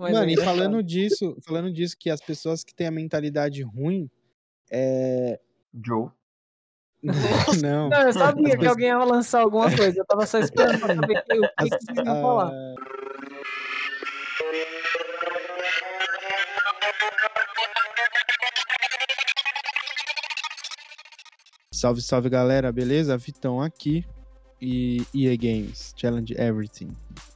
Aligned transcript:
Mas 0.00 0.12
Mano, 0.14 0.24
é 0.24 0.28
e 0.30 0.32
engraçado. 0.32 0.56
falando 0.56 0.82
disso, 0.82 1.36
falando 1.46 1.70
disso, 1.70 1.94
que 1.98 2.08
as 2.08 2.22
pessoas 2.22 2.64
que 2.64 2.74
têm 2.74 2.86
a 2.86 2.90
mentalidade 2.90 3.62
ruim, 3.62 4.10
é. 4.72 5.38
Joe. 5.84 6.08
Não. 7.62 7.88
Não, 7.90 8.02
eu 8.02 8.12
sabia 8.14 8.28
As 8.46 8.50
que 8.52 8.56
pessoas- 8.58 8.68
alguém 8.68 8.86
ia 8.88 8.98
lançar 8.98 9.40
alguma 9.42 9.74
coisa. 9.76 9.98
Eu 10.00 10.04
tava 10.06 10.26
só 10.26 10.38
esperando 10.38 10.80
pra 10.80 10.94
saber 10.94 11.22
que- 11.22 11.32
o 11.38 11.40
que, 11.42 11.48
que 11.70 11.84
vocês 11.84 11.96
iam 11.98 12.22
falar. 12.22 12.50
Ah, 12.50 12.74
Salve, 21.72 22.02
salve 22.02 22.28
galera, 22.28 22.72
beleza? 22.72 23.16
Vitão 23.16 23.60
aqui 23.60 24.04
e 24.60 25.02
EA 25.14 25.36
Games, 25.36 25.94
Challenge 25.96 26.34
Everything. 26.38 26.94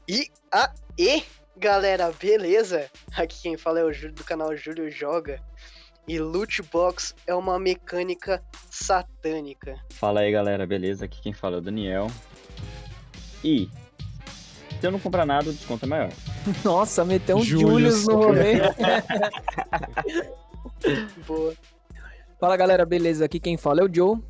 E 0.08 0.28
aí, 0.52 1.24
galera, 1.56 2.12
beleza? 2.12 2.90
Aqui 3.16 3.42
quem 3.42 3.56
fala 3.56 3.80
é 3.80 3.84
o 3.84 3.92
Júlio 3.92 4.14
do 4.14 4.22
canal 4.24 4.56
Júlio 4.56 4.90
Joga. 4.90 5.40
E 6.06 6.18
loot 6.18 6.62
box 6.64 7.14
é 7.26 7.34
uma 7.34 7.58
mecânica 7.58 8.42
satânica. 8.70 9.74
Fala 9.90 10.20
aí, 10.20 10.30
galera, 10.30 10.66
beleza? 10.66 11.06
Aqui 11.06 11.18
quem 11.22 11.32
fala 11.32 11.56
é 11.56 11.58
o 11.58 11.62
Daniel. 11.62 12.10
E 13.42 13.70
se 14.80 14.86
eu 14.86 14.92
não 14.92 15.00
comprar 15.00 15.24
nada, 15.24 15.48
o 15.48 15.52
desconto 15.52 15.86
é 15.86 15.88
maior. 15.88 16.10
Nossa, 16.62 17.06
meteu 17.06 17.38
um 17.38 17.42
Julius. 17.42 17.70
Julius 17.70 18.06
no 18.06 18.16
rolê. 18.16 18.56
Boa. 21.26 21.54
Fala 22.38 22.54
galera, 22.56 22.84
beleza? 22.84 23.24
Aqui 23.24 23.40
quem 23.40 23.56
fala 23.56 23.80
é 23.80 23.84
o 23.84 23.90
Joe. 23.90 24.20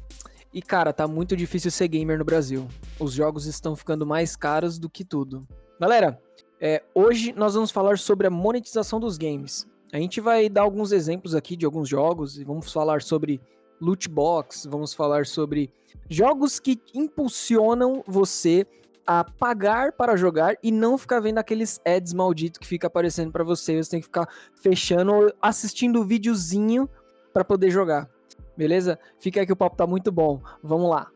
E 0.52 0.62
cara, 0.62 0.92
tá 0.92 1.08
muito 1.08 1.36
difícil 1.36 1.72
ser 1.72 1.88
gamer 1.88 2.16
no 2.16 2.24
Brasil. 2.24 2.68
Os 3.00 3.12
jogos 3.12 3.46
estão 3.46 3.74
ficando 3.74 4.06
mais 4.06 4.36
caros 4.36 4.78
do 4.78 4.88
que 4.88 5.04
tudo. 5.04 5.44
Galera, 5.80 6.20
é, 6.66 6.82
hoje 6.94 7.34
nós 7.36 7.52
vamos 7.52 7.70
falar 7.70 7.98
sobre 7.98 8.26
a 8.26 8.30
monetização 8.30 8.98
dos 8.98 9.18
games. 9.18 9.68
A 9.92 9.98
gente 9.98 10.18
vai 10.18 10.48
dar 10.48 10.62
alguns 10.62 10.92
exemplos 10.92 11.34
aqui 11.34 11.56
de 11.56 11.66
alguns 11.66 11.86
jogos 11.86 12.38
e 12.38 12.44
vamos 12.44 12.72
falar 12.72 13.02
sobre 13.02 13.38
loot 13.78 14.08
box, 14.08 14.66
vamos 14.66 14.94
falar 14.94 15.26
sobre 15.26 15.70
jogos 16.08 16.58
que 16.58 16.80
impulsionam 16.94 18.02
você 18.06 18.66
a 19.06 19.22
pagar 19.22 19.92
para 19.92 20.16
jogar 20.16 20.56
e 20.62 20.72
não 20.72 20.96
ficar 20.96 21.20
vendo 21.20 21.36
aqueles 21.36 21.78
ads 21.84 22.14
malditos 22.14 22.58
que 22.58 22.66
fica 22.66 22.86
aparecendo 22.86 23.30
para 23.30 23.44
você. 23.44 23.82
Você 23.82 23.90
tem 23.90 24.00
que 24.00 24.06
ficar 24.06 24.26
fechando 24.54 25.12
ou 25.12 25.32
assistindo 25.42 26.00
o 26.00 26.04
videozinho 26.04 26.88
para 27.30 27.44
poder 27.44 27.70
jogar. 27.70 28.08
Beleza? 28.56 28.98
Fica 29.18 29.38
aí 29.38 29.46
que 29.46 29.52
o 29.52 29.56
papo 29.56 29.76
tá 29.76 29.86
muito 29.86 30.10
bom. 30.10 30.40
Vamos 30.62 30.88
lá. 30.88 31.10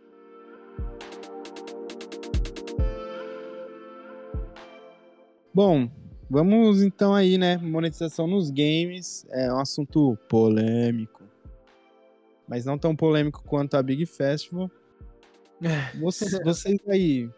Bom, 5.58 5.90
vamos 6.30 6.82
então 6.82 7.12
aí, 7.12 7.36
né? 7.36 7.56
Monetização 7.56 8.28
nos 8.28 8.48
games 8.48 9.26
é 9.28 9.52
um 9.52 9.58
assunto 9.58 10.16
polêmico. 10.28 11.24
Mas 12.46 12.64
não 12.64 12.78
tão 12.78 12.94
polêmico 12.94 13.42
quanto 13.44 13.74
a 13.74 13.82
Big 13.82 14.06
Festival. 14.06 14.70
Vocês, 16.00 16.38
vocês 16.44 16.78
aí, 16.86 17.28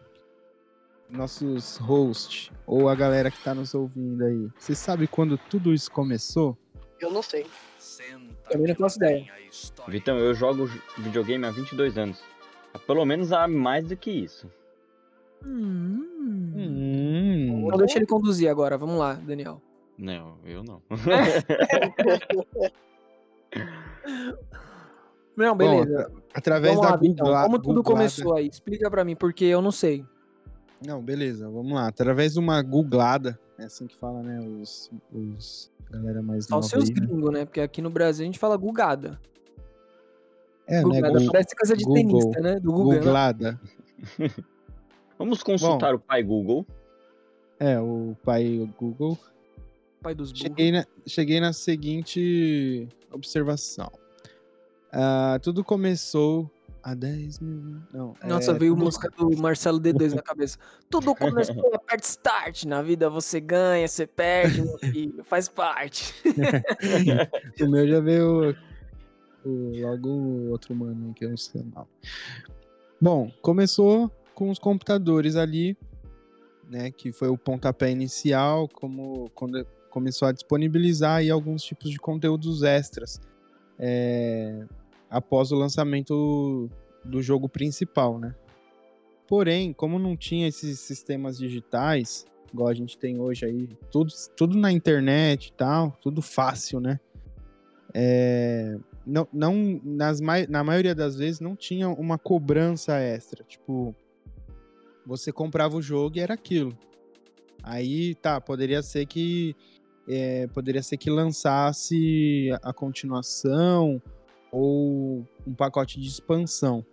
nossos 1.09 1.77
hosts, 1.77 2.51
ou 2.67 2.89
a 2.89 2.93
galera 2.93 3.31
que 3.31 3.43
tá 3.43 3.55
nos 3.55 3.73
ouvindo 3.73 4.23
aí, 4.23 4.47
vocês 4.55 4.77
sabem 4.77 5.07
quando 5.07 5.35
tudo 5.35 5.73
isso 5.73 5.89
começou? 5.89 6.55
Eu 6.99 7.11
não 7.11 7.23
sei. 7.23 7.47
Também 8.51 8.67
não 8.67 8.75
faço 8.75 8.97
ideia. 8.97 9.25
Vitão, 9.87 10.19
eu 10.19 10.35
jogo 10.35 10.69
videogame 10.99 11.43
há 11.43 11.49
22 11.49 11.97
anos. 11.97 12.23
Pelo 12.85 13.03
menos 13.03 13.33
há 13.33 13.47
mais 13.47 13.87
do 13.87 13.97
que 13.97 14.11
isso. 14.11 14.47
Hum. 15.43 16.11
Hum, 16.55 17.30
Então 17.73 17.85
deixa 17.85 17.97
ele 17.97 18.05
conduzir 18.05 18.49
agora. 18.49 18.77
Vamos 18.77 18.97
lá, 18.97 19.13
Daniel. 19.13 19.61
Não, 19.97 20.37
eu 20.45 20.63
não. 20.63 20.81
Não, 25.35 25.55
Bom, 25.55 25.57
beleza. 25.57 26.11
através 26.33 26.75
Vamos 26.75 27.15
da 27.15 27.23
lá, 27.29 27.43
Como 27.43 27.57
tudo 27.57 27.75
Googlada- 27.75 27.83
começou 27.99 28.35
aí? 28.35 28.47
Explica 28.47 28.89
pra 28.89 29.03
mim, 29.03 29.15
porque 29.15 29.45
eu 29.45 29.61
não 29.61 29.71
sei. 29.71 30.05
Não, 30.85 31.01
beleza, 31.01 31.49
vamos 31.49 31.73
lá. 31.73 31.87
Através 31.87 32.33
de 32.33 32.39
uma 32.39 32.61
googlada, 32.61 33.39
é 33.57 33.63
assim 33.65 33.87
que 33.87 33.95
fala, 33.97 34.21
né? 34.21 34.39
Os, 34.39 34.91
os 35.13 35.71
galera 35.89 36.21
mais 36.21 36.45
Só 36.45 36.59
os 36.59 36.65
nova 36.65 36.83
seus 36.85 36.89
aí, 36.89 36.95
né? 37.01 37.07
gringos, 37.07 37.31
né? 37.31 37.45
Porque 37.45 37.61
aqui 37.61 37.81
no 37.81 37.89
Brasil 37.89 38.23
a 38.23 38.25
gente 38.25 38.39
fala 38.39 38.57
gugada. 38.57 39.19
É, 40.67 40.77
né? 40.77 40.83
Gugada 40.83 41.19
Gu- 41.19 41.31
parece 41.31 41.55
coisa 41.55 41.77
de 41.77 41.83
Google. 41.83 42.01
tenista, 42.19 42.41
né? 42.41 42.59
Do 42.59 42.71
Guga. 42.73 42.89
né? 42.95 42.99
Googlada. 42.99 43.59
Vamos 45.17 45.43
consultar 45.43 45.93
o 45.95 45.99
pai 45.99 46.23
Google. 46.23 46.65
É, 47.61 47.79
o 47.79 48.15
pai 48.23 48.67
Google. 48.79 49.15
Pai 50.01 50.15
dos 50.15 50.31
burros. 50.31 50.41
Cheguei 50.41 50.71
na, 50.71 50.85
cheguei 51.05 51.39
na 51.39 51.53
seguinte 51.53 52.87
observação. 53.11 53.91
Ah, 54.91 55.37
tudo 55.43 55.63
começou 55.63 56.49
há 56.81 56.95
10 56.95 57.39
mil. 57.39 57.79
Não, 57.93 58.15
Nossa, 58.23 58.49
é, 58.49 58.53
veio 58.57 58.73
tudo- 58.73 58.85
música 58.85 59.09
do 59.11 59.37
Marcelo 59.37 59.79
D2 59.79 60.15
na 60.15 60.23
cabeça. 60.23 60.57
Tudo 60.89 61.13
começou 61.13 61.71
a 61.75 61.77
parte 61.77 62.03
start. 62.05 62.63
Na 62.65 62.81
vida 62.81 63.11
você 63.11 63.39
ganha, 63.39 63.87
você 63.87 64.07
perde. 64.07 64.63
Faz 65.23 65.47
parte. 65.47 66.15
O 67.61 67.67
meu 67.69 67.87
já 67.87 67.99
veio 67.99 68.55
o, 69.45 69.79
logo 69.79 70.09
o 70.09 70.49
outro 70.49 70.73
mano 70.75 71.13
que 71.13 71.23
eu 71.25 71.29
não 71.29 71.37
sei 71.37 71.61
o 71.61 71.65
nome. 71.65 71.87
Bom, 72.99 73.31
começou 73.41 74.09
com 74.33 74.49
os 74.49 74.57
computadores 74.57 75.35
ali, 75.35 75.77
né? 76.71 76.89
Que 76.89 77.11
foi 77.11 77.27
o 77.27 77.37
pontapé 77.37 77.91
inicial, 77.91 78.67
como 78.69 79.29
quando 79.35 79.65
começou 79.89 80.27
a 80.27 80.31
disponibilizar 80.31 81.17
aí 81.17 81.29
alguns 81.29 81.61
tipos 81.61 81.91
de 81.91 81.99
conteúdos 81.99 82.63
extras 82.63 83.19
é, 83.77 84.63
após 85.09 85.51
o 85.51 85.55
lançamento 85.55 86.69
do 87.03 87.21
jogo 87.21 87.49
principal, 87.49 88.17
né? 88.17 88.33
Porém, 89.27 89.73
como 89.73 89.99
não 89.99 90.15
tinha 90.15 90.47
esses 90.47 90.79
sistemas 90.79 91.37
digitais, 91.37 92.25
igual 92.53 92.69
a 92.69 92.73
gente 92.73 92.97
tem 92.97 93.19
hoje 93.19 93.45
aí, 93.45 93.67
tudo, 93.91 94.13
tudo 94.35 94.57
na 94.57 94.71
internet 94.71 95.47
e 95.47 95.53
tal, 95.53 95.97
tudo 96.01 96.21
fácil, 96.21 96.79
né? 96.79 96.99
É, 97.93 98.77
não, 99.05 99.27
não 99.33 99.81
nas, 99.83 100.19
na 100.21 100.63
maioria 100.63 100.95
das 100.95 101.17
vezes 101.17 101.41
não 101.41 101.55
tinha 101.55 101.89
uma 101.89 102.17
cobrança 102.17 102.97
extra. 102.97 103.43
Tipo, 103.43 103.93
você 105.05 105.31
comprava 105.31 105.75
o 105.75 105.81
jogo 105.81 106.17
e 106.17 106.21
era 106.21 106.33
aquilo. 106.33 106.77
Aí, 107.63 108.15
tá, 108.15 108.39
poderia 108.41 108.81
ser 108.81 109.05
que 109.05 109.55
é, 110.07 110.47
poderia 110.47 110.81
ser 110.81 110.97
que 110.97 111.09
lançasse 111.09 112.49
a 112.63 112.73
continuação 112.73 114.01
ou 114.51 115.25
um 115.45 115.53
pacote 115.55 115.99
de 115.99 116.07
expansão. 116.07 116.83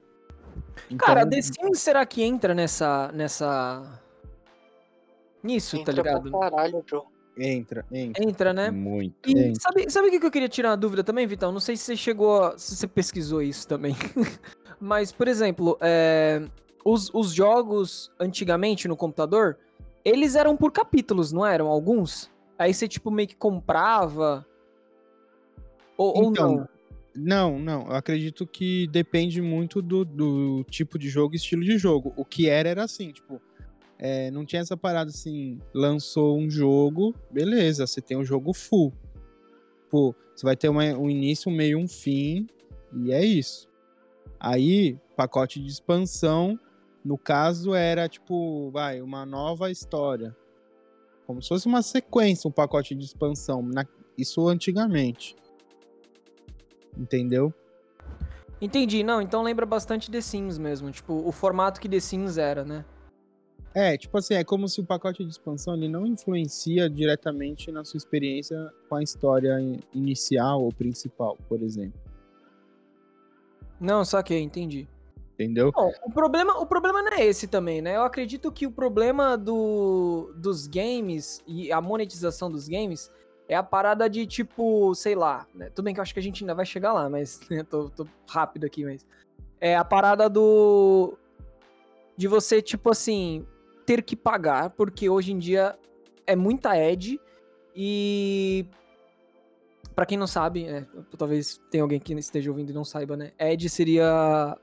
Cara, 0.99 1.21
Então, 1.23 1.31
The 1.31 1.43
Sims 1.43 1.79
será 1.81 2.05
que 2.07 2.23
entra 2.23 2.55
nessa. 2.55 3.11
nessa. 3.13 4.01
Nisso, 5.43 5.77
tá 5.77 5.93
Entra 5.93 5.95
ligado? 5.95 6.31
pra 6.31 6.41
caralho, 6.51 6.85
Joe. 6.87 7.03
entra, 7.39 7.87
entra. 7.93 8.25
Entra, 8.25 8.53
né? 8.53 8.71
Muito. 8.71 9.15
E 9.29 9.39
Entra. 9.39 9.61
sabe, 9.61 9.91
sabe 9.91 10.09
o 10.09 10.11
que 10.11 10.21
que 10.21 10.27
eu 10.27 10.31
queria 10.31 10.49
tirar 10.49 10.71
uma 10.71 10.77
dúvida 10.77 11.03
também, 11.05 11.27
Vitão? 11.27 11.53
Não 11.53 11.61
sei 11.61 11.77
se 11.77 11.85
você 11.85 11.97
chegou. 11.97 12.43
a- 12.43 12.59
se 12.59 12.75
você 12.77 12.87
pesquisou 12.89 13.41
isso 13.41 13.67
também. 13.67 13.95
Mas, 14.81 15.13
por 15.13 15.27
exemplo, 15.29 15.79
é, 15.81 16.43
os, 16.91 17.11
os 17.13 17.33
jogos 17.33 18.11
antigamente 18.19 18.89
no 18.89 18.97
computador, 18.97 19.59
eles 20.05 20.35
eram 20.35 20.57
por 20.57 20.73
capítulos, 20.73 21.33
não 21.33 21.45
eram? 21.45 21.67
Alguns? 21.69 22.31
Aí 22.59 22.73
você, 22.73 22.89
tipo, 22.89 23.11
meio 23.11 23.29
que 23.29 23.37
comprava. 23.37 24.47
Ou, 25.97 26.17
ou 26.17 26.31
Então, 26.31 26.57
não? 26.57 26.69
Não, 27.15 27.59
não. 27.59 27.87
Eu 27.89 27.93
acredito 27.97 28.47
que 28.47 28.87
depende 28.89 29.43
muito 29.43 29.83
do, 29.83 30.05
do 30.05 30.65
tipo 30.71 30.99
de 30.99 31.09
jogo 31.09 31.35
e 31.35 31.37
estilo 31.37 31.63
de 31.65 31.77
jogo. 31.77 32.13
O 32.17 32.25
que 32.25 32.49
era, 32.49 32.69
era 32.69 32.85
assim, 32.85 33.11
tipo. 33.13 33.41
é, 33.99 34.31
não 34.31 34.45
tinha 34.45 34.63
essa 34.63 34.77
parada 34.77 35.11
assim, 35.11 35.59
lançou 35.75 36.39
um 36.39 36.49
jogo, 36.49 37.13
beleza, 37.31 37.85
você 37.87 38.01
tem 38.01 38.17
um 38.17 38.25
jogo 38.25 38.53
full. 38.55 38.93
Pô, 39.91 40.15
você 40.35 40.47
vai 40.47 40.55
ter 40.55 40.69
uma- 40.69 40.97
um 40.97 41.11
início, 41.11 41.51
um 41.51 41.55
meio, 41.55 41.79
um 41.79 41.89
fim, 41.89 42.47
e 42.95 43.11
é 43.13 43.25
isso. 43.25 43.67
Aí, 44.39 44.97
pacote 45.17 45.61
de 45.61 45.69
expansão, 45.69 46.57
no 47.09 47.17
caso, 47.17 47.75
era 47.75 48.07
tipo, 48.07 48.71
vai, 48.71 49.01
uma 49.01 49.25
nova 49.25 49.71
história. 49.71 50.37
Como 51.27 51.41
se 51.43 51.49
fosse 51.49 51.67
uma 51.67 51.81
sequência, 51.81 52.47
um 52.47 52.53
pacote 52.53 52.95
de 52.95 53.03
expansão. 53.07 53.63
na- 53.63 53.87
isso 54.19 54.47
antigamente. 54.47 55.35
Entendeu? 56.97 57.55
Entendi, 58.61 59.03
não, 59.03 59.23
então 59.23 59.43
lembra 59.43 59.65
bastante 59.65 60.11
The 60.11 60.21
Sims 60.21 60.59
mesmo. 60.59 60.91
Tipo, 60.91 61.15
o 61.15 61.33
formato 61.33 61.81
que 61.81 61.89
The 61.89 62.01
Sims 62.01 62.37
era, 62.37 62.63
né? 62.65 62.85
É, 63.75 63.97
tipo 63.97 64.19
assim, 64.19 64.35
é 64.35 64.43
como 64.45 64.69
se 64.69 64.81
o 64.81 64.85
pacote 64.85 65.25
de 65.25 65.31
expansão 65.31 65.75
ele 65.75 65.89
não 65.89 66.07
influencia 66.07 66.91
diretamente 66.91 67.71
na 67.71 67.85
sua 67.85 67.97
experiência 67.99 68.71
com 68.89 68.97
a 68.97 69.03
história 69.03 69.59
in- 69.61 69.81
inicial 69.95 70.63
ou 70.63 70.73
principal, 70.73 71.39
por 71.49 71.63
exemplo. 71.63 72.01
Não, 73.81 74.05
saquei, 74.05 74.41
entendi. 74.41 74.89
Entendeu? 75.39 75.71
Bom, 75.71 75.93
o 76.03 76.11
problema, 76.11 76.59
o 76.59 76.67
problema 76.67 77.01
não 77.01 77.13
é 77.13 77.25
esse 77.25 77.47
também, 77.47 77.81
né? 77.81 77.95
Eu 77.95 78.03
acredito 78.03 78.51
que 78.51 78.67
o 78.67 78.73
problema 78.73 79.39
do, 79.39 80.33
dos 80.35 80.67
games 80.67 81.41
e 81.47 81.71
a 81.71 81.81
monetização 81.81 82.51
dos 82.51 82.67
games 82.67 83.09
é 83.49 83.55
a 83.55 83.63
parada 83.63 84.11
de 84.11 84.27
tipo, 84.27 84.93
sei 84.97 85.15
lá, 85.15 85.47
né? 85.55 85.71
Tudo 85.71 85.85
bem 85.85 85.95
que 85.95 86.01
eu 86.01 86.03
acho 86.03 86.13
que 86.13 86.19
a 86.19 86.23
gente 86.23 86.43
ainda 86.43 86.57
vai 86.57 86.67
chegar 86.67 86.93
lá, 86.93 87.09
mas 87.09 87.39
né, 87.49 87.63
tô, 87.63 87.89
tô 87.89 88.05
rápido 88.29 88.65
aqui, 88.65 88.85
mas. 88.85 89.07
É 89.61 89.77
a 89.77 89.85
parada 89.85 90.29
do. 90.29 91.17
De 92.17 92.27
você, 92.27 92.61
tipo 92.61 92.91
assim, 92.91 93.47
ter 93.87 94.03
que 94.03 94.17
pagar, 94.17 94.71
porque 94.71 95.09
hoje 95.09 95.33
em 95.33 95.39
dia 95.39 95.79
é 96.27 96.35
muita 96.35 96.73
ad 96.73 97.21
e. 97.77 98.67
Pra 99.95 100.05
quem 100.05 100.19
não 100.19 100.27
sabe, 100.27 100.65
é, 100.65 100.85
talvez 101.17 101.61
tenha 101.71 101.83
alguém 101.83 102.01
que 102.01 102.13
esteja 102.15 102.51
ouvindo 102.51 102.71
e 102.71 102.75
não 102.75 102.85
saiba, 102.85 103.17
né? 103.17 103.33
Ad 103.39 103.69
seria 103.69 104.57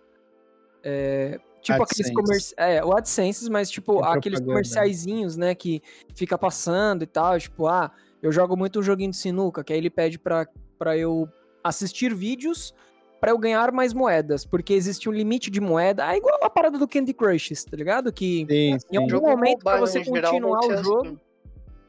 é, 0.85 1.39
tipo 1.61 1.81
aqueles 1.83 2.13
comerciais. 2.13 2.53
É, 2.57 2.85
o 2.85 2.95
AdSense, 2.95 3.49
mas 3.49 3.69
tipo 3.69 4.05
É 4.05 4.17
aqueles 4.17 4.39
comerciaizinhos, 4.39 5.35
né? 5.35 5.53
Que 5.55 5.81
fica 6.13 6.37
passando 6.37 7.01
e 7.03 7.07
tal. 7.07 7.37
Tipo, 7.39 7.67
ah, 7.67 7.91
eu 8.21 8.31
jogo 8.31 8.55
muito 8.55 8.79
um 8.79 8.83
joguinho 8.83 9.11
de 9.11 9.17
sinuca, 9.17 9.63
que 9.63 9.73
aí 9.73 9.79
ele 9.79 9.89
pede 9.89 10.17
pra, 10.19 10.47
pra 10.77 10.95
eu 10.97 11.27
assistir 11.63 12.13
vídeos 12.13 12.73
pra 13.19 13.31
eu 13.31 13.37
ganhar 13.39 13.71
mais 13.71 13.93
moedas. 13.93 14.45
Porque 14.45 14.73
existe 14.73 15.09
um 15.09 15.11
limite 15.11 15.49
de 15.49 15.59
moeda. 15.59 16.13
É 16.13 16.17
igual 16.17 16.37
a 16.43 16.49
parada 16.49 16.77
do 16.77 16.88
Candy 16.88 17.13
Crush, 17.13 17.63
tá 17.65 17.75
ligado? 17.75 18.13
Que 18.13 18.45
Sim, 18.47 18.77
em 18.91 18.97
algum 18.97 19.09
sim. 19.09 19.09
Jogo 19.09 19.27
momento, 19.27 19.63
pra 19.63 19.79
mobile, 19.79 19.88
você 19.91 20.05
continuar 20.05 20.59
o 20.59 20.83
jogo. 20.83 21.19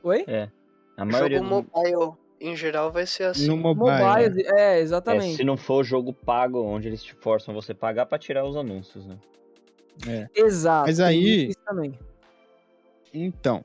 Oi? 0.02 0.25
A 0.96 1.04
maioria 1.04 1.38
Jogo 1.38 1.49
do- 1.62 1.69
mobile, 1.75 2.12
em 2.41 2.55
geral, 2.56 2.93
vai 2.93 3.06
ser 3.06 3.25
assim. 3.25 3.47
No 3.49 3.56
mobile. 3.56 3.87
né? 3.91 4.05
Mobile, 4.29 4.43
é, 4.56 4.79
É, 4.79 4.81
exatamente. 4.81 5.37
se 5.37 5.44
não 5.44 5.56
for 5.56 5.85
jogo 5.85 6.12
pago, 6.12 6.62
onde 6.62 6.88
eles 6.88 7.03
te 7.03 7.15
forçam 7.15 7.55
você 7.55 7.73
pagar 7.75 8.06
pra 8.06 8.19
tirar 8.19 8.44
os 8.47 8.56
anúncios, 8.56 9.06
né? 9.06 9.17
Exato. 10.35 10.87
Mas 10.87 11.00
aí- 11.00 11.49
Isso 11.49 11.59
também. 11.65 11.99
Então, 13.12 13.65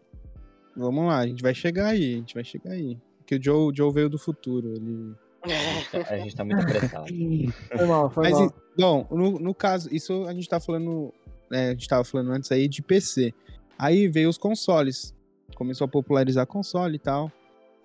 vamos 0.75 1.05
lá, 1.07 1.19
a 1.19 1.27
gente 1.27 1.41
vai 1.43 1.53
chegar 1.53 1.87
aí, 1.87 2.13
a 2.13 2.17
gente 2.17 2.33
vai 2.33 2.43
chegar 2.43 2.71
aí. 2.71 2.97
Porque 3.17 3.35
o 3.35 3.43
Joe, 3.43 3.71
o 3.71 3.75
Joe 3.75 3.91
veio 3.93 4.09
do 4.09 4.17
futuro, 4.17 4.73
ele... 4.73 5.13
A 6.09 6.17
gente 6.17 6.35
tá 6.35 6.45
muito 6.45 6.61
apressado. 6.61 7.05
Foi 7.75 7.85
mal, 7.87 8.09
foi 8.11 8.23
Mas, 8.29 8.39
mal. 8.39 8.53
bom, 8.77 9.07
no, 9.09 9.39
no 9.39 9.55
caso, 9.55 9.89
isso 9.93 10.25
a 10.27 10.33
gente 10.33 10.47
tá 10.47 10.59
falando, 10.59 11.11
né, 11.49 11.69
a 11.69 11.71
gente 11.71 11.87
tava 11.87 12.03
falando 12.03 12.31
antes 12.31 12.51
aí 12.51 12.67
de 12.67 12.81
PC. 12.83 13.33
Aí 13.77 14.07
veio 14.07 14.29
os 14.29 14.37
consoles, 14.37 15.15
começou 15.55 15.85
a 15.85 15.87
popularizar 15.87 16.45
console 16.45 16.95
e 16.95 16.99
tal. 16.99 17.31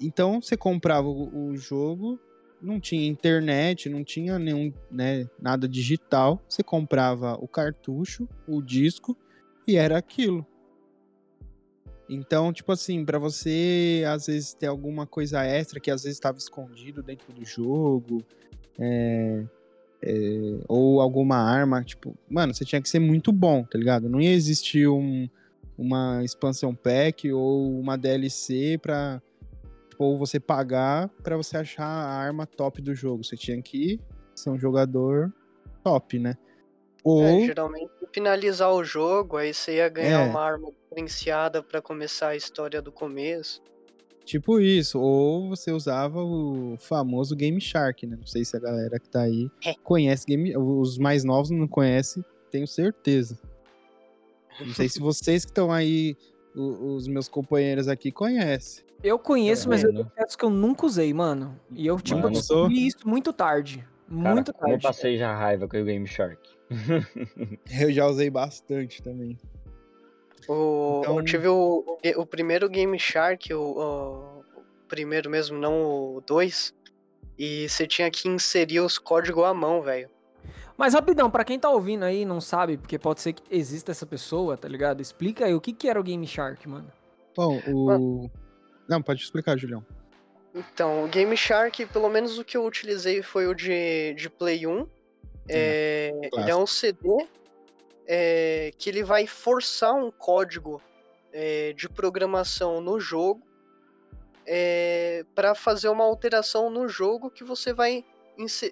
Então, 0.00 0.40
você 0.40 0.56
comprava 0.56 1.08
o, 1.08 1.56
jogo, 1.56 2.20
não 2.60 2.78
tinha 2.78 3.06
internet, 3.06 3.88
não 3.88 4.04
tinha 4.04 4.38
nenhum, 4.38 4.72
né, 4.90 5.28
nada 5.40 5.68
digital. 5.68 6.42
Você 6.48 6.62
comprava 6.62 7.34
o 7.34 7.48
cartucho, 7.48 8.28
o 8.46 8.60
disco, 8.60 9.16
e 9.66 9.76
era 9.76 9.96
aquilo. 9.98 10.46
Então, 12.08 12.52
tipo 12.52 12.70
assim, 12.70 13.04
pra 13.04 13.18
você 13.18 14.04
às 14.06 14.26
vezes 14.26 14.54
ter 14.54 14.66
alguma 14.66 15.06
coisa 15.06 15.42
extra 15.44 15.80
que 15.80 15.90
às 15.90 16.04
vezes 16.04 16.16
estava 16.16 16.38
escondido 16.38 17.02
dentro 17.02 17.32
do 17.32 17.44
jogo, 17.44 18.22
é, 18.78 19.44
é, 20.02 20.58
ou 20.68 21.00
alguma 21.00 21.36
arma, 21.36 21.82
tipo, 21.82 22.16
mano, 22.28 22.54
você 22.54 22.64
tinha 22.64 22.80
que 22.80 22.88
ser 22.88 23.00
muito 23.00 23.32
bom, 23.32 23.64
tá 23.64 23.76
ligado? 23.76 24.08
Não 24.08 24.20
ia 24.20 24.32
existir 24.32 24.86
um, 24.86 25.28
uma 25.76 26.24
expansão 26.24 26.74
pack 26.74 27.32
ou 27.32 27.78
uma 27.80 27.98
DLC 27.98 28.78
pra 28.80 29.20
ou 29.98 30.18
você 30.18 30.38
pagar 30.40 31.08
pra 31.22 31.36
você 31.36 31.56
achar 31.56 31.84
a 31.86 32.08
arma 32.08 32.46
top 32.46 32.80
do 32.82 32.94
jogo. 32.94 33.24
Você 33.24 33.36
tinha 33.36 33.60
que 33.62 34.00
ser 34.34 34.50
um 34.50 34.58
jogador 34.58 35.32
top, 35.82 36.18
né? 36.18 36.34
Ou 37.04 37.22
É, 37.22 37.40
geralmente, 37.46 37.90
finalizar 38.12 38.72
o 38.72 38.82
jogo, 38.82 39.36
aí 39.36 39.54
você 39.54 39.76
ia 39.76 39.88
ganhar 39.88 40.20
É. 40.22 40.28
uma 40.30 40.40
arma 40.40 40.70
diferenciada 40.70 41.62
pra 41.62 41.80
começar 41.80 42.28
a 42.28 42.36
história 42.36 42.82
do 42.82 42.90
começo. 42.90 43.62
Tipo 44.24 44.58
isso, 44.58 44.98
ou 45.00 45.48
você 45.50 45.70
usava 45.70 46.20
o 46.20 46.76
famoso 46.78 47.36
Game 47.36 47.60
Shark, 47.60 48.04
né? 48.06 48.16
Não 48.16 48.26
sei 48.26 48.44
se 48.44 48.56
a 48.56 48.60
galera 48.60 48.98
que 48.98 49.08
tá 49.08 49.22
aí 49.22 49.48
É. 49.64 49.74
conhece 49.84 50.26
Game, 50.26 50.56
os 50.56 50.98
mais 50.98 51.22
novos 51.22 51.50
não 51.50 51.68
conhecem, 51.68 52.24
tenho 52.50 52.66
certeza. 52.66 53.38
Não 54.58 54.74
sei 54.74 54.88
se 54.88 54.98
vocês 54.98 55.44
que 55.44 55.50
estão 55.52 55.70
aí, 55.70 56.16
o- 56.56 56.94
os 56.94 57.06
meus 57.06 57.28
companheiros 57.28 57.86
aqui 57.88 58.10
conhecem. 58.10 58.84
Eu 59.02 59.18
conheço, 59.18 59.64
Tá 59.64 59.70
mas 59.70 59.84
eu 59.84 59.92
vendo? 59.92 60.04
confesso 60.04 60.38
que 60.38 60.44
eu 60.44 60.50
nunca 60.50 60.86
usei, 60.86 61.12
mano. 61.12 61.58
E 61.70 61.86
eu, 61.86 62.00
tipo, 62.00 62.20
Mano, 62.20 62.34
descobri 62.34 62.86
isso 62.86 63.06
muito 63.08 63.32
tarde. 63.32 63.86
Cara, 64.08 64.34
Muito 64.34 64.52
como 64.54 64.66
eu 64.66 64.70
tarde. 64.80 64.82
passei 64.86 65.18
já 65.18 65.34
raiva 65.36 65.68
com 65.68 65.76
o 65.80 65.84
Game 65.84 66.06
Shark. 66.06 66.40
Eu 67.80 67.92
já 67.92 68.06
usei 68.06 68.30
bastante 68.30 69.02
também. 69.02 69.36
O, 70.48 71.00
Então- 71.02 71.18
Eu 71.18 71.24
tive 71.24 71.48
o, 71.48 71.84
o 72.16 72.26
primeiro 72.26 72.68
Game 72.68 72.98
Shark, 72.98 73.52
o, 73.52 73.62
o 73.62 74.42
primeiro 74.88 75.28
mesmo, 75.28 75.58
não 75.58 75.82
o 76.16 76.22
2. 76.26 76.72
E 77.38 77.68
você 77.68 77.86
tinha 77.86 78.10
que 78.10 78.28
inserir 78.28 78.80
os 78.80 78.96
códigos 78.96 79.44
à 79.44 79.52
mão, 79.52 79.82
velho. 79.82 80.08
Mas 80.76 80.92
rapidão, 80.92 81.30
pra 81.30 81.44
quem 81.44 81.58
tá 81.58 81.70
ouvindo 81.70 82.04
aí 82.04 82.22
e 82.22 82.24
não 82.24 82.40
sabe, 82.40 82.76
porque 82.76 82.98
pode 82.98 83.20
ser 83.20 83.32
que 83.32 83.42
exista 83.50 83.92
essa 83.92 84.04
pessoa, 84.04 84.56
tá 84.56 84.68
ligado? 84.68 85.00
Explica 85.00 85.46
aí 85.46 85.54
o 85.54 85.60
que 85.60 85.72
que 85.72 85.88
era 85.88 85.98
o 85.98 86.02
Game 86.02 86.26
Shark, 86.26 86.68
mano. 86.68 86.92
Bom, 87.34 87.60
o. 87.66 88.30
Não, 88.88 89.02
pode 89.02 89.22
explicar, 89.22 89.56
Julião. 89.56 89.84
Então, 90.54 91.04
o 91.04 91.08
Game 91.08 91.36
Shark, 91.36 91.84
pelo 91.86 92.08
menos 92.08 92.38
o 92.38 92.44
que 92.44 92.56
eu 92.56 92.64
utilizei 92.64 93.22
foi 93.22 93.46
o 93.46 93.54
de, 93.54 94.14
de 94.14 94.28
Play 94.30 94.66
1. 94.66 94.86
É, 95.48 96.12
ele 96.32 96.50
é 96.50 96.56
um 96.56 96.66
CD 96.66 97.26
é, 98.06 98.72
que 98.78 98.88
ele 98.90 99.02
vai 99.02 99.26
forçar 99.26 99.94
um 99.94 100.10
código 100.10 100.80
é, 101.32 101.72
de 101.72 101.88
programação 101.88 102.80
no 102.80 102.98
jogo 102.98 103.42
para 105.34 105.56
fazer 105.56 105.88
uma 105.88 106.04
alteração 106.04 106.70
no 106.70 106.88
jogo 106.88 107.30
que 107.30 107.42
você 107.42 107.72
vai 107.72 108.04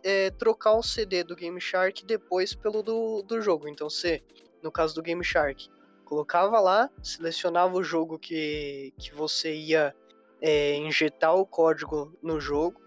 é, 0.03 0.31
trocar 0.31 0.75
o 0.75 0.83
CD 0.83 1.25
do 1.25 1.37
Game 1.37 1.61
Shark 1.61 2.05
depois 2.05 2.55
pelo 2.55 2.83
do, 2.83 3.23
do 3.23 3.41
jogo. 3.41 3.69
Então 3.69 3.89
você, 3.89 4.23
no 4.63 4.71
caso 4.71 4.95
do 4.95 5.03
Game 5.03 5.25
Shark, 5.25 5.69
colocava 6.05 6.61
lá, 6.61 6.91
selecionava 7.03 7.75
o 7.77 7.83
jogo 7.83 8.19
que, 8.19 8.93
que 8.99 9.15
você 9.15 9.55
ia 9.55 9.95
é, 10.41 10.77
injetar 10.77 11.35
o 11.35 11.47
código 11.47 12.13
no 12.23 12.41
jogo. 12.41 12.81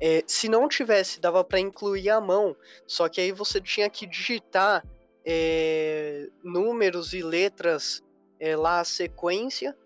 É, 0.00 0.22
se 0.26 0.48
não 0.48 0.68
tivesse, 0.68 1.20
dava 1.20 1.44
para 1.44 1.60
incluir 1.60 2.08
a 2.10 2.20
mão, 2.20 2.56
só 2.86 3.08
que 3.08 3.20
aí 3.20 3.32
você 3.32 3.60
tinha 3.60 3.90
que 3.90 4.06
digitar 4.06 4.82
é, 5.24 6.28
números 6.42 7.12
e 7.12 7.22
letras 7.22 8.02
é, 8.38 8.56
lá 8.56 8.80
a 8.80 8.84
sequência 8.84 9.76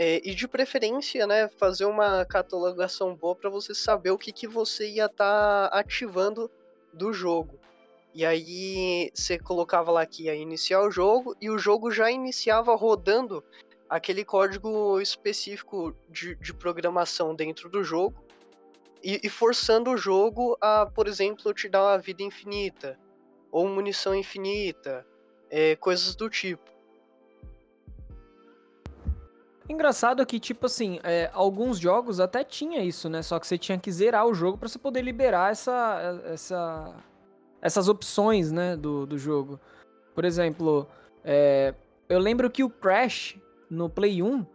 é, 0.00 0.20
e 0.24 0.32
de 0.32 0.46
preferência, 0.46 1.26
né, 1.26 1.48
fazer 1.48 1.84
uma 1.84 2.24
catalogação 2.24 3.16
boa 3.16 3.34
para 3.34 3.50
você 3.50 3.74
saber 3.74 4.12
o 4.12 4.16
que, 4.16 4.30
que 4.30 4.46
você 4.46 4.88
ia 4.88 5.06
estar 5.06 5.66
ativando 5.72 6.48
do 6.92 7.12
jogo. 7.12 7.58
E 8.14 8.24
aí 8.24 9.10
você 9.12 9.40
colocava 9.40 9.90
lá 9.90 10.06
que 10.06 10.26
ia 10.26 10.36
iniciar 10.36 10.82
o 10.82 10.90
jogo 10.90 11.36
e 11.40 11.50
o 11.50 11.58
jogo 11.58 11.90
já 11.90 12.12
iniciava 12.12 12.76
rodando 12.76 13.42
aquele 13.90 14.24
código 14.24 15.00
específico 15.00 15.92
de, 16.08 16.36
de 16.36 16.54
programação 16.54 17.34
dentro 17.34 17.68
do 17.68 17.82
jogo 17.82 18.24
e, 19.02 19.20
e 19.24 19.28
forçando 19.28 19.90
o 19.90 19.96
jogo 19.96 20.56
a, 20.60 20.86
por 20.86 21.08
exemplo, 21.08 21.52
te 21.52 21.68
dar 21.68 21.82
uma 21.82 21.98
vida 21.98 22.22
infinita 22.22 22.96
ou 23.50 23.66
munição 23.66 24.14
infinita, 24.14 25.04
é, 25.50 25.74
coisas 25.74 26.14
do 26.14 26.30
tipo. 26.30 26.77
Engraçado 29.68 30.24
que, 30.24 30.40
tipo 30.40 30.64
assim, 30.64 30.98
é, 31.02 31.30
alguns 31.34 31.78
jogos 31.78 32.20
até 32.20 32.42
tinha 32.42 32.82
isso, 32.82 33.08
né? 33.08 33.20
Só 33.20 33.38
que 33.38 33.46
você 33.46 33.58
tinha 33.58 33.78
que 33.78 33.92
zerar 33.92 34.26
o 34.26 34.32
jogo 34.32 34.56
pra 34.56 34.68
você 34.68 34.78
poder 34.78 35.02
liberar 35.02 35.52
essa, 35.52 36.22
essa, 36.24 36.94
essas 37.60 37.88
opções, 37.88 38.50
né, 38.50 38.76
do, 38.76 39.04
do 39.04 39.18
jogo. 39.18 39.60
Por 40.14 40.24
exemplo, 40.24 40.88
é, 41.22 41.74
eu 42.08 42.18
lembro 42.18 42.50
que 42.50 42.64
o 42.64 42.70
Crash 42.70 43.36
no 43.68 43.90
Play 43.90 44.22
1 44.22 44.46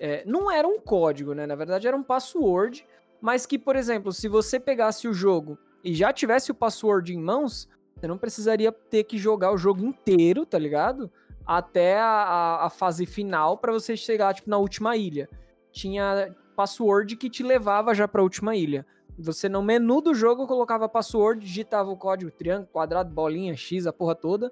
é, 0.00 0.24
não 0.26 0.50
era 0.50 0.66
um 0.66 0.80
código, 0.80 1.32
né? 1.32 1.46
Na 1.46 1.54
verdade 1.54 1.86
era 1.86 1.96
um 1.96 2.02
password, 2.02 2.84
mas 3.20 3.46
que, 3.46 3.58
por 3.58 3.76
exemplo, 3.76 4.12
se 4.12 4.26
você 4.26 4.58
pegasse 4.58 5.06
o 5.06 5.14
jogo 5.14 5.56
e 5.84 5.94
já 5.94 6.12
tivesse 6.12 6.50
o 6.50 6.54
password 6.54 7.14
em 7.14 7.18
mãos, 7.18 7.68
você 7.94 8.06
não 8.08 8.18
precisaria 8.18 8.72
ter 8.72 9.04
que 9.04 9.16
jogar 9.16 9.52
o 9.52 9.56
jogo 9.56 9.84
inteiro, 9.84 10.44
tá 10.44 10.58
ligado? 10.58 11.10
Até 11.46 11.98
a, 11.98 12.04
a- 12.06 12.66
a 12.66 12.70
fase 12.70 13.06
final 13.06 13.56
pra 13.58 13.72
você 13.72 13.96
chegar, 13.96 14.34
tipo, 14.34 14.50
na 14.50 14.58
última 14.58 14.96
ilha. 14.96 15.28
Tinha 15.72 16.34
password 16.56 17.16
que 17.16 17.30
te 17.30 17.42
levava 17.42 17.94
já 17.94 18.08
pra 18.08 18.22
última 18.22 18.56
ilha. 18.56 18.84
Você 19.18 19.48
no 19.48 19.62
menu 19.62 20.00
do 20.00 20.14
jogo 20.14 20.46
colocava 20.46 20.88
password, 20.88 21.40
digitava 21.44 21.90
o 21.90 21.96
código 21.96 22.30
triângulo, 22.30 22.68
quadrado, 22.72 23.10
bolinha, 23.10 23.56
X, 23.56 23.86
a 23.86 23.92
porra 23.92 24.14
toda. 24.14 24.50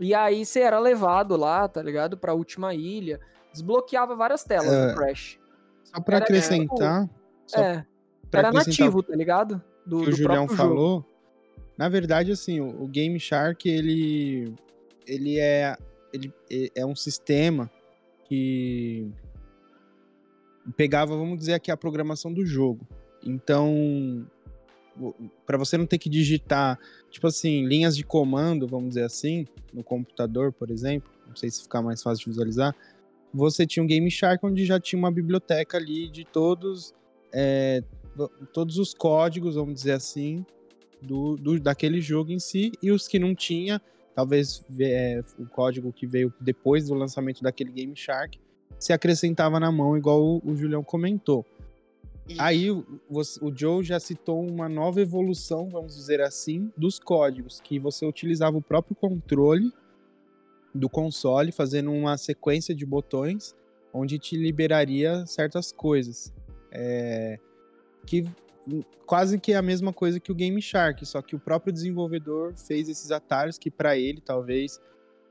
E 0.00 0.14
aí 0.14 0.44
você 0.46 0.60
era 0.60 0.78
levado 0.78 1.36
lá, 1.36 1.66
tá 1.68 1.82
ligado? 1.82 2.16
Pra 2.16 2.32
última 2.34 2.72
ilha. 2.74 3.20
Desbloqueava 3.52 4.14
várias 4.14 4.44
telas 4.44 4.72
É, 4.72 4.88
do 4.88 4.94
Crash. 4.94 5.38
Só 5.84 6.00
pra 6.00 6.16
Era, 6.16 6.24
acrescentar. 6.24 7.10
Só 7.46 7.58
é, 7.60 7.84
pra 8.30 8.40
era 8.40 8.48
acrescentar 8.50 8.84
nativo, 8.86 9.02
tá 9.02 9.16
ligado? 9.16 9.62
Do, 9.84 10.02
que 10.02 10.10
o 10.10 10.12
Julião 10.12 10.46
próprio 10.46 10.56
jogo. 10.56 10.68
falou. 10.76 11.04
Na 11.76 11.88
verdade, 11.88 12.30
assim, 12.32 12.60
o 12.60 12.86
Game 12.86 13.18
Shark, 13.18 13.68
ele, 13.68 14.54
ele, 15.06 15.38
é, 15.38 15.76
ele 16.12 16.32
é 16.74 16.84
um 16.84 16.96
sistema 16.96 17.70
que 18.28 19.10
pegava, 20.76 21.16
vamos 21.16 21.38
dizer 21.38 21.54
aqui, 21.54 21.70
a 21.70 21.76
programação 21.76 22.32
do 22.32 22.44
jogo. 22.44 22.86
Então, 23.24 24.26
para 25.46 25.56
você 25.56 25.76
não 25.76 25.86
ter 25.86 25.98
que 25.98 26.08
digitar, 26.08 26.78
tipo 27.10 27.26
assim, 27.26 27.66
linhas 27.66 27.96
de 27.96 28.04
comando, 28.04 28.66
vamos 28.66 28.90
dizer 28.90 29.04
assim, 29.04 29.46
no 29.72 29.82
computador, 29.82 30.52
por 30.52 30.70
exemplo, 30.70 31.10
não 31.26 31.36
sei 31.36 31.50
se 31.50 31.62
ficar 31.62 31.82
mais 31.82 32.02
fácil 32.02 32.24
de 32.24 32.30
visualizar, 32.30 32.74
você 33.32 33.66
tinha 33.66 33.82
um 33.82 33.86
Game 33.86 34.10
Shark 34.10 34.44
onde 34.44 34.64
já 34.64 34.80
tinha 34.80 34.98
uma 34.98 35.10
biblioteca 35.10 35.76
ali 35.76 36.08
de 36.08 36.24
todos, 36.24 36.94
é, 37.32 37.82
todos 38.52 38.78
os 38.78 38.94
códigos, 38.94 39.54
vamos 39.54 39.74
dizer 39.74 39.92
assim, 39.92 40.44
do, 41.00 41.36
do, 41.36 41.60
daquele 41.60 42.00
jogo 42.00 42.32
em 42.32 42.38
si, 42.38 42.72
e 42.82 42.90
os 42.90 43.06
que 43.06 43.18
não 43.18 43.34
tinha, 43.34 43.80
talvez 44.18 44.64
é, 44.80 45.22
o 45.38 45.46
código 45.46 45.92
que 45.92 46.04
veio 46.04 46.34
depois 46.40 46.88
do 46.88 46.94
lançamento 46.94 47.40
daquele 47.40 47.70
Game 47.70 47.94
Shark, 47.94 48.36
se 48.76 48.92
acrescentava 48.92 49.60
na 49.60 49.70
mão, 49.70 49.96
igual 49.96 50.20
o, 50.20 50.42
o 50.44 50.56
Julião 50.56 50.82
comentou. 50.82 51.46
Isso. 52.28 52.42
Aí 52.42 52.68
o, 52.68 52.84
o 53.08 53.56
Joe 53.56 53.84
já 53.84 54.00
citou 54.00 54.44
uma 54.44 54.68
nova 54.68 55.00
evolução, 55.00 55.68
vamos 55.68 55.94
dizer 55.94 56.20
assim, 56.20 56.68
dos 56.76 56.98
códigos, 56.98 57.60
que 57.60 57.78
você 57.78 58.04
utilizava 58.04 58.56
o 58.56 58.60
próprio 58.60 58.96
controle 58.96 59.72
do 60.74 60.88
console, 60.88 61.52
fazendo 61.52 61.92
uma 61.92 62.18
sequência 62.18 62.74
de 62.74 62.84
botões, 62.84 63.54
onde 63.94 64.18
te 64.18 64.36
liberaria 64.36 65.24
certas 65.26 65.70
coisas. 65.70 66.34
É, 66.72 67.38
que 68.04 68.24
quase 69.06 69.38
que 69.38 69.52
é 69.52 69.56
a 69.56 69.62
mesma 69.62 69.92
coisa 69.92 70.20
que 70.20 70.30
o 70.30 70.34
Game 70.34 70.60
Shark, 70.60 71.04
só 71.06 71.22
que 71.22 71.34
o 71.34 71.38
próprio 71.38 71.72
desenvolvedor 71.72 72.54
fez 72.56 72.88
esses 72.88 73.10
atalhos 73.10 73.58
que 73.58 73.70
para 73.70 73.96
ele 73.96 74.20
talvez 74.20 74.80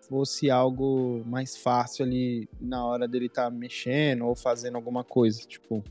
fosse 0.07 0.49
algo 0.49 1.21
mais 1.25 1.57
fácil 1.57 2.05
ali 2.05 2.47
na 2.59 2.85
hora 2.85 3.07
dele 3.07 3.25
estar 3.25 3.45
tá 3.45 3.49
mexendo 3.49 4.25
ou 4.25 4.35
fazendo 4.35 4.75
alguma 4.75 5.03
coisa, 5.03 5.41
tipo. 5.41 5.83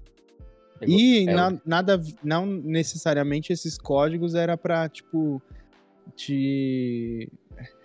E 0.86 1.28
é, 1.28 1.32
na, 1.32 1.58
nada, 1.64 2.00
não 2.22 2.46
necessariamente 2.46 3.52
esses 3.52 3.78
códigos 3.78 4.34
era 4.34 4.56
para 4.56 4.88
tipo 4.88 5.40
te 6.14 7.30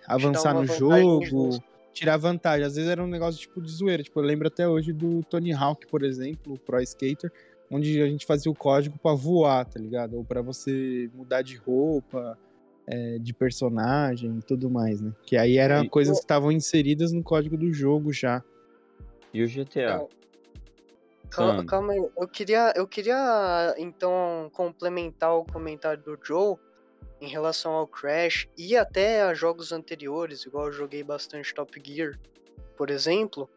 avançar 0.06 0.54
no 0.54 0.66
jogo, 0.66 1.62
tirar 1.92 2.16
vantagem. 2.16 2.66
Às 2.66 2.76
vezes 2.76 2.90
era 2.90 3.02
um 3.02 3.06
negócio 3.06 3.40
tipo 3.40 3.60
de 3.60 3.70
zoeira. 3.70 4.02
Tipo, 4.02 4.20
eu 4.20 4.24
lembro 4.24 4.48
até 4.48 4.68
hoje 4.68 4.92
do 4.92 5.22
Tony 5.24 5.52
Hawk, 5.52 5.86
por 5.86 6.02
exemplo, 6.02 6.54
o 6.54 6.58
Pro 6.58 6.80
Skater, 6.80 7.32
onde 7.72 8.02
a 8.02 8.06
gente 8.06 8.26
fazia 8.26 8.52
o 8.52 8.54
código 8.54 8.98
para 8.98 9.16
voar, 9.16 9.64
tá 9.64 9.80
ligado? 9.80 10.16
Ou 10.18 10.24
para 10.24 10.42
você 10.42 11.10
mudar 11.14 11.40
de 11.40 11.56
roupa, 11.56 12.38
é, 12.86 13.18
de 13.18 13.32
personagem 13.32 14.38
e 14.38 14.42
tudo 14.42 14.68
mais, 14.68 15.00
né? 15.00 15.12
Que 15.24 15.36
aí 15.38 15.56
eram 15.56 15.88
coisas 15.88 16.18
que 16.18 16.24
estavam 16.24 16.52
inseridas 16.52 17.12
no 17.12 17.22
código 17.22 17.56
do 17.56 17.72
jogo 17.72 18.12
já. 18.12 18.44
E 19.32 19.42
o 19.42 19.48
GTA? 19.48 20.06
Calma, 21.30 21.64
calma 21.64 21.92
aí. 21.94 22.10
Eu 22.18 22.28
queria, 22.28 22.74
eu 22.76 22.86
queria 22.86 23.74
então 23.78 24.50
complementar 24.52 25.34
o 25.34 25.44
comentário 25.44 26.02
do 26.02 26.18
Joe 26.22 26.56
em 27.22 27.28
relação 27.28 27.72
ao 27.72 27.86
Crash 27.86 28.46
e 28.58 28.76
até 28.76 29.22
a 29.22 29.32
jogos 29.32 29.72
anteriores, 29.72 30.44
igual 30.44 30.66
eu 30.66 30.72
joguei 30.72 31.02
bastante 31.02 31.54
Top 31.54 31.80
Gear, 31.82 32.18
por 32.76 32.90
exemplo. 32.90 33.48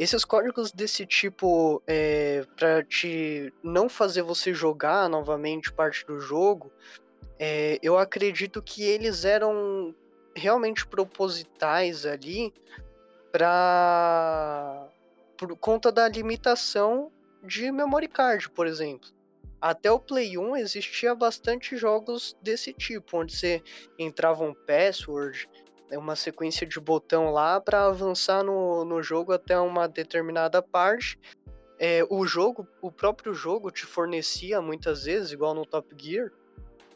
Esses 0.00 0.24
códigos 0.24 0.72
desse 0.72 1.04
tipo, 1.04 1.82
é, 1.86 2.46
para 2.56 2.82
te 2.82 3.52
não 3.62 3.86
fazer 3.86 4.22
você 4.22 4.54
jogar 4.54 5.10
novamente 5.10 5.70
parte 5.70 6.06
do 6.06 6.18
jogo, 6.18 6.72
é, 7.38 7.78
eu 7.82 7.98
acredito 7.98 8.62
que 8.62 8.82
eles 8.82 9.26
eram 9.26 9.94
realmente 10.34 10.86
propositais 10.86 12.06
ali 12.06 12.50
para 13.30 14.88
por 15.36 15.54
conta 15.58 15.92
da 15.92 16.08
limitação 16.08 17.12
de 17.44 17.70
memory 17.70 18.08
card, 18.08 18.48
por 18.48 18.66
exemplo. 18.66 19.10
Até 19.60 19.92
o 19.92 20.00
Play 20.00 20.38
1 20.38 20.56
existia 20.56 21.14
bastante 21.14 21.76
jogos 21.76 22.34
desse 22.40 22.72
tipo, 22.72 23.18
onde 23.18 23.36
você 23.36 23.62
entrava 23.98 24.44
um 24.44 24.54
password, 24.54 25.46
uma 25.98 26.16
sequência 26.16 26.66
de 26.66 26.78
botão 26.78 27.30
lá 27.30 27.60
para 27.60 27.86
avançar 27.86 28.42
no, 28.42 28.84
no 28.84 29.02
jogo 29.02 29.32
até 29.32 29.58
uma 29.58 29.88
determinada 29.88 30.62
parte. 30.62 31.18
É, 31.78 32.04
o 32.10 32.26
jogo, 32.26 32.66
o 32.82 32.92
próprio 32.92 33.32
jogo 33.32 33.70
te 33.70 33.86
fornecia 33.86 34.60
muitas 34.60 35.04
vezes, 35.04 35.32
igual 35.32 35.54
no 35.54 35.64
Top 35.64 35.88
Gear, 35.96 36.30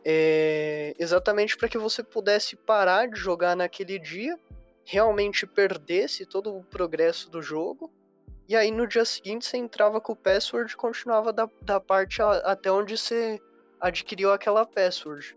é, 0.05 0.95
exatamente 0.99 1.57
para 1.57 1.69
que 1.69 1.79
você 1.79 2.03
pudesse 2.03 2.55
parar 2.55 3.09
de 3.09 3.19
jogar 3.19 3.57
naquele 3.57 3.99
dia, 3.99 4.39
realmente 4.85 5.47
perdesse 5.47 6.27
todo 6.27 6.55
o 6.55 6.63
progresso 6.63 7.31
do 7.31 7.41
jogo 7.41 7.91
e 8.47 8.55
aí 8.55 8.71
no 8.71 8.87
dia 8.87 9.05
seguinte 9.05 9.47
você 9.47 9.57
entrava 9.57 10.01
com 10.01 10.13
o 10.13 10.17
password 10.17 10.71
e 10.73 10.77
continuava 10.77 11.33
da, 11.33 11.49
da 11.63 11.81
parte 11.81 12.21
a, 12.21 12.31
até 12.39 12.71
onde 12.71 12.97
você 12.97 13.41
adquiriu 13.81 14.33
aquela 14.33 14.67
password. 14.67 15.35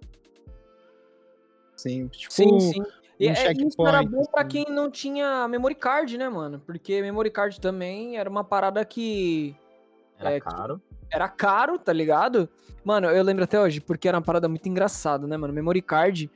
Sim, 1.76 2.08
tipo, 2.08 2.34
sim, 2.34 2.60
sim. 2.60 2.84
E 3.20 3.28
um 3.28 3.32
é, 3.32 3.52
isso 3.52 3.88
era 3.88 4.04
bom 4.04 4.24
pra 4.26 4.42
assim. 4.42 4.64
quem 4.64 4.66
não 4.74 4.92
tinha 4.92 5.48
memory 5.48 5.76
card, 5.76 6.18
né, 6.18 6.30
mano? 6.30 6.62
Porque 6.66 7.02
memory 7.02 7.32
card 7.32 7.60
também 7.60 8.18
era 8.18 8.30
uma 8.30 8.44
parada 8.44 8.84
que. 8.86 9.56
Era 10.20 10.34
é, 10.34 10.40
caro. 10.40 10.82
Era 11.12 11.28
caro, 11.28 11.80
tá 11.80 11.92
ligado? 11.92 12.50
Mano, 12.84 13.08
eu 13.08 13.24
lembro 13.24 13.44
até 13.44 13.60
hoje, 13.60 13.82
porque 13.82 14.08
era 14.08 14.18
uma 14.18 14.24
parada 14.24 14.48
muito 14.48 14.68
engraçada, 14.70 15.26
né, 15.26 15.36
mano? 15.36 15.54
Memory 15.54 15.82
card 15.82 16.32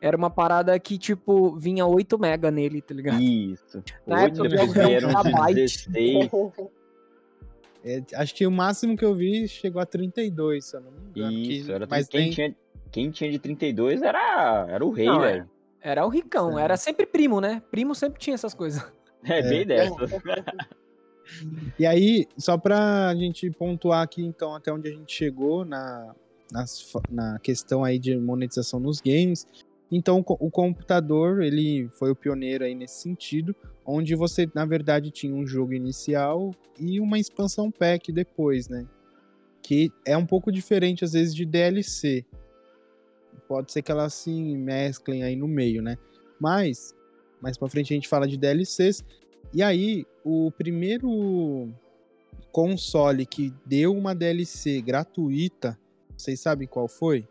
era 0.00 0.16
uma 0.16 0.30
parada 0.30 0.78
que, 0.80 0.98
tipo, 0.98 1.54
vinha 1.56 1.86
8 1.86 2.18
mega 2.18 2.50
nele, 2.50 2.82
tá 2.82 2.94
ligado? 2.94 3.20
Isso. 3.20 3.82
Na 4.04 4.24
8 4.24 4.34
época, 4.34 4.48
depois 4.48 4.72
vieram 4.72 5.10
um 5.10 5.54
16. 5.54 6.30
É, 7.84 8.02
acho 8.14 8.34
que 8.34 8.46
o 8.46 8.50
máximo 8.50 8.96
que 8.96 9.04
eu 9.04 9.14
vi 9.14 9.46
chegou 9.48 9.82
a 9.82 9.86
32, 9.86 10.64
se 10.64 10.76
eu 10.76 10.80
não 10.80 10.90
me 10.92 10.98
engano. 11.08 11.32
Isso, 11.32 11.66
que, 11.66 11.72
era 11.72 11.86
mas 11.88 12.08
quem, 12.08 12.22
tem... 12.22 12.30
tinha, 12.30 12.56
quem 12.90 13.10
tinha 13.10 13.30
de 13.30 13.38
32 13.38 14.02
era, 14.02 14.66
era 14.68 14.84
o 14.84 14.90
rei, 14.90 15.06
não, 15.06 15.20
velho. 15.20 15.48
Era 15.82 16.06
o 16.06 16.08
ricão, 16.08 16.58
é. 16.58 16.62
era 16.62 16.76
sempre 16.76 17.04
primo, 17.04 17.40
né? 17.40 17.60
Primo 17.70 17.94
sempre 17.94 18.20
tinha 18.20 18.34
essas 18.34 18.54
coisas. 18.54 18.82
É, 19.24 19.40
é. 19.40 19.42
bem 19.42 19.66
dessa. 19.66 19.94
e 21.78 21.84
aí, 21.84 22.26
só 22.38 22.56
pra 22.56 23.14
gente 23.16 23.50
pontuar 23.50 24.02
aqui, 24.02 24.22
então, 24.22 24.54
até 24.54 24.72
onde 24.72 24.88
a 24.88 24.92
gente 24.92 25.12
chegou 25.12 25.64
na, 25.64 26.14
nas, 26.52 26.92
na 27.10 27.38
questão 27.40 27.82
aí 27.82 27.98
de 27.98 28.16
monetização 28.16 28.78
nos 28.78 29.00
games, 29.00 29.46
então 29.94 30.24
o 30.26 30.50
computador 30.50 31.42
ele 31.42 31.86
foi 31.92 32.10
o 32.10 32.16
pioneiro 32.16 32.64
aí 32.64 32.74
nesse 32.74 33.02
sentido, 33.02 33.54
onde 33.84 34.14
você 34.14 34.48
na 34.54 34.64
verdade 34.64 35.10
tinha 35.10 35.34
um 35.34 35.46
jogo 35.46 35.74
inicial 35.74 36.54
e 36.80 36.98
uma 36.98 37.18
expansão 37.18 37.70
pack 37.70 38.10
depois, 38.10 38.68
né? 38.68 38.86
Que 39.62 39.92
é 40.06 40.16
um 40.16 40.24
pouco 40.24 40.50
diferente 40.50 41.04
às 41.04 41.12
vezes 41.12 41.34
de 41.34 41.44
DLC. 41.44 42.24
Pode 43.52 43.70
ser 43.70 43.82
que 43.82 43.92
elas 43.92 44.14
se 44.14 44.30
mesclem 44.32 45.22
aí 45.24 45.36
no 45.36 45.46
meio, 45.46 45.82
né? 45.82 45.98
Mas 46.40 46.96
mais 47.38 47.58
para 47.58 47.68
frente 47.68 47.92
a 47.92 47.96
gente 47.96 48.08
fala 48.08 48.26
de 48.26 48.38
DLCs. 48.38 49.04
E 49.52 49.62
aí 49.62 50.06
o 50.24 50.50
primeiro 50.50 51.68
console 52.50 53.26
que 53.26 53.52
deu 53.66 53.94
uma 53.94 54.14
DLC 54.14 54.80
gratuita, 54.80 55.78
vocês 56.16 56.40
sabem 56.40 56.66
qual 56.66 56.88
foi? 56.88 57.28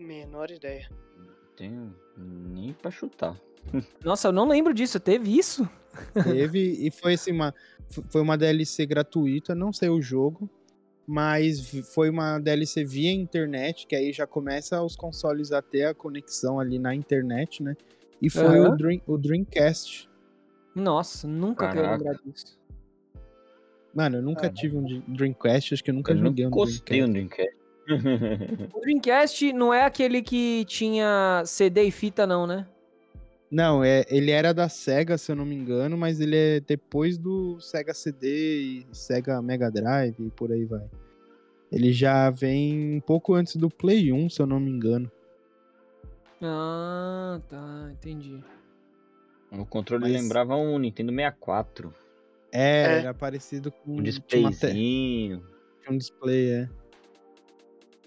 Menor 0.00 0.50
ideia. 0.50 0.88
Não 1.18 1.34
tenho 1.54 1.94
nem 2.16 2.72
pra 2.72 2.90
chutar. 2.90 3.38
Nossa, 4.02 4.28
eu 4.28 4.32
não 4.32 4.48
lembro 4.48 4.72
disso. 4.72 4.98
Teve 4.98 5.36
isso? 5.36 5.68
Teve, 6.24 6.86
e 6.86 6.90
foi 6.90 7.14
assim, 7.14 7.32
uma, 7.32 7.54
foi 8.08 8.22
uma 8.22 8.38
DLC 8.38 8.86
gratuita, 8.86 9.54
não 9.54 9.74
sei 9.74 9.90
o 9.90 10.00
jogo, 10.00 10.48
mas 11.06 11.70
foi 11.94 12.08
uma 12.08 12.38
DLC 12.38 12.84
via 12.84 13.12
internet, 13.12 13.86
que 13.86 13.96
aí 13.96 14.12
já 14.12 14.26
começa 14.26 14.82
os 14.82 14.96
consoles 14.96 15.52
a 15.52 15.60
ter 15.60 15.84
a 15.84 15.94
conexão 15.94 16.60
ali 16.60 16.78
na 16.78 16.94
internet, 16.94 17.62
né? 17.62 17.76
E 18.20 18.30
foi 18.30 18.60
uhum. 18.60 18.72
o, 18.72 18.76
Dream, 18.76 19.00
o 19.06 19.18
Dreamcast. 19.18 20.08
Nossa, 20.74 21.26
nunca 21.26 21.70
quero 21.70 21.90
lembrar 21.90 22.14
disso. 22.24 22.58
Mano, 23.94 24.18
eu 24.18 24.22
nunca 24.22 24.48
tive 24.48 24.76
um 24.76 25.02
Dreamcast, 25.08 25.74
acho 25.74 25.84
que 25.84 25.90
eu 25.90 25.94
nunca 25.94 26.12
eu 26.12 26.18
joguei 26.18 26.46
um 26.46 26.50
Dreamcast. 26.50 27.02
um 27.02 27.12
Dreamcast. 27.12 27.56
o 28.74 28.80
Dreamcast 28.80 29.52
não 29.52 29.74
é 29.74 29.84
aquele 29.84 30.22
que 30.22 30.64
tinha 30.66 31.42
CD 31.44 31.82
e 31.82 31.90
fita, 31.90 32.26
não, 32.26 32.46
né? 32.46 32.66
Não, 33.52 33.84
é, 33.84 34.06
ele 34.08 34.30
era 34.30 34.54
da 34.54 34.66
Sega, 34.66 35.18
se 35.18 35.30
eu 35.30 35.36
não 35.36 35.44
me 35.44 35.54
engano, 35.54 35.94
mas 35.94 36.20
ele 36.20 36.34
é 36.34 36.60
depois 36.60 37.18
do 37.18 37.60
Sega 37.60 37.92
CD 37.92 38.62
e 38.62 38.86
Sega 38.92 39.42
Mega 39.42 39.70
Drive 39.70 40.18
e 40.18 40.30
por 40.30 40.50
aí 40.50 40.64
vai. 40.64 40.88
Ele 41.70 41.92
já 41.92 42.30
vem 42.30 42.96
um 42.96 43.00
pouco 43.00 43.34
antes 43.34 43.56
do 43.56 43.68
Play 43.68 44.10
1, 44.10 44.30
se 44.30 44.40
eu 44.40 44.46
não 44.46 44.58
me 44.58 44.70
engano. 44.70 45.12
Ah, 46.40 47.42
tá, 47.46 47.90
entendi. 47.92 48.42
O 49.50 49.66
controle 49.66 50.04
mas... 50.04 50.12
lembrava 50.12 50.56
um 50.56 50.78
Nintendo 50.78 51.12
64. 51.12 51.94
É, 52.50 52.60
é. 52.60 52.98
era 53.00 53.12
parecido 53.12 53.70
com 53.70 53.98
um 53.98 54.02
displayzinho. 54.02 55.46
Um 55.90 55.98
display, 55.98 56.52
é. 56.52 56.68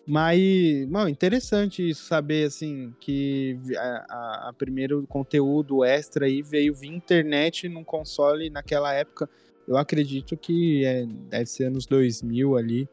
Mas, 0.07 0.87
mano, 0.87 1.09
interessante 1.09 1.89
isso, 1.89 2.05
saber, 2.05 2.45
assim, 2.45 2.93
que 2.99 3.57
a, 3.75 4.05
a, 4.09 4.49
a 4.49 4.53
primeiro 4.53 5.05
conteúdo 5.07 5.83
extra 5.83 6.27
aí 6.27 6.43
veio 6.43 6.75
via 6.75 6.93
internet 6.93 7.67
num 7.67 7.83
console 7.83 8.51
naquela 8.51 8.93
época. 8.93 9.27
Eu 9.67 9.77
acredito 9.77 10.37
que 10.37 10.85
é, 10.85 11.07
deve 11.07 11.47
ser 11.47 11.65
anos 11.65 11.87
2000 11.87 12.55
ali, 12.55 12.87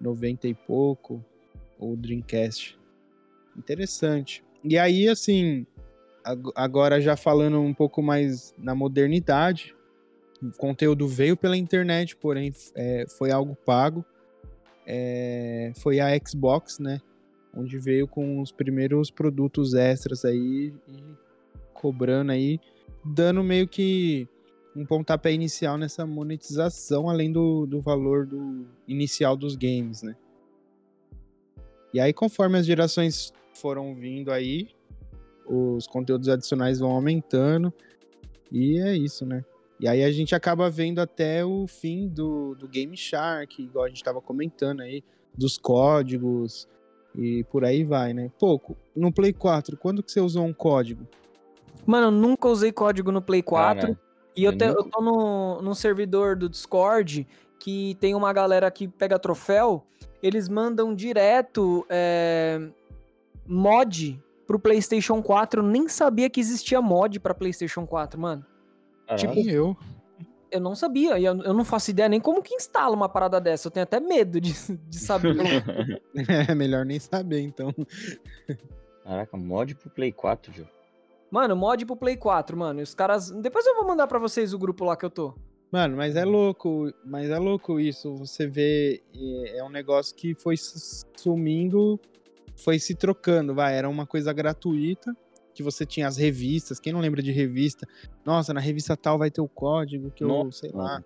90 0.00 0.48
e 0.48 0.54
pouco, 0.54 1.24
ou 1.78 1.96
Dreamcast. 1.96 2.76
Interessante. 3.56 4.42
E 4.64 4.76
aí, 4.76 5.08
assim, 5.08 5.64
agora 6.56 7.00
já 7.00 7.16
falando 7.16 7.60
um 7.60 7.72
pouco 7.72 8.02
mais 8.02 8.52
na 8.58 8.74
modernidade, 8.74 9.72
o 10.42 10.50
conteúdo 10.50 11.06
veio 11.06 11.36
pela 11.36 11.56
internet, 11.56 12.16
porém 12.16 12.52
é, 12.74 13.04
foi 13.06 13.30
algo 13.30 13.54
pago 13.54 14.04
é, 14.92 15.72
foi 15.76 16.00
a 16.00 16.08
Xbox, 16.18 16.80
né? 16.80 17.00
Onde 17.54 17.78
veio 17.78 18.08
com 18.08 18.40
os 18.40 18.50
primeiros 18.50 19.08
produtos 19.08 19.72
extras 19.72 20.24
aí 20.24 20.74
e 20.88 21.02
cobrando 21.72 22.32
aí, 22.32 22.58
dando 23.04 23.42
meio 23.44 23.68
que 23.68 24.28
um 24.74 24.84
pontapé 24.84 25.32
inicial 25.32 25.78
nessa 25.78 26.04
monetização, 26.04 27.08
além 27.08 27.30
do, 27.30 27.66
do 27.66 27.80
valor 27.80 28.26
do 28.26 28.66
inicial 28.86 29.36
dos 29.36 29.54
games, 29.54 30.02
né? 30.02 30.16
E 31.94 32.00
aí, 32.00 32.12
conforme 32.12 32.58
as 32.58 32.66
gerações 32.66 33.32
foram 33.54 33.94
vindo 33.94 34.32
aí, 34.32 34.68
os 35.46 35.86
conteúdos 35.86 36.28
adicionais 36.28 36.80
vão 36.80 36.90
aumentando. 36.90 37.72
E 38.50 38.80
é 38.80 38.96
isso, 38.96 39.24
né? 39.24 39.44
E 39.80 39.88
aí 39.88 40.04
a 40.04 40.12
gente 40.12 40.34
acaba 40.34 40.68
vendo 40.68 41.00
até 41.00 41.42
o 41.42 41.66
fim 41.66 42.06
do, 42.06 42.54
do 42.54 42.68
Game 42.68 42.94
Shark, 42.94 43.62
igual 43.62 43.86
a 43.86 43.88
gente 43.88 43.96
estava 43.96 44.20
comentando 44.20 44.82
aí, 44.82 45.02
dos 45.34 45.56
códigos 45.56 46.68
e 47.16 47.44
por 47.44 47.64
aí 47.64 47.82
vai, 47.82 48.12
né? 48.12 48.30
Pouco. 48.38 48.76
No 48.94 49.10
Play 49.10 49.32
4, 49.32 49.78
quando 49.78 50.02
que 50.02 50.12
você 50.12 50.20
usou 50.20 50.44
um 50.44 50.52
código? 50.52 51.08
Mano, 51.86 52.08
eu 52.08 52.10
nunca 52.10 52.46
usei 52.46 52.70
código 52.70 53.10
no 53.10 53.22
Play 53.22 53.42
4. 53.42 53.80
Cara, 53.80 54.00
e 54.36 54.44
eu, 54.44 54.56
te, 54.56 54.66
eu 54.66 54.84
tô 54.84 55.00
no, 55.00 55.62
num 55.62 55.74
servidor 55.74 56.36
do 56.36 56.48
Discord 56.48 57.26
que 57.58 57.96
tem 58.00 58.14
uma 58.14 58.34
galera 58.34 58.70
que 58.70 58.86
pega 58.86 59.18
troféu. 59.18 59.86
Eles 60.22 60.46
mandam 60.46 60.94
direto 60.94 61.86
é, 61.88 62.68
mod 63.46 64.22
pro 64.46 64.58
PlayStation 64.58 65.22
4. 65.22 65.62
Eu 65.62 65.66
nem 65.66 65.88
sabia 65.88 66.28
que 66.28 66.38
existia 66.38 66.82
mod 66.82 67.18
para 67.18 67.34
PlayStation 67.34 67.86
4, 67.86 68.20
mano. 68.20 68.44
Tipo, 69.16 69.38
eu. 69.48 69.76
Eu 70.50 70.60
não 70.60 70.74
sabia, 70.74 71.16
e 71.16 71.24
eu, 71.24 71.40
eu, 71.42 71.54
não 71.54 71.64
faço 71.64 71.90
ideia 71.90 72.08
nem 72.08 72.20
como 72.20 72.42
que 72.42 72.54
instala 72.54 72.94
uma 72.94 73.08
parada 73.08 73.40
dessa. 73.40 73.68
Eu 73.68 73.70
tenho 73.70 73.84
até 73.84 74.00
medo 74.00 74.40
de, 74.40 74.52
de 74.52 74.98
saber. 74.98 75.36
é 76.48 76.54
melhor 76.56 76.84
nem 76.84 76.98
saber, 76.98 77.40
então. 77.40 77.72
Caraca, 79.04 79.36
mod 79.36 79.76
pro 79.76 79.90
Play 79.90 80.10
4, 80.10 80.52
Joe. 80.52 80.66
Mano, 81.30 81.54
mod 81.54 81.86
pro 81.86 81.96
Play 81.96 82.16
4, 82.16 82.56
mano. 82.56 82.82
Os 82.82 82.94
caras. 82.94 83.30
Depois 83.30 83.64
eu 83.64 83.76
vou 83.76 83.86
mandar 83.86 84.08
para 84.08 84.18
vocês 84.18 84.52
o 84.52 84.58
grupo 84.58 84.84
lá 84.84 84.96
que 84.96 85.04
eu 85.04 85.10
tô. 85.10 85.34
Mano, 85.70 85.96
mas 85.96 86.16
é 86.16 86.24
louco, 86.24 86.92
mas 87.04 87.30
é 87.30 87.38
louco 87.38 87.78
isso. 87.78 88.16
Você 88.16 88.48
vê, 88.48 89.00
é 89.54 89.62
um 89.62 89.68
negócio 89.68 90.16
que 90.16 90.34
foi 90.34 90.56
sumindo, 91.16 91.98
foi 92.56 92.80
se 92.80 92.96
trocando, 92.96 93.54
vai. 93.54 93.76
Era 93.76 93.88
uma 93.88 94.04
coisa 94.04 94.32
gratuita 94.32 95.16
que 95.60 95.62
você 95.62 95.84
tinha 95.84 96.08
as 96.08 96.16
revistas. 96.16 96.80
Quem 96.80 96.92
não 96.92 97.00
lembra 97.00 97.22
de 97.22 97.30
revista? 97.30 97.86
Nossa, 98.24 98.54
na 98.54 98.60
revista 98.60 98.96
tal 98.96 99.18
vai 99.18 99.30
ter 99.30 99.42
o 99.42 99.48
código 99.48 100.10
que 100.10 100.24
eu, 100.24 100.28
Nossa, 100.28 100.60
sei 100.60 100.70
lá. 100.72 101.04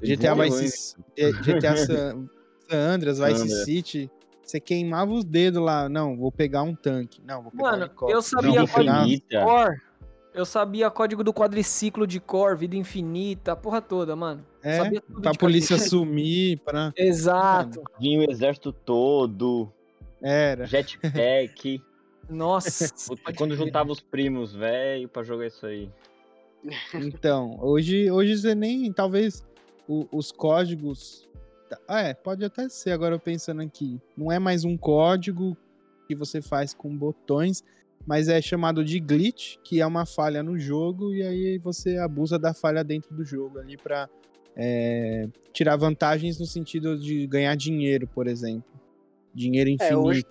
GTA 0.00 0.34
vai 0.34 0.50
se 0.50 0.96
GTA 1.18 1.76
San, 1.76 2.26
Andreas, 2.70 3.18
Vice 3.18 3.64
City. 3.64 4.10
Você 4.42 4.58
queimava 4.58 5.12
os 5.12 5.22
dedos 5.22 5.62
lá. 5.62 5.88
Não, 5.88 6.16
vou 6.16 6.32
pegar 6.32 6.62
um 6.62 6.74
tanque. 6.74 7.20
Não, 7.22 7.42
vou 7.42 7.52
pegar 7.52 7.72
Mano, 7.72 7.90
um 8.02 8.08
eu 8.08 8.22
sabia 8.22 8.66
código 8.66 9.04
de 9.04 9.20
cor. 9.20 9.82
Eu 10.32 10.46
sabia 10.46 10.90
código 10.90 11.24
do 11.24 11.34
quadriciclo 11.34 12.06
de 12.06 12.20
cor, 12.20 12.56
vida 12.56 12.76
infinita, 12.76 13.52
a 13.52 13.56
porra 13.56 13.82
toda, 13.82 14.16
mano. 14.16 14.46
É, 14.62 14.76
sabia 14.78 15.00
tudo 15.00 15.20
pra 15.20 15.34
polícia 15.34 15.76
sumir, 15.76 16.58
pra... 16.64 16.92
Exato. 16.96 17.82
Vinha 17.98 18.20
o 18.20 18.30
exército 18.30 18.72
todo. 18.72 19.70
Era. 20.22 20.66
Jetpack. 20.66 21.82
Nossa. 22.30 22.92
Quando 23.36 23.56
juntava 23.56 23.90
os 23.90 24.00
primos, 24.00 24.54
velho, 24.54 25.08
pra 25.08 25.22
jogar 25.22 25.46
isso 25.46 25.66
aí. 25.66 25.90
Então, 26.94 27.58
hoje, 27.60 28.10
hoje 28.10 28.38
você 28.38 28.54
nem. 28.54 28.92
Talvez 28.92 29.44
o, 29.88 30.06
os 30.12 30.30
códigos. 30.30 31.28
Ah, 31.86 32.02
é, 32.02 32.14
pode 32.14 32.44
até 32.44 32.68
ser, 32.68 32.92
agora 32.92 33.14
eu 33.14 33.20
pensando 33.20 33.62
aqui. 33.62 34.00
Não 34.16 34.30
é 34.30 34.38
mais 34.38 34.64
um 34.64 34.76
código 34.76 35.56
que 36.06 36.14
você 36.14 36.42
faz 36.42 36.74
com 36.74 36.96
botões, 36.96 37.62
mas 38.06 38.28
é 38.28 38.42
chamado 38.42 38.84
de 38.84 38.98
glitch, 38.98 39.56
que 39.62 39.80
é 39.80 39.86
uma 39.86 40.04
falha 40.04 40.42
no 40.42 40.58
jogo, 40.58 41.14
e 41.14 41.22
aí 41.22 41.58
você 41.58 41.96
abusa 41.96 42.38
da 42.38 42.52
falha 42.52 42.82
dentro 42.82 43.14
do 43.14 43.24
jogo 43.24 43.60
ali 43.60 43.76
pra 43.76 44.08
é, 44.56 45.28
tirar 45.52 45.76
vantagens 45.76 46.40
no 46.40 46.46
sentido 46.46 46.98
de 46.98 47.26
ganhar 47.28 47.54
dinheiro, 47.56 48.08
por 48.08 48.26
exemplo. 48.26 48.68
Dinheiro 49.32 49.70
infinito. 49.70 49.94
É, 49.94 49.96
hoje, 49.96 50.24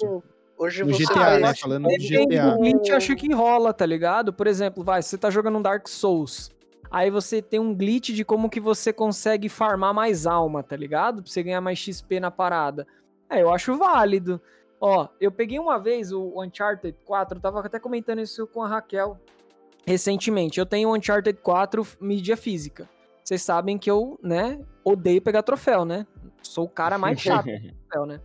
Hoje 0.60 0.84
no 0.84 0.94
você 0.94 1.06
GTA, 1.06 1.14
vai... 1.14 1.40
né? 1.40 1.56
Falando 1.56 1.88
de 1.88 2.08
GTA. 2.10 2.54
A 2.54 2.64
gente 2.64 2.92
acha 2.92 3.16
que 3.16 3.34
rola, 3.34 3.74
tá 3.74 3.86
ligado? 3.86 4.34
Por 4.34 4.46
exemplo, 4.46 4.84
vai, 4.84 5.02
você 5.02 5.18
tá 5.18 5.30
jogando 5.30 5.58
um 5.58 5.62
Dark 5.62 5.88
Souls. 5.88 6.52
Aí 6.92 7.10
você 7.10 7.42
tem 7.42 7.60
um 7.60 7.74
glitch 7.74 8.10
de 8.10 8.26
como 8.26 8.50
que 8.50 8.60
você 8.60 8.92
consegue 8.92 9.48
farmar 9.48 9.94
mais 9.94 10.28
alma, 10.28 10.62
tá 10.62 10.76
ligado? 10.76 11.24
Pra 11.24 11.32
você 11.32 11.42
ganhar 11.42 11.62
mais 11.62 11.80
XP 11.80 12.20
na 12.20 12.30
parada. 12.30 12.86
É, 13.30 13.42
eu 13.42 13.54
acho 13.54 13.78
válido. 13.78 14.42
Ó, 14.82 15.08
eu 15.22 15.32
peguei 15.32 15.60
uma 15.60 15.78
vez 15.78 16.12
o 16.12 16.42
Uncharted 16.42 16.98
4, 17.06 17.38
eu 17.38 17.42
tava 17.42 17.60
até 17.60 17.80
comentando 17.80 18.20
isso 18.20 18.46
com 18.48 18.62
a 18.62 18.68
Raquel 18.68 19.18
recentemente. 19.86 20.60
Eu 20.60 20.66
tenho 20.66 20.90
o 20.90 20.96
Uncharted 20.96 21.40
4 21.42 21.88
mídia 22.02 22.36
física. 22.36 22.88
Vocês 23.24 23.42
sabem 23.42 23.78
que 23.78 23.90
eu, 23.90 24.20
né, 24.22 24.60
odeio 24.84 25.22
pegar 25.22 25.44
troféu, 25.44 25.86
né? 25.86 26.06
Sou 26.42 26.66
o 26.66 26.70
cara 26.70 26.98
mais 26.98 27.20
chato 27.20 27.46
do 27.50 27.74
troféu, 27.90 28.06
né? 28.06 28.20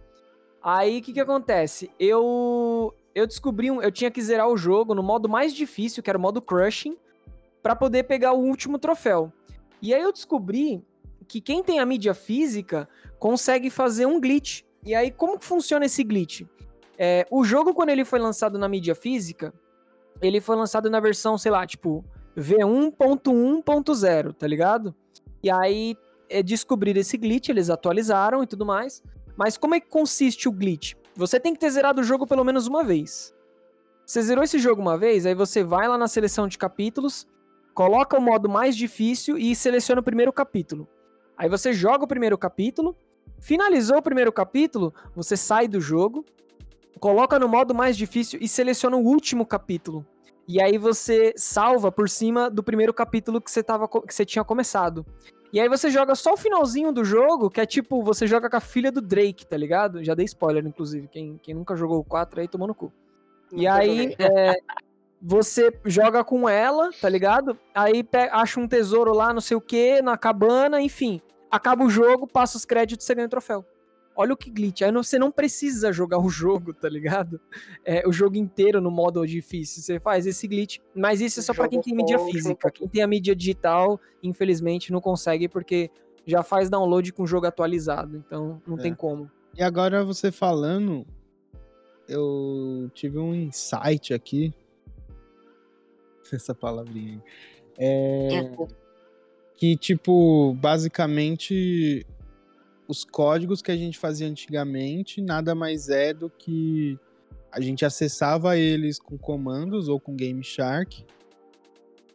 Aí 0.65 0.99
o 0.99 1.03
que 1.03 1.13
que 1.13 1.21
acontece? 1.21 1.91
Eu 2.01 2.95
eu 3.15 3.27
descobri 3.27 3.71
um, 3.71 3.83
eu 3.83 3.93
tinha 3.93 4.11
que 4.11 4.23
zerar 4.23 4.49
o 4.49 4.57
jogo 4.57 4.95
no 4.95 5.03
modo 5.03 5.29
mais 5.29 5.53
difícil, 5.53 6.03
que 6.03 6.09
era 6.09 6.19
o 6.19 6.21
modo 6.21 6.41
crushing, 6.41 6.97
para 7.63 7.77
poder 7.77 8.05
pegar 8.05 8.33
o 8.33 8.41
último 8.41 8.79
troféu. 8.79 9.31
E 9.83 9.93
aí 9.93 10.01
eu 10.01 10.11
descobri 10.11 10.83
que 11.29 11.39
quem 11.39 11.63
tem 11.63 11.81
a 11.81 11.87
mídia 11.87 12.15
física 12.15 12.89
consegue 13.19 13.69
fazer 13.69 14.07
um 14.07 14.19
glitch. 14.19 14.63
E 14.83 14.95
aí 14.95 15.11
como 15.11 15.39
que 15.39 15.45
funciona 15.45 15.85
esse 15.85 16.03
glitch? 16.03 16.43
É, 16.97 17.27
o 17.31 17.45
jogo 17.45 17.75
quando 17.75 17.91
ele 17.91 18.05
foi 18.05 18.19
lançado 18.19 18.59
na 18.59 18.67
mídia 18.67 18.95
física, 18.95 19.53
ele 20.23 20.41
foi 20.41 20.57
lançado 20.57 20.89
na 20.89 20.99
versão, 20.99 21.37
sei 21.37 21.53
lá, 21.53 21.67
tipo 21.67 22.03
V1.1.0, 22.39 24.33
tá 24.33 24.47
ligado? 24.47 24.95
E 25.43 25.51
aí 25.51 25.95
é, 26.27 26.43
descobriram 26.43 27.03
esse 27.03 27.19
glitch, 27.19 27.51
eles 27.51 27.69
atualizaram 27.69 28.43
e 28.43 28.47
tudo 28.47 28.65
mais. 28.65 29.03
Mas 29.37 29.57
como 29.57 29.75
é 29.75 29.81
que 29.81 29.89
consiste 29.89 30.49
o 30.49 30.53
glitch? 30.53 30.95
Você 31.17 31.39
tem 31.39 31.53
que 31.53 31.61
ter 31.61 31.71
zerado 31.71 32.01
o 32.01 32.05
jogo 32.05 32.27
pelo 32.27 32.45
menos 32.45 32.67
uma 32.67 32.83
vez. 32.83 33.35
Você 34.07 34.23
zerou 34.23 34.45
esse 34.45 34.59
jogo 34.59 34.83
uma 34.83 34.99
vez, 34.99 35.25
aí 35.25 35.35
você 35.35 35.65
vai 35.65 35.89
lá 35.89 35.97
na 35.97 36.09
seleção 36.09 36.47
de 36.47 36.59
capítulos, 36.59 37.27
coloca 37.73 38.19
o 38.19 38.21
modo 38.21 38.49
mais 38.49 38.77
difícil 38.77 39.39
e 39.39 39.55
seleciona 39.57 40.01
o 40.01 40.05
primeiro 40.05 40.33
capítulo. 40.33 40.87
Aí 41.37 41.49
você 41.49 41.73
joga 41.73 42.05
o 42.05 42.09
primeiro 42.09 42.37
capítulo, 42.37 42.97
finalizou 43.41 43.99
o 43.99 44.03
primeiro 44.03 44.33
capítulo, 44.33 44.95
você 45.15 45.37
sai 45.37 45.67
do 45.67 45.81
jogo, 45.81 46.25
coloca 47.01 47.39
no 47.39 47.49
modo 47.49 47.75
mais 47.75 47.97
difícil 47.97 48.39
e 48.43 48.49
seleciona 48.49 48.97
o 48.97 49.05
último 49.05 49.47
capítulo. 49.47 50.07
E 50.47 50.61
aí 50.61 50.77
você 50.77 51.33
salva 51.37 51.91
por 51.91 52.09
cima 52.09 52.51
do 52.51 52.63
primeiro 52.63 52.93
capítulo 52.93 53.41
que 53.41 53.51
você, 53.51 53.63
tava, 53.63 53.89
que 53.89 54.15
você 54.15 54.25
tinha 54.25 54.45
começado. 54.45 55.05
E 55.53 55.61
aí 55.61 55.69
você 55.69 55.89
joga 55.89 56.15
só 56.15 56.35
o 56.35 56.37
finalzinho 56.37 56.93
do 56.93 57.05
jogo, 57.05 57.49
que 57.49 57.61
é 57.61 57.67
tipo, 57.67 58.03
você 58.03 58.27
joga 58.27 58.51
com 58.51 58.57
a 58.57 58.61
filha 58.61 58.91
do 58.91 59.01
Drake, 59.01 59.47
tá 59.47 59.57
ligado? 59.57 60.03
Já 60.03 60.15
dei 60.15 60.25
spoiler, 60.27 60.67
inclusive. 60.67 61.09
Quem, 61.09 61.39
quem 61.43 61.55
nunca 61.55 61.77
jogou 61.77 62.01
o 62.01 62.05
4 62.05 62.41
aí 62.41 62.49
tomou 62.49 62.69
no 62.69 62.75
cu. 62.75 62.93
Não 63.53 63.61
e 63.61 63.67
aí, 63.67 64.17
é, 64.19 64.55
você 65.23 65.73
joga 65.85 66.25
com 66.25 66.49
ela, 66.49 66.91
tá 67.01 67.09
ligado? 67.09 67.59
Aí 67.75 68.05
acha 68.33 68.59
um 68.59 68.69
tesouro 68.69 69.15
lá, 69.15 69.33
não 69.33 69.41
sei 69.41 69.57
o 69.57 69.61
que, 69.61 70.03
na 70.03 70.19
cabana, 70.19 70.81
enfim. 70.83 71.23
Acaba 71.51 71.85
o 71.85 71.91
jogo, 71.91 72.27
passa 72.27 72.57
os 72.57 72.65
créditos 72.65 73.05
e 73.05 73.07
você 73.07 73.15
ganha 73.15 73.27
o 73.27 73.31
troféu 73.31 73.65
olha 74.15 74.33
o 74.33 74.37
que 74.37 74.51
glitch. 74.51 74.83
Aí 74.83 74.93
você 74.93 75.19
não 75.19 75.31
precisa 75.31 75.93
jogar 75.93 76.19
o 76.19 76.29
jogo, 76.29 76.73
tá 76.73 76.89
ligado? 76.89 77.41
É, 77.85 78.07
o 78.07 78.13
jogo 78.13 78.37
inteiro 78.37 78.81
no 78.81 78.91
modo 78.91 79.27
difícil. 79.27 79.83
Você 79.83 79.99
faz 79.99 80.27
esse 80.27 80.47
glitch. 80.47 80.79
Mas 80.95 81.21
isso 81.21 81.41
é 81.41 81.43
só 81.43 81.53
para 81.53 81.69
quem 81.69 81.81
tem 81.81 81.95
mídia 81.95 82.19
física. 82.19 82.71
Quem 82.71 82.89
tem 82.89 83.03
a 83.03 83.07
mídia 83.07 83.35
digital, 83.35 84.01
infelizmente, 84.23 84.93
não 84.93 85.01
consegue 85.01 85.49
porque 85.49 85.91
já 86.27 86.43
faz 86.43 86.71
download 86.71 87.13
com 87.13 87.25
o 87.25 87.27
jogo 87.27 87.47
atualizado. 87.47 88.17
Então 88.17 88.63
não 88.67 88.79
é. 88.79 88.83
tem 88.83 88.95
como. 88.95 89.31
E 89.57 89.63
agora 89.63 90.05
você 90.05 90.33
falando, 90.33 91.07
eu 92.09 92.91
tive 92.95 93.19
um 93.19 93.35
insight 93.35 94.15
aqui. 94.15 94.53
Essa 96.33 96.55
palavrinha. 96.55 97.23
É, 97.77 98.51
que, 99.57 99.77
tipo, 99.77 100.55
basicamente 100.55 102.07
os 102.87 103.05
códigos 103.05 103.63
que 103.63 103.71
a 103.71 103.77
gente 103.77 103.99
fazia 103.99 104.27
antigamente 104.27 105.21
nada 105.23 105.55
mais 105.55 105.89
é 105.89 106.13
do 106.13 106.29
que 106.29 106.99
a 107.51 107.61
gente 107.61 107.85
acessava 107.85 108.57
eles 108.59 108.99
com 108.99 109.17
comandos 109.17 109.89
ou 109.89 109.99
com 110.01 110.15
Game 110.15 110.43
Shark. 110.43 111.05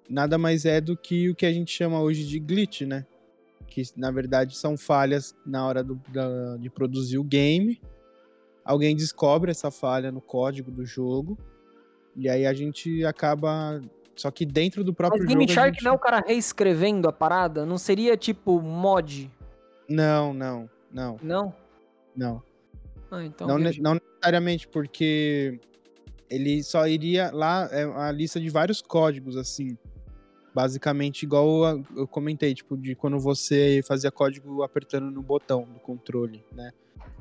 Nada 0.09 0.37
mais 0.37 0.65
é 0.65 0.81
do 0.81 0.97
que 0.97 1.29
o 1.29 1.35
que 1.35 1.45
a 1.45 1.51
gente 1.53 1.71
chama 1.71 2.01
hoje 2.01 2.25
de 2.25 2.39
glitch, 2.39 2.81
né? 2.81 3.05
Que 3.67 3.83
na 3.95 4.11
verdade 4.11 4.57
são 4.57 4.75
falhas 4.77 5.35
na 5.45 5.65
hora 5.67 5.83
do, 5.83 5.99
da, 6.09 6.57
de 6.57 6.69
produzir 6.69 7.17
o 7.19 7.23
game. 7.23 7.79
Alguém 8.65 8.95
descobre 8.95 9.51
essa 9.51 9.71
falha 9.71 10.11
no 10.11 10.19
código 10.21 10.71
do 10.71 10.85
jogo. 10.85 11.37
E 12.15 12.27
aí 12.27 12.45
a 12.45 12.53
gente 12.53 13.05
acaba. 13.05 13.81
Só 14.15 14.29
que 14.31 14.45
dentro 14.45 14.83
do 14.83 14.93
próprio 14.93 15.21
Mas 15.23 15.29
Game 15.29 15.43
jogo. 15.43 15.51
a 15.51 15.55
Shark 15.55 15.75
gente- 15.75 15.83
não 15.85 15.91
é 15.91 15.95
o 15.95 15.99
cara 15.99 16.23
reescrevendo 16.27 17.07
a 17.07 17.13
parada? 17.13 17.65
Não 17.65 17.77
seria 17.77 18.17
tipo 18.17 18.59
mod? 18.61 19.31
Não, 19.89 20.33
não, 20.33 20.69
não, 20.91 21.17
Não? 21.21 21.55
não. 22.15 22.43
Ah, 23.11 23.25
então. 23.25 23.47
não, 23.47 23.57
ne- 23.57 23.79
não 23.79 23.95
necessariamente, 23.95 24.67
porque 24.67 25.59
ele 26.29 26.61
só 26.63 26.87
iria 26.87 27.31
lá, 27.33 27.67
é 27.71 27.85
uma 27.85 28.11
lista 28.11 28.39
de 28.39 28.49
vários 28.49 28.81
códigos, 28.81 29.35
assim. 29.35 29.75
Basicamente, 30.53 31.23
igual 31.23 31.83
eu 31.95 32.07
comentei, 32.07 32.53
tipo, 32.53 32.75
de 32.77 32.95
quando 32.95 33.19
você 33.19 33.81
fazia 33.87 34.11
código 34.11 34.61
apertando 34.63 35.09
no 35.11 35.21
botão 35.21 35.63
do 35.63 35.79
controle, 35.79 36.43
né? 36.51 36.71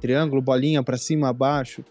Triângulo, 0.01 0.41
bolinha, 0.43 0.83
pra 0.83 0.97
cima, 0.97 1.29
abaixo. 1.29 1.85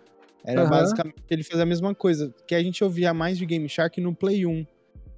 Era 0.44 0.62
Aham. 0.62 0.70
basicamente 0.70 1.16
ele 1.30 1.44
fazia 1.44 1.64
a 1.64 1.66
mesma 1.66 1.94
coisa, 1.94 2.34
que 2.48 2.56
a 2.56 2.62
gente 2.64 2.84
ouvia 2.84 3.14
mais 3.14 3.38
de 3.38 3.46
Game 3.46 3.68
Shark 3.68 4.00
no 4.02 4.16
Play 4.16 4.46
1. 4.46 4.66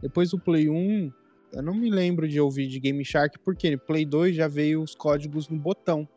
Depois 0.01 0.29
do 0.31 0.39
Play 0.39 0.69
1, 0.69 1.11
eu 1.51 1.61
não 1.61 1.73
me 1.73 1.89
lembro 1.89 2.27
de 2.27 2.39
ouvir 2.39 2.67
de 2.67 2.79
Game 2.79 3.03
Shark, 3.03 3.37
porque 3.39 3.71
no 3.71 3.79
Play 3.79 4.05
2 4.05 4.35
já 4.35 4.47
veio 4.47 4.81
os 4.81 4.95
códigos 4.95 5.49
no 5.49 5.57
botão. 5.57 6.07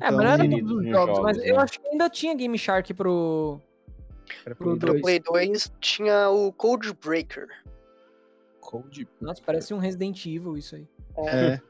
É, 0.00 0.10
mas 0.10 0.12
não 0.12 0.22
era 0.22 0.36
Definidos 0.38 0.70
todos 0.70 0.76
os 0.78 0.82
nos 0.84 0.92
jogos, 0.92 1.18
mas 1.20 1.36
jogos, 1.36 1.48
eu 1.50 1.56
né? 1.56 1.62
acho 1.62 1.80
que 1.80 1.88
ainda 1.88 2.10
tinha 2.10 2.34
Game 2.34 2.58
Shark 2.58 2.94
pro. 2.94 3.60
Play 4.44 4.54
Pro 4.54 4.76
dois. 4.76 5.02
Play 5.02 5.20
2 5.20 5.72
tinha 5.80 6.30
o 6.30 6.52
Code 6.52 6.92
Breaker. 7.04 7.48
Code. 8.60 9.06
Nossa, 9.20 9.42
parece 9.44 9.74
um 9.74 9.78
Resident 9.78 10.24
Evil 10.24 10.56
isso 10.56 10.76
aí. 10.76 10.86
É. 11.16 11.60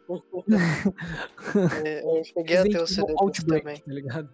É, 1.84 2.04
eu 2.18 2.24
cheguei 2.24 2.56
a 2.56 2.62
ter 2.62 2.76
o 2.76 2.80
Resident 2.80 2.88
CD 2.88 3.14
Outbreak, 3.18 3.64
também. 3.64 3.80
tá 3.80 3.92
ligado? 3.92 4.28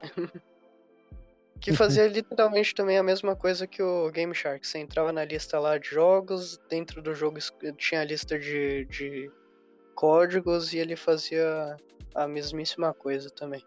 Que 1.60 1.72
fazia 1.72 2.06
literalmente 2.06 2.74
também 2.74 2.96
a 2.98 3.02
mesma 3.02 3.34
coisa 3.34 3.66
que 3.66 3.82
o 3.82 4.10
Game 4.10 4.34
Shark. 4.34 4.66
Você 4.66 4.78
entrava 4.78 5.12
na 5.12 5.24
lista 5.24 5.58
lá 5.58 5.76
de 5.76 5.88
jogos, 5.88 6.58
dentro 6.68 7.02
do 7.02 7.14
jogo 7.14 7.38
tinha 7.76 8.00
a 8.00 8.04
lista 8.04 8.38
de, 8.38 8.84
de 8.86 9.30
códigos 9.94 10.72
e 10.72 10.78
ele 10.78 10.94
fazia 10.96 11.76
a 12.14 12.28
mesmíssima 12.28 12.94
coisa 12.94 13.28
também. 13.30 13.64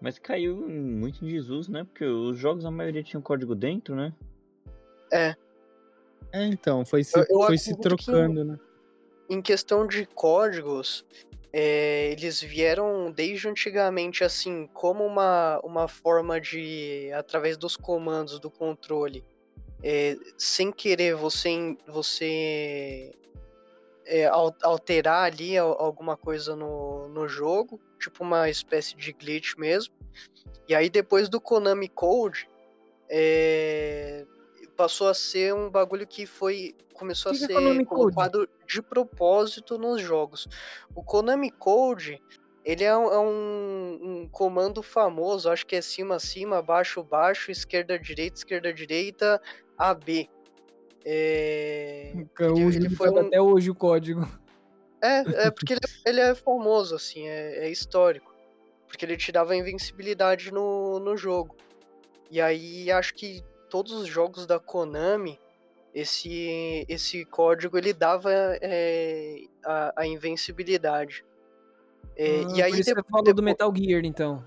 Mas 0.00 0.18
caiu 0.18 0.56
muito 0.68 1.24
em 1.24 1.28
desuso, 1.28 1.72
né? 1.72 1.84
Porque 1.84 2.04
os 2.04 2.38
jogos, 2.38 2.64
a 2.64 2.70
maioria 2.70 3.02
tinham 3.02 3.22
código 3.22 3.54
dentro, 3.54 3.96
né? 3.96 4.14
É, 5.10 5.34
então, 6.46 6.84
foi 6.84 7.02
se, 7.02 7.18
Eu- 7.18 7.26
eu 7.28 7.42
foi 7.42 7.56
se 7.58 7.76
trocando, 7.76 8.44
né? 8.44 8.58
Em 9.30 9.42
questão 9.42 9.86
de 9.86 10.06
códigos, 10.06 11.04
é, 11.52 12.10
eles 12.12 12.40
vieram 12.42 13.10
desde 13.10 13.48
antigamente 13.48 14.22
assim, 14.22 14.66
como 14.68 15.04
uma, 15.04 15.60
uma 15.64 15.88
forma 15.88 16.40
de, 16.40 17.10
através 17.14 17.56
dos 17.56 17.76
comandos 17.76 18.38
do 18.38 18.50
controle, 18.50 19.24
é, 19.82 20.16
sem 20.36 20.70
querer 20.72 21.14
você, 21.14 21.76
você 21.86 23.14
é, 24.06 24.26
al- 24.26 24.56
alterar 24.62 25.24
ali 25.24 25.56
al- 25.56 25.80
alguma 25.80 26.16
coisa 26.16 26.54
no, 26.56 27.08
no 27.08 27.28
jogo, 27.28 27.80
tipo 27.98 28.22
uma 28.24 28.48
espécie 28.50 28.96
de 28.96 29.12
glitch 29.12 29.56
mesmo. 29.56 29.94
E 30.68 30.74
aí 30.74 30.90
depois 30.90 31.28
do 31.28 31.40
Konami 31.40 31.88
Code, 31.88 32.48
é, 33.08 34.26
passou 34.78 35.08
a 35.08 35.14
ser 35.14 35.52
um 35.52 35.68
bagulho 35.68 36.06
que 36.06 36.24
foi 36.24 36.74
começou 36.94 37.32
Que 37.32 37.44
a 37.44 37.48
que 37.48 37.52
Konami 37.54 37.78
ser 37.78 37.84
Code? 37.86 38.14
colocado 38.14 38.48
de 38.66 38.80
propósito 38.80 39.76
nos 39.76 40.00
jogos. 40.00 40.46
O 40.94 41.02
Konami 41.02 41.50
Code 41.50 42.22
ele 42.64 42.84
é 42.84 42.96
um, 42.96 43.12
é 43.12 43.18
um- 43.18 43.98
um 44.02 44.28
comando 44.28 44.82
famoso, 44.82 45.50
acho 45.50 45.66
que 45.66 45.74
é 45.76 45.80
cima, 45.82 46.18
cima, 46.20 46.60
baixo, 46.62 47.02
baixo, 47.02 47.50
esquerda, 47.50 47.98
direita, 47.98 48.36
esquerda, 48.38 48.72
direita, 48.72 49.40
AB. 49.76 50.28
É, 51.04 52.12
O 52.40 52.44
ele 52.58 52.72
Júlio 52.72 52.96
foi 52.96 53.10
um- 53.10 53.18
até 53.18 53.40
hoje 53.40 53.70
o 53.70 53.74
código. 53.74 54.28
é, 55.02 55.46
é 55.46 55.50
porque 55.50 55.72
ele, 55.74 55.80
ele 56.06 56.20
é 56.20 56.34
famoso, 56.34 56.94
assim, 56.94 57.26
é, 57.26 57.66
é 57.66 57.70
histórico. 57.70 58.34
Porque 58.86 59.04
ele 59.04 59.16
te 59.16 59.30
dava 59.32 59.54
invencibilidade 59.56 60.52
no, 60.52 60.98
no 60.98 61.16
jogo. 61.16 61.56
E 62.30 62.40
aí 62.40 62.90
acho 62.90 63.14
que 63.14 63.42
todos 63.68 63.92
os 63.92 64.06
jogos 64.08 64.46
da 64.46 64.58
Konami, 64.58 65.38
esse, 65.94 66.84
esse 66.88 67.24
código 67.24 67.76
ele 67.78 67.92
dava 67.92 68.30
é, 68.32 69.42
a, 69.64 69.92
a 70.02 70.06
invencibilidade. 70.06 71.24
É, 72.16 72.40
Ah, 72.44 72.56
e 72.56 72.62
aí 72.62 72.70
por 72.72 72.78
isso 72.80 72.94
depo- 72.94 73.02
você 73.02 73.08
falou 73.10 73.24
do 73.24 73.32
depo- 73.34 73.42
Metal 73.42 73.72
Gear, 73.76 74.04
então. 74.04 74.44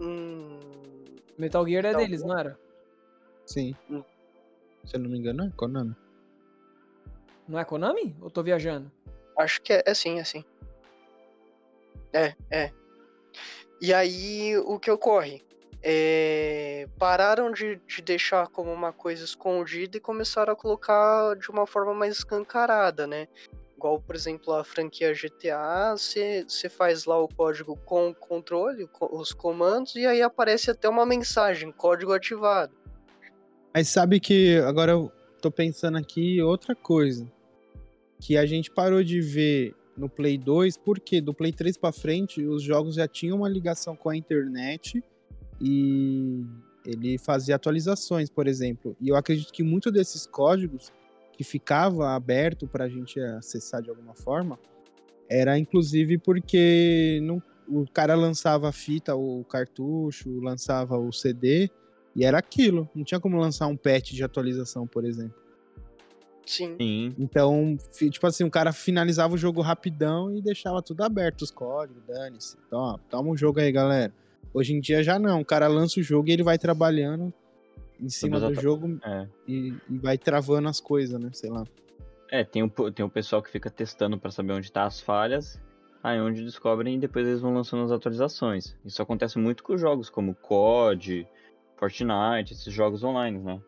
Hum, 0.00 0.58
Metal 1.38 1.66
Gear 1.66 1.84
é 1.84 1.88
Metal 1.88 2.00
deles, 2.02 2.20
Gear? 2.20 2.32
não 2.32 2.38
era? 2.38 2.58
Sim. 3.46 3.76
Hum. 3.90 4.02
Se 4.84 4.96
eu 4.96 5.00
não 5.00 5.10
me 5.10 5.18
engano, 5.18 5.44
é 5.44 5.50
Konami. 5.56 5.94
Não 7.48 7.58
é 7.58 7.64
Konami? 7.64 8.16
Ou 8.20 8.30
tô 8.30 8.42
viajando? 8.42 8.90
Acho 9.38 9.60
que 9.62 9.72
é, 9.72 9.82
é 9.86 9.94
sim, 9.94 10.18
é 10.18 10.24
sim. 10.24 10.44
É, 12.12 12.34
é. 12.50 12.72
E 13.80 13.92
aí, 13.92 14.56
o 14.58 14.78
que 14.78 14.90
ocorre? 14.90 15.42
É, 15.86 16.88
pararam 16.98 17.52
de, 17.52 17.78
de 17.86 18.00
deixar 18.00 18.48
como 18.48 18.72
uma 18.72 18.90
coisa 18.90 19.22
escondida 19.22 19.98
e 19.98 20.00
começaram 20.00 20.54
a 20.54 20.56
colocar 20.56 21.36
de 21.36 21.50
uma 21.50 21.66
forma 21.66 21.92
mais 21.92 22.16
escancarada, 22.16 23.06
né? 23.06 23.28
Igual, 23.76 24.00
por 24.00 24.16
exemplo, 24.16 24.54
a 24.54 24.64
franquia 24.64 25.12
GTA, 25.12 25.94
você 25.94 26.70
faz 26.70 27.04
lá 27.04 27.20
o 27.20 27.28
código 27.28 27.76
com 27.84 28.08
o 28.08 28.14
controle, 28.14 28.86
co- 28.86 29.14
os 29.14 29.34
comandos, 29.34 29.94
e 29.94 30.06
aí 30.06 30.22
aparece 30.22 30.70
até 30.70 30.88
uma 30.88 31.04
mensagem, 31.04 31.70
código 31.70 32.14
ativado. 32.14 32.72
Mas 33.74 33.88
sabe 33.88 34.20
que 34.20 34.56
agora 34.66 34.92
eu 34.92 35.12
tô 35.42 35.50
pensando 35.50 35.98
aqui 35.98 36.40
outra 36.40 36.74
coisa. 36.74 37.30
Que 38.18 38.38
a 38.38 38.46
gente 38.46 38.70
parou 38.70 39.04
de 39.04 39.20
ver 39.20 39.74
no 39.98 40.08
Play 40.08 40.38
2, 40.38 40.78
porque 40.78 41.20
do 41.20 41.34
Play 41.34 41.52
3 41.52 41.76
pra 41.76 41.92
frente 41.92 42.42
os 42.42 42.62
jogos 42.62 42.94
já 42.94 43.06
tinham 43.06 43.36
uma 43.36 43.50
ligação 43.50 43.94
com 43.94 44.08
a 44.08 44.16
internet 44.16 45.04
e 45.60 46.44
ele 46.84 47.18
fazia 47.18 47.56
atualizações, 47.56 48.28
por 48.28 48.46
exemplo. 48.46 48.96
E 49.00 49.08
eu 49.08 49.16
acredito 49.16 49.52
que 49.52 49.62
muito 49.62 49.90
desses 49.90 50.26
códigos 50.26 50.92
que 51.32 51.42
ficava 51.42 52.10
aberto 52.10 52.66
pra 52.66 52.88
gente 52.88 53.18
acessar 53.20 53.82
de 53.82 53.90
alguma 53.90 54.14
forma 54.14 54.58
era 55.28 55.58
inclusive 55.58 56.18
porque 56.18 57.18
não, 57.22 57.42
o 57.68 57.86
cara 57.90 58.14
lançava 58.14 58.68
a 58.68 58.72
fita, 58.72 59.16
o 59.16 59.44
cartucho, 59.44 60.40
lançava 60.40 60.98
o 60.98 61.12
CD 61.12 61.70
e 62.14 62.24
era 62.24 62.38
aquilo. 62.38 62.88
Não 62.94 63.04
tinha 63.04 63.18
como 63.18 63.38
lançar 63.38 63.66
um 63.66 63.76
patch 63.76 64.12
de 64.12 64.22
atualização, 64.22 64.86
por 64.86 65.04
exemplo. 65.04 65.42
Sim. 66.46 66.76
Sim. 66.78 67.14
Então, 67.18 67.76
tipo 68.10 68.26
assim, 68.26 68.44
o 68.44 68.50
cara 68.50 68.72
finalizava 68.72 69.34
o 69.34 69.38
jogo 69.38 69.62
rapidão 69.62 70.34
e 70.36 70.42
deixava 70.42 70.82
tudo 70.82 71.02
aberto, 71.02 71.42
os 71.42 71.50
códigos, 71.50 72.02
dane-se. 72.06 72.56
Então, 72.66 72.78
ó, 72.78 72.98
toma 73.08 73.30
um 73.30 73.36
jogo 73.36 73.60
aí, 73.60 73.72
galera. 73.72 74.12
Hoje 74.54 74.72
em 74.72 74.80
dia 74.80 75.02
já 75.02 75.18
não, 75.18 75.40
o 75.40 75.44
cara 75.44 75.66
lança 75.66 75.98
o 75.98 76.02
jogo 76.02 76.28
e 76.28 76.32
ele 76.32 76.42
vai 76.44 76.56
trabalhando 76.56 77.32
em 78.00 78.08
cima 78.08 78.38
do 78.40 78.54
jogo 78.54 78.98
É. 79.04 79.26
e, 79.48 79.74
e 79.90 79.98
vai 79.98 80.16
travando 80.16 80.68
as 80.68 80.80
coisas, 80.80 81.20
né? 81.20 81.28
Sei 81.32 81.50
lá. 81.50 81.64
É, 82.30 82.44
tem 82.44 82.62
o, 82.62 82.70
po- 82.70 82.90
tem 82.90 83.04
o 83.04 83.10
pessoal 83.10 83.42
que 83.42 83.50
fica 83.50 83.68
testando 83.70 84.18
pra 84.18 84.30
saber 84.30 84.52
onde 84.52 84.70
tá 84.72 84.84
as 84.84 85.00
falhas, 85.00 85.60
aí 86.02 86.20
onde 86.20 86.42
descobrem 86.44 86.94
e 86.96 86.98
depois 86.98 87.26
eles 87.26 87.40
vão 87.40 87.52
lançando 87.52 87.82
as 87.84 87.92
atualizações. 87.92 88.76
Isso 88.84 89.02
acontece 89.02 89.38
muito 89.38 89.62
com 89.64 89.76
jogos 89.76 90.08
como 90.08 90.34
COD, 90.36 91.26
Fortnite, 91.76 92.52
esses 92.52 92.72
jogos 92.72 93.02
online, 93.04 93.38
né? 93.38 93.60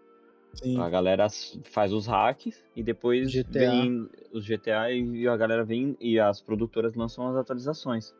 Sim. 0.55 0.81
A 0.81 0.89
galera 0.89 1.27
faz 1.65 1.93
os 1.93 2.07
hacks 2.07 2.65
e 2.75 2.83
depois 2.83 3.31
GTA. 3.31 3.59
vem 3.71 4.09
os 4.33 4.45
GTA 4.47 4.91
e 4.91 5.29
a 5.29 5.37
galera 5.37 5.65
vem 5.65 5.97
e 6.01 6.19
as 6.19 6.41
produtoras 6.41 6.95
lançam 6.95 7.29
as 7.29 7.37
atualizações. 7.37 8.15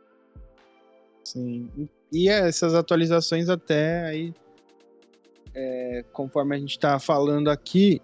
Sim. 1.25 1.89
E 2.13 2.29
essas 2.29 2.75
atualizações 2.75 3.49
até 3.49 4.05
aí, 4.05 4.35
é, 5.55 6.05
conforme 6.13 6.55
a 6.55 6.59
gente 6.59 6.79
tá 6.79 6.99
falando 6.99 7.49
aqui, 7.49 8.01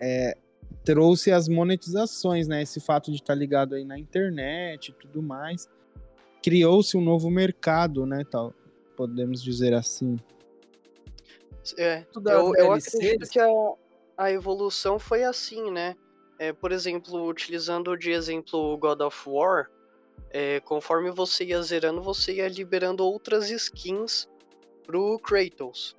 é, 0.00 0.36
trouxe 0.84 1.32
as 1.32 1.48
monetizações, 1.48 2.46
né? 2.46 2.62
Esse 2.62 2.80
fato 2.80 3.10
de 3.10 3.16
estar 3.16 3.34
ligado 3.34 3.74
aí 3.74 3.84
na 3.84 3.98
internet 3.98 4.88
e 4.88 4.92
tudo 4.92 5.22
mais. 5.22 5.68
Criou-se 6.42 6.96
um 6.96 7.00
novo 7.00 7.30
mercado, 7.30 8.06
né? 8.06 8.24
Tal, 8.30 8.52
podemos 8.96 9.42
dizer 9.42 9.74
assim. 9.74 10.18
É, 11.78 12.04
eu, 12.14 12.54
eu 12.54 12.72
acredito 12.72 13.28
que 13.30 13.40
a, 13.40 13.48
a 14.16 14.30
evolução 14.30 14.98
foi 14.98 15.24
assim, 15.24 15.70
né? 15.70 15.96
É, 16.38 16.52
por 16.52 16.72
exemplo, 16.72 17.26
utilizando 17.26 17.96
de 17.96 18.10
exemplo 18.10 18.74
o 18.74 18.76
God 18.76 19.00
of 19.00 19.28
War, 19.28 19.70
é, 20.30 20.60
conforme 20.60 21.10
você 21.10 21.44
ia 21.44 21.62
zerando, 21.62 22.02
você 22.02 22.34
ia 22.34 22.48
liberando 22.48 23.04
outras 23.04 23.50
skins 23.50 24.28
pro 24.84 25.18
Kratos. 25.18 25.94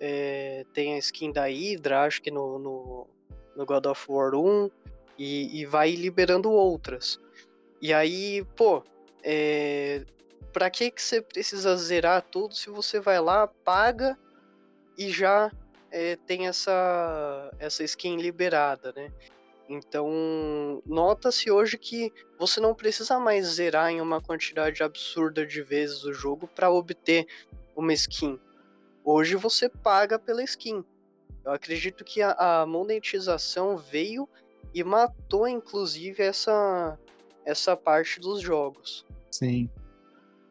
É, 0.00 0.64
tem 0.72 0.94
a 0.94 0.98
skin 0.98 1.30
da 1.30 1.46
Hydra, 1.46 2.02
acho 2.02 2.20
que 2.22 2.30
no, 2.30 2.58
no, 2.58 3.06
no 3.54 3.66
God 3.66 3.86
of 3.86 4.04
War 4.08 4.34
1, 4.34 4.70
e, 5.18 5.60
e, 5.60 5.66
vai 5.66 5.92
liberando 5.92 6.50
outras. 6.50 7.20
E 7.80 7.92
aí, 7.92 8.44
pô, 8.56 8.82
é, 9.22 10.04
pra 10.52 10.70
que, 10.70 10.90
que 10.90 11.02
você 11.02 11.20
precisa 11.20 11.76
zerar 11.76 12.22
tudo 12.22 12.54
se 12.54 12.70
você 12.70 12.98
vai 12.98 13.20
lá, 13.20 13.46
paga 13.46 14.18
e 14.98 15.10
já 15.10 15.50
é, 15.90 16.16
tem 16.16 16.48
essa, 16.48 17.52
essa 17.58 17.84
skin 17.84 18.16
liberada, 18.16 18.92
né? 18.96 19.12
Então, 19.68 20.82
nota-se 20.84 21.50
hoje 21.50 21.78
que 21.78 22.12
você 22.38 22.60
não 22.60 22.74
precisa 22.74 23.18
mais 23.18 23.46
zerar 23.46 23.90
em 23.90 24.00
uma 24.00 24.20
quantidade 24.20 24.82
absurda 24.82 25.46
de 25.46 25.62
vezes 25.62 26.04
o 26.04 26.12
jogo 26.12 26.46
para 26.46 26.70
obter 26.70 27.26
uma 27.74 27.92
skin. 27.92 28.38
Hoje 29.02 29.36
você 29.36 29.68
paga 29.68 30.18
pela 30.18 30.42
skin. 30.42 30.84
Eu 31.44 31.52
acredito 31.52 32.04
que 32.04 32.20
a, 32.22 32.32
a 32.32 32.66
monetização 32.66 33.76
veio 33.76 34.28
e 34.74 34.84
matou, 34.84 35.46
inclusive, 35.48 36.22
essa, 36.22 36.98
essa 37.44 37.76
parte 37.76 38.20
dos 38.20 38.40
jogos. 38.40 39.04
Sim. 39.30 39.70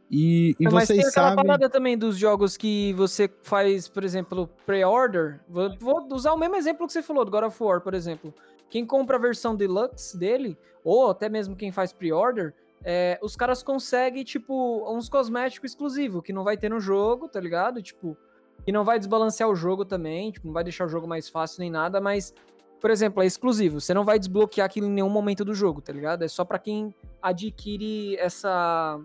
E, 0.09 0.55
e 0.59 0.63
Mas 0.65 0.87
vocês 0.87 0.99
tem 0.99 1.07
aquela 1.07 1.29
sabem... 1.29 1.45
parada 1.45 1.69
também 1.69 1.97
dos 1.97 2.17
jogos 2.17 2.55
que 2.55 2.93
você 2.93 3.29
faz, 3.41 3.87
por 3.87 4.03
exemplo, 4.03 4.47
pre-order. 4.65 5.39
Vou, 5.49 5.75
vou 5.79 6.07
usar 6.13 6.33
o 6.33 6.37
mesmo 6.37 6.55
exemplo 6.55 6.85
que 6.85 6.93
você 6.93 7.01
falou, 7.01 7.25
do 7.25 7.31
God 7.31 7.45
of 7.45 7.63
War, 7.63 7.81
por 7.81 7.93
exemplo. 7.93 8.33
Quem 8.73 8.87
compra 8.87 9.17
a 9.17 9.19
versão 9.19 9.55
deluxe 9.55 10.17
dele, 10.17 10.57
ou 10.83 11.11
até 11.11 11.29
mesmo 11.29 11.55
quem 11.55 11.71
faz 11.71 11.93
pre-order, 11.93 12.55
é, 12.83 13.19
os 13.21 13.35
caras 13.35 13.61
conseguem, 13.61 14.23
tipo, 14.23 14.91
uns 14.91 15.07
cosméticos 15.07 15.69
exclusivos, 15.69 16.23
que 16.23 16.33
não 16.33 16.43
vai 16.43 16.57
ter 16.57 16.69
no 16.69 16.79
jogo, 16.79 17.29
tá 17.29 17.39
ligado? 17.39 17.83
Tipo, 17.83 18.17
que 18.65 18.71
não 18.71 18.83
vai 18.83 18.97
desbalancear 18.97 19.47
o 19.47 19.55
jogo 19.55 19.85
também, 19.85 20.31
tipo, 20.31 20.47
não 20.47 20.53
vai 20.55 20.63
deixar 20.63 20.85
o 20.85 20.89
jogo 20.89 21.07
mais 21.07 21.29
fácil 21.29 21.59
nem 21.59 21.69
nada, 21.69 22.01
mas, 22.01 22.33
por 22.81 22.89
exemplo, 22.89 23.21
é 23.21 23.27
exclusivo. 23.27 23.79
Você 23.79 23.93
não 23.93 24.03
vai 24.03 24.17
desbloquear 24.17 24.65
aquilo 24.65 24.87
em 24.87 24.91
nenhum 24.91 25.07
momento 25.07 25.45
do 25.45 25.53
jogo, 25.53 25.79
tá 25.79 25.93
ligado? 25.93 26.23
É 26.23 26.27
só 26.27 26.43
para 26.43 26.57
quem 26.57 26.95
adquire 27.21 28.17
essa. 28.17 28.99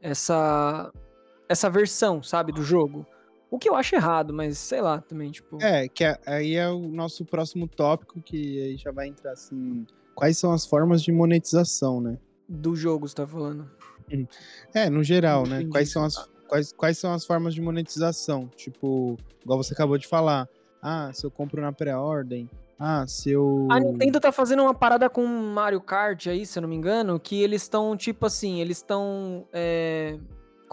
Essa. 0.00 0.92
Essa 1.48 1.70
versão, 1.70 2.20
sabe, 2.24 2.50
do 2.50 2.64
jogo. 2.64 3.06
O 3.52 3.58
que 3.58 3.68
eu 3.68 3.74
acho 3.74 3.94
errado, 3.94 4.32
mas 4.32 4.56
sei 4.56 4.80
lá 4.80 5.02
também, 5.02 5.30
tipo. 5.30 5.62
É, 5.62 5.86
que 5.86 6.02
aí 6.24 6.54
é 6.54 6.66
o 6.70 6.88
nosso 6.88 7.22
próximo 7.22 7.68
tópico, 7.68 8.18
que 8.22 8.58
aí 8.62 8.76
já 8.78 8.90
vai 8.90 9.08
entrar 9.08 9.32
assim. 9.32 9.86
Quais 10.14 10.38
são 10.38 10.52
as 10.52 10.64
formas 10.64 11.02
de 11.02 11.12
monetização, 11.12 12.00
né? 12.00 12.16
Do 12.48 12.74
jogo, 12.74 13.06
você 13.06 13.14
tá 13.14 13.26
falando. 13.26 13.70
É, 14.72 14.88
no 14.88 15.04
geral, 15.04 15.46
né? 15.46 15.66
Quais 15.70 15.92
são, 15.92 16.02
as, 16.02 16.16
quais, 16.48 16.72
quais 16.72 16.96
são 16.96 17.12
as 17.12 17.26
formas 17.26 17.54
de 17.54 17.60
monetização? 17.60 18.48
Tipo, 18.56 19.18
igual 19.42 19.62
você 19.62 19.74
acabou 19.74 19.98
de 19.98 20.08
falar. 20.08 20.48
Ah, 20.80 21.10
se 21.12 21.26
eu 21.26 21.30
compro 21.30 21.60
na 21.60 21.72
pré-ordem. 21.72 22.48
Ah, 22.78 23.06
se 23.06 23.30
eu. 23.32 23.68
A 23.70 23.78
Nintendo 23.78 24.18
tá 24.18 24.32
fazendo 24.32 24.62
uma 24.62 24.74
parada 24.74 25.10
com 25.10 25.26
Mario 25.26 25.80
Kart 25.82 26.26
aí, 26.26 26.46
se 26.46 26.58
eu 26.58 26.62
não 26.62 26.68
me 26.70 26.74
engano, 26.74 27.20
que 27.20 27.42
eles 27.42 27.60
estão, 27.60 27.94
tipo 27.98 28.24
assim, 28.24 28.62
eles 28.62 28.78
estão 28.78 29.46
é, 29.52 30.18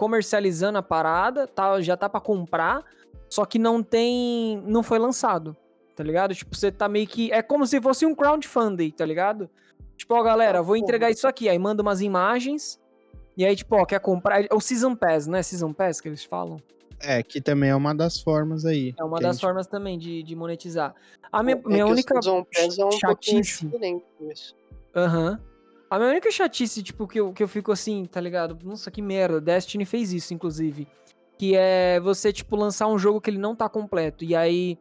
comercializando 0.00 0.78
a 0.78 0.82
parada, 0.82 1.46
tá, 1.46 1.78
já 1.82 1.94
tá 1.94 2.08
pra 2.08 2.22
comprar, 2.22 2.82
só 3.28 3.44
que 3.44 3.58
não 3.58 3.82
tem. 3.82 4.62
não 4.64 4.82
foi 4.82 4.98
lançado, 4.98 5.54
tá 5.94 6.02
ligado? 6.02 6.34
Tipo, 6.34 6.56
você 6.56 6.72
tá 6.72 6.88
meio 6.88 7.06
que. 7.06 7.30
É 7.30 7.42
como 7.42 7.66
se 7.66 7.78
fosse 7.82 8.06
um 8.06 8.14
crowdfunding, 8.14 8.92
tá 8.92 9.04
ligado? 9.04 9.50
Tipo, 9.98 10.14
ó, 10.14 10.22
galera, 10.22 10.62
vou 10.62 10.74
entregar 10.74 11.10
isso 11.10 11.28
aqui. 11.28 11.50
Aí 11.50 11.58
manda 11.58 11.82
umas 11.82 12.00
imagens. 12.00 12.80
E 13.36 13.44
aí, 13.44 13.54
tipo, 13.54 13.76
ó, 13.76 13.84
quer 13.84 14.00
comprar. 14.00 14.42
É 14.42 14.48
o 14.54 14.58
Season 14.60 14.96
Pass, 14.96 15.26
né? 15.26 15.42
Season 15.42 15.70
Pass 15.74 16.00
que 16.00 16.08
eles 16.08 16.24
falam. 16.24 16.56
É, 16.98 17.22
que 17.22 17.38
também 17.38 17.68
é 17.68 17.74
uma 17.74 17.94
das 17.94 18.22
formas 18.22 18.64
aí. 18.64 18.94
É 18.98 19.04
uma 19.04 19.20
das 19.20 19.38
formas 19.38 19.66
também 19.66 19.98
de, 19.98 20.22
de 20.22 20.34
monetizar. 20.34 20.94
A 21.30 21.42
minha, 21.42 21.56
É 21.56 21.68
minha 21.68 21.84
que 21.84 21.90
o 21.90 21.92
única 21.92 22.14
Season 22.22 22.42
Pass 22.44 22.78
é 22.78 22.84
um 22.86 22.88
pouquinho 22.88 23.44
chatice. 23.44 23.66
diferente 23.66 24.04
nisso. 24.18 24.56
Aham. 24.96 25.38
A 25.90 25.98
minha 25.98 26.10
única 26.10 26.30
chatice, 26.30 26.84
tipo, 26.84 27.08
que 27.08 27.18
eu, 27.18 27.32
que 27.32 27.42
eu 27.42 27.48
fico 27.48 27.72
assim, 27.72 28.04
tá 28.04 28.20
ligado? 28.20 28.56
Nossa, 28.62 28.92
que 28.92 29.02
merda. 29.02 29.40
Destiny 29.40 29.84
fez 29.84 30.12
isso, 30.12 30.32
inclusive. 30.32 30.86
Que 31.36 31.56
é 31.56 31.98
você, 31.98 32.32
tipo, 32.32 32.54
lançar 32.54 32.86
um 32.86 32.96
jogo 32.96 33.20
que 33.20 33.28
ele 33.28 33.38
não 33.38 33.56
tá 33.56 33.68
completo. 33.68 34.24
E 34.24 34.36
aí 34.36 34.78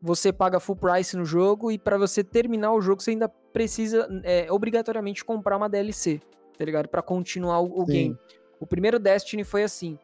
você 0.00 0.32
paga 0.32 0.60
full 0.60 0.76
price 0.76 1.16
no 1.16 1.24
jogo. 1.24 1.72
E 1.72 1.78
pra 1.78 1.98
você 1.98 2.22
terminar 2.22 2.72
o 2.72 2.80
jogo, 2.80 3.02
você 3.02 3.10
ainda 3.10 3.28
precisa 3.28 4.08
é, 4.22 4.46
obrigatoriamente 4.52 5.24
comprar 5.24 5.56
uma 5.56 5.68
DLC, 5.68 6.20
tá 6.56 6.64
ligado? 6.64 6.88
Pra 6.88 7.02
continuar 7.02 7.58
o, 7.58 7.80
o 7.80 7.84
game. 7.84 8.16
O 8.60 8.66
primeiro 8.66 9.00
Destiny 9.00 9.42
foi 9.42 9.64
assim. 9.64 9.98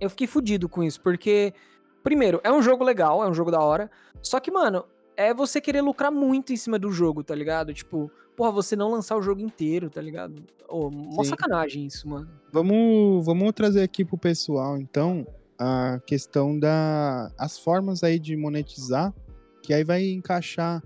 Eu 0.00 0.10
fiquei 0.10 0.26
fudido 0.26 0.68
com 0.68 0.82
isso, 0.82 1.00
porque, 1.00 1.54
primeiro, 2.02 2.40
é 2.42 2.52
um 2.52 2.60
jogo 2.60 2.82
legal, 2.82 3.22
é 3.22 3.28
um 3.28 3.34
jogo 3.34 3.52
da 3.52 3.60
hora. 3.60 3.88
Só 4.20 4.40
que, 4.40 4.50
mano, 4.50 4.84
é 5.16 5.32
você 5.32 5.60
querer 5.60 5.82
lucrar 5.82 6.10
muito 6.10 6.52
em 6.52 6.56
cima 6.56 6.78
do 6.80 6.90
jogo, 6.90 7.22
tá 7.22 7.34
ligado? 7.34 7.72
Tipo, 7.72 8.10
porra, 8.38 8.52
você 8.52 8.76
não 8.76 8.88
lançar 8.92 9.16
o 9.16 9.22
jogo 9.22 9.40
inteiro, 9.40 9.90
tá 9.90 10.00
ligado? 10.00 10.40
Ô, 10.68 10.88
mó 10.90 11.24
Sim. 11.24 11.30
sacanagem 11.30 11.84
isso, 11.86 12.08
mano. 12.08 12.30
Vamos, 12.52 13.26
vamos 13.26 13.52
trazer 13.52 13.82
aqui 13.82 14.04
pro 14.04 14.16
pessoal, 14.16 14.78
então, 14.78 15.26
a 15.58 15.98
questão 16.06 16.56
da 16.56 17.32
as 17.36 17.58
formas 17.58 18.04
aí 18.04 18.16
de 18.16 18.36
monetizar, 18.36 19.12
que 19.60 19.74
aí 19.74 19.82
vai 19.82 20.06
encaixar 20.08 20.80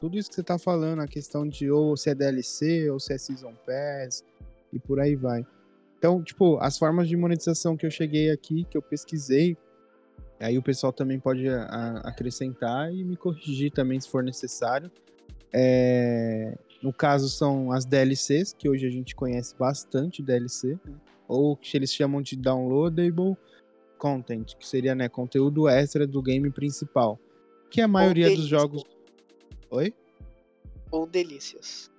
tudo 0.00 0.18
isso 0.18 0.28
que 0.28 0.34
você 0.34 0.42
tá 0.42 0.58
falando, 0.58 1.00
a 1.00 1.06
questão 1.06 1.46
de 1.48 1.70
ou 1.70 1.96
se 1.96 2.10
é 2.10 2.14
DLC, 2.14 2.90
ou 2.90 2.98
se 2.98 3.12
é 3.14 3.18
Season 3.18 3.54
Pass, 3.64 4.24
e 4.72 4.78
por 4.80 4.98
aí 4.98 5.14
vai. 5.14 5.46
Então, 5.98 6.20
tipo, 6.22 6.58
as 6.58 6.76
formas 6.76 7.08
de 7.08 7.16
monetização 7.16 7.76
que 7.76 7.86
eu 7.86 7.90
cheguei 7.90 8.30
aqui, 8.30 8.64
que 8.64 8.76
eu 8.76 8.82
pesquisei, 8.82 9.56
aí 10.40 10.58
o 10.58 10.62
pessoal 10.62 10.92
também 10.92 11.18
pode 11.20 11.48
a- 11.48 11.62
a- 11.64 12.08
acrescentar 12.08 12.92
e 12.92 13.04
me 13.04 13.16
corrigir 13.16 13.70
também 13.72 13.98
se 14.00 14.08
for 14.08 14.22
necessário. 14.24 14.90
É, 15.52 16.58
no 16.82 16.92
caso, 16.92 17.28
são 17.28 17.72
as 17.72 17.84
DLCs, 17.84 18.52
que 18.52 18.68
hoje 18.68 18.86
a 18.86 18.90
gente 18.90 19.14
conhece 19.14 19.54
bastante 19.56 20.22
DLC 20.22 20.78
ou 21.26 21.56
que 21.56 21.76
eles 21.76 21.92
chamam 21.92 22.22
de 22.22 22.36
downloadable 22.36 23.36
content, 23.98 24.54
que 24.56 24.66
seria 24.66 24.94
né, 24.94 25.08
conteúdo 25.08 25.68
extra 25.68 26.06
do 26.06 26.22
game 26.22 26.50
principal. 26.50 27.18
Que 27.70 27.80
a 27.80 27.88
maioria 27.88 28.34
dos 28.34 28.46
jogos. 28.46 28.84
Oi? 29.70 29.92
Ou 30.90 31.06
delícias. 31.06 31.90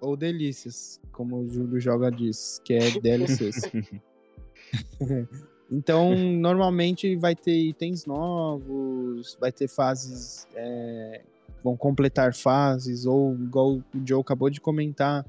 Ou 0.00 0.16
delícias, 0.16 1.00
como 1.12 1.40
o 1.40 1.48
Júlio 1.48 1.78
joga 1.78 2.10
diz, 2.10 2.60
que 2.64 2.74
é 2.74 2.90
DLCs. 3.00 3.70
então, 5.70 6.14
normalmente 6.14 7.14
vai 7.16 7.36
ter 7.36 7.54
itens 7.54 8.06
novos, 8.06 9.36
vai 9.40 9.52
ter 9.52 9.68
fases. 9.68 10.48
é, 10.54 11.20
vão 11.62 11.76
completar 11.76 12.34
fases, 12.34 13.06
ou 13.06 13.34
igual 13.34 13.74
o 13.76 13.84
Joe 14.04 14.20
acabou 14.20 14.50
de 14.50 14.60
comentar 14.60 15.24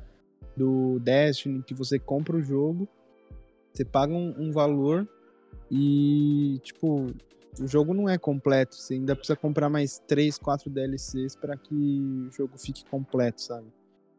do 0.56 1.00
Destiny, 1.00 1.62
que 1.64 1.74
você 1.74 1.98
compra 2.00 2.38
o 2.38 2.42
jogo, 2.42 2.88
você 3.72 3.84
paga 3.84 4.14
um, 4.14 4.34
um 4.38 4.52
valor 4.52 5.08
e, 5.72 6.60
tipo, 6.64 7.08
o 7.60 7.68
jogo 7.68 7.94
não 7.94 8.08
é 8.08 8.18
completo. 8.18 8.76
Você 8.76 8.94
ainda 8.96 9.16
precisa 9.16 9.36
comprar 9.36 9.70
mais 9.70 10.00
3, 10.08 10.38
4 10.38 10.70
DLCs 10.70 11.36
para 11.36 11.58
que 11.58 11.74
o 11.74 12.32
jogo 12.32 12.58
fique 12.58 12.86
completo, 12.86 13.42
sabe? 13.42 13.66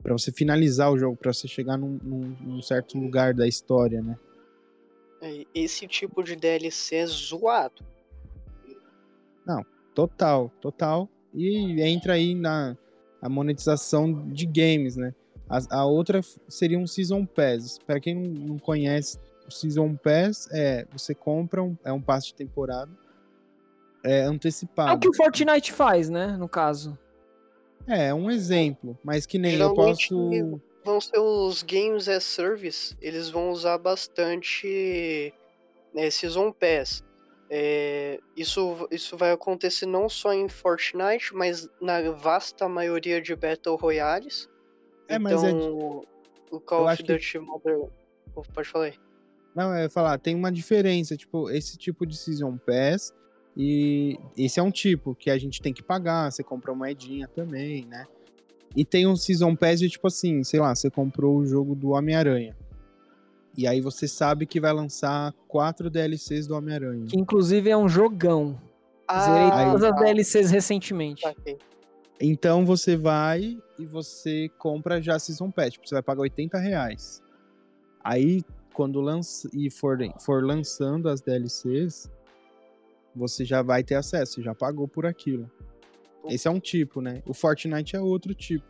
Pra 0.02 0.12
você 0.12 0.30
finalizar 0.32 0.92
o 0.92 0.98
jogo, 0.98 1.16
pra 1.16 1.32
você 1.32 1.46
chegar 1.48 1.76
num, 1.76 1.98
num- 2.02 2.36
num 2.40 2.62
certo 2.62 2.98
lugar 2.98 3.32
da 3.32 3.46
história, 3.46 4.02
né? 4.02 4.18
É, 5.20 5.46
Esse 5.54 5.86
tipo 5.86 6.22
de 6.22 6.36
DLC 6.36 6.96
é 6.96 7.06
zoado. 7.06 7.82
Total, 9.94 10.50
total. 10.60 11.08
E 11.34 11.82
entra 11.82 12.14
aí 12.14 12.34
na 12.34 12.76
a 13.20 13.28
monetização 13.28 14.28
de 14.28 14.46
games, 14.46 14.96
né? 14.96 15.14
A, 15.48 15.80
a 15.80 15.86
outra 15.86 16.20
seria 16.48 16.78
um 16.78 16.86
Season 16.86 17.24
Pass. 17.24 17.78
Para 17.86 17.98
quem 17.98 18.14
não, 18.14 18.58
conhece, 18.58 19.18
o 19.46 19.50
Season 19.50 19.94
Pass 19.96 20.48
é 20.52 20.86
você 20.92 21.14
compra, 21.14 21.62
um, 21.62 21.76
é 21.84 21.92
um 21.92 22.00
passe 22.00 22.28
de 22.28 22.34
temporada 22.34 22.90
é 24.04 24.20
É 24.20 24.28
o 24.28 24.32
antecipado. 24.32 25.00
que 25.00 25.08
o 25.08 25.14
Fortnite 25.14 25.72
faz, 25.72 26.10
né? 26.10 26.36
No 26.36 26.48
caso. 26.48 26.96
É, 27.86 28.08
é 28.08 28.14
um 28.14 28.30
exemplo, 28.30 28.96
mas 29.02 29.26
que 29.26 29.38
nem 29.38 29.52
eu 29.52 29.58
Geralmente, 29.58 30.10
posso. 30.10 30.60
Vão 30.84 31.00
ser 31.00 31.18
os 31.18 31.62
Games 31.62 32.08
as 32.08 32.24
Service, 32.24 32.94
eles 33.00 33.30
vão 33.30 33.50
usar 33.50 33.78
bastante 33.78 35.32
né, 35.94 36.10
Season 36.10 36.52
Pass. 36.52 37.02
É, 37.50 38.18
isso, 38.36 38.88
isso 38.90 39.16
vai 39.16 39.30
acontecer 39.30 39.86
não 39.86 40.08
só 40.08 40.32
em 40.32 40.48
Fortnite, 40.48 41.34
mas 41.34 41.68
na 41.80 42.10
vasta 42.10 42.68
maioria 42.68 43.20
de 43.20 43.34
Battle 43.36 43.76
Royales. 43.76 44.48
É, 45.08 45.16
então, 45.16 45.22
mas 45.22 45.44
é 45.44 45.52
o 45.52 46.04
Call 46.60 46.80
eu 46.80 46.84
of 46.84 46.92
acho 46.92 47.04
que- 47.04 47.12
Duty 47.12 47.38
Modern... 47.40 47.88
Pode 48.52 48.68
falar 48.68 48.86
aí. 48.86 48.94
Não, 49.54 49.72
é 49.72 49.88
falar, 49.88 50.18
tem 50.18 50.34
uma 50.34 50.50
diferença, 50.50 51.16
tipo, 51.16 51.48
esse 51.50 51.76
tipo 51.78 52.04
de 52.04 52.16
Season 52.16 52.56
Pass 52.58 53.14
e 53.56 54.18
esse 54.36 54.58
é 54.58 54.62
um 54.62 54.70
tipo 54.72 55.14
que 55.14 55.30
a 55.30 55.38
gente 55.38 55.62
tem 55.62 55.72
que 55.72 55.82
pagar, 55.82 56.32
você 56.32 56.42
compra 56.42 56.72
uma 56.72 56.78
moedinha 56.78 57.28
também, 57.28 57.84
né? 57.86 58.04
E 58.74 58.84
tem 58.84 59.06
um 59.06 59.14
Season 59.14 59.54
Pass 59.54 59.78
de 59.78 59.88
tipo 59.88 60.08
assim, 60.08 60.42
sei 60.42 60.58
lá, 60.58 60.74
você 60.74 60.90
comprou 60.90 61.36
o 61.36 61.46
jogo 61.46 61.76
do 61.76 61.90
Homem-Aranha. 61.90 62.56
E 63.56 63.66
aí 63.66 63.80
você 63.80 64.08
sabe 64.08 64.46
que 64.46 64.60
vai 64.60 64.72
lançar 64.72 65.32
quatro 65.46 65.88
DLCs 65.88 66.46
do 66.46 66.56
Homem-Aranha. 66.56 67.06
Que 67.06 67.18
inclusive 67.18 67.70
é 67.70 67.76
um 67.76 67.88
jogão. 67.88 68.58
Zerei 69.10 69.48
Ah, 69.52 69.70
todas 69.70 69.82
as 69.84 69.94
tá, 69.94 70.02
DLCs 70.02 70.50
recentemente. 70.50 71.22
Então 72.20 72.64
você 72.64 72.96
vai 72.96 73.58
e 73.78 73.86
você 73.86 74.50
compra 74.58 75.00
já 75.00 75.16
a 75.16 75.18
Season 75.18 75.50
Pass. 75.50 75.74
Você 75.84 75.94
vai 75.94 76.02
pagar 76.02 76.22
80 76.22 76.58
reais. 76.58 77.22
Aí, 78.02 78.42
quando 78.72 79.00
lança 79.00 79.48
e 79.52 79.70
for, 79.70 79.98
for 80.20 80.44
lançando 80.44 81.08
as 81.08 81.20
DLCs, 81.20 82.10
você 83.14 83.44
já 83.44 83.62
vai 83.62 83.82
ter 83.82 83.94
acesso, 83.94 84.34
você 84.34 84.42
já 84.42 84.54
pagou 84.54 84.88
por 84.88 85.06
aquilo. 85.06 85.50
Esse 86.28 86.48
é 86.48 86.50
um 86.50 86.58
tipo, 86.58 87.00
né? 87.00 87.22
O 87.26 87.34
Fortnite 87.34 87.94
é 87.94 88.00
outro 88.00 88.34
tipo. 88.34 88.64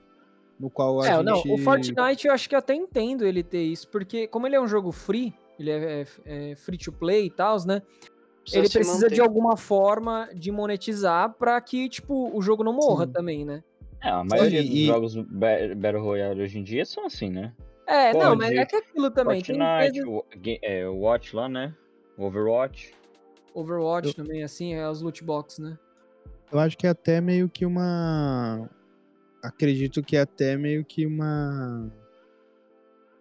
No 0.58 0.70
qual 0.70 1.00
a 1.00 1.08
É, 1.08 1.14
gente... 1.16 1.24
não, 1.24 1.42
o 1.54 1.58
Fortnite 1.58 2.26
eu 2.26 2.32
acho 2.32 2.48
que 2.48 2.54
eu 2.54 2.58
até 2.58 2.74
entendo 2.74 3.26
ele 3.26 3.42
ter 3.42 3.62
isso, 3.62 3.88
porque 3.88 4.26
como 4.28 4.46
ele 4.46 4.54
é 4.56 4.60
um 4.60 4.68
jogo 4.68 4.92
free, 4.92 5.34
ele 5.58 5.70
é, 5.70 6.02
é- 6.02 6.50
é 6.52 6.56
free 6.56 6.78
to 6.78 6.92
play 6.92 7.26
e 7.26 7.30
tal, 7.30 7.56
né? 7.66 7.82
ele 8.52 8.68
se 8.68 8.74
precisa 8.74 9.04
manter. 9.06 9.14
de 9.14 9.20
alguma 9.22 9.56
forma 9.56 10.28
de 10.34 10.52
monetizar 10.52 11.32
pra 11.32 11.58
que, 11.62 11.88
tipo, 11.88 12.30
o 12.36 12.42
jogo 12.42 12.62
não 12.62 12.74
morra 12.74 13.06
Sim. 13.06 13.12
também, 13.12 13.44
né? 13.44 13.64
É, 14.02 14.10
a 14.10 14.22
maioria 14.22 14.60
e- 14.60 14.68
dos 14.68 14.78
jogos 14.86 15.14
Ba- 15.16 15.74
Battle 15.74 16.02
Royale 16.02 16.42
hoje 16.42 16.58
em 16.58 16.62
dia 16.62 16.84
são 16.84 17.06
assim, 17.06 17.30
né? 17.30 17.54
É, 17.86 18.12
não, 18.12 18.20
Pode. 18.20 18.36
mas 18.38 18.50
é 18.52 18.66
que 18.66 18.76
aquilo 18.76 19.10
também. 19.10 19.40
Tem 19.42 19.56
Fortnite, 19.56 20.38
Ga- 20.42 20.58
é, 20.62 20.86
o 20.86 20.96
Watch 20.98 21.34
lá, 21.34 21.48
né? 21.48 21.74
Overwatch. 22.18 22.92
Overwatch 23.54 24.08
Eu- 24.08 24.14
também, 24.14 24.42
assim, 24.44 24.74
é 24.74 24.88
os 24.90 25.00
loot 25.00 25.24
box, 25.24 25.58
né? 25.60 25.78
Eu 26.52 26.58
acho 26.58 26.76
que 26.76 26.86
é 26.86 26.90
até 26.90 27.20
meio 27.22 27.48
que 27.48 27.64
uma. 27.64 28.68
Acredito 29.44 30.02
que 30.02 30.16
é 30.16 30.20
até 30.20 30.56
meio 30.56 30.82
que 30.84 31.06
uma. 31.06 31.92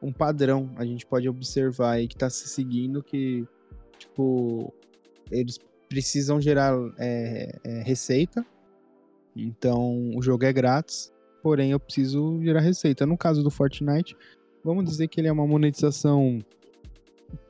Um 0.02 0.12
padrão 0.12 0.74
a 0.78 0.86
gente 0.86 1.06
pode 1.06 1.28
observar 1.28 1.92
aí 1.92 2.08
que 2.08 2.16
tá 2.16 2.30
se 2.30 2.48
seguindo 2.48 3.04
que, 3.04 3.46
tipo, 3.98 4.74
eles 5.30 5.60
precisam 5.90 6.40
gerar 6.40 6.74
é, 6.98 7.60
é, 7.64 7.84
receita. 7.84 8.46
Então 9.36 10.16
o 10.16 10.22
jogo 10.22 10.46
é 10.46 10.54
grátis, 10.54 11.14
porém 11.42 11.72
eu 11.72 11.80
preciso 11.80 12.42
gerar 12.42 12.62
receita. 12.62 13.06
No 13.06 13.18
caso 13.18 13.44
do 13.44 13.52
Fortnite, 13.52 14.16
vamos 14.64 14.86
dizer 14.86 15.10
que 15.10 15.20
ele 15.20 15.28
é 15.28 15.32
uma 15.32 15.46
monetização 15.46 16.40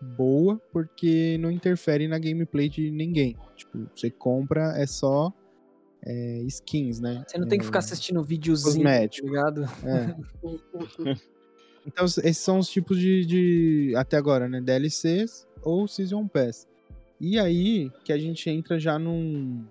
boa, 0.01 0.59
porque 0.71 1.37
não 1.39 1.51
interfere 1.51 2.07
na 2.07 2.17
gameplay 2.17 2.69
de 2.69 2.89
ninguém. 2.89 3.37
Tipo, 3.55 3.87
você 3.95 4.09
compra, 4.09 4.73
é 4.77 4.87
só 4.87 5.31
é, 6.05 6.37
skins, 6.47 6.99
né? 6.99 7.23
Você 7.27 7.37
não 7.37 7.47
tem 7.47 7.57
que 7.59 7.65
ficar 7.65 7.79
É, 7.79 7.81
assistindo 7.81 8.23
videozinho, 8.23 8.83
tá 8.83 9.07
ligado? 9.23 9.63
é. 9.63 10.15
Então, 11.85 12.05
esses 12.05 12.37
são 12.37 12.59
os 12.59 12.69
tipos 12.69 12.97
de, 12.97 13.25
de- 13.25 13.93
Até 13.97 14.15
agora, 14.15 14.47
né? 14.47 14.61
DLCs 14.61 15.45
ou 15.61 15.85
Season 15.85 16.25
Pass. 16.29 16.65
E 17.19 17.37
aí 17.37 17.91
que 18.05 18.13
a 18.13 18.17
gente 18.17 18.49
entra 18.49 18.79
já 18.79 18.97
num. 18.97 19.65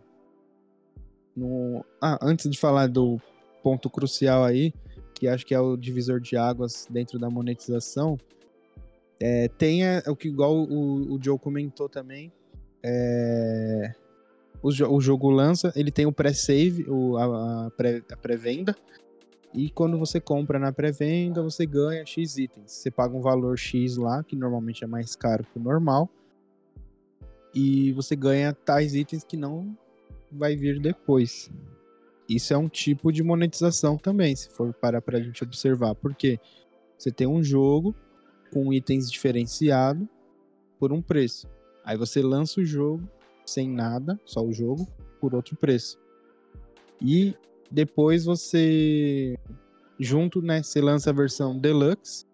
num 1.34 1.82
ah, 2.00 2.18
antes 2.20 2.50
de 2.50 2.58
falar 2.58 2.86
do 2.88 3.18
ponto 3.62 3.88
crucial 3.88 4.44
aí, 4.44 4.74
que 5.14 5.26
acho 5.26 5.46
que 5.46 5.54
é 5.54 5.60
o 5.60 5.74
divisor 5.74 6.20
de 6.20 6.36
águas 6.36 6.86
dentro 6.90 7.18
da 7.18 7.30
monetização, 7.30 8.18
é, 9.18 9.48
tem 9.48 9.82
a- 9.86 10.02
o 10.08 10.14
que, 10.14 10.28
igual 10.28 10.54
o, 10.54 11.14
o 11.14 11.18
Joe 11.22 11.38
comentou 11.38 11.88
também. 11.88 12.30
é, 12.82 13.94
o, 14.62 14.70
jo- 14.70 14.90
o 14.90 15.00
jogo 15.00 15.28
lança, 15.30 15.72
ele 15.74 15.90
tem 15.90 16.06
o 16.06 16.12
pré-save, 16.12 16.86
a, 17.18 17.66
a 17.66 17.70
pré- 17.70 18.02
a 18.10 18.16
pré-venda. 18.16 18.76
E 19.54 19.68
quando 19.70 19.98
você 19.98 20.18
compra 20.18 20.58
na 20.58 20.72
pré-venda, 20.72 21.42
você 21.42 21.66
ganha 21.66 22.06
X 22.06 22.38
itens. 22.38 22.72
Você 22.72 22.90
paga 22.90 23.14
um 23.14 23.20
valor 23.20 23.58
X 23.58 23.96
lá, 23.96 24.22
que 24.22 24.34
normalmente 24.34 24.82
é 24.82 24.86
mais 24.86 25.14
caro 25.14 25.44
que 25.44 25.58
o 25.58 25.62
normal. 25.62 26.08
E 27.54 27.92
você 27.92 28.16
ganha 28.16 28.54
tais 28.54 28.94
itens 28.94 29.24
que 29.24 29.36
não 29.36 29.76
vai 30.30 30.56
vir 30.56 30.80
depois. 30.80 31.50
Isso 32.26 32.54
é 32.54 32.56
um 32.56 32.68
tipo 32.68 33.12
de 33.12 33.22
monetização 33.22 33.98
também, 33.98 34.34
se 34.34 34.48
for 34.48 34.72
parar 34.72 35.02
pra 35.02 35.20
gente 35.20 35.44
observar. 35.44 35.94
Porque 35.94 36.40
você 36.96 37.10
tem 37.10 37.26
um 37.26 37.44
jogo 37.44 37.94
com 38.50 38.72
itens 38.72 39.10
diferenciados 39.10 40.08
por 40.78 40.92
um 40.92 41.02
preço. 41.02 41.46
Aí 41.84 41.96
você 41.98 42.22
lança 42.22 42.60
o 42.60 42.64
jogo 42.64 43.06
sem 43.44 43.68
nada, 43.68 44.18
só 44.24 44.44
o 44.44 44.52
jogo, 44.52 44.86
por 45.20 45.34
outro 45.34 45.56
preço. 45.56 45.98
E 47.00 47.34
depois 47.70 48.24
você 48.24 49.36
junto, 49.98 50.42
né, 50.42 50.62
você 50.62 50.80
lança 50.80 51.10
a 51.10 51.12
versão 51.12 51.56
deluxe 51.58 52.26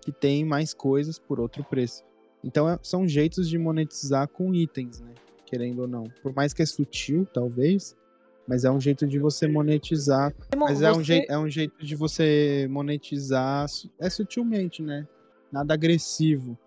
que 0.00 0.12
tem 0.12 0.44
mais 0.44 0.74
coisas 0.74 1.18
por 1.18 1.40
outro 1.40 1.64
preço. 1.64 2.04
Então 2.42 2.68
é- 2.68 2.78
são 2.82 3.08
jeitos 3.08 3.48
de 3.48 3.56
monetizar 3.56 4.28
com 4.28 4.54
itens, 4.54 5.00
né, 5.00 5.14
querendo 5.46 5.80
ou 5.80 5.88
não. 5.88 6.04
Por 6.22 6.34
mais 6.34 6.52
que 6.52 6.62
é 6.62 6.66
sutil, 6.66 7.26
talvez, 7.32 7.96
mas 8.46 8.64
é 8.64 8.70
um 8.70 8.80
jeito 8.80 9.06
de 9.06 9.18
você 9.18 9.46
monetizar. 9.46 10.34
Mas 10.56 10.82
é 10.82 10.92
um, 10.92 11.02
jeito, 11.02 11.30
é 11.30 11.38
um 11.38 11.48
jeito 11.48 11.84
de 11.84 11.96
você 11.96 12.66
monetizar 12.70 13.66
é 13.98 14.10
sutilmente, 14.10 14.82
né? 14.82 15.06
Nada 15.50 15.72
agressivo. 15.72 16.58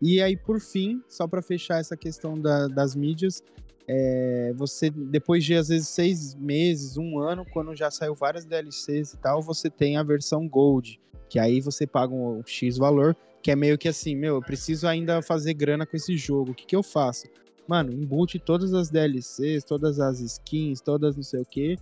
E 0.00 0.20
aí, 0.22 0.36
por 0.36 0.60
fim, 0.60 1.02
só 1.08 1.26
para 1.26 1.42
fechar 1.42 1.78
essa 1.78 1.96
questão 1.96 2.38
da- 2.38 2.68
das 2.68 2.96
mídias, 2.96 3.42
é, 3.86 4.52
você, 4.56 4.88
depois 4.88 5.44
de 5.44 5.54
às 5.54 5.68
vezes 5.68 5.88
seis 5.88 6.34
meses, 6.34 6.96
um 6.96 7.18
ano, 7.18 7.44
quando 7.52 7.74
já 7.74 7.90
saiu 7.90 8.14
várias 8.14 8.44
DLCs 8.44 9.14
e 9.14 9.18
tal, 9.18 9.42
você 9.42 9.68
tem 9.68 9.96
a 9.96 10.02
versão 10.02 10.48
Gold, 10.48 11.00
que 11.28 11.38
aí 11.38 11.60
você 11.60 11.86
paga 11.86 12.14
um, 12.14 12.42
X 12.46 12.78
valor, 12.78 13.16
que 13.42 13.50
é 13.50 13.56
meio 13.56 13.76
que 13.76 13.88
assim, 13.88 14.14
meu, 14.14 14.36
eu 14.36 14.40
preciso 14.40 14.86
ainda 14.86 15.20
fazer 15.22 15.54
grana 15.54 15.84
com 15.84 15.96
esse 15.96 16.16
jogo, 16.16 16.52
o 16.52 16.54
que, 16.54 16.66
que 16.66 16.76
eu 16.76 16.82
faço? 16.82 17.26
Mano, 17.66 17.92
embute 17.92 18.38
todas 18.38 18.74
as 18.74 18.90
DLCs, 18.90 19.64
todas 19.64 19.98
as 20.00 20.20
skins, 20.20 20.80
todas 20.80 21.16
não 21.16 21.22
sei 21.22 21.42
o 21.42 21.46
que, 21.46 21.76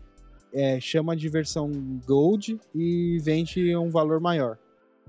chama 0.81 1.17
de 1.17 1.29
versão 1.29 1.71
Gold 2.07 2.59
e 2.75 3.19
vende 3.21 3.77
um 3.77 3.91
valor 3.91 4.21
maior. 4.21 4.59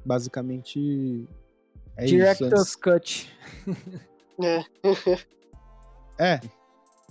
Basicamente, 0.06 1.28
é 2.00 2.06
isso. 2.06 2.14
Director's 2.16 2.76
Cut. 2.76 3.34
É. 4.44 4.64
É. 6.22 6.40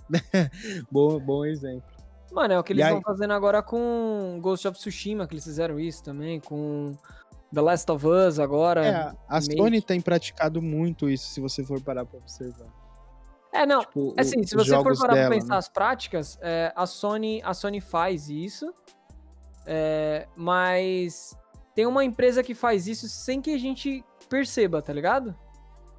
bom, 0.91 1.19
bom 1.19 1.43
exemplo. 1.45 1.89
Mano, 2.31 2.53
é 2.53 2.59
o 2.59 2.63
que 2.63 2.73
eles 2.73 2.85
estão 2.85 3.01
fazendo 3.01 3.33
agora 3.33 3.63
com 3.63 4.37
Ghost 4.39 4.67
of 4.67 4.77
Tsushima, 4.77 5.25
que 5.27 5.33
eles 5.33 5.43
fizeram 5.43 5.79
isso 5.79 6.03
também, 6.03 6.39
com 6.39 6.95
The 7.51 7.59
Last 7.61 7.91
of 7.91 8.05
Us 8.05 8.37
agora. 8.37 8.85
É, 8.85 9.15
a. 9.27 9.41
Sony 9.41 9.81
tem 9.81 9.99
praticado 9.99 10.61
muito 10.61 11.09
isso, 11.09 11.27
se 11.29 11.41
você 11.41 11.63
for 11.63 11.81
parar 11.81 12.05
pra 12.05 12.19
observar. 12.19 12.67
É, 13.51 13.65
não, 13.65 13.79
Tipo, 13.81 14.09
o- 14.09 14.15
assim, 14.15 14.43
se 14.43 14.55
você 14.55 14.69
for 14.75 14.95
parar 14.95 15.15
dela, 15.15 15.27
pra 15.29 15.35
pensar 15.37 15.53
né? 15.53 15.57
as 15.57 15.67
práticas, 15.67 16.37
é, 16.39 16.71
a, 16.75 16.85
Sony, 16.85 17.41
a 17.43 17.55
Sony 17.55 17.81
faz 17.81 18.29
isso, 18.29 18.71
é, 19.65 20.27
mas 20.35 21.35
tem 21.73 21.87
uma 21.87 22.05
empresa 22.05 22.43
que 22.43 22.53
faz 22.53 22.85
isso 22.87 23.09
sem 23.09 23.41
que 23.41 23.51
a 23.51 23.57
gente 23.57 24.05
perceba, 24.29 24.81
tá 24.81 24.93
ligado? 24.93 25.35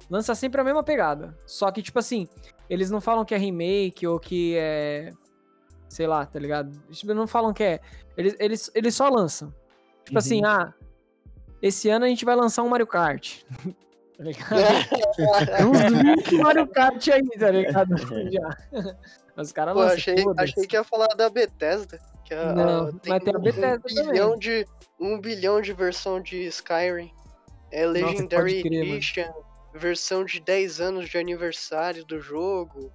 Lança 0.09 0.33
sempre 0.35 0.59
a 0.59 0.63
mesma 0.63 0.83
pegada. 0.83 1.37
Só 1.45 1.69
que, 1.71 1.81
tipo 1.81 1.99
assim, 1.99 2.27
eles 2.69 2.89
não 2.89 2.99
falam 2.99 3.23
que 3.23 3.33
é 3.35 3.37
remake 3.37 4.05
ou 4.07 4.19
que 4.19 4.55
é. 4.57 5.11
Sei 5.87 6.07
lá, 6.07 6.25
tá 6.25 6.39
ligado? 6.39 6.71
Tipo, 6.91 7.13
não 7.13 7.27
falam 7.27 7.53
que 7.53 7.63
é. 7.63 7.79
Eles, 8.17 8.35
eles, 8.39 8.71
eles 8.73 8.95
só 8.95 9.09
lançam. 9.09 9.49
Tipo 10.03 10.13
Uhum. 10.13 10.17
assim, 10.17 10.45
ah, 10.45 10.73
esse 11.61 11.89
ano 11.89 12.05
a 12.05 12.07
gente 12.07 12.25
vai 12.25 12.35
lançar 12.35 12.63
um 12.63 12.69
Mario 12.69 12.87
Kart. 12.87 13.43
tá 14.17 14.23
ligado? 14.23 14.49
Tem 15.57 15.65
uns 15.67 16.23
20 16.31 16.37
Mario 16.41 16.67
Kart 16.67 17.07
aí, 17.09 17.27
tá 17.39 17.51
ligado? 17.51 17.95
Já. 18.31 18.57
Os 19.37 19.51
caras 19.53 19.75
lançam. 19.75 19.95
achei, 19.95 20.15
achei 20.37 20.67
que 20.67 20.75
ia 20.75 20.83
falar 20.83 21.07
da 21.15 21.29
Bethesda. 21.29 21.99
Que 22.25 22.33
a, 22.33 22.53
Não, 22.53 22.87
a- 22.89 22.91
mas 23.07 23.23
tem 23.23 23.33
a 23.33 23.37
um- 23.37 23.41
Bethesda 23.41 23.75
um 23.77 23.95
também. 23.95 24.11
bilhão 24.11 24.37
de 24.37 24.67
Um 24.99 25.19
bilhão 25.19 25.61
de 25.61 25.73
versão 25.73 26.21
de 26.21 26.45
Skyrim. 26.47 27.11
É 27.71 27.85
Legendary 27.85 28.55
pode 28.55 28.61
crer, 28.63 28.83
mano. 28.83 28.95
Edition. 28.95 29.31
Versão 29.73 30.25
de 30.25 30.39
10 30.41 30.81
anos 30.81 31.09
de 31.09 31.17
aniversário 31.17 32.05
do 32.05 32.19
jogo. 32.19 32.91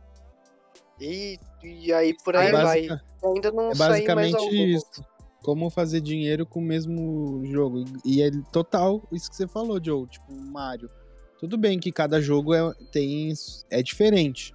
E, 1.01 1.39
e 1.63 1.93
aí 1.93 2.15
por 2.25 2.37
aí 2.37 2.49
É 2.49 2.53
vai. 2.53 2.89
Ainda 3.25 3.51
não 3.51 3.71
É 3.71 3.75
basicamente 3.75 4.75
isso. 4.75 5.05
Como 5.43 5.71
fazer 5.71 6.01
dinheiro 6.01 6.45
com 6.45 6.61
o 6.61 6.63
mesmo 6.63 7.43
jogo. 7.47 7.85
E 8.05 8.23
é 8.23 8.31
total 8.53 9.03
isso 9.13 9.31
que 9.31 9.37
você 9.37 9.47
falou, 9.47 9.83
Joe. 9.83 10.07
Tipo, 10.07 10.33
Mario. 10.33 10.91
Tudo 11.39 11.57
bem 11.57 11.79
que 11.79 11.93
cada 11.93 12.21
jogo 12.21 12.55
é, 12.55 12.73
tem, 12.91 13.33
é 13.71 13.83
diferente. 13.83 14.55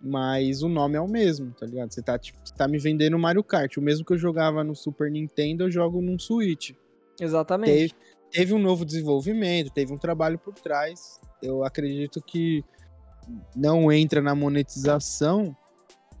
Mas 0.00 0.62
o 0.62 0.68
nome 0.68 0.96
é 0.96 1.00
o 1.00 1.06
mesmo, 1.06 1.52
tá 1.52 1.64
ligado? 1.64 1.92
Você 1.92 2.02
tá, 2.02 2.18
tipo, 2.18 2.38
você 2.44 2.54
tá 2.54 2.66
me 2.66 2.78
vendendo 2.78 3.16
Mario 3.18 3.44
Kart. 3.44 3.76
O 3.76 3.82
mesmo 3.82 4.04
que 4.04 4.12
eu 4.12 4.18
jogava 4.18 4.64
no 4.64 4.74
Super 4.74 5.10
Nintendo, 5.10 5.64
eu 5.64 5.70
jogo 5.70 6.00
num 6.00 6.18
Switch. 6.18 6.72
Exatamente. 7.20 7.72
Teve, 7.72 7.94
teve 8.32 8.54
um 8.54 8.58
novo 8.58 8.84
desenvolvimento, 8.84 9.70
teve 9.70 9.92
um 9.92 9.98
trabalho 9.98 10.38
por 10.38 10.54
trás. 10.54 11.20
Eu 11.42 11.64
acredito 11.64 12.20
que 12.22 12.64
não 13.54 13.92
entra 13.92 14.20
na 14.20 14.34
monetização, 14.34 15.56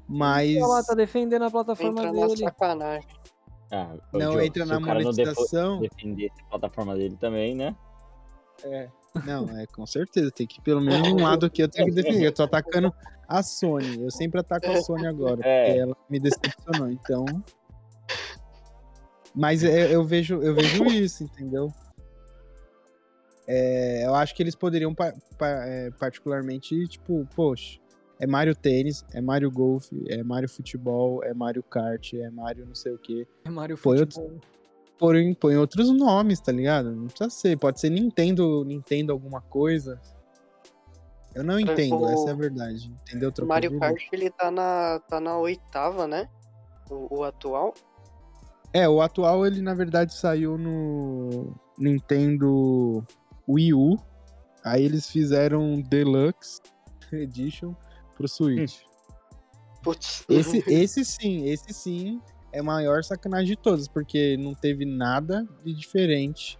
mas. 0.06 0.56
Olha 0.56 0.66
lá, 0.66 0.84
tá 0.84 0.94
defendendo 0.94 1.44
a 1.44 1.50
plataforma 1.50 2.00
Entra 2.02 2.12
na 2.12 2.26
dele. 2.26 2.44
sacanagem. 2.44 3.08
Ah, 3.70 3.96
não 4.12 4.34
Joe, 4.34 4.46
entra 4.46 4.66
na 4.66 4.78
monetização. 4.78 5.80
defender 5.80 6.30
a 6.40 6.50
plataforma 6.50 6.94
dele 6.94 7.16
também, 7.18 7.54
né? 7.54 7.74
É. 8.62 8.88
Não, 9.24 9.48
é 9.58 9.66
com 9.66 9.86
certeza. 9.86 10.30
Tem 10.30 10.46
que 10.46 10.60
pelo 10.60 10.80
menos 10.80 11.08
um 11.08 11.22
lado 11.22 11.46
aqui 11.46 11.62
eu 11.62 11.68
tenho 11.68 11.88
que 11.88 11.94
defender. 11.94 12.26
Eu 12.26 12.32
tô 12.32 12.42
atacando 12.42 12.92
a 13.26 13.42
Sony. 13.42 14.02
Eu 14.02 14.10
sempre 14.10 14.40
ataco 14.40 14.70
a 14.70 14.82
Sony 14.82 15.06
agora. 15.06 15.40
É. 15.42 15.64
Porque 15.64 15.78
ela 15.78 15.96
me 16.10 16.20
decepcionou. 16.20 16.90
Então. 16.90 17.24
Mas 19.34 19.64
é, 19.64 19.94
eu 19.94 20.04
vejo, 20.04 20.42
eu 20.42 20.54
vejo 20.54 20.84
isso, 20.84 21.24
entendeu? 21.24 21.72
É, 23.54 24.06
eu 24.06 24.14
acho 24.14 24.34
que 24.34 24.42
eles 24.42 24.54
poderiam 24.54 24.94
pa- 24.94 25.12
pa- 25.36 25.66
é, 25.66 25.90
particularmente, 25.90 26.88
tipo, 26.88 27.28
poxa, 27.36 27.78
é 28.18 28.26
Mario 28.26 28.56
Tênis, 28.56 29.04
é 29.12 29.20
Mario 29.20 29.50
Golf, 29.50 29.90
é 30.08 30.22
Mario 30.22 30.48
Futebol, 30.48 31.22
é 31.22 31.34
Mario 31.34 31.62
Kart, 31.62 32.14
é 32.14 32.30
Mario 32.30 32.64
não 32.64 32.74
sei 32.74 32.92
o 32.94 32.98
quê. 32.98 33.26
Mario 33.46 33.76
Pô, 33.76 33.94
eu- 33.94 34.06
Futebol. 34.06 34.40
Põe, 34.98 35.34
põe 35.34 35.56
outros 35.56 35.90
nomes, 35.90 36.40
tá 36.40 36.50
ligado? 36.52 36.92
Não 36.94 37.08
precisa 37.08 37.28
ser. 37.28 37.58
Pode 37.58 37.78
ser 37.78 37.90
Nintendo, 37.90 38.64
Nintendo 38.64 39.12
alguma 39.12 39.40
coisa. 39.42 40.00
Eu 41.34 41.42
não 41.44 41.58
entendo, 41.60 42.06
essa 42.06 42.28
é 42.28 42.32
a 42.32 42.36
verdade. 42.36 42.90
Entendeu? 43.02 43.32
O 43.38 43.44
Mario? 43.44 43.78
Kart, 43.78 44.00
ele 44.12 44.30
tá 44.30 44.50
na, 44.50 44.98
tá 45.08 45.20
na 45.20 45.36
oitava, 45.36 46.06
né? 46.06 46.26
O, 46.88 47.18
o 47.18 47.24
atual. 47.24 47.74
É, 48.72 48.88
o 48.88 49.02
atual 49.02 49.44
ele 49.46 49.60
na 49.60 49.74
verdade 49.74 50.14
saiu 50.14 50.56
no 50.56 51.52
Nintendo 51.76 53.04
Wii 53.48 53.74
U. 53.74 53.96
Aí 54.64 54.84
eles 54.84 55.10
fizeram 55.10 55.80
Deluxe 55.80 56.60
Edition 57.12 57.74
pro 58.16 58.28
Switch. 58.28 58.80
Putz. 59.82 60.24
Esse, 60.28 60.62
esse 60.68 61.04
sim, 61.04 61.48
esse 61.48 61.72
sim 61.74 62.20
é 62.52 62.60
a 62.60 62.62
maior 62.62 63.02
sacanagem 63.02 63.48
de 63.48 63.56
todas, 63.56 63.88
porque 63.88 64.36
não 64.36 64.54
teve 64.54 64.84
nada 64.84 65.46
de 65.64 65.74
diferente. 65.74 66.58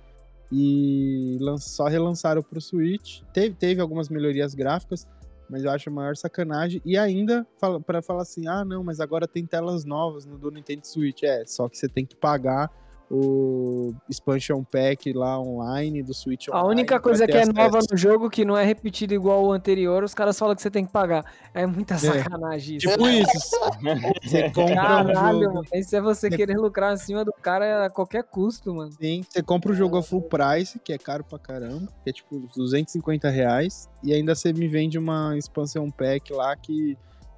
E 0.50 1.38
só 1.58 1.86
relançaram 1.86 2.42
pro 2.42 2.60
Switch. 2.60 3.22
Teve, 3.32 3.54
teve 3.54 3.80
algumas 3.80 4.08
melhorias 4.08 4.54
gráficas, 4.54 5.06
mas 5.48 5.64
eu 5.64 5.70
acho 5.70 5.88
a 5.88 5.92
maior 5.92 6.16
sacanagem. 6.16 6.82
E 6.84 6.98
ainda 6.98 7.46
fala, 7.58 7.80
para 7.80 8.02
falar 8.02 8.22
assim: 8.22 8.46
ah, 8.46 8.64
não, 8.64 8.82
mas 8.82 9.00
agora 9.00 9.26
tem 9.26 9.46
telas 9.46 9.84
novas 9.84 10.26
no 10.26 10.36
do 10.36 10.50
Nintendo 10.50 10.86
Switch. 10.86 11.22
É, 11.22 11.44
só 11.46 11.68
que 11.68 11.78
você 11.78 11.88
tem 11.88 12.04
que 12.04 12.16
pagar 12.16 12.70
o 13.11 13.94
expansion 14.09 14.62
pack 14.64 15.12
lá 15.12 15.38
online 15.38 16.03
do 16.03 16.14
Switch 16.14 16.48
A 16.48 16.53
Online 16.59 16.70
única 16.80 16.94
pra 16.94 17.00
coisa 17.03 17.26
ter 17.26 17.32
que 17.32 17.38
é 17.38 17.42
acesso. 17.42 17.53
nova 17.57 17.78
no 17.90 17.96
jogo, 17.96 18.30
que 18.30 18.44
não 18.44 18.57
é 18.57 18.64
repetida 18.64 19.14
igual 19.14 19.44
o 19.44 19.53
anterior, 19.53 20.03
os 20.03 20.14
caras 20.14 20.38
falam 20.38 20.55
que 20.57 20.62
você 20.62 20.70
tem 20.70 20.86
que 20.86 20.92
pagar. 20.92 21.24
É 21.53 21.66
muita 21.66 21.94
É. 21.94 21.98
sacanagem 21.98 22.76
isso. 22.78 22.88
Tipo 22.88 23.07
isso. 23.09 23.57
Você 24.22 24.50
compra 24.50 24.72
um 24.72 24.74
Caralho, 24.76 25.40
jogo. 25.40 25.55
mano. 25.55 25.66
Isso 25.74 25.94
é 25.96 26.00
você 26.00 26.30
querer 26.30 26.57
lucrar 26.57 26.92
acima 26.92 27.24
do 27.24 27.32
cara 27.32 27.86
a 27.86 27.90
qualquer 27.90 28.24
custo, 28.24 28.74
mano. 28.74 28.92
Sim, 28.92 29.22
você 29.28 29.42
compra 29.42 29.72
o 29.72 29.74
jogo 29.74 29.96
a 29.98 30.03
full 30.03 30.22
price, 30.22 30.78
que 30.78 30.92
é 30.92 30.98
caro 30.98 31.22
pra 31.24 31.38
caramba, 31.38 31.88
que 32.03 32.11
é 32.11 32.12
tipo 32.12 32.38
250 32.57 33.28
reais, 33.28 33.88
e 34.03 34.12
ainda 34.14 34.34
você 34.34 34.53
me 34.53 34.66
vende 34.68 34.96
uma 34.98 35.36
expansão 35.36 35.90
pack 35.90 36.32
lá 36.32 36.57
que 36.57 36.96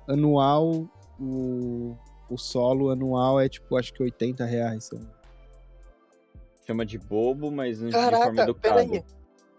anual, 0.08 0.86
o, 1.18 1.96
o 2.30 2.36
solo 2.36 2.90
anual 2.90 3.40
é 3.40 3.48
tipo, 3.48 3.76
acho 3.76 3.92
que 3.92 4.02
80 4.02 4.44
reais. 4.44 4.90
Chama 6.66 6.84
de 6.86 6.98
bobo, 6.98 7.50
mas 7.50 7.78
de 7.78 7.92
forma 7.92 8.10
Caraca, 8.10 8.42
educada. 8.42 8.74
peraí. 8.76 9.04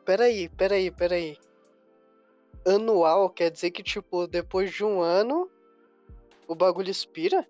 Peraí, 0.05 0.49
peraí, 0.49 0.91
peraí. 0.91 1.37
Anual 2.67 3.29
quer 3.29 3.51
dizer 3.51 3.71
que, 3.71 3.83
tipo, 3.83 4.27
depois 4.27 4.71
de 4.71 4.83
um 4.83 5.01
ano, 5.01 5.49
o 6.47 6.55
bagulho 6.55 6.89
expira? 6.89 7.45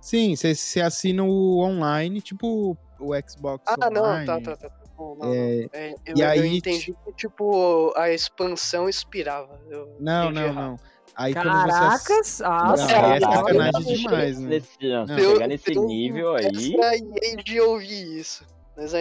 Sim, 0.00 0.34
você, 0.36 0.80
assina 0.80 1.24
o 1.24 1.58
online, 1.60 2.20
tipo 2.20 2.76
o 3.00 3.12
Xbox 3.28 3.64
Ah, 3.66 3.90
não, 3.90 4.02
Online. 4.02 4.26
tá, 4.26 4.40
tá, 4.40 4.56
tá. 4.56 4.70
Não, 4.98 5.14
não, 5.14 5.32
É, 5.32 5.56
não. 5.62 5.68
É, 5.72 5.94
eu, 6.06 6.16
e 6.16 6.20
eu 6.20 6.28
aí, 6.28 6.56
entendi 6.58 6.96
que, 7.04 7.12
tipo, 7.14 7.92
a 7.96 8.10
expansão 8.10 8.88
expirava. 8.88 9.60
Eu 9.68 9.96
Não, 10.00 10.30
não, 10.30 10.42
errado. 10.42 10.54
não. 10.54 10.76
Aí 11.18 11.34
quando 11.34 11.44
você 11.50 11.68
Caracas! 11.68 12.40
Ah, 12.42 12.74
Não, 12.76 12.84
aí 12.86 13.16
é 13.16 13.20
sacanagem 13.20 13.96
demais, 13.96 14.38
né? 14.38 14.48
Nesse, 14.48 14.68
não, 14.88 15.06
Não. 15.06 15.18
chegar 15.18 15.48
nesse 15.48 15.74
nível 15.74 16.34
aí. 16.36 16.46
Estranhei 16.46 17.36
de 17.44 17.60
ouvir 17.60 18.18
isso. 18.20 18.46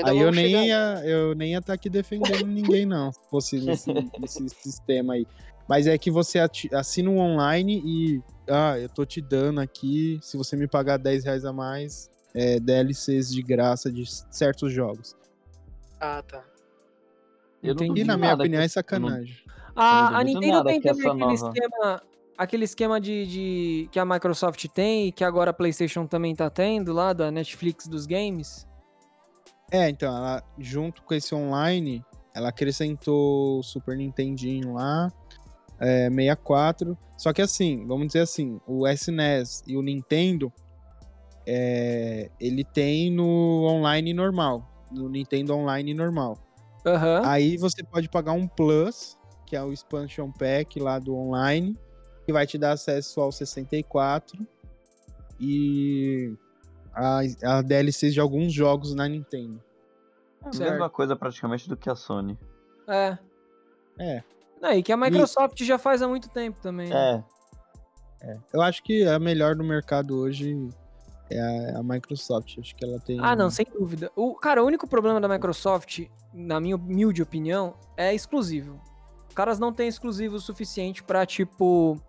Aí 0.05 0.17
eu 0.19 0.31
nem, 0.31 0.47
chegar. 0.47 0.65
ia, 0.65 1.01
eu 1.07 1.35
nem 1.35 1.51
ia 1.51 1.59
estar 1.59 1.73
aqui 1.73 1.87
defendendo 1.87 2.47
ninguém, 2.47 2.83
não, 2.87 3.11
se 3.11 3.19
fosse 3.29 3.59
nesse, 3.59 3.93
nesse 4.19 4.49
sistema 4.49 5.13
aí. 5.13 5.27
Mas 5.69 5.85
é 5.85 5.95
que 5.97 6.09
você 6.09 6.39
assina 6.73 7.09
um 7.11 7.19
online 7.19 7.83
e. 7.85 8.21
Ah, 8.49 8.79
eu 8.79 8.89
tô 8.89 9.05
te 9.05 9.21
dando 9.21 9.59
aqui, 9.61 10.17
se 10.23 10.35
você 10.37 10.55
me 10.55 10.67
pagar 10.67 10.97
10 10.97 11.25
reais 11.25 11.45
a 11.45 11.53
mais, 11.53 12.09
é, 12.33 12.59
DLCs 12.59 13.29
de 13.31 13.43
graça 13.43 13.91
de 13.91 14.03
certos 14.31 14.71
jogos. 14.73 15.15
Ah, 15.99 16.23
tá. 16.27 16.43
Eu 17.61 17.75
não 17.75 17.83
E 17.83 17.87
duvido 17.89 18.07
na 18.07 18.17
minha 18.17 18.33
opinião 18.33 18.61
é 18.61 18.65
que- 18.65 18.69
sacanagem. 18.69 19.37
Eu 19.45 19.53
A, 19.77 20.19
a 20.19 20.23
Nintendo 20.23 20.47
nada 20.57 20.69
tem 20.69 20.81
que 20.81 20.87
também 20.87 21.07
aquele 21.07 21.19
nova- 21.19 21.33
esquema, 21.33 22.01
aquele 22.37 22.65
esquema 22.65 22.99
de, 22.99 23.25
de- 23.27 23.89
que 23.91 23.99
a 23.99 24.05
Microsoft 24.05 24.65
tem 24.73 25.07
e 25.07 25.11
que 25.11 25.23
agora 25.23 25.51
a 25.51 25.53
PlayStation 25.53 26.05
também 26.07 26.35
tá 26.35 26.49
tendo 26.49 26.91
lá 26.93 27.13
da 27.13 27.29
Netflix 27.31 27.87
dos 27.87 28.05
games. 28.05 28.67
É, 29.71 29.89
então, 29.89 30.15
ela, 30.15 30.41
junto 30.57 31.03
com 31.03 31.13
esse 31.13 31.35
online, 31.35 32.03
ela 32.33 32.49
acrescentou 32.49 33.59
o 33.59 33.63
Super 33.63 33.97
Nintendinho 33.97 34.73
lá, 34.73 35.11
é, 35.79 36.09
64. 36.09 36.97
Só 37.17 37.33
que 37.33 37.41
assim, 37.41 37.85
vamos 37.85 38.07
dizer 38.07 38.21
assim, 38.21 38.59
o 38.65 38.87
SNES 38.87 39.63
e 39.67 39.75
o 39.75 39.81
Nintendo, 39.81 40.51
é, 41.45 42.29
ele 42.39 42.63
tem 42.63 43.11
no 43.11 43.65
online 43.67 44.13
normal, 44.13 44.85
no 44.91 45.09
Nintendo 45.09 45.55
Online 45.55 45.93
normal. 45.93 46.37
Aham. 46.85 47.21
Aí 47.25 47.57
você 47.57 47.83
pode 47.83 48.07
pagar 48.07 48.31
um 48.33 48.47
Plus, 48.47 49.16
que 49.47 49.55
é 49.55 49.63
o 49.63 49.71
expansion 49.71 50.29
pack 50.29 50.77
lá 50.79 50.99
do 50.99 51.15
online, 51.15 51.75
que 52.25 52.33
vai 52.33 52.45
te 52.45 52.57
dar 52.57 52.73
acesso 52.73 53.21
ao 53.21 53.31
64 53.31 54.45
e 55.39 56.35
a, 56.93 57.21
a 57.43 57.61
DLCs 57.61 58.13
de 58.13 58.19
alguns 58.19 58.53
jogos 58.53 58.93
na 58.93 59.07
Nintendo. 59.07 59.63
É 60.43 60.47
a 60.47 60.71
mesma 60.71 60.89
coisa 60.89 61.15
praticamente 61.15 61.69
do 61.69 61.77
que 61.77 61.89
a 61.89 61.95
Sony. 61.95 62.37
É. 62.87 63.17
É. 63.97 64.23
Não, 64.61 64.71
e 64.71 64.83
que 64.83 64.91
a 64.91 64.97
Microsoft 64.97 65.63
já 65.63 65.77
faz 65.77 66.01
há 66.01 66.07
muito 66.07 66.29
tempo 66.29 66.59
também. 66.61 66.89
né? 66.89 67.23
É. 68.21 68.37
Eu 68.51 68.61
acho 68.61 68.83
que 68.83 69.07
a 69.07 69.17
melhor 69.19 69.55
do 69.55 69.63
mercado 69.63 70.17
hoje 70.17 70.69
é 71.29 71.39
a, 71.39 71.79
a 71.79 71.83
Microsoft. 71.83 72.57
Acho 72.59 72.75
que 72.75 72.83
ela 72.83 72.99
tem. 72.99 73.19
Ah, 73.21 73.35
não, 73.35 73.49
sem 73.49 73.65
dúvida. 73.65 74.11
O, 74.15 74.35
cara, 74.35 74.61
o 74.61 74.65
único 74.65 74.87
problema 74.87 75.21
da 75.21 75.27
Microsoft, 75.27 76.07
na 76.33 76.59
minha 76.59 76.75
humilde 76.75 77.21
opinião, 77.21 77.75
é 77.95 78.13
exclusivo. 78.13 78.81
Caras 79.37 79.59
não 79.59 79.71
têm 79.71 79.87
exclusivo 79.87 80.37
o 80.37 80.39
suficiente 80.39 81.03
pra, 81.03 81.23
tipo. 81.23 82.01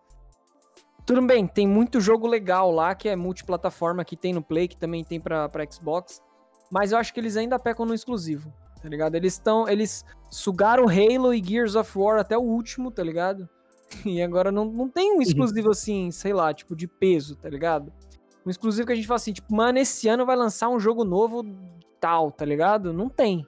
Tudo 1.05 1.21
bem, 1.21 1.47
tem 1.47 1.69
muito 1.69 2.01
jogo 2.01 2.27
legal 2.27 2.71
lá 2.71 2.95
que 2.95 3.07
é 3.07 3.15
multiplataforma, 3.15 4.03
que 4.03 4.17
tem 4.17 4.33
no 4.33 4.41
Play, 4.41 4.67
que 4.67 4.79
também 4.79 5.05
tem 5.05 5.21
pra, 5.21 5.47
pra 5.47 5.71
Xbox. 5.71 6.23
Mas 6.71 6.91
eu 6.91 6.97
acho 6.97 7.13
que 7.13 7.21
eles 7.21 7.37
ainda 7.37 7.59
pecam 7.59 7.85
no 7.85 7.93
exclusivo, 7.93 8.51
tá 8.83 8.89
ligado? 8.89 9.15
Eles 9.15 9.35
estão. 9.35 9.69
Eles 9.69 10.07
sugaram 10.31 10.87
Halo 10.89 11.35
e 11.35 11.45
Gears 11.45 11.77
of 11.77 11.99
War 11.99 12.19
até 12.19 12.35
o 12.39 12.41
último, 12.41 12.91
tá 12.91 13.03
ligado? 13.03 13.47
E 14.07 14.23
agora 14.23 14.51
não, 14.51 14.65
não 14.65 14.89
tem 14.89 15.15
um 15.15 15.21
exclusivo 15.21 15.71
assim, 15.71 16.11
sei 16.11 16.33
lá, 16.33 16.55
tipo, 16.55 16.75
de 16.75 16.89
peso, 16.89 17.37
tá 17.37 17.51
ligado? 17.51 17.93
Um 18.45 18.49
exclusivo 18.49 18.87
que 18.87 18.93
a 18.95 18.97
gente 18.97 19.07
fala 19.07 19.17
assim, 19.17 19.35
tipo, 19.35 19.55
mano, 19.55 19.79
esse 19.79 20.09
ano 20.09 20.25
vai 20.25 20.37
lançar 20.37 20.71
um 20.71 20.81
jogo 20.81 21.05
novo 21.05 21.45
tal, 22.01 22.33
tá 22.33 22.47
ligado? 22.47 22.91
Não 22.91 23.11
tem. 23.11 23.47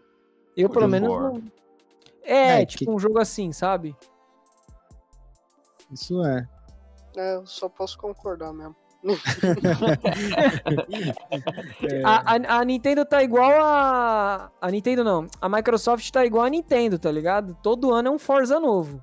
Eu, 0.55 0.69
God 0.69 0.75
pelo 0.77 0.89
menos, 0.89 1.09
não... 1.09 1.43
É, 2.33 2.63
É, 2.63 2.67
tipo, 2.67 2.85
que- 2.85 2.91
um 2.91 2.99
jogo 2.99 3.19
assim, 3.19 3.51
sabe? 3.53 3.97
Isso 5.91 6.25
é. 6.25 6.47
É, 7.17 7.35
eu 7.35 7.45
só 7.47 7.69
posso 7.69 7.99
concordar 7.99 8.53
mesmo. 8.53 8.77
É, 11.83 12.03
A, 12.05 12.35
a- 12.37 12.59
a 12.61 12.65
Nintendo 12.65 13.05
tá 13.05 13.23
igual 13.23 13.51
a... 13.63 14.51
A 14.61 14.71
Nintendo 14.71 15.03
não. 15.03 15.27
A 15.41 15.49
Microsoft 15.49 16.11
tá 16.11 16.25
igual 16.25 16.45
a 16.45 16.51
Nintendo, 16.51 16.99
tá 16.99 17.11
ligado? 17.11 17.57
Todo 17.63 17.93
ano 17.93 18.09
é 18.09 18.11
um 18.11 18.19
Forza 18.19 18.61
novo. 18.61 19.03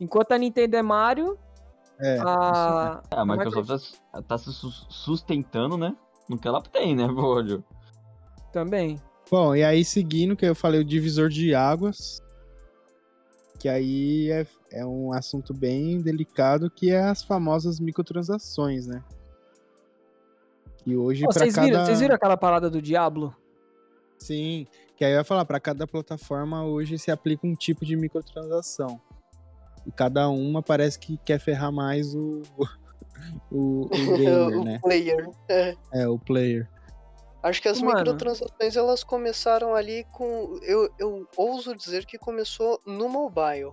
Enquanto 0.00 0.32
a 0.32 0.38
Nintendo 0.38 0.76
é 0.76 0.82
Mario, 0.82 1.38
é, 2.00 2.18
a... 2.20 3.00
É, 3.10 3.16
a 3.16 3.24
Microsoft 3.24 3.96
tá, 4.12 4.22
tá 4.22 4.38
se 4.38 4.52
sus- 4.52 4.86
sustentando, 4.90 5.76
né? 5.76 5.94
No 6.28 6.38
que 6.38 6.48
ela 6.48 6.60
tem, 6.62 6.96
né, 6.96 7.06
Bolho? 7.06 7.62
também. 8.52 8.98
Bom, 9.30 9.54
e 9.54 9.62
aí 9.62 9.84
seguindo, 9.84 10.34
que 10.34 10.46
eu 10.46 10.54
falei 10.54 10.80
o 10.80 10.84
divisor 10.84 11.28
de 11.28 11.54
águas, 11.54 12.22
que 13.58 13.68
aí 13.68 14.30
é, 14.30 14.46
é 14.72 14.86
um 14.86 15.12
assunto 15.12 15.54
bem 15.54 16.00
delicado, 16.00 16.70
que 16.70 16.90
é 16.90 17.00
as 17.00 17.22
famosas 17.22 17.80
microtransações, 17.80 18.86
né? 18.86 19.02
E 20.84 20.96
hoje 20.96 21.24
pra 21.24 21.32
vocês, 21.32 21.54
cada... 21.54 21.66
viram, 21.66 21.84
vocês 21.84 22.00
viram 22.00 22.14
aquela 22.14 22.36
parada 22.36 22.70
do 22.70 22.80
Diablo? 22.80 23.34
Sim, 24.18 24.66
que 24.96 25.04
aí 25.04 25.14
vai 25.14 25.24
falar, 25.24 25.44
para 25.44 25.60
cada 25.60 25.86
plataforma 25.86 26.64
hoje 26.64 26.98
se 26.98 27.10
aplica 27.10 27.46
um 27.46 27.54
tipo 27.54 27.84
de 27.84 27.96
microtransação. 27.96 29.00
E 29.84 29.92
cada 29.92 30.28
uma 30.28 30.62
parece 30.62 30.98
que 30.98 31.18
quer 31.18 31.38
ferrar 31.38 31.72
mais 31.72 32.14
o, 32.14 32.42
o, 33.50 33.86
o 33.86 33.88
gamer, 34.16 34.58
o 34.58 34.64
né? 34.64 34.78
player. 34.80 35.28
É. 35.48 35.76
É, 35.92 36.08
o 36.08 36.18
player. 36.18 36.68
Acho 37.46 37.62
que 37.62 37.68
as 37.68 37.80
Mano. 37.80 37.96
microtransações 37.96 38.76
elas 38.76 39.04
começaram 39.04 39.72
ali 39.72 40.04
com. 40.10 40.58
Eu, 40.62 40.92
eu 40.98 41.28
ouso 41.36 41.76
dizer 41.76 42.04
que 42.04 42.18
começou 42.18 42.80
no 42.84 43.08
mobile. 43.08 43.70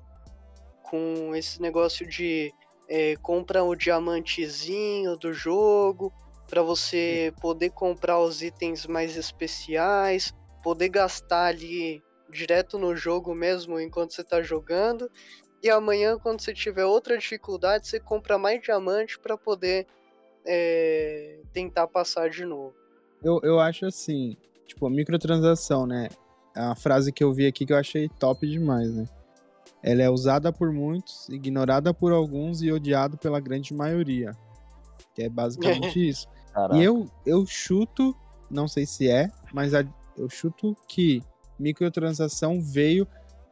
Com 0.84 1.36
esse 1.36 1.59
negócio 1.59 2.07
de 2.07 2.53
é, 2.88 3.15
compra 3.15 3.63
o 3.63 3.76
diamantezinho 3.76 5.17
do 5.17 5.34
jogo, 5.34 6.13
para 6.47 6.61
você 6.61 7.34
poder 7.41 7.71
comprar 7.71 8.19
os 8.19 8.43
itens 8.43 8.86
mais 8.86 9.17
especiais, 9.17 10.32
poder 10.61 10.89
gastar 10.89 11.45
ali 11.45 12.03
direto 12.30 12.78
no 12.78 12.95
jogo 12.95 13.34
mesmo 13.34 13.80
enquanto 13.80 14.13
você 14.13 14.24
tá 14.24 14.43
jogando. 14.43 15.09
E 15.63 15.69
amanhã, 15.71 16.19
quando 16.19 16.41
você 16.41 16.53
tiver 16.53 16.86
outra 16.86 17.17
dificuldade, 17.17 17.88
você 17.88 17.99
compra 17.99 18.38
mais 18.38 18.61
diamante 18.61 19.17
para 19.17 19.36
poder 19.36 19.88
é, 20.45 21.41
tentar 21.51 21.88
passar 21.88 22.30
de 22.30 22.45
novo. 22.45 22.82
Eu, 23.24 23.39
eu 23.43 23.59
acho 23.59 23.86
assim, 23.86 24.36
tipo, 24.67 24.89
microtransação, 24.89 25.86
né? 25.86 26.09
É 26.55 26.61
uma 26.61 26.76
frase 26.76 27.11
que 27.11 27.24
eu 27.24 27.34
vi 27.34 27.47
aqui 27.47 27.65
que 27.65 27.74
eu 27.74 27.78
achei 27.78 28.09
top 28.09 28.47
demais, 28.47 28.93
né? 28.93 29.07
Ela 29.82 30.03
é 30.03 30.09
usada 30.09 30.51
por 30.51 30.71
muitos, 30.71 31.28
ignorada 31.30 31.93
por 31.93 32.11
alguns 32.11 32.61
e 32.61 32.71
odiada 32.71 33.17
pela 33.17 33.39
grande 33.39 33.74
maioria. 33.74 34.32
Que 35.15 35.24
é 35.24 35.30
basicamente 35.30 35.97
isso. 36.09 36.28
Caraca. 36.53 36.78
E 36.78 36.84
eu, 36.84 37.07
eu 37.26 37.45
chuto, 37.45 38.15
não 38.49 38.67
sei 38.67 38.86
se 38.86 39.09
é, 39.09 39.32
mas 39.53 39.74
a- 39.74 39.86
eu 40.17 40.30
chuto 40.30 40.76
que 40.88 41.24
microtransação 41.59 42.61
veio 42.61 43.07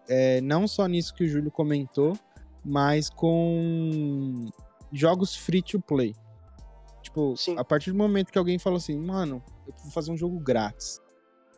é, 0.08 0.42
não 0.42 0.68
só 0.68 0.86
nisso 0.88 1.14
que 1.14 1.24
o 1.24 1.28
Júlio 1.28 1.50
comentou, 1.52 2.14
mas 2.64 3.10
com 3.10 4.46
jogos 4.92 5.36
free 5.36 5.62
to 5.62 5.80
play. 5.80 6.14
Tipo, 7.02 7.36
Sim. 7.36 7.58
a 7.58 7.64
partir 7.64 7.92
do 7.92 7.98
momento 7.98 8.32
que 8.32 8.38
alguém 8.38 8.60
falou 8.60 8.78
assim, 8.78 8.98
mano, 8.98 9.42
eu 9.78 9.84
vou 9.84 9.92
fazer 9.92 10.12
um 10.12 10.18
jogo 10.18 10.40
grátis. 10.40 11.00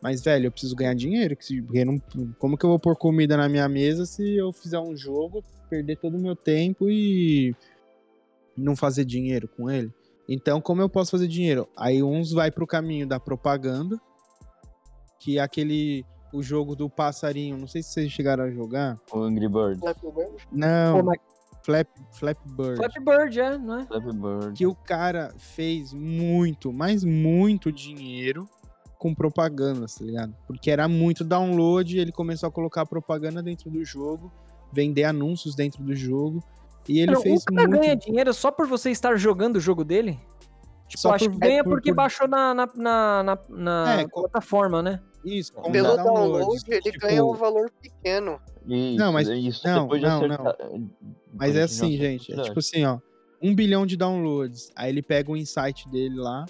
Mas, 0.02 0.22
velho, 0.22 0.46
eu 0.46 0.52
preciso 0.52 0.76
ganhar 0.76 0.94
dinheiro. 0.94 1.36
que 1.36 1.44
se- 1.44 1.62
porque 1.62 1.84
não- 1.84 1.98
como 2.38 2.56
que 2.58 2.64
eu 2.64 2.70
vou 2.70 2.78
pôr 2.78 2.96
comida 2.96 3.36
na 3.36 3.48
minha 3.48 3.68
mesa 3.68 4.04
se 4.04 4.36
eu 4.36 4.52
fizer 4.52 4.78
um 4.78 4.94
jogo, 4.96 5.42
perder 5.70 5.96
todo 5.96 6.16
o 6.16 6.20
meu 6.20 6.36
tempo 6.36 6.90
e 6.90 7.54
não 8.56 8.76
fazer 8.76 9.04
dinheiro 9.04 9.48
com 9.48 9.70
ele? 9.70 9.90
Então, 10.28 10.60
como 10.60 10.80
eu 10.82 10.88
posso 10.88 11.10
fazer 11.10 11.26
dinheiro? 11.28 11.68
Aí 11.76 12.02
uns 12.02 12.32
vai 12.32 12.50
pro 12.50 12.66
caminho 12.66 13.06
da 13.06 13.18
propaganda, 13.20 13.98
que 15.20 15.38
é 15.38 15.40
aquele 15.40 16.04
o 16.32 16.42
jogo 16.42 16.74
do 16.74 16.90
passarinho, 16.90 17.56
não 17.56 17.66
sei 17.68 17.80
se 17.82 17.90
vocês 17.92 18.10
chegaram 18.10 18.44
a 18.44 18.50
jogar. 18.50 18.98
O 19.12 19.20
Angry 19.20 19.48
Bird. 19.48 19.78
Flappy 19.80 20.10
Bird? 20.10 20.36
Não, 20.50 20.96
Pô, 20.98 21.02
mas 21.04 21.18
Flap, 21.64 21.88
Flap 22.12 22.38
Bird. 22.44 22.76
Flappy 22.76 23.00
Bird, 23.00 23.40
é, 23.40 23.58
não 23.58 23.80
é? 23.80 23.86
Flappy 23.86 24.12
Bird. 24.12 24.52
Que 24.54 24.66
o 24.66 24.74
cara 24.74 25.32
fez 25.38 25.94
muito, 25.94 26.70
mas 26.70 27.02
muito 27.04 27.72
dinheiro 27.72 28.46
com 28.98 29.14
propaganda, 29.14 29.86
tá 29.86 30.04
ligado? 30.04 30.34
Porque 30.46 30.70
era 30.70 30.86
muito 30.86 31.24
download, 31.24 31.98
ele 31.98 32.12
começou 32.12 32.48
a 32.48 32.52
colocar 32.52 32.84
propaganda 32.84 33.42
dentro 33.42 33.70
do 33.70 33.82
jogo, 33.82 34.30
vender 34.72 35.04
anúncios 35.04 35.54
dentro 35.54 35.82
do 35.82 35.94
jogo, 35.94 36.44
e 36.86 37.00
ele 37.00 37.12
Não, 37.12 37.22
fez 37.22 37.42
o 37.42 37.46
cara 37.46 37.66
muito. 37.66 37.80
ganha 37.80 37.96
dinheiro 37.96 38.34
só 38.34 38.50
por 38.50 38.66
você 38.66 38.90
estar 38.90 39.16
jogando 39.16 39.56
o 39.56 39.60
jogo 39.60 39.84
dele? 39.84 40.18
Tipo, 40.88 41.00
Só 41.00 41.14
acho 41.14 41.30
que 41.30 41.38
ganha 41.38 41.64
por- 41.64 41.70
porque 41.70 41.90
por- 41.90 41.96
baixou 41.96 42.28
na, 42.28 42.52
na, 42.54 42.66
na, 42.74 43.22
na- 43.22 43.38
na 43.48 44.00
É, 44.02 44.08
plataforma, 44.08 44.82
né? 44.82 45.00
Isso, 45.24 45.52
com 45.54 45.72
Pelo 45.72 45.88
os 45.90 45.96
downloads, 45.96 46.38
download, 46.40 46.62
ele 46.68 46.80
tipo, 46.82 46.98
ganha 47.06 47.24
um 47.24 47.32
valor 47.34 47.70
pequeno. 47.80 48.38
Isso, 48.66 48.98
Não, 48.98 49.12
mas- 49.12 49.28
isso 49.28 49.66
não, 49.66 49.82
depois 49.84 50.00
de 50.02 50.06
não, 50.06 50.16
acertar. 50.16 50.56
Mas 51.32 51.56
é 51.56 51.62
assim, 51.62 51.88
de 51.90 51.96
gente. 51.96 52.32
É 52.32 52.42
tipo 52.42 52.58
assim, 52.58 52.84
ó. 52.84 52.98
Um 53.42 53.54
bilhão 53.54 53.86
de 53.86 53.96
downloads. 53.96 54.70
Aí 54.76 54.90
ele 54.90 55.02
pega 55.02 55.30
o 55.32 55.36
insight 55.36 55.88
dele 55.88 56.16
lá. 56.16 56.44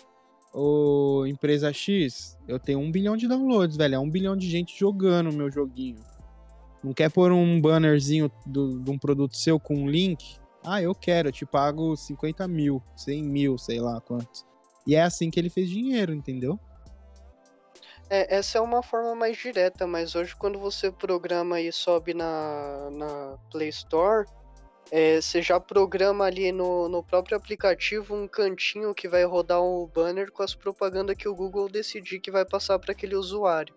Ô, 0.52 1.24
empresa 1.26 1.72
X, 1.72 2.36
eu 2.46 2.58
tenho 2.58 2.78
um 2.78 2.90
bilhão 2.90 3.16
de 3.16 3.26
downloads, 3.26 3.76
velho. 3.76 3.94
É 3.96 3.98
um 3.98 4.08
bilhão 4.10 4.36
de 4.36 4.48
gente 4.48 4.78
jogando 4.78 5.30
o 5.30 5.32
meu 5.32 5.50
joguinho. 5.50 5.98
Não 6.82 6.92
quer 6.92 7.10
pôr 7.10 7.32
um 7.32 7.60
bannerzinho 7.60 8.30
do- 8.46 8.78
de 8.80 8.90
um 8.90 8.98
produto 8.98 9.36
seu 9.36 9.58
com 9.58 9.74
um 9.74 9.88
link? 9.88 10.36
Ah, 10.64 10.80
eu 10.80 10.94
quero, 10.94 11.28
eu 11.28 11.32
te 11.32 11.44
pago 11.44 11.94
50 11.94 12.48
mil, 12.48 12.82
100 12.96 13.22
mil, 13.22 13.58
sei 13.58 13.80
lá 13.80 14.00
quantos. 14.00 14.44
E 14.86 14.94
é 14.94 15.02
assim 15.02 15.30
que 15.30 15.38
ele 15.38 15.50
fez 15.50 15.68
dinheiro, 15.68 16.14
entendeu? 16.14 16.58
É, 18.08 18.36
essa 18.36 18.58
é 18.58 18.60
uma 18.60 18.82
forma 18.82 19.14
mais 19.14 19.36
direta, 19.36 19.86
mas 19.86 20.14
hoje 20.14 20.34
quando 20.36 20.58
você 20.58 20.90
programa 20.90 21.60
e 21.60 21.72
sobe 21.72 22.14
na, 22.14 22.90
na 22.90 23.38
Play 23.50 23.68
Store, 23.68 24.26
é, 24.90 25.20
você 25.20 25.40
já 25.40 25.58
programa 25.58 26.24
ali 26.24 26.52
no, 26.52 26.88
no 26.88 27.02
próprio 27.02 27.36
aplicativo 27.36 28.14
um 28.14 28.28
cantinho 28.28 28.94
que 28.94 29.08
vai 29.08 29.24
rodar 29.24 29.60
o 29.60 29.86
banner 29.86 30.30
com 30.30 30.42
as 30.42 30.54
propagandas 30.54 31.16
que 31.16 31.28
o 31.28 31.34
Google 31.34 31.68
decidir 31.68 32.20
que 32.20 32.30
vai 32.30 32.44
passar 32.44 32.78
para 32.78 32.92
aquele 32.92 33.16
usuário. 33.16 33.74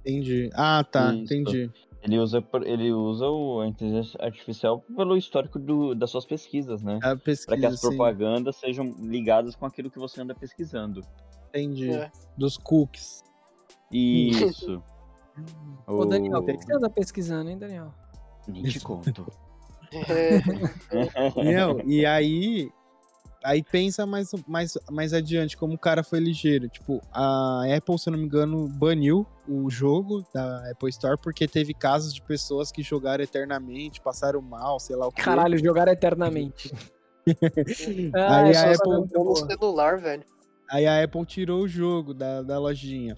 Entendi. 0.00 0.50
Ah, 0.54 0.84
tá, 0.84 1.14
Isso. 1.14 1.34
entendi. 1.34 1.70
Ele 2.02 2.18
usa, 2.18 2.42
ele 2.64 2.92
usa 2.92 3.26
o- 3.26 3.60
a 3.60 3.66
inteligência 3.66 4.18
artificial 4.24 4.80
pelo 4.96 5.16
histórico 5.16 5.58
do- 5.58 5.94
das 5.94 6.10
suas 6.10 6.24
pesquisas, 6.24 6.82
né? 6.82 6.96
A 6.96 7.00
Para 7.00 7.16
que 7.18 7.24
pesquisa, 7.24 7.68
as 7.68 7.80
sim. 7.80 7.88
propagandas 7.88 8.56
sejam 8.56 8.86
ligadas 9.00 9.54
com 9.54 9.66
aquilo 9.66 9.90
que 9.90 9.98
você 9.98 10.22
anda 10.22 10.34
pesquisando. 10.34 11.02
Entendi. 11.50 11.90
É. 11.90 12.10
Dos 12.38 12.56
cookies. 12.56 13.22
Isso. 13.92 14.82
Ô, 15.86 16.04
Daniel, 16.06 16.38
o 16.38 16.44
que 16.44 16.56
você 16.56 16.74
anda 16.74 16.88
pesquisando, 16.88 17.50
hein, 17.50 17.58
Daniel? 17.58 17.92
Nem 18.48 18.62
te 18.62 18.80
conto. 18.80 19.26
É, 19.92 20.38
Não, 21.56 21.80
e 21.84 22.06
aí. 22.06 22.70
Aí 23.42 23.62
pensa 23.62 24.04
mais, 24.04 24.30
mais, 24.46 24.76
mais 24.90 25.12
adiante 25.14 25.56
como 25.56 25.74
o 25.74 25.78
cara 25.78 26.02
foi 26.02 26.20
ligeiro. 26.20 26.68
Tipo, 26.68 27.00
a 27.12 27.62
Apple, 27.74 27.98
se 27.98 28.08
eu 28.08 28.12
não 28.12 28.18
me 28.18 28.26
engano, 28.26 28.68
baniu 28.68 29.26
o 29.48 29.70
jogo 29.70 30.22
da 30.32 30.70
Apple 30.70 30.90
Store 30.90 31.16
porque 31.20 31.48
teve 31.48 31.72
casos 31.72 32.12
de 32.12 32.20
pessoas 32.20 32.70
que 32.70 32.82
jogaram 32.82 33.24
eternamente, 33.24 34.00
passaram 34.00 34.42
mal, 34.42 34.78
sei 34.78 34.94
lá 34.94 35.06
o 35.06 35.12
quê. 35.12 35.22
Caralho, 35.22 35.58
jogar 35.58 35.88
eternamente. 35.88 36.72
Ah, 38.14 38.38
Aí 38.44 38.56
a 38.56 38.72
Apple- 38.72 39.06
no 39.14 39.36
celular, 39.36 39.98
velho. 40.00 40.24
Aí 40.68 40.86
a 40.86 41.04
Apple 41.04 41.24
tirou 41.26 41.62
o 41.62 41.68
jogo 41.68 42.14
da, 42.14 42.42
da 42.42 42.58
lojinha. 42.58 43.16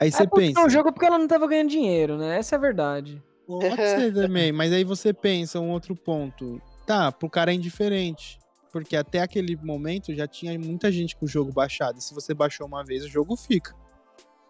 Aí 0.00 0.08
É 0.08 0.10
você 0.10 0.26
pensa. 0.26 0.64
o 0.64 0.68
jogo 0.70 0.92
porque 0.92 1.04
ela 1.04 1.18
não 1.18 1.26
tava 1.26 1.46
ganhando 1.46 1.68
dinheiro, 1.68 2.16
né? 2.16 2.38
Essa 2.38 2.54
é 2.54 2.56
a 2.56 2.60
verdade. 2.60 3.22
Pode 3.46 3.74
ser 3.76 4.14
também, 4.14 4.52
mas 4.52 4.72
aí 4.72 4.84
você 4.84 5.12
pensa 5.12 5.58
um 5.58 5.70
outro 5.72 5.96
ponto. 5.96 6.60
Tá, 6.86 7.10
pro 7.10 7.28
cara 7.28 7.50
é 7.50 7.54
indiferente. 7.54 8.38
Porque 8.72 8.96
até 8.96 9.20
aquele 9.20 9.56
momento 9.56 10.14
já 10.14 10.26
tinha 10.26 10.58
muita 10.58 10.92
gente 10.92 11.16
com 11.16 11.24
o 11.24 11.28
jogo 11.28 11.52
baixado. 11.52 11.98
E 11.98 12.02
se 12.02 12.14
você 12.14 12.34
baixou 12.34 12.66
uma 12.66 12.84
vez, 12.84 13.04
o 13.04 13.08
jogo 13.08 13.36
fica. 13.36 13.74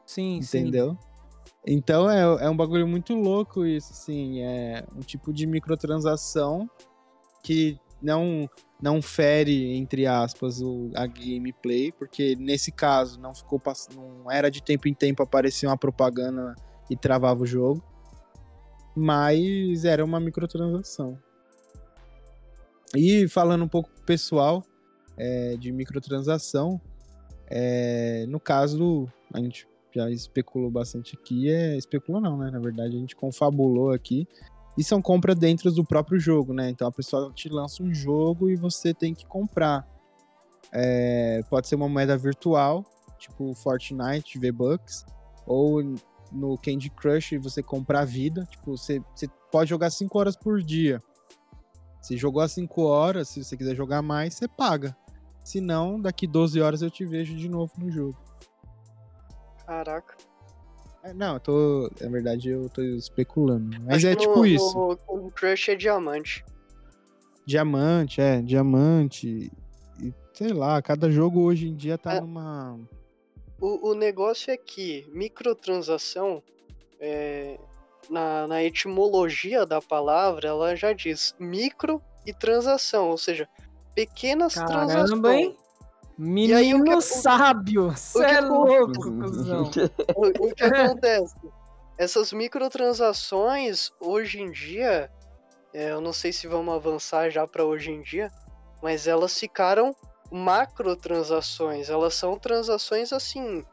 Sim, 0.04 0.40
sim. 0.42 0.60
Entendeu? 0.60 0.98
Então 1.66 2.10
é, 2.10 2.46
é 2.46 2.50
um 2.50 2.56
bagulho 2.56 2.86
muito 2.86 3.14
louco 3.14 3.64
isso, 3.64 3.92
assim. 3.92 4.40
É 4.42 4.84
um 4.96 5.00
tipo 5.00 5.32
de 5.32 5.46
microtransação 5.46 6.68
que 7.42 7.78
não, 8.00 8.48
não 8.80 9.02
fere, 9.02 9.76
entre 9.76 10.06
aspas, 10.06 10.60
o, 10.60 10.90
a 10.94 11.06
gameplay, 11.06 11.92
porque 11.92 12.36
nesse 12.36 12.72
caso 12.72 13.20
não 13.20 13.34
ficou 13.34 13.60
não 13.94 14.30
era 14.30 14.50
de 14.50 14.62
tempo 14.62 14.88
em 14.88 14.94
tempo 14.94 15.22
aparecia 15.22 15.68
uma 15.68 15.76
propaganda 15.76 16.54
e 16.88 16.96
travava 16.96 17.42
o 17.42 17.46
jogo. 17.46 17.82
Mas 18.96 19.84
era 19.84 20.04
uma 20.04 20.18
microtransação. 20.18 21.18
E 22.96 23.28
falando 23.28 23.64
um 23.64 23.68
pouco 23.68 23.90
pessoal 24.08 24.64
é, 25.18 25.54
de 25.58 25.70
microtransação, 25.70 26.80
é, 27.50 28.24
no 28.26 28.40
caso, 28.40 29.06
a 29.34 29.38
gente 29.38 29.68
já 29.94 30.10
especulou 30.10 30.70
bastante 30.70 31.14
aqui, 31.14 31.50
é 31.50 31.76
especulou 31.76 32.18
não, 32.18 32.38
né? 32.38 32.50
Na 32.50 32.58
verdade, 32.58 32.96
a 32.96 32.98
gente 32.98 33.14
confabulou 33.14 33.92
aqui. 33.92 34.26
E 34.78 34.84
são 34.84 35.02
compras 35.02 35.36
dentro 35.36 35.70
do 35.70 35.84
próprio 35.84 36.18
jogo, 36.18 36.54
né? 36.54 36.70
Então 36.70 36.88
a 36.88 36.92
pessoa 36.92 37.30
te 37.34 37.50
lança 37.50 37.82
um 37.82 37.92
jogo 37.92 38.48
e 38.48 38.56
você 38.56 38.94
tem 38.94 39.12
que 39.12 39.26
comprar. 39.26 39.86
É, 40.72 41.42
pode 41.50 41.68
ser 41.68 41.74
uma 41.74 41.88
moeda 41.88 42.16
virtual, 42.16 42.84
tipo 43.18 43.52
Fortnite, 43.54 44.38
V-Bucks, 44.38 45.04
ou 45.46 45.82
no 46.32 46.56
Candy 46.58 46.90
Crush 46.90 47.36
você 47.38 47.62
comprar 47.62 48.04
vida. 48.06 48.46
Tipo, 48.50 48.76
você, 48.76 49.02
você 49.14 49.28
pode 49.50 49.68
jogar 49.68 49.90
5 49.90 50.18
horas 50.18 50.36
por 50.36 50.62
dia. 50.62 51.02
Se 52.08 52.16
jogou 52.16 52.40
as 52.40 52.52
5 52.52 52.80
horas, 52.84 53.28
se 53.28 53.44
você 53.44 53.54
quiser 53.54 53.74
jogar 53.76 54.00
mais, 54.00 54.32
você 54.32 54.48
paga. 54.48 54.96
Se 55.44 55.60
não, 55.60 56.00
daqui 56.00 56.26
12 56.26 56.58
horas 56.58 56.80
eu 56.80 56.90
te 56.90 57.04
vejo 57.04 57.36
de 57.36 57.50
novo 57.50 57.70
no 57.76 57.90
jogo. 57.90 58.16
Caraca. 59.66 60.16
É, 61.02 61.12
não, 61.12 61.34
eu 61.34 61.40
tô. 61.40 61.90
Na 62.00 62.08
verdade, 62.08 62.48
eu 62.48 62.66
tô 62.70 62.80
especulando. 62.80 63.76
Mas 63.84 63.96
Acho 63.98 64.06
é 64.06 64.16
tipo 64.16 64.36
no- 64.38 64.46
isso. 64.46 64.74
No 64.74 64.96
Candy 64.96 65.30
Crush 65.34 65.68
é 65.68 65.76
diamante. 65.76 66.44
Diamante, 67.44 68.22
é, 68.22 68.40
diamante. 68.40 69.52
E 70.02 70.14
sei 70.32 70.54
lá, 70.54 70.80
cada 70.80 71.10
jogo 71.10 71.42
hoje 71.42 71.68
em 71.68 71.76
dia 71.76 71.98
tá 71.98 72.14
É. 72.14 72.20
numa. 72.22 72.80
O, 73.60 73.90
o 73.90 73.94
negócio 73.94 74.50
é 74.50 74.56
que 74.56 75.06
microtransação, 75.12 76.42
é, 76.98 77.60
na, 78.08 78.46
na 78.46 78.62
etimologia 78.62 79.64
da 79.66 79.80
palavra, 79.80 80.48
ela 80.48 80.74
já 80.76 80.92
diz 80.92 81.34
micro 81.38 82.02
e 82.26 82.32
transação, 82.32 83.08
ou 83.10 83.18
seja, 83.18 83.48
pequenas 83.94 84.54
Caramba, 84.54 84.86
transações. 84.86 85.24
hein? 85.40 85.56
Menino 86.16 86.58
aí, 86.58 86.74
o 86.74 86.82
que- 86.82 86.94
o- 86.94 87.00
sábio! 87.00 87.94
Cê 87.96 88.24
que 88.26 88.32
é 88.32 88.40
louco, 88.40 88.92
cuzão. 88.92 89.70
O, 90.16 90.26
o 90.48 90.54
que 90.54 90.64
acontece? 90.64 91.34
Essas 91.96 92.32
microtransações, 92.32 93.90
hoje 94.00 94.40
em 94.40 94.50
dia, 94.50 95.10
é, 95.72 95.90
eu 95.92 96.00
não 96.00 96.12
sei 96.12 96.32
se 96.32 96.46
vamos 96.48 96.74
avançar 96.74 97.30
já 97.30 97.46
para 97.46 97.64
hoje 97.64 97.90
em 97.92 98.02
dia, 98.02 98.30
mas 98.82 99.06
elas 99.06 99.38
ficaram 99.38 99.94
macrotransações. 100.30 101.88
Elas 101.88 102.14
são 102.14 102.38
transações 102.38 103.12
assim, 103.12 103.64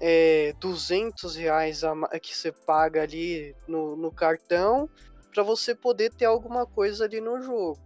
é, 0.00 0.54
200 0.60 1.36
reais 1.36 1.82
a 1.84 1.94
que 2.20 2.36
você 2.36 2.52
paga 2.52 3.02
ali 3.02 3.54
no, 3.66 3.96
no 3.96 4.12
cartão 4.12 4.88
para 5.32 5.42
você 5.42 5.74
poder 5.74 6.12
ter 6.12 6.24
alguma 6.24 6.66
coisa 6.66 7.04
ali 7.04 7.20
no 7.20 7.40
jogo. 7.42 7.78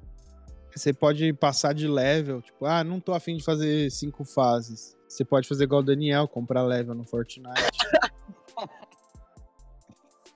Você 0.74 0.92
pode 0.92 1.32
passar 1.32 1.74
de 1.74 1.88
level, 1.88 2.40
tipo, 2.42 2.64
ah, 2.64 2.84
não 2.84 3.00
tô 3.00 3.12
afim 3.12 3.36
de 3.36 3.44
fazer 3.44 3.90
cinco 3.90 4.24
fases. 4.24 4.96
Você 5.08 5.24
pode 5.24 5.48
fazer 5.48 5.64
igual 5.64 5.80
o 5.80 5.84
Daniel, 5.84 6.28
comprar 6.28 6.62
level 6.62 6.94
no 6.94 7.04
Fortnite. 7.04 7.50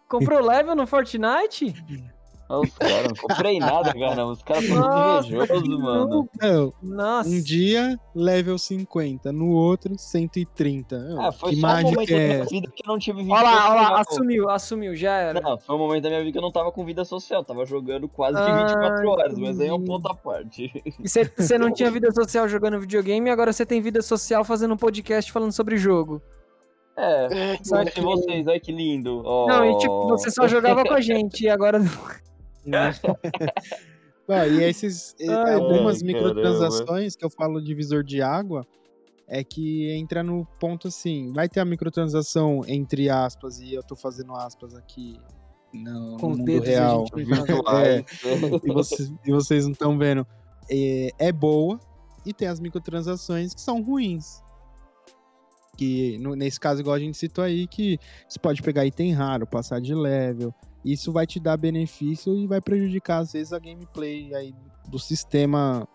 Comprou 0.09 0.41
level 0.45 0.75
no 0.75 0.87
Fortnite? 0.87 1.75
Olha 2.49 2.61
os 2.69 2.75
caras, 2.77 3.05
não 3.09 3.15
comprei 3.29 3.59
nada, 3.59 3.93
cara. 3.95 4.27
Os 4.27 4.43
caras 4.43 4.65
são 4.67 4.77
muito 4.79 5.29
invejosos, 5.29 5.79
mano. 5.79 6.29
Não, 6.41 6.73
Nossa. 6.83 7.29
um 7.31 7.41
dia, 7.43 7.99
level 8.15 8.59
50, 8.59 9.33
no 9.33 9.49
outro, 9.51 9.95
130. 9.99 10.99
Não, 10.99 11.21
Ah, 11.27 11.33
foi 11.33 11.51
que 11.55 11.61
só 11.61 11.67
um 11.67 11.71
momento 11.71 11.85
mágica 11.97 12.15
da 12.15 12.21
é 12.21 12.27
minha 12.27 12.39
essa? 12.43 12.51
vida 12.51 12.69
que 12.75 12.83
eu 12.87 12.93
não 12.93 12.99
tive 12.99 13.23
vida 13.23 13.35
Olha 13.35 13.43
lá, 13.43 13.71
olha 13.71 13.81
lá, 13.91 14.01
assumiu, 14.01 14.51
assumiu, 14.51 14.95
já 14.95 15.13
era. 15.17 15.41
Não, 15.41 15.59
foi 15.59 15.75
um 15.75 15.79
momento 15.79 16.03
da 16.03 16.09
minha 16.11 16.21
vida 16.21 16.33
que 16.33 16.39
eu 16.39 16.43
não 16.43 16.53
tava 16.53 16.71
com 16.71 16.85
vida 16.85 17.05
social. 17.05 17.43
Tava 17.45 17.65
jogando 17.65 18.09
quase 18.09 18.37
que 18.37 18.43
Ah, 18.51 18.67
24 18.67 19.09
horas, 19.09 19.39
mas 19.39 19.59
aí 19.61 19.69
é 19.69 19.75
um 19.75 19.83
ponto 19.83 20.07
à 20.09 20.15
parte. 20.15 20.71
E 21.03 21.09
você- 21.09 21.25
não 21.59 21.73
tinha 21.73 21.91
vida 21.91 22.13
social 22.13 22.47
jogando 22.49 22.79
videogame 22.79 23.29
e 23.29 23.33
agora 23.33 23.53
você 23.53 23.65
tem 23.65 23.81
vida 23.81 24.03
social 24.03 24.45
fazendo 24.45 24.75
um 24.75 24.77
podcast 24.77 25.33
falando 25.33 25.53
sobre 25.53 25.77
jogo. 25.79 26.21
É, 26.97 27.57
Só 27.65 27.77
Olha 27.77 27.91
que- 27.91 28.01
vocês, 28.01 28.47
olha 28.47 28.61
que 28.61 28.71
lindo. 28.71 29.23
ó. 29.25 29.47
Não, 29.49 29.65
e 29.69 29.79
tipo, 29.79 30.07
você 30.09 30.31
só 30.31 30.47
jogava 30.47 30.85
com 30.85 30.95
a 30.95 31.01
gente 31.01 31.43
e 31.45 31.49
agora. 31.49 31.81
Bom, 34.27 34.43
e 34.45 34.63
esses, 34.65 35.15
Ai, 35.21 35.55
algumas 35.55 36.01
Ai, 36.01 36.07
microtransações 36.07 37.17
que 37.17 37.25
eu 37.25 37.31
falo 37.31 37.63
divisor 37.63 38.03
de 38.03 38.23
água 38.23 38.67
é 39.27 39.43
que 39.43 39.91
entra 39.93 40.23
no 40.23 40.45
ponto 40.61 40.89
assim, 40.89 41.33
vai 41.33 41.49
ter 41.49 41.61
a 41.61 41.65
microtransação 41.65 42.63
entre 42.67 43.09
aspas, 43.09 43.59
e 43.61 43.75
eu 43.75 43.83
tô 43.83 43.97
fazendo 43.97 44.35
aspas 44.35 44.75
aqui 44.75 45.19
no, 45.73 46.17
Com 46.19 46.31
no 46.31 46.39
mundo 46.39 46.61
real. 46.61 47.05
Virtuais. 47.15 48.05
e, 48.63 48.73
vocês, 48.73 49.13
e 49.27 49.31
vocês 49.33 49.65
não 49.65 49.73
estão 49.73 49.99
vendo. 49.99 50.27
É, 50.71 51.09
é 51.19 51.33
boa 51.33 51.79
e 52.25 52.33
tem 52.33 52.49
as 52.49 52.61
microtransações 52.61 53.55
que 53.55 53.61
são 53.61 53.83
ruins. 53.83 54.43
Que 55.77 56.17
no- 56.19 56.37
nesse 56.37 56.61
caso, 56.61 56.81
igual 56.81 56.95
a 56.95 57.01
gente 57.01 57.17
citou 57.19 57.43
aí, 57.43 57.67
que 57.67 57.99
você 58.29 58.39
pode 58.39 58.63
pegar 58.63 58.87
item 58.87 59.13
raro, 59.13 59.47
passar 59.47 59.81
de 59.81 59.95
level. 59.95 60.55
Isso 60.85 61.11
vai 61.11 61.27
te 61.27 61.41
dar 61.41 61.57
benefício 61.57 62.37
e 62.37 62.47
vai 62.47 62.61
prejudicar, 62.61 63.19
às 63.19 63.33
vezes, 63.33 63.53
a 63.53 63.59
gameplay 63.59 64.35
aí 64.35 64.55
do 64.89 64.99
sistema 64.99 65.89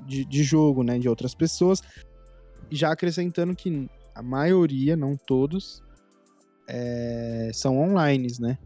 de, 0.00 0.24
de 0.24 0.42
jogo, 0.42 0.82
né? 0.82 0.98
De 0.98 1.08
outras 1.08 1.34
pessoas. 1.34 1.80
Já 2.70 2.90
acrescentando 2.90 3.54
que 3.54 3.88
a 4.14 4.22
maioria, 4.22 4.96
não 4.96 5.16
todos, 5.16 5.82
é, 6.66 7.50
são 7.52 7.78
online, 7.78 8.28
né? 8.40 8.58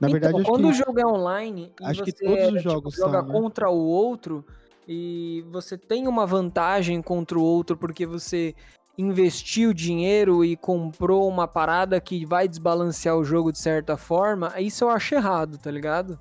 Na 0.00 0.08
verdade, 0.08 0.32
então, 0.32 0.40
acho 0.40 0.50
quando 0.50 0.64
que... 0.64 0.70
o 0.70 0.72
jogo 0.72 1.00
é 1.00 1.06
online 1.06 1.72
e 1.80 1.84
acho 1.84 2.02
que 2.02 2.10
você 2.10 2.24
todos 2.24 2.44
os 2.44 2.48
tipo, 2.48 2.62
jogos 2.62 2.94
joga 2.94 3.18
são, 3.18 3.26
né? 3.28 3.32
contra 3.32 3.70
o 3.70 3.78
outro 3.78 4.44
e 4.88 5.44
você 5.50 5.78
tem 5.78 6.08
uma 6.08 6.26
vantagem 6.26 7.00
contra 7.00 7.38
o 7.38 7.42
outro 7.42 7.76
porque 7.76 8.04
você 8.04 8.54
investiu 8.96 9.72
dinheiro 9.72 10.44
e 10.44 10.56
comprou 10.56 11.28
uma 11.28 11.48
parada 11.48 12.00
que 12.00 12.24
vai 12.24 12.46
desbalancear 12.48 13.16
o 13.16 13.24
jogo 13.24 13.50
de 13.52 13.58
certa 13.58 13.96
forma, 13.96 14.52
isso 14.60 14.84
eu 14.84 14.90
acho 14.90 15.14
errado, 15.14 15.58
tá 15.58 15.70
ligado? 15.70 16.18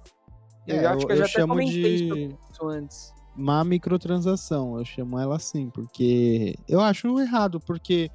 Eu 0.65 0.77
É, 0.77 0.81
já 0.81 0.93
acho 0.93 1.05
que 1.05 1.11
eu, 1.11 1.15
eu 1.15 1.19
já 1.19 1.25
até 1.25 1.33
chamo 1.33 1.49
comentei 1.49 1.95
de- 1.97 2.37
isso 2.51 2.67
antes. 2.67 3.13
má 3.35 3.63
microtransação, 3.63 4.77
eu 4.79 4.85
chamo 4.85 5.19
ela 5.19 5.35
assim, 5.35 5.69
porque 5.69 6.55
eu 6.67 6.79
acho 6.81 7.19
errado, 7.19 7.59
porque 7.59 8.09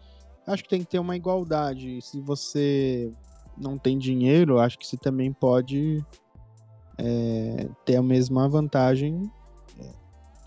acho 0.46 0.62
que 0.62 0.68
tem 0.68 0.80
que 0.80 0.86
ter 0.86 0.98
uma 0.98 1.16
igualdade. 1.16 2.00
Se 2.02 2.20
você 2.20 3.12
não 3.56 3.76
tem 3.78 3.98
dinheiro, 3.98 4.54
eu 4.54 4.61
acho 4.61 4.78
que 4.78 4.86
você 4.86 4.96
também 4.96 5.32
pode 5.32 6.04
é, 6.96 7.68
ter 7.84 7.96
a 7.96 8.02
mesma 8.02 8.48
vantagem 8.48 9.30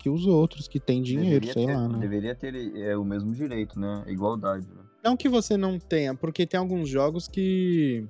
que 0.02 0.10
os 0.10 0.26
outros 0.26 0.66
que 0.66 0.80
têm 0.80 1.00
dinheiro, 1.00 1.46
deveria 1.46 1.52
sei 1.52 1.66
ter, 1.66 1.76
lá, 1.76 1.88
né? 1.88 1.98
Deveria 2.00 2.34
ter 2.34 2.76
é, 2.76 2.96
o 2.96 3.04
mesmo 3.04 3.32
direito, 3.32 3.78
né? 3.78 4.02
Igualdade. 4.08 4.66
Né? 4.66 4.82
Não 5.04 5.16
que 5.16 5.28
você 5.28 5.56
não 5.56 5.78
tenha, 5.78 6.12
porque 6.12 6.44
tem 6.44 6.58
alguns 6.58 6.88
jogos 6.88 7.28
que 7.28 8.04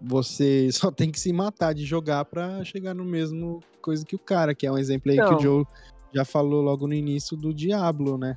você 0.00 0.70
só 0.72 0.92
tem 0.92 1.10
que 1.10 1.18
se 1.18 1.32
matar 1.32 1.74
de 1.74 1.84
jogar 1.84 2.24
pra 2.24 2.62
chegar 2.62 2.94
no 2.94 3.04
mesmo 3.04 3.58
coisa 3.82 4.06
que 4.06 4.14
o 4.14 4.18
cara, 4.18 4.54
que 4.54 4.64
é 4.64 4.70
um 4.70 4.78
exemplo 4.78 5.10
aí 5.10 5.18
que 5.18 5.24
Não. 5.24 5.36
o 5.36 5.40
Joe 5.40 5.66
já 6.12 6.24
falou 6.24 6.62
logo 6.62 6.86
no 6.86 6.94
início 6.94 7.36
do 7.36 7.52
Diablo, 7.52 8.16
né? 8.16 8.36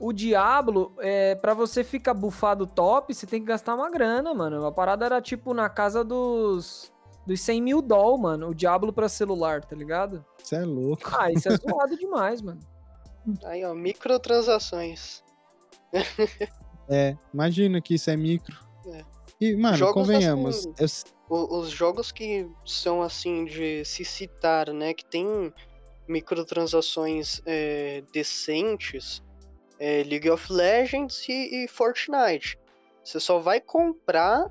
O 0.00 0.12
Diablo, 0.12 0.92
é, 0.98 1.36
para 1.36 1.54
você 1.54 1.84
ficar 1.84 2.14
bufado 2.14 2.66
top, 2.66 3.14
você 3.14 3.26
tem 3.26 3.38
que 3.38 3.46
gastar 3.46 3.76
uma 3.76 3.90
grana, 3.90 4.34
mano. 4.34 4.64
A 4.64 4.72
parada 4.72 5.04
era 5.04 5.20
tipo 5.20 5.54
na 5.54 5.68
casa 5.68 6.02
dos, 6.02 6.90
dos 7.30 7.40
100 7.42 7.62
mil 7.62 7.80
doll, 7.80 8.18
mano. 8.18 8.48
O 8.48 8.54
Diablo 8.54 8.92
pra 8.92 9.08
celular, 9.08 9.64
tá 9.64 9.76
ligado? 9.76 10.24
Você 10.42 10.56
é 10.56 10.64
louco. 10.64 11.10
Ah, 11.16 11.30
isso 11.30 11.48
é 11.48 11.52
zoado 11.56 11.96
demais, 11.96 12.42
mano. 12.42 12.60
Aí, 13.44 13.64
ó, 13.64 13.72
microtransações. 13.74 15.22
É, 16.92 17.16
imagina 17.32 17.80
que 17.80 17.94
isso 17.94 18.10
é 18.10 18.16
micro. 18.16 18.58
É. 18.88 19.04
E, 19.40 19.54
mano, 19.54 19.76
Jogos 19.76 19.94
convenhamos. 20.08 20.66
assim- 20.80 21.04
eu- 21.30 21.48
os 21.60 21.70
jogos 21.70 22.10
que 22.10 22.50
são 22.66 23.00
assim 23.00 23.44
de 23.44 23.84
se 23.84 24.04
citar, 24.04 24.72
né, 24.72 24.92
que 24.92 25.04
tem 25.04 25.54
microtransações 26.08 27.40
é, 27.46 28.02
decentes, 28.12 29.22
é 29.78 30.02
League 30.02 30.28
of 30.28 30.52
Legends 30.52 31.28
e, 31.28 31.62
e 31.64 31.68
Fortnite. 31.68 32.58
Você 33.04 33.20
só 33.20 33.38
vai 33.38 33.60
comprar 33.60 34.50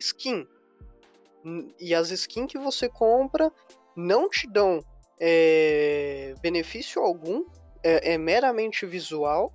skin. 0.00 0.48
E 1.78 1.94
as 1.94 2.10
skins 2.10 2.50
que 2.50 2.58
você 2.58 2.88
compra 2.88 3.50
não 3.96 4.28
te 4.28 4.46
dão 4.48 4.84
é, 5.20 6.34
benefício 6.42 7.02
algum, 7.02 7.44
é, 7.82 8.14
é 8.14 8.18
meramente 8.18 8.86
visual. 8.86 9.52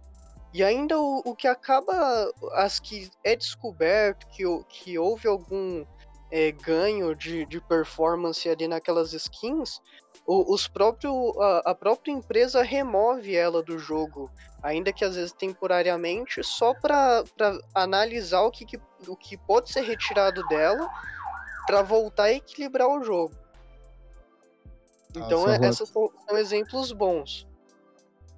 E 0.53 0.63
ainda 0.63 0.97
o, 0.99 1.21
o 1.25 1.35
que 1.35 1.47
acaba, 1.47 2.31
as 2.53 2.79
que 2.79 3.09
é 3.23 3.35
descoberto 3.35 4.25
que, 4.27 4.43
que 4.69 4.97
houve 4.97 5.27
algum 5.27 5.85
é, 6.31 6.51
ganho 6.51 7.13
de, 7.15 7.45
de 7.45 7.59
performance 7.61 8.47
ali 8.49 8.67
naquelas 8.67 9.13
skins, 9.13 9.79
o- 10.25 10.53
os 10.53 10.67
próprio, 10.67 11.33
a, 11.41 11.71
a 11.71 11.75
própria 11.75 12.11
empresa 12.11 12.61
remove 12.61 13.35
ela 13.35 13.61
do 13.61 13.77
jogo, 13.77 14.31
ainda 14.63 14.93
que 14.93 15.03
às 15.03 15.15
vezes 15.15 15.33
temporariamente, 15.33 16.41
só 16.43 16.73
para 16.73 17.23
analisar 17.73 18.41
o 18.43 18.51
que, 18.51 18.65
que- 18.65 18.79
o 19.07 19.15
que 19.15 19.37
pode 19.37 19.69
ser 19.69 19.81
retirado 19.81 20.41
dela 20.47 20.87
para 21.65 21.81
voltar 21.81 22.25
a 22.25 22.33
equilibrar 22.33 22.87
o 22.87 23.03
jogo. 23.03 23.35
Então, 25.11 25.45
Nossa, 25.45 25.65
é- 25.65 25.69
esses 25.69 25.89
são, 25.89 26.11
são 26.27 26.37
exemplos 26.37 26.91
bons. 26.91 27.47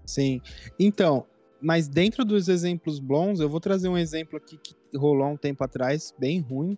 Sim. 0.06 0.42
Então, 0.80 1.26
mas 1.62 1.88
dentro 1.88 2.24
dos 2.24 2.48
exemplos 2.48 3.00
bons, 3.00 3.40
eu 3.40 3.50
vou 3.50 3.60
trazer 3.60 3.90
um 3.90 3.98
exemplo 3.98 4.38
aqui 4.38 4.58
que 4.58 4.76
rolou 4.96 5.28
um 5.28 5.38
tempo 5.38 5.64
atrás, 5.64 6.14
bem 6.18 6.40
ruim. 6.40 6.78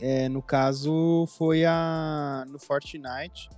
É, 0.00 0.28
no 0.28 0.42
caso, 0.42 1.26
foi 1.38 1.64
a 1.64 2.44
no 2.48 2.58
Fortnite, 2.58 3.48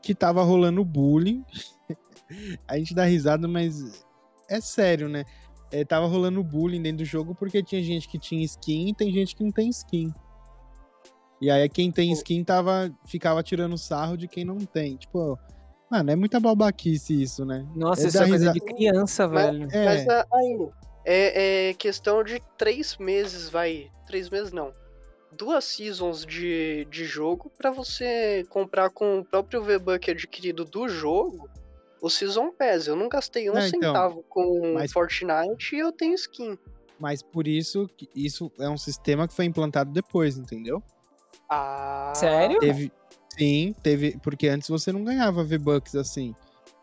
que 0.00 0.14
tava 0.14 0.42
rolando 0.42 0.84
bullying. 0.84 1.44
a 2.66 2.78
gente 2.78 2.94
dá 2.94 3.04
risada, 3.04 3.46
mas 3.46 4.06
é 4.48 4.60
sério, 4.60 5.08
né? 5.08 5.24
É, 5.72 5.84
tava 5.84 6.06
rolando 6.06 6.42
bullying 6.42 6.82
dentro 6.82 6.98
do 6.98 7.04
jogo 7.04 7.34
porque 7.34 7.62
tinha 7.62 7.82
gente 7.82 8.08
que 8.08 8.18
tinha 8.18 8.44
skin 8.44 8.88
e 8.88 8.94
tem 8.94 9.12
gente 9.12 9.36
que 9.36 9.44
não 9.44 9.52
tem 9.52 9.68
skin. 9.68 10.12
E 11.40 11.50
aí 11.50 11.68
quem 11.68 11.90
tem 11.90 12.12
skin 12.12 12.44
tava, 12.44 12.90
ficava 13.06 13.42
tirando 13.42 13.76
sarro 13.78 14.16
de 14.16 14.28
quem 14.28 14.44
não 14.44 14.58
tem. 14.58 14.96
Tipo, 14.96 15.38
mano, 15.90 16.10
é 16.10 16.16
muita 16.16 16.38
babaquice 16.38 17.22
isso, 17.22 17.44
né? 17.44 17.66
Nossa, 17.74 18.02
É 18.04 18.06
isso 18.08 18.18
é 18.22 18.28
coisa 18.28 18.36
risa- 18.36 18.52
de 18.52 18.60
criança, 18.60 19.26
Mas- 19.28 19.46
velho. 19.56 19.68
É. 19.72 19.84
Mas 19.84 20.08
a- 20.08 20.26
aí, 20.34 20.68
é, 21.04 21.68
é 21.70 21.74
questão 21.74 22.22
de 22.22 22.40
três 22.58 22.96
meses, 22.98 23.48
vai. 23.48 23.90
Três 24.06 24.28
meses 24.28 24.52
não. 24.52 24.72
Duas 25.32 25.64
seasons 25.64 26.26
de, 26.26 26.86
de 26.90 27.04
jogo 27.04 27.50
pra 27.56 27.70
você 27.70 28.44
comprar 28.50 28.90
com 28.90 29.20
o 29.20 29.24
próprio 29.24 29.62
V-Buck 29.62 30.10
adquirido 30.10 30.64
do 30.64 30.88
jogo 30.88 31.48
o 32.02 32.10
Season 32.10 32.50
Pass. 32.52 32.86
Eu 32.88 32.96
não 32.96 33.08
gastei 33.08 33.48
um 33.48 33.54
Não, 33.54 33.60
então, 33.66 33.80
centavo 33.80 34.24
com 34.28 34.74
mas- 34.74 34.92
Fortnite 34.92 35.74
e 35.76 35.78
eu 35.78 35.92
tenho 35.92 36.14
skin. 36.14 36.58
Mas 36.98 37.22
por 37.22 37.46
isso, 37.48 37.88
isso 38.14 38.50
é 38.58 38.68
um 38.68 38.76
sistema 38.76 39.26
que 39.26 39.32
foi 39.32 39.46
implantado 39.46 39.90
depois, 39.92 40.36
entendeu? 40.36 40.82
Ah. 41.50 42.12
Sério? 42.14 42.58
Teve. 42.60 42.92
Sim, 43.36 43.74
teve. 43.82 44.18
Porque 44.22 44.48
antes 44.48 44.68
você 44.68 44.92
não 44.92 45.02
ganhava 45.04 45.42
V-Bucks 45.44 45.94
assim. 45.94 46.34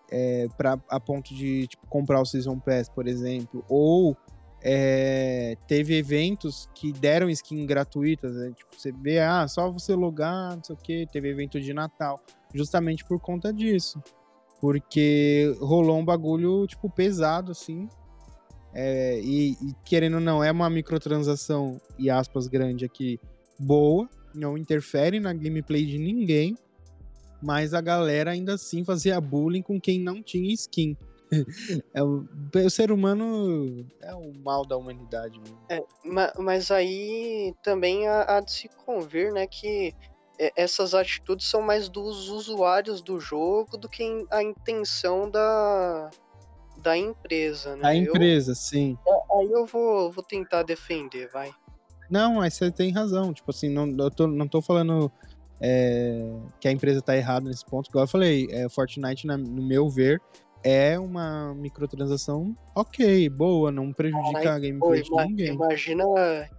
é, 0.10 0.48
pra, 0.58 0.80
a 0.90 1.00
ponto 1.00 1.34
de 1.34 1.68
tipo, 1.68 1.86
comprar 1.88 2.22
o 2.22 2.26
Season 2.26 2.58
Pass, 2.60 2.90
por 2.90 3.08
exemplo, 3.08 3.64
ou 3.68 4.16
é, 4.62 5.56
teve 5.68 5.98
eventos 5.98 6.70
que 6.74 6.92
deram 6.92 7.30
skin 7.30 7.66
gratuitas, 7.66 8.36
né? 8.36 8.52
tipo, 8.56 8.70
você 8.76 8.92
vê, 8.92 9.20
ah, 9.20 9.48
só 9.48 9.72
você 9.72 9.94
logar, 9.94 10.56
não 10.56 10.64
sei 10.64 10.76
o 10.76 10.80
que, 10.80 11.08
teve 11.12 11.30
evento 11.30 11.60
de 11.60 11.74
Natal, 11.74 12.22
justamente 12.54 13.06
por 13.06 13.20
conta 13.20 13.54
disso, 13.54 14.02
porque 14.60 15.56
rolou 15.60 15.98
um 15.98 16.06
bagulho, 16.06 16.66
tipo, 16.68 16.90
pesado, 16.90 17.52
assim, 17.52 17.88
é, 18.74 19.20
e, 19.22 19.52
e, 19.54 19.74
querendo 19.84 20.16
ou 20.16 20.22
não, 20.22 20.44
é 20.44 20.52
uma 20.52 20.70
microtransação, 20.70 21.80
e 21.98 22.10
aspas 22.10 22.48
grande 22.48 22.86
aqui, 22.86 23.20
boa, 23.60 24.10
não 24.38 24.58
interfere 24.58 25.20
na 25.20 25.34
gameplay 25.34 25.86
de 25.86 25.98
ninguém, 25.98 26.58
mas 27.42 27.74
a 27.74 27.82
galera 27.82 28.32
ainda 28.32 28.54
assim 28.54 28.84
fazia 28.84 29.20
bullying 29.20 29.62
com 29.62 29.80
quem 29.80 30.00
não 30.00 30.22
tinha 30.22 30.54
skin. 30.54 30.96
é 31.94 32.02
o, 32.02 32.26
o, 32.56 32.70
ser 32.70 32.92
humano 32.92 33.86
é 34.02 34.16
o 34.16 34.34
mal 34.34 34.66
da 34.66 34.78
humanidade. 34.78 35.42
É, 35.70 35.84
mas 36.40 36.72
aí 36.72 37.54
também 37.62 38.08
há, 38.08 38.38
há 38.38 38.40
de 38.40 38.52
se 38.52 38.70
convir, 38.86 39.34
né, 39.34 39.46
que 39.46 39.94
essas 40.56 40.94
atitudes 40.94 41.48
são 41.48 41.62
mais 41.62 41.90
dos 41.90 42.30
usuários 42.30 43.02
do 43.02 43.20
jogo 43.20 43.78
do 43.78 43.90
que 43.90 44.04
a 44.30 44.44
intenção 44.44 45.30
da, 45.30 46.10
da 46.78 46.98
empresa, 46.98 47.76
né? 47.76 47.88
A 47.88 47.96
empresa, 47.96 48.52
eu, 48.52 48.56
sim. 48.56 48.98
Aí 49.38 49.52
eu 49.52 49.66
vou, 49.66 50.12
vou 50.12 50.24
tentar 50.24 50.64
defender, 50.64 51.28
vai. 51.30 51.52
Não, 52.10 52.36
mas 52.36 52.54
você 52.54 52.72
tem 52.72 52.92
razão. 52.92 53.34
Tipo 53.34 53.52
assim, 53.52 53.70
não, 53.70 53.88
eu 53.98 54.12
tô, 54.12 54.28
não 54.28 54.48
tô 54.48 54.62
falando 54.62 55.12
é, 55.60 56.34
que 56.60 56.68
a 56.68 56.72
empresa 56.72 57.02
tá 57.02 57.16
errada 57.16 57.50
nesse 57.50 57.66
ponto. 57.66 57.90
Igual 57.90 58.06
eu 58.06 58.10
falei, 58.10 58.48
é, 58.52 58.70
Fortnite, 58.70 59.26
na, 59.28 59.38
no 59.38 59.66
meu 59.66 59.90
ver, 59.90 60.22
é 60.64 61.00
uma 61.00 61.54
microtransação 61.54 62.56
ok, 62.76 63.30
boa, 63.30 63.72
não 63.72 63.92
prejudica 63.92 64.54
a 64.54 64.60
gameplay 64.60 65.02
de 65.02 65.10
ninguém. 65.10 65.54
Imagina, 65.54 66.04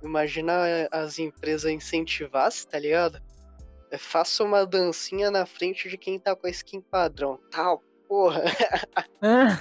imagina 0.03 0.89
as 0.91 1.19
empresas 1.19 1.71
incentivassem, 1.71 2.69
tá 2.69 2.79
ligado? 2.79 3.21
É, 3.91 3.99
faça 3.99 4.45
uma 4.45 4.67
dancinha 4.67 5.31
na 5.31 5.47
frente 5.47 5.89
de 5.89 5.97
quem 5.97 6.19
tá 6.19 6.35
com 6.35 6.47
a 6.47 6.51
skin 6.51 6.81
padrão. 6.81 7.39
Tal, 7.51 7.83
porra. 8.09 8.43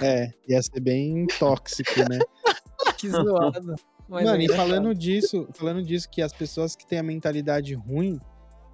É, 0.00 0.30
ia 0.48 0.62
ser 0.62 0.78
bem 0.78 1.26
tóxico, 1.36 1.98
né? 2.08 2.20
que 2.96 3.08
zoado. 3.08 3.74
Mano, 4.08 4.30
é 4.30 4.44
e 4.44 4.48
falando 4.48 4.94
disso, 4.94 5.46
falando 5.54 5.82
disso, 5.82 6.08
que 6.08 6.22
as 6.22 6.32
pessoas 6.32 6.74
que 6.74 6.86
têm 6.86 6.98
a 6.98 7.02
mentalidade 7.02 7.74
ruim, 7.74 8.18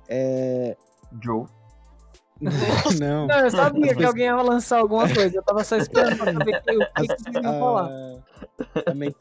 é. 0.09 0.77
Joe. 1.23 1.47
Não. 3.01 3.27
Não, 3.27 3.39
eu 3.39 3.51
sabia 3.51 3.95
que 3.95 4.05
alguém 4.05 4.27
ia 4.27 4.37
lançar 4.37 4.79
alguma 4.79 5.13
coisa. 5.13 5.37
Eu 5.37 5.43
tava 5.43 5.65
só 5.65 5.77
esperando 5.77 6.17
pra 6.17 6.33
saber 6.33 6.57
o 6.57 6.63
que, 6.63 7.07
que 7.07 7.07
vocês 7.07 7.35
iam 7.35 7.59
falar. 7.59 7.91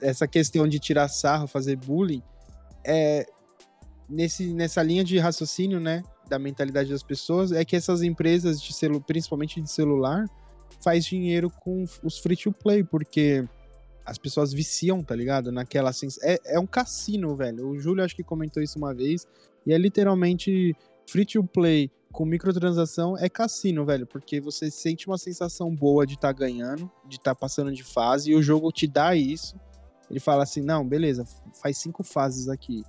Essa 0.01 0.27
questão 0.27 0.67
de 0.67 0.79
tirar 0.79 1.07
sarro, 1.07 1.47
fazer 1.47 1.75
bullying, 1.77 2.23
é 2.85 3.25
nesse, 4.09 4.53
nessa 4.53 4.81
linha 4.83 5.03
de 5.03 5.17
raciocínio, 5.19 5.79
né? 5.79 6.03
Da 6.27 6.39
mentalidade 6.39 6.89
das 6.89 7.03
pessoas, 7.03 7.51
é 7.51 7.63
que 7.63 7.75
essas 7.75 8.01
empresas 8.01 8.61
de 8.61 8.73
celu, 8.73 8.99
principalmente 9.01 9.61
de 9.61 9.69
celular, 9.69 10.25
faz 10.81 11.05
dinheiro 11.05 11.49
com 11.49 11.85
os 12.03 12.17
free 12.19 12.35
to 12.35 12.51
play, 12.51 12.83
porque 12.83 13.47
as 14.05 14.17
pessoas 14.17 14.53
viciam, 14.53 15.03
tá 15.03 15.15
ligado? 15.15 15.51
Naquela 15.51 15.89
assim. 15.89 16.07
É, 16.21 16.55
é 16.55 16.59
um 16.59 16.67
cassino, 16.67 17.35
velho. 17.35 17.67
O 17.69 17.79
Júlio 17.79 18.03
acho 18.03 18.15
que 18.15 18.23
comentou 18.23 18.61
isso 18.61 18.77
uma 18.77 18.93
vez. 18.93 19.27
E 19.65 19.73
é 19.73 19.77
literalmente 19.77 20.75
free 21.07 21.25
to 21.25 21.43
play 21.43 21.89
com 22.13 22.25
microtransação 22.25 23.17
é 23.17 23.27
cassino, 23.27 23.83
velho, 23.83 24.05
porque 24.05 24.39
você 24.39 24.69
sente 24.69 25.07
uma 25.07 25.17
sensação 25.17 25.75
boa 25.75 26.05
de 26.05 26.13
estar 26.13 26.31
tá 26.31 26.39
ganhando, 26.39 26.89
de 27.07 27.15
estar 27.15 27.33
tá 27.33 27.35
passando 27.35 27.73
de 27.73 27.83
fase, 27.83 28.31
e 28.31 28.35
o 28.35 28.43
jogo 28.43 28.71
te 28.71 28.87
dá 28.87 29.15
isso. 29.15 29.59
Ele 30.09 30.19
fala 30.19 30.43
assim: 30.43 30.61
não, 30.61 30.87
beleza, 30.87 31.25
faz 31.59 31.77
cinco 31.77 32.03
fases 32.03 32.47
aqui. 32.47 32.83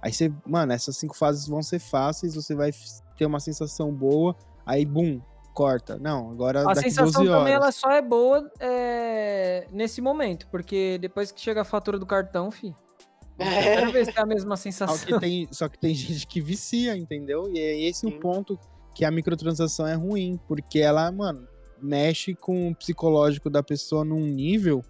Aí 0.00 0.12
você, 0.12 0.32
mano, 0.46 0.72
essas 0.72 0.96
cinco 0.96 1.14
fases 1.14 1.46
vão 1.46 1.62
ser 1.62 1.78
fáceis, 1.78 2.34
você 2.34 2.54
vai 2.54 2.70
ter 3.18 3.26
uma 3.26 3.38
sensação 3.38 3.94
boa, 3.94 4.34
aí, 4.64 4.86
bum, 4.86 5.20
corta. 5.54 5.98
Não, 5.98 6.30
agora 6.30 6.68
a 6.68 6.74
sensação 6.74 7.22
12 7.22 7.28
horas. 7.28 7.40
também 7.40 7.54
ela 7.54 7.72
só 7.72 7.90
é 7.90 8.02
boa 8.02 8.50
é, 8.58 9.66
nesse 9.72 10.00
momento, 10.00 10.46
porque 10.48 10.98
depois 11.00 11.30
que 11.30 11.40
chega 11.40 11.62
a 11.62 11.64
fatura 11.64 11.98
do 11.98 12.06
cartão, 12.06 12.50
fi. 12.50 12.74
É. 13.38 13.76
Quero 13.76 13.92
ver 13.92 14.04
se 14.04 14.18
é 14.18 14.20
a 14.20 14.26
mesma 14.26 14.56
sensação. 14.56 14.96
Só 14.98 15.06
que, 15.06 15.18
tem, 15.18 15.48
só 15.50 15.68
que 15.68 15.78
tem 15.78 15.94
gente 15.94 16.26
que 16.26 16.40
vicia, 16.40 16.96
entendeu? 16.96 17.50
E 17.50 17.58
é 17.58 17.80
esse 17.80 18.00
Sim. 18.00 18.08
o 18.08 18.20
ponto 18.20 18.58
que 18.94 19.04
a 19.04 19.10
microtransação 19.10 19.86
é 19.86 19.94
ruim, 19.94 20.38
porque 20.46 20.78
ela, 20.78 21.10
mano, 21.10 21.48
mexe 21.80 22.34
com 22.34 22.68
o 22.68 22.74
psicológico 22.74 23.48
da 23.48 23.62
pessoa 23.62 24.04
num 24.04 24.26
nível 24.26 24.82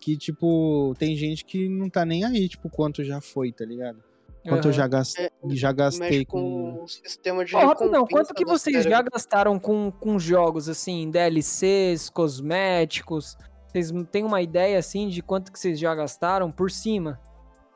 que, 0.00 0.16
tipo, 0.16 0.94
tem 0.98 1.16
gente 1.16 1.44
que 1.44 1.68
não 1.68 1.88
tá 1.88 2.04
nem 2.04 2.24
aí, 2.24 2.48
tipo, 2.48 2.68
quanto 2.68 3.02
já 3.02 3.20
foi, 3.20 3.50
tá 3.50 3.64
ligado? 3.64 4.02
Quanto 4.46 4.64
uhum. 4.64 4.70
eu 4.70 4.72
já, 4.72 4.86
gastei, 4.86 5.26
é, 5.26 5.30
já 5.50 5.72
gastei 5.72 6.24
com... 6.24 6.78
com... 6.78 6.86
sistema 6.86 7.44
de 7.44 7.54
oh, 7.56 7.88
não, 7.90 8.06
quanto 8.06 8.32
que 8.32 8.44
vocês 8.44 8.84
já 8.84 9.02
gastaram 9.02 9.58
com, 9.58 9.90
com 9.90 10.18
jogos, 10.18 10.68
assim, 10.68 11.10
DLCs, 11.10 12.08
cosméticos? 12.10 13.36
Vocês 13.68 13.92
têm 14.10 14.24
uma 14.24 14.40
ideia, 14.40 14.78
assim, 14.78 15.08
de 15.08 15.22
quanto 15.22 15.52
que 15.52 15.58
vocês 15.58 15.78
já 15.78 15.94
gastaram 15.94 16.50
por 16.50 16.70
cima? 16.70 17.20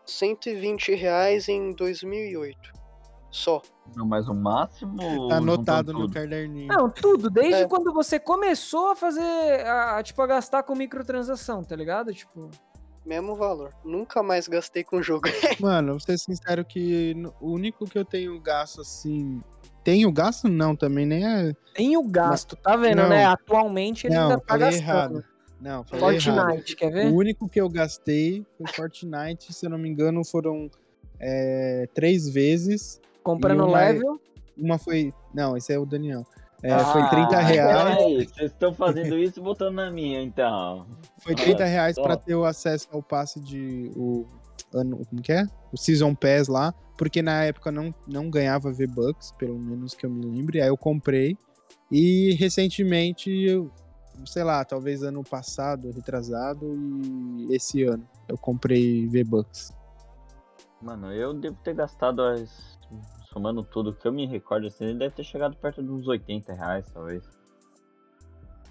120 0.06 0.94
reais 0.94 1.48
em 1.48 1.72
2008. 1.72 2.80
Só. 3.30 3.62
Não, 3.94 4.06
mas 4.06 4.28
o 4.28 4.34
máximo. 4.34 5.28
Tá 5.28 5.36
anotado 5.36 5.92
no 5.92 6.10
caderninho. 6.10 6.68
Não, 6.68 6.90
tudo. 6.90 7.30
Desde 7.30 7.62
é. 7.62 7.68
quando 7.68 7.92
você 7.92 8.18
começou 8.18 8.90
a 8.90 8.96
fazer. 8.96 9.22
A, 9.66 10.02
tipo, 10.02 10.20
a 10.20 10.26
gastar 10.26 10.62
com 10.64 10.74
microtransação, 10.74 11.62
tá 11.62 11.76
ligado? 11.76 12.12
Tipo. 12.12 12.50
Mesmo 13.10 13.34
valor. 13.34 13.74
Nunca 13.84 14.22
mais 14.22 14.46
gastei 14.46 14.84
com 14.84 15.02
jogo. 15.02 15.26
Mano, 15.58 15.94
vou 15.94 16.00
ser 16.00 16.16
sincero 16.16 16.64
que 16.64 17.12
o 17.40 17.50
único 17.50 17.84
que 17.84 17.98
eu 17.98 18.04
tenho 18.04 18.38
gasto 18.40 18.82
assim. 18.82 19.42
Tenho 19.82 20.12
gasto? 20.12 20.46
Não, 20.46 20.76
também 20.76 21.04
nem 21.04 21.26
é. 21.26 21.52
Tenho 21.74 22.00
gasto, 22.04 22.54
tá 22.54 22.76
vendo, 22.76 23.02
não. 23.02 23.08
né? 23.08 23.24
Atualmente 23.24 24.06
ele 24.06 24.14
não, 24.14 24.30
ainda 24.30 24.38
tá 24.38 24.56
gastando. 24.56 24.84
Errado. 24.84 25.24
Não, 25.60 25.82
falei 25.82 26.20
Fortnite, 26.20 26.28
errado. 26.28 26.76
quer 26.76 26.92
ver? 26.92 27.06
O 27.12 27.16
único 27.16 27.48
que 27.48 27.60
eu 27.60 27.68
gastei 27.68 28.46
foi 28.56 28.68
Fortnite, 28.68 29.52
se 29.52 29.66
eu 29.66 29.70
não 29.70 29.78
me 29.78 29.88
engano, 29.88 30.24
foram 30.24 30.70
é, 31.18 31.88
três 31.92 32.28
vezes. 32.28 33.00
Comprando 33.24 33.66
uma, 33.66 33.76
level? 33.76 34.20
Uma 34.56 34.78
foi. 34.78 35.12
Não, 35.34 35.56
esse 35.56 35.72
é 35.72 35.78
o 35.80 35.84
Daniel. 35.84 36.24
É, 36.62 36.72
ah, 36.72 36.84
foi 36.84 37.08
30 37.08 37.40
reais. 37.40 38.30
Vocês 38.30 38.50
estão 38.50 38.74
fazendo 38.74 39.18
isso 39.18 39.42
botando 39.42 39.76
na 39.76 39.90
minha, 39.90 40.22
então. 40.22 40.86
Foi 41.18 41.34
30 41.34 41.64
reais 41.64 41.96
para 41.96 42.16
ter 42.16 42.34
o 42.34 42.44
acesso 42.44 42.88
ao 42.92 43.02
passe 43.02 43.40
de. 43.40 43.90
O, 43.96 44.26
ano, 44.74 45.04
como 45.06 45.22
que 45.22 45.32
é? 45.32 45.44
O 45.72 45.76
Season 45.76 46.14
Pass 46.14 46.48
lá. 46.48 46.74
Porque 46.98 47.22
na 47.22 47.44
época 47.44 47.72
não, 47.72 47.94
não 48.06 48.28
ganhava 48.28 48.70
V-Bucks, 48.70 49.32
pelo 49.38 49.58
menos 49.58 49.94
que 49.94 50.04
eu 50.04 50.10
me 50.10 50.22
lembre. 50.26 50.60
Aí 50.60 50.68
eu 50.68 50.76
comprei. 50.76 51.34
E 51.90 52.34
recentemente 52.34 53.30
eu, 53.30 53.70
sei 54.26 54.44
lá, 54.44 54.62
talvez 54.64 55.02
ano 55.02 55.24
passado, 55.24 55.90
retrasado, 55.90 56.66
e 57.38 57.54
esse 57.54 57.84
ano 57.84 58.06
eu 58.28 58.36
comprei 58.36 59.08
V-Bucks. 59.08 59.72
Mano, 60.82 61.12
eu 61.12 61.34
devo 61.34 61.56
ter 61.62 61.74
gastado, 61.74 62.22
as... 62.22 62.78
somando 63.32 63.62
tudo 63.62 63.94
que 63.94 64.06
eu 64.06 64.12
me 64.12 64.26
recordo, 64.26 64.66
assim, 64.66 64.96
deve 64.96 65.14
ter 65.14 65.24
chegado 65.24 65.56
perto 65.56 65.82
de 65.82 65.90
uns 65.90 66.06
80 66.06 66.52
reais, 66.52 66.90
talvez. 66.92 67.22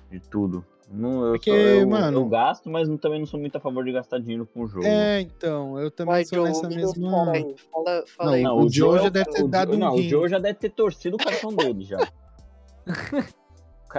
De 0.10 0.20
tudo. 0.20 0.66
Não, 0.91 1.24
eu, 1.24 1.32
Porque, 1.34 1.51
só, 1.51 1.55
eu, 1.55 1.88
mano, 1.88 2.18
eu 2.18 2.26
gasto, 2.28 2.68
mas 2.68 2.89
não, 2.89 2.97
também 2.97 3.20
não 3.20 3.28
sou 3.28 3.39
muito 3.39 3.55
a 3.55 3.60
favor 3.60 3.86
de 3.86 3.91
gastar 3.91 4.20
dinheiro 4.20 4.45
com 4.47 4.64
o 4.64 4.68
jogo. 4.68 4.86
É, 4.86 5.22
então, 5.22 5.80
eu 5.80 5.91
também 5.91 6.26
sou 6.26 6.43
nessa 6.43 6.68
mesma. 6.68 7.10
Fala 7.10 7.32
aí, 7.32 7.55
fala, 7.72 8.03
fala 8.07 8.32
não. 8.38 8.43
Não, 8.43 8.57
o, 8.57 8.66
o 8.66 8.70
Joe 8.70 8.99
já 8.99 9.10
deve 9.10 9.32
ter 9.32 9.47
dado 9.47 9.76
um. 9.76 9.78
Não, 9.78 9.93
o 9.93 10.01
Joe 10.01 10.28
já 10.28 10.39
deve 10.39 10.55
ter 10.55 10.72
torcido 10.72 11.16
o 11.16 11.20
cartão 11.20 11.53
dele 11.53 11.84
já. 11.84 11.99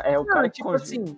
é 0.04 0.18
o 0.18 0.24
cara 0.24 0.42
não, 0.42 0.50
tipo 0.50 0.68
que 0.68 0.74
assim, 0.74 1.16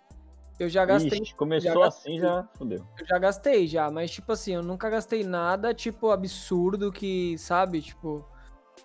eu 0.59 0.69
já 0.69 0.85
gastei. 0.85 1.21
Ixi, 1.21 1.35
começou 1.35 1.83
já 1.83 1.89
assim, 1.89 2.19
já 2.19 2.47
fodeu. 2.59 2.87
Eu 3.01 3.07
já 3.07 3.19
gastei, 3.19 3.67
já, 3.67 3.91
mas 3.91 4.11
tipo 4.11 4.31
assim, 4.31 4.53
eu 4.53 4.63
nunca 4.63 4.91
gastei 4.91 5.25
nada, 5.25 5.73
tipo, 5.73 6.11
absurdo 6.11 6.93
que, 6.93 7.37
sabe, 7.39 7.81
tipo. 7.81 8.31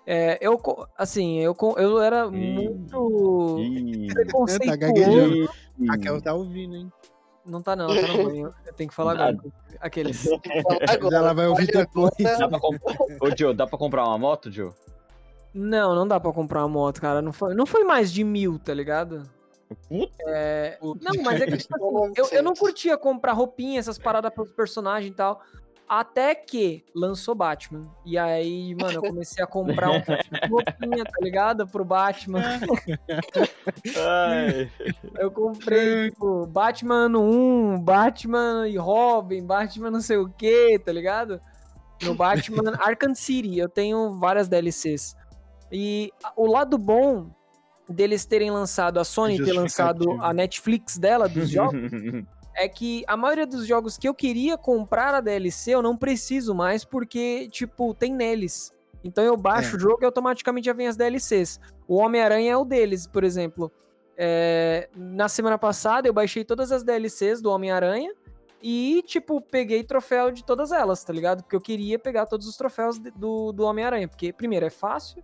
É, 0.10 0.38
eu, 0.40 0.58
assim, 0.98 1.40
eu, 1.40 1.54
eu 1.76 2.02
era 2.02 2.32
muito 2.32 3.58
Ih, 3.60 4.08
preconceituoso. 4.08 5.48
Tá 5.48 5.54
Raquel 5.90 6.22
tá 6.22 6.34
ouvindo, 6.34 6.78
hein? 6.78 6.92
Não 7.46 7.62
tá 7.62 7.76
não, 7.76 7.88
tá 7.88 8.08
no 8.08 8.24
banho. 8.24 8.54
Eu 8.66 8.74
tenho 8.74 8.90
que 8.90 8.96
falar 8.96 9.12
agora. 9.12 9.38
Aqueles. 9.82 10.26
agora, 10.90 11.18
ela 11.18 11.34
vai 11.34 11.48
ouvir 11.48 11.68
depois. 11.68 12.12
Dá 12.40 12.48
pra 12.48 12.58
comp... 12.58 12.82
Ô, 13.20 13.38
Joe, 13.38 13.54
dá 13.54 13.68
pra 13.68 13.78
comprar 13.78 14.06
uma 14.06 14.18
moto, 14.18 14.50
Joe? 14.50 14.72
Não, 15.54 15.94
não 15.94 16.08
dá 16.08 16.22
pra 16.22 16.32
comprar 16.32 16.62
uma 16.62 16.70
moto, 16.70 17.02
cara. 17.02 17.22
Não 17.22 17.34
foi, 17.34 17.54
não 17.54 17.66
foi 17.66 17.84
mais 17.84 18.10
de 18.10 18.24
mil, 18.24 18.58
tá 18.60 18.74
ligado? 18.74 19.30
É... 20.26 20.78
Não, 20.82 21.22
mas 21.22 21.42
é 21.42 21.48
que 21.48 21.58
tipo 21.58 21.76
assim, 21.76 22.14
eu, 22.16 22.30
eu 22.32 22.44
não 22.44 22.54
curtia 22.54 22.98
comprar 22.98 23.34
roupinha, 23.34 23.78
essas 23.78 23.98
paradas 23.98 24.34
pros 24.34 24.54
personagens 24.54 25.12
e 25.12 25.16
tal. 25.16 25.42
Até 25.88 26.36
que 26.36 26.84
lançou 26.94 27.34
Batman. 27.34 27.90
E 28.06 28.18
aí, 28.18 28.76
mano, 28.76 28.96
eu 28.96 29.02
comecei 29.02 29.42
a 29.42 29.48
comprar 29.48 29.90
um 29.90 30.02
roupinha, 30.50 31.06
tá 31.06 31.18
ligado? 31.22 31.66
Pro 31.66 31.86
Batman. 31.86 32.60
Eu 35.18 35.32
comprei, 35.32 36.12
tipo, 36.12 36.46
Batman 36.48 37.06
ano 37.06 37.22
1, 37.22 37.80
Batman 37.80 38.68
e 38.68 38.78
Robin, 38.78 39.46
Batman 39.46 39.92
não 39.92 40.02
sei 40.02 40.18
o 40.18 40.28
que, 40.28 40.78
tá 40.80 40.92
ligado? 40.92 41.40
No 42.04 42.14
Batman 42.14 42.74
Arkham 42.80 43.16
City, 43.16 43.58
eu 43.58 43.70
tenho 43.70 44.20
várias 44.20 44.48
DLCs. 44.48 45.16
E 45.72 46.12
o 46.36 46.48
lado 46.48 46.78
bom 46.78 47.30
deles 47.90 48.26
terem 48.26 48.52
lançado, 48.52 49.00
a 49.00 49.04
Sony 49.04 49.44
ter 49.44 49.54
lançado 49.54 50.22
a 50.22 50.34
Netflix 50.34 50.98
dela 50.98 51.28
dos 51.30 51.50
jogos, 51.50 51.92
é 52.58 52.68
que 52.68 53.04
a 53.08 53.16
maioria 53.16 53.46
dos 53.46 53.66
jogos 53.68 53.98
que 53.98 54.08
eu 54.10 54.14
queria 54.14 54.58
comprar 54.58 55.14
a 55.14 55.22
DLC 55.22 55.72
eu 55.76 55.82
não 55.82 55.96
preciso 55.96 56.56
mais 56.56 56.84
porque, 56.84 57.48
tipo, 57.52 57.94
tem 57.94 58.12
neles. 58.12 58.74
Então 59.04 59.24
eu 59.24 59.38
baixo 59.38 59.76
É. 59.76 59.78
o 59.78 59.80
jogo 59.80 60.00
e 60.02 60.06
automaticamente 60.06 60.66
já 60.66 60.74
vem 60.74 60.88
as 60.88 60.98
DLCs. 60.98 61.60
O 61.88 61.96
Homem-Aranha 61.98 62.52
é 62.54 62.58
o 62.58 62.66
deles, 62.66 63.06
por 63.08 63.24
exemplo. 63.24 63.72
É, 64.18 64.90
na 64.96 65.30
semana 65.30 65.58
passada 65.58 66.08
eu 66.08 66.14
baixei 66.14 66.44
todas 66.44 66.72
as 66.72 66.84
DLCs 66.84 67.40
do 67.42 67.52
Homem-Aranha 67.52 68.12
e, 68.62 69.04
tipo, 69.06 69.40
peguei 69.40 69.84
troféu 69.84 70.32
de 70.32 70.44
todas 70.44 70.72
elas, 70.72 71.04
tá 71.04 71.14
ligado? 71.14 71.44
Porque 71.44 71.56
eu 71.56 71.62
queria 71.62 72.00
pegar 72.00 72.26
todos 72.26 72.48
os 72.48 72.58
troféus 72.58 72.98
de- 72.98 73.12
do, 73.12 73.52
do 73.52 73.64
Homem-Aranha. 73.64 74.08
Porque, 74.08 74.34
primeiro, 74.34 74.66
é 74.66 74.72
fácil. 74.72 75.24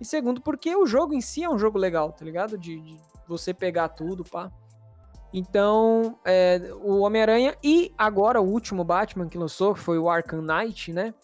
E 0.00 0.04
segundo, 0.04 0.40
porque 0.40 0.76
o 0.76 0.86
jogo 0.86 1.12
em 1.12 1.20
si 1.20 1.42
é 1.42 1.50
um 1.50 1.58
jogo 1.58 1.76
legal, 1.76 2.12
tá 2.12 2.24
ligado? 2.24 2.56
De, 2.56 2.80
de 2.80 2.96
você 3.26 3.52
pegar 3.52 3.88
tudo, 3.88 4.22
pá. 4.22 4.48
Então, 5.32 6.18
é, 6.24 6.72
o 6.82 7.00
Homem-Aranha 7.00 7.56
e 7.62 7.92
agora 7.98 8.40
o 8.40 8.48
último 8.48 8.82
Batman 8.82 9.28
que 9.28 9.36
lançou, 9.36 9.74
que 9.74 9.80
foi 9.80 9.98
o 9.98 10.08
Arkham 10.08 10.42
Knight, 10.42 10.92
né? 10.92 11.14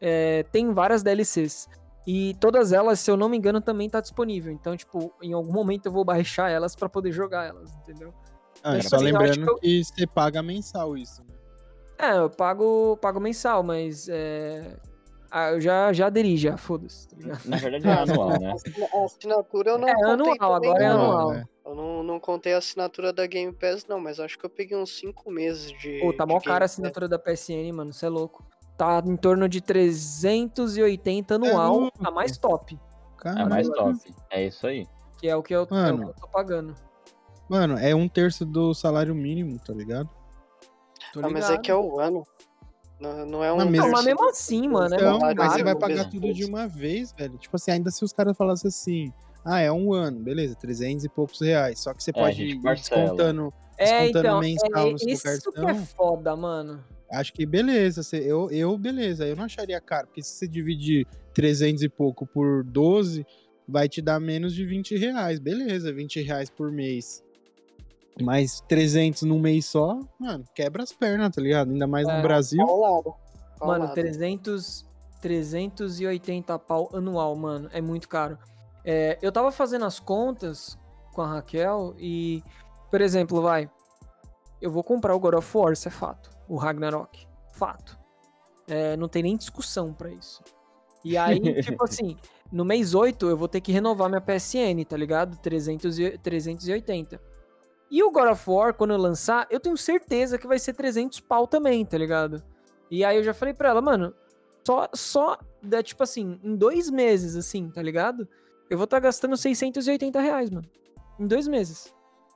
É, 0.00 0.44
tem 0.44 0.72
várias 0.72 1.02
DLCs. 1.02 1.68
E 2.06 2.34
todas 2.40 2.72
elas, 2.72 3.00
se 3.00 3.10
eu 3.10 3.16
não 3.16 3.28
me 3.28 3.36
engano, 3.36 3.60
também 3.60 3.90
tá 3.90 4.00
disponível. 4.00 4.52
Então, 4.52 4.76
tipo, 4.76 5.12
em 5.20 5.32
algum 5.32 5.52
momento 5.52 5.86
eu 5.86 5.92
vou 5.92 6.04
baixar 6.04 6.50
elas 6.50 6.74
pra 6.74 6.88
poder 6.88 7.12
jogar 7.12 7.46
elas, 7.46 7.74
entendeu? 7.82 8.14
Ah, 8.62 8.72
Mas, 8.74 8.86
só 8.86 8.96
assim, 8.96 9.08
eu 9.08 9.16
acho 9.20 9.32
lembrando 9.32 9.54
que 9.56 9.60
que, 9.60 9.84
você 9.84 10.06
paga 10.06 10.42
mensal 10.42 10.96
isso, 10.96 11.22
né? 11.24 11.34
É, 11.98 12.18
eu 12.18 12.30
pago, 12.30 12.96
pago 12.98 13.18
mensal, 13.18 13.62
mas 13.62 14.08
é, 14.08 14.76
ah, 15.30 15.50
eu 15.50 15.60
já, 15.60 15.92
já 15.92 16.06
aderi 16.06 16.36
já, 16.36 16.56
foda-se, 16.56 17.08
tá 17.08 17.16
ligado? 17.16 17.44
Na 17.46 17.56
verdade 17.56 17.86
é 17.88 17.92
anual, 17.92 18.40
né? 18.40 18.54
A 18.94 19.04
assinatura 19.04 19.70
eu 19.72 19.78
não 19.78 19.88
É 19.88 19.92
anual, 19.92 20.54
agora 20.54 20.82
é 20.82 20.86
anual. 20.86 21.32
né? 21.32 21.44
Eu 21.64 21.74
não, 21.74 22.02
não 22.02 22.18
contei 22.20 22.54
a 22.54 22.58
assinatura 22.58 23.12
da 23.12 23.26
Game 23.26 23.52
Pass, 23.52 23.86
não, 23.86 24.00
mas 24.00 24.18
acho 24.18 24.38
que 24.38 24.46
eu 24.46 24.50
peguei 24.50 24.76
uns 24.76 24.96
5 24.98 25.30
meses 25.30 25.70
de. 25.78 25.98
Pô, 26.00 26.12
tá 26.14 26.24
mó 26.26 26.40
cara 26.40 26.64
a 26.64 26.66
assinatura 26.66 27.06
da 27.06 27.18
PSN, 27.18 27.72
mano, 27.74 27.92
você 27.92 28.06
é 28.06 28.08
louco. 28.08 28.42
Tá 28.78 29.02
em 29.04 29.16
torno 29.16 29.48
de 29.48 29.60
380 29.60 31.34
anual, 31.34 31.78
louco. 31.80 32.06
a 32.06 32.10
mais 32.10 32.36
top, 32.38 32.74
É 32.74 33.22
Caralho. 33.22 33.50
mais 33.50 33.68
top. 33.68 33.98
É 34.30 34.46
isso 34.46 34.66
aí. 34.66 34.86
que 35.18 35.28
é 35.28 35.36
o 35.36 35.42
que 35.42 35.54
eu, 35.54 35.62
é 35.62 35.64
o 35.64 35.74
Mano. 35.74 36.04
que 36.04 36.10
eu 36.10 36.14
tô 36.14 36.28
pagando. 36.28 36.74
Mano, 37.48 37.76
é 37.78 37.94
um 37.94 38.08
terço 38.08 38.44
do 38.46 38.72
salário 38.74 39.14
mínimo, 39.14 39.58
tá 39.58 39.72
ligado? 39.72 40.08
Tô 41.12 41.20
Ah, 41.20 41.30
mas 41.30 41.44
é 41.46 41.48
ligado. 41.50 41.62
que 41.62 41.70
é 41.70 41.74
o 41.74 41.98
ano. 41.98 42.22
Não, 43.00 43.24
não 43.26 43.44
é 43.44 43.52
um. 43.52 43.56
Não, 43.58 43.64
mas- 43.66 43.74
Não, 43.74 43.80
terço 43.82 43.90
mas 43.92 44.04
mesmo 44.04 44.28
assim, 44.28 44.68
mano, 44.68 44.94
é 44.94 44.98
Então, 44.98 45.18
muito 45.18 45.36
mas 45.36 45.52
você 45.52 45.62
vai 45.62 45.74
pagar 45.76 45.94
Deus. 45.94 46.06
tudo 46.08 46.32
de 46.34 46.44
uma 46.44 46.66
vez, 46.66 47.12
velho. 47.12 47.36
Tipo 47.38 47.56
assim, 47.56 47.70
ainda 47.70 47.90
se 47.90 48.04
os 48.04 48.12
caras 48.12 48.36
falassem 48.36 48.68
assim, 48.68 49.12
ah, 49.44 49.60
é 49.60 49.70
um 49.70 49.92
ano, 49.92 50.18
beleza, 50.20 50.54
300 50.56 51.04
e 51.04 51.08
poucos 51.08 51.40
reais. 51.40 51.78
Só 51.80 51.94
que 51.94 52.02
você 52.02 52.10
É, 52.10 52.12
pode 52.14 52.42
ir 52.42 52.60
parcela. 52.60 53.02
descontando, 53.02 53.54
É, 53.76 53.84
descontando 53.84 54.18
então, 54.18 54.40
mensal 54.40 54.88
é, 54.88 54.92
no 54.92 54.98
seu 54.98 55.08
isso 55.08 55.22
que 55.22 55.52
cartão. 55.52 55.68
é 55.70 55.74
foda, 55.86 56.36
mano. 56.36 56.84
Acho 57.10 57.32
que 57.32 57.46
beleza. 57.46 58.02
você- 58.02 58.18
eu, 58.18 58.50
eu, 58.50 58.76
beleza. 58.76 59.24
Eu 59.26 59.34
não 59.36 59.44
acharia 59.44 59.80
caro, 59.80 60.08
porque 60.08 60.22
se 60.22 60.30
você 60.34 60.48
dividir 60.48 61.06
300 61.32 61.82
e 61.82 61.88
pouco 61.88 62.26
por 62.26 62.62
12, 62.64 63.24
vai 63.66 63.88
te 63.88 64.02
dar 64.02 64.18
menos 64.20 64.52
de 64.54 64.66
20 64.66 64.96
reais. 64.96 65.38
Beleza, 65.38 65.92
20 65.92 66.20
reais 66.20 66.50
por 66.50 66.70
mês. 66.72 67.22
Mas 68.22 68.60
300 68.68 69.22
num 69.22 69.38
mês 69.38 69.66
só, 69.66 70.00
mano, 70.18 70.44
quebra 70.54 70.82
as 70.82 70.92
pernas, 70.92 71.34
tá 71.34 71.40
ligado? 71.40 71.70
Ainda 71.70 71.86
mais 71.86 72.06
É. 72.08 72.16
no 72.16 72.22
Brasil. 72.22 72.64
Paulado. 72.66 73.14
Mano, 73.60 73.84
Paulado. 73.86 73.94
300, 73.94 74.86
380 75.20 76.58
pau 76.58 76.90
anual, 76.92 77.34
mano, 77.36 77.68
é 77.72 77.80
muito 77.80 78.08
caro. 78.08 78.38
É, 78.84 79.18
eu 79.20 79.30
tava 79.30 79.50
fazendo 79.52 79.84
as 79.84 79.98
contas 80.00 80.78
com 81.12 81.22
a 81.22 81.26
Raquel 81.34 81.94
e, 81.98 82.42
por 82.90 83.00
exemplo, 83.00 83.42
vai, 83.42 83.68
eu 84.60 84.70
vou 84.70 84.82
comprar 84.82 85.14
o 85.14 85.20
God 85.20 85.34
of 85.34 85.56
War, 85.56 85.72
isso 85.72 85.88
é 85.88 85.90
fato. 85.90 86.30
O 86.48 86.56
Ragnarok, 86.56 87.26
fato. 87.52 87.98
É, 88.66 88.96
não 88.96 89.08
tem 89.08 89.22
nem 89.22 89.36
discussão 89.36 89.92
pra 89.92 90.10
isso. 90.10 90.42
E 91.04 91.16
aí, 91.16 91.38
tipo 91.62 91.84
assim, 91.84 92.16
no 92.50 92.64
mês 92.64 92.94
8 92.94 93.28
eu 93.28 93.36
vou 93.36 93.48
ter 93.48 93.60
que 93.60 93.72
renovar 93.72 94.08
minha 94.08 94.20
PSN, 94.20 94.84
tá 94.88 94.96
ligado? 94.96 95.36
300 95.38 95.98
e, 95.98 96.18
380. 96.18 97.20
E 97.90 98.02
o 98.02 98.10
God 98.10 98.30
of 98.30 98.50
War, 98.50 98.74
quando 98.74 98.92
eu 98.92 98.98
lançar, 98.98 99.46
eu 99.50 99.58
tenho 99.58 99.76
certeza 99.76 100.38
que 100.38 100.46
vai 100.46 100.58
ser 100.58 100.74
300 100.74 101.20
pau 101.20 101.46
também, 101.46 101.84
tá 101.84 101.96
ligado? 101.96 102.42
E 102.90 103.04
aí 103.04 103.16
eu 103.16 103.22
já 103.22 103.32
falei 103.32 103.54
pra 103.54 103.70
ela, 103.70 103.80
mano, 103.80 104.14
só, 104.66 104.88
só, 104.94 105.38
da, 105.62 105.82
tipo 105.82 106.02
assim, 106.02 106.38
em 106.42 106.54
dois 106.54 106.90
meses, 106.90 107.34
assim, 107.36 107.70
tá 107.70 107.82
ligado? 107.82 108.28
Eu 108.68 108.76
vou 108.76 108.84
estar 108.84 109.00
gastando 109.00 109.36
680 109.36 110.20
reais, 110.20 110.50
mano. 110.50 110.68
Em 111.18 111.26
dois 111.26 111.48
meses. 111.48 111.94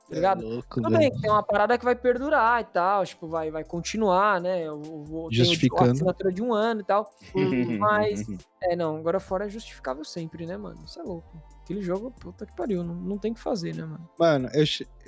Tá 0.09 0.15
ligado? 0.15 0.43
É 0.43 0.47
louco, 0.47 0.81
Tudo 0.81 0.89
bem, 0.97 1.11
que 1.11 1.21
tem 1.21 1.29
uma 1.29 1.43
parada 1.43 1.77
que 1.77 1.85
vai 1.85 1.95
perdurar 1.95 2.61
e 2.61 2.65
tal, 2.65 3.05
tipo, 3.05 3.27
vai, 3.27 3.49
vai 3.51 3.63
continuar, 3.63 4.41
né? 4.41 4.63
Eu 4.63 4.81
vou 4.81 5.29
tenho 5.29 5.45
Justificando. 5.45 5.89
a 5.89 5.93
assinatura 5.93 6.31
de 6.31 6.41
um 6.41 6.53
ano 6.53 6.81
e 6.81 6.83
tal. 6.83 7.09
Mas, 7.79 8.25
é, 8.61 8.75
não, 8.75 8.97
agora 8.97 9.19
fora 9.19 9.45
é 9.45 9.49
justificável 9.49 10.03
sempre, 10.03 10.45
né, 10.45 10.57
mano? 10.57 10.83
Isso 10.83 10.99
é 10.99 11.03
louco. 11.03 11.52
Aquele 11.63 11.81
jogo, 11.81 12.11
puta 12.11 12.45
que 12.45 12.55
pariu, 12.55 12.83
não, 12.83 12.93
não 12.93 13.17
tem 13.17 13.31
o 13.31 13.35
que 13.35 13.39
fazer, 13.39 13.73
né, 13.75 13.85
mano? 13.85 14.09
Mano, 14.19 14.49
eu, 14.53 14.65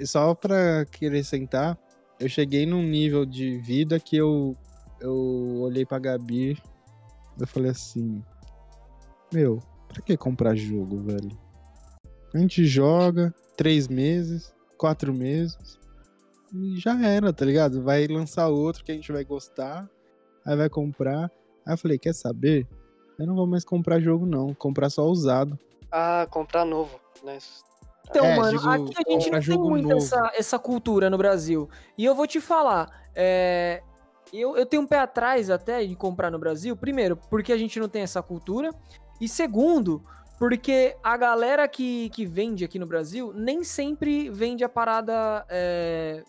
só 0.07 0.33
pra 0.33 0.81
acrescentar, 0.81 1.77
eu 2.19 2.29
cheguei 2.29 2.65
num 2.65 2.81
nível 2.81 3.25
de 3.25 3.57
vida 3.57 3.99
que 3.99 4.15
eu, 4.15 4.55
eu 5.01 5.59
olhei 5.61 5.85
pra 5.85 5.99
Gabi 5.99 6.57
eu 7.39 7.45
falei 7.47 7.71
assim, 7.71 8.23
meu, 9.33 9.59
pra 9.89 10.01
que 10.01 10.15
comprar 10.15 10.55
jogo, 10.55 11.01
velho? 11.01 11.37
A 12.33 12.37
gente 12.37 12.65
joga 12.65 13.33
três 13.57 13.87
meses, 13.87 14.53
quatro 14.77 15.13
meses 15.13 15.77
e 16.53 16.77
já 16.79 16.97
era, 17.05 17.33
tá 17.33 17.45
ligado? 17.45 17.81
Vai 17.81 18.07
lançar 18.07 18.47
outro 18.47 18.83
que 18.83 18.91
a 18.91 18.95
gente 18.95 19.11
vai 19.11 19.25
gostar, 19.25 19.89
aí 20.45 20.55
vai 20.55 20.69
comprar. 20.69 21.29
Aí 21.65 21.73
eu 21.73 21.77
falei, 21.77 21.99
quer 21.99 22.13
saber? 22.13 22.67
Eu 23.19 23.25
não 23.25 23.35
vou 23.35 23.47
mais 23.47 23.65
comprar 23.65 23.99
jogo 23.99 24.25
não, 24.25 24.53
comprar 24.53 24.89
só 24.89 25.05
usado. 25.05 25.59
Ah, 25.97 26.27
comprar 26.29 26.65
novo, 26.65 26.99
né? 27.23 27.37
Então, 28.09 28.25
É, 28.25 28.35
mano, 28.35 28.57
digo, 28.57 28.69
aqui 28.69 28.93
a 28.97 29.11
gente 29.11 29.23
comprar 29.23 29.39
não 29.39 29.47
tem 29.47 29.57
muito 29.57 29.87
novo. 29.87 29.97
essa, 29.97 30.31
essa 30.35 30.59
cultura 30.59 31.09
no 31.09 31.17
Brasil. 31.17 31.69
E 31.97 32.03
eu 32.03 32.13
vou 32.13 32.27
te 32.27 32.41
falar, 32.41 33.07
é, 33.15 33.81
eu, 34.33 34.57
eu 34.57 34.65
tenho 34.65 34.83
um 34.83 34.87
pé 34.87 34.99
atrás 34.99 35.49
até 35.49 35.85
de 35.85 35.95
comprar 35.95 36.29
no 36.29 36.37
Brasil. 36.37 36.75
Primeiro, 36.75 37.15
porque 37.29 37.53
a 37.53 37.57
gente 37.57 37.79
não 37.79 37.87
tem 37.87 38.01
essa 38.01 38.21
cultura. 38.21 38.71
E 39.21 39.29
segundo, 39.29 40.03
porque 40.37 40.97
a 41.01 41.15
galera 41.15 41.65
que, 41.65 42.09
que 42.09 42.25
vende 42.25 42.65
aqui 42.65 42.77
no 42.77 42.85
Brasil 42.85 43.31
nem 43.33 43.63
sempre 43.63 44.29
vende 44.29 44.65
a 44.65 44.69
parada, 44.69 45.45
é, 45.47 46.23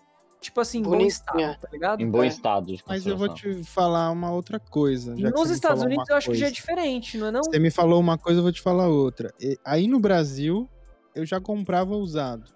tipo 0.47 0.61
assim, 0.61 0.79
em 0.79 0.83
bom 0.83 1.01
estado, 1.01 1.59
tá 1.61 1.69
ligado? 1.73 2.01
Em 2.01 2.11
bom 2.11 2.23
É. 2.25 2.27
estado 2.29 2.67
de 2.67 2.83
Mas 2.87 3.07
eu 3.07 3.17
vou 3.17 3.29
te 3.33 3.63
falar 3.65 4.11
uma 4.11 4.31
outra 4.33 4.59
coisa. 4.59 5.15
Nos 5.15 5.51
Estados 5.51 5.83
Unidos 5.83 6.09
eu 6.09 6.17
acho 6.17 6.31
que 6.31 6.35
já 6.37 6.47
é 6.47 6.49
coisa. 6.49 6.55
diferente, 6.55 7.19
não 7.19 7.27
é 7.29 7.31
não? 7.31 7.43
Você 7.43 7.59
me 7.59 7.71
falou 7.71 8.01
uma 8.01 8.17
coisa, 8.19 8.39
eu 8.41 8.43
vou 8.43 8.53
te 8.53 8.63
falar 8.63 8.89
outra. 8.89 9.33
E- 9.41 9.59
Aí 9.65 9.87
no 9.87 10.01
Brasil, 10.01 10.69
eu 11.15 11.25
já 11.27 11.41
comprava 11.41 11.95
usado. 11.95 12.51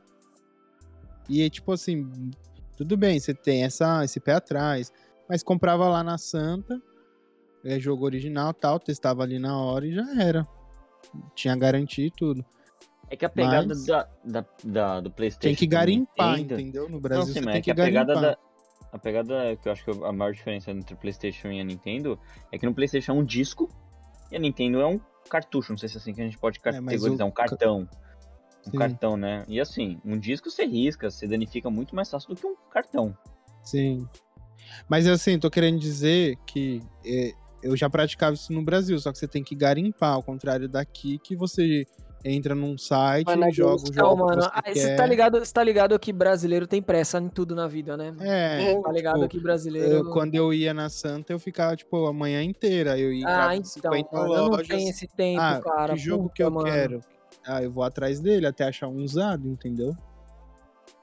E 1.29 1.49
tipo 1.51 1.73
assim, 1.73 2.11
tudo 2.77 2.97
bem, 2.97 3.19
você 3.21 3.33
tem 3.35 3.65
essa, 3.65 4.05
esse 4.05 4.19
pé 4.21 4.35
atrás. 4.35 4.93
Mas 5.29 5.43
comprava 5.43 5.89
lá 5.89 6.03
na 6.03 6.19
Santa, 6.19 6.81
é, 7.65 7.79
jogo 7.79 8.05
original 8.05 8.53
tal, 8.53 8.81
testava 8.81 9.23
ali 9.23 9.39
na 9.39 9.57
hora 9.57 9.87
e 9.87 9.93
já 9.95 10.21
era. 10.23 10.47
Tinha 11.35 11.57
garantia 11.57 12.07
e 12.07 12.11
tudo. 12.11 12.45
É 13.11 13.17
que 13.17 13.25
a 13.25 13.29
pegada 13.29 13.67
Mas- 13.67 13.85
da, 13.87 14.09
da, 14.25 14.45
da- 14.65 15.01
do 15.01 15.11
PlayStation. 15.11 15.49
Tem 15.49 15.55
que 15.57 15.67
garimpar, 15.67 16.37
Nintendo- 16.39 16.61
entendeu? 16.61 16.85
No 16.85 16.91
Não, 16.93 17.01
Brasil 17.01 17.27
sim, 17.27 17.33
você 17.35 17.41
mas 17.41 17.57
é 17.57 17.59
que 17.59 17.65
que 17.65 17.71
a 17.73 17.75
pegada 17.75 18.15
da. 18.15 18.39
A 18.93 18.99
pegada 18.99 19.57
que 19.57 19.69
eu 19.69 19.73
acho 19.73 19.85
que 19.85 19.91
a 20.05 20.13
maior 20.13 20.33
diferença 20.33 20.71
entre 20.71 20.95
o 20.95 20.97
PlayStation 20.97 21.49
e 21.49 21.61
a 21.61 21.65
Nintendo 21.65 22.19
é 22.53 22.59
que 22.59 22.67
no 22.67 22.75
PlayStation 22.75 23.13
é 23.13 23.15
um 23.15 23.25
disco 23.25 23.69
e 24.33 24.37
a 24.37 24.39
Nintendo 24.39 24.81
é 24.81 24.87
um 24.87 25.01
cartucho. 25.29 25.73
Não 25.73 25.79
sei 25.79 25.89
se 25.89 25.97
é 25.97 26.01
assim 26.01 26.13
que 26.15 26.21
a 26.21 26.25
gente 26.25 26.39
pode 26.39 26.59
É, 26.59 26.61
categorizar. 26.63 27.27
o 27.27 27.31
Um 27.31 27.33
cartão. 27.33 27.89
Um 28.67 28.71
Sim. 28.73 28.79
cartão, 28.79 29.17
né? 29.17 29.45
E 29.49 29.61
assim, 29.61 30.01
um 30.05 30.19
disco 30.19 30.51
você 30.51 30.65
risca, 30.67 31.11
você 31.11 31.27
danifica 31.27 31.71
muito 31.71 31.95
mais 31.95 32.11
fácil 32.11 32.29
do 32.35 32.37
que 32.41 32.47
um 32.47 32.55
cartão. 32.71 33.17
Sim. 33.63 34.07
Mas 34.89 35.07
assim, 35.07 35.39
tô 35.39 35.49
querendo 35.51 35.79
dizer 35.79 36.37
que 36.47 36.83
é, 37.05 37.33
eu 37.63 37.77
já 37.77 37.89
praticava 37.89 38.35
isso 38.35 38.53
no 38.53 38.63
Brasil, 38.63 38.99
só 38.99 39.13
que 39.13 39.19
você 39.19 39.27
tem 39.29 39.43
que 39.43 39.55
garimpar, 39.55 40.15
ao 40.15 40.23
contrário 40.23 40.69
daqui, 40.69 41.19
que 41.21 41.35
você 41.37 41.87
entra 42.25 42.55
num 42.55 42.77
site 42.77 43.35
na 43.37 43.49
e 43.49 43.53
joga 43.53 43.83
o 43.83 43.93
jogo 43.93 44.17
mano, 44.27 44.43
você 44.67 44.89
quer. 44.89 44.97
tá 44.97 45.07
ligado, 45.07 45.43
tá 45.53 45.65
ligado 45.65 45.99
que 45.99 46.13
brasileiro 46.13 46.67
tem 46.67 46.83
pressa 46.83 47.19
em 47.19 47.29
tudo 47.29 47.55
na 47.55 47.67
vida, 47.67 47.97
né? 47.97 48.15
É, 48.21 48.81
Tá 48.81 48.93
ligado 48.93 49.17
tipo, 49.21 49.29
que 49.29 49.41
brasileiro. 49.41 49.89
eu- 49.95 50.11
quando 50.11 50.35
eu 50.35 50.53
ia 50.53 50.75
na 50.75 50.89
Santa, 50.91 51.33
eu 51.33 51.39
ficava, 51.39 51.75
tipo, 51.77 52.07
a 52.07 52.13
manhã 52.13 52.43
inteira. 52.43 52.99
Eu 52.99 53.13
ia 53.13 53.27
Ah, 53.27 53.57
então, 53.57 53.65
50 53.71 54.17
mano, 54.17 54.35
eu 54.35 54.39
não 54.43 54.49
lojas. 54.51 54.69
tenho 54.69 54.91
esse 54.91 55.07
tempo, 55.09 55.41
ah, 55.41 55.61
cara. 55.63 55.93
que 55.95 55.99
jogo 56.01 56.25
Puta, 56.25 56.35
que 56.35 56.43
eu 56.43 56.51
mano. 56.51 56.67
quero? 56.71 57.01
Ah, 57.47 57.63
eu 57.63 57.71
vou 57.71 57.83
atrás 57.83 58.21
dele 58.21 58.47
até 58.47 58.65
achar 58.65 58.89
um 58.89 59.03
usado, 59.03 59.49
entendeu? 59.49 59.91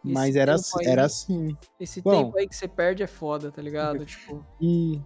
Esse 0.06 0.14
Mas 0.14 0.36
era, 0.36 0.54
assim- 0.54 0.80
aí- 0.82 0.86
era 0.88 1.06
assim. 1.06 1.58
Esse 1.80 2.02
Bom. 2.02 2.12
tempo 2.26 2.38
aí 2.38 2.48
que 2.48 2.56
você 2.56 2.68
perde 2.68 3.02
é 3.04 3.08
foda, 3.08 3.52
tá 3.52 3.62
ligado? 3.62 4.06
Tipo, 4.06 4.46
E, 4.62 5.02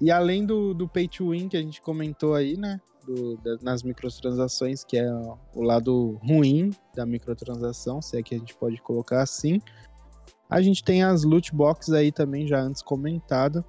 e 0.00 0.10
além 0.10 0.46
do, 0.46 0.72
do 0.72 0.88
pay 0.88 1.06
to 1.06 1.30
win 1.30 1.48
que 1.48 1.56
a 1.56 1.60
gente 1.62 1.82
comentou 1.82 2.34
aí, 2.34 2.56
né? 2.56 2.80
Do- 3.14 3.36
da- 3.38 3.56
nas 3.62 3.82
microtransações, 3.82 4.84
que 4.84 4.96
é 4.98 5.10
o 5.54 5.62
lado 5.62 6.18
ruim 6.22 6.70
da 6.94 7.04
microtransação, 7.04 8.00
se 8.00 8.16
é 8.18 8.22
que 8.22 8.34
a 8.34 8.38
gente 8.38 8.54
pode 8.56 8.80
colocar 8.82 9.22
assim. 9.22 9.60
A 10.48 10.60
gente 10.60 10.82
tem 10.82 11.02
as 11.02 11.22
loot 11.24 11.54
boxes 11.54 11.92
aí 11.94 12.10
também, 12.12 12.46
já 12.46 12.60
antes 12.60 12.82
comentado. 12.82 13.64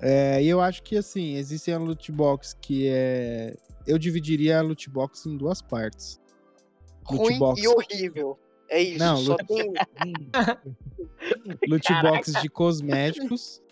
É, 0.00 0.42
e 0.42 0.48
eu 0.48 0.60
acho 0.60 0.82
que 0.82 0.96
assim, 0.96 1.34
existem 1.34 1.74
a 1.74 1.78
loot 1.78 2.10
box 2.12 2.54
que 2.60 2.86
é. 2.88 3.56
Eu 3.86 3.98
dividiria 3.98 4.58
a 4.58 4.62
loot 4.62 4.88
box 4.90 5.26
em 5.26 5.36
duas 5.36 5.60
partes. 5.62 6.20
Loot 7.10 7.22
Ruim 7.24 7.38
box. 7.38 7.62
e 7.62 7.68
horrível. 7.68 8.38
É 8.70 8.82
isso, 8.82 8.98
Não, 8.98 9.16
só 9.16 9.32
loot- 9.32 9.46
tem. 9.46 9.72
loot 11.68 11.88
box 12.02 12.32
de 12.42 12.48
cosméticos 12.50 13.62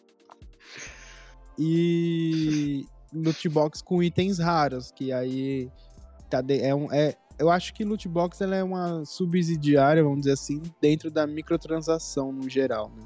e 1.58 2.84
loot 3.12 3.48
box 3.48 3.82
com 3.82 4.02
itens 4.02 4.38
raros, 4.38 4.90
que 4.90 5.12
aí 5.12 5.70
tá 6.28 6.40
de- 6.40 6.60
é 6.60 6.74
um, 6.74 6.92
é, 6.92 7.14
eu 7.38 7.50
acho 7.50 7.72
que 7.74 7.84
loot 7.84 8.08
box 8.08 8.40
ela 8.40 8.56
é 8.56 8.64
uma 8.64 9.04
subsidiária, 9.04 10.02
vamos 10.02 10.20
dizer 10.20 10.32
assim, 10.32 10.62
dentro 10.80 11.10
da 11.10 11.26
microtransação 11.26 12.32
no 12.32 12.48
geral, 12.48 12.90
né? 12.96 13.04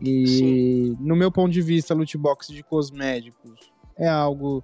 E 0.00 0.96
no 0.98 1.14
meu 1.14 1.30
ponto 1.30 1.52
de 1.52 1.62
vista, 1.62 1.94
loot 1.94 2.18
box 2.18 2.48
de 2.48 2.62
cosméticos 2.62 3.72
é 3.96 4.08
algo 4.08 4.62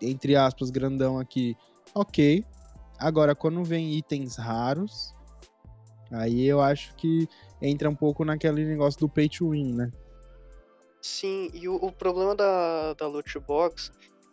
entre 0.00 0.34
aspas 0.34 0.70
grandão 0.70 1.18
aqui, 1.18 1.56
OK. 1.94 2.44
Agora 2.98 3.34
quando 3.34 3.62
vem 3.62 3.92
itens 3.94 4.36
raros, 4.36 5.14
aí 6.10 6.44
eu 6.46 6.60
acho 6.60 6.94
que 6.96 7.28
entra 7.60 7.88
um 7.88 7.94
pouco 7.94 8.24
naquele 8.24 8.64
negócio 8.64 8.98
do 8.98 9.08
pay 9.08 9.28
to 9.28 9.50
win, 9.50 9.74
né? 9.74 9.92
Sim, 11.02 11.50
e 11.52 11.68
o, 11.68 11.74
o 11.74 11.90
problema 11.90 12.32
da, 12.32 12.94
da 12.94 13.08
loot 13.08 13.36
box 13.40 13.90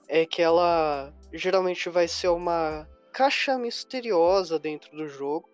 é 0.07 0.23
que 0.23 0.39
ela 0.39 1.11
geralmente 1.33 1.89
vai 1.89 2.07
ser 2.07 2.27
uma 2.27 2.87
caixa 3.11 3.57
misteriosa 3.57 4.59
dentro 4.59 4.95
do 4.95 5.07
jogo 5.07 5.49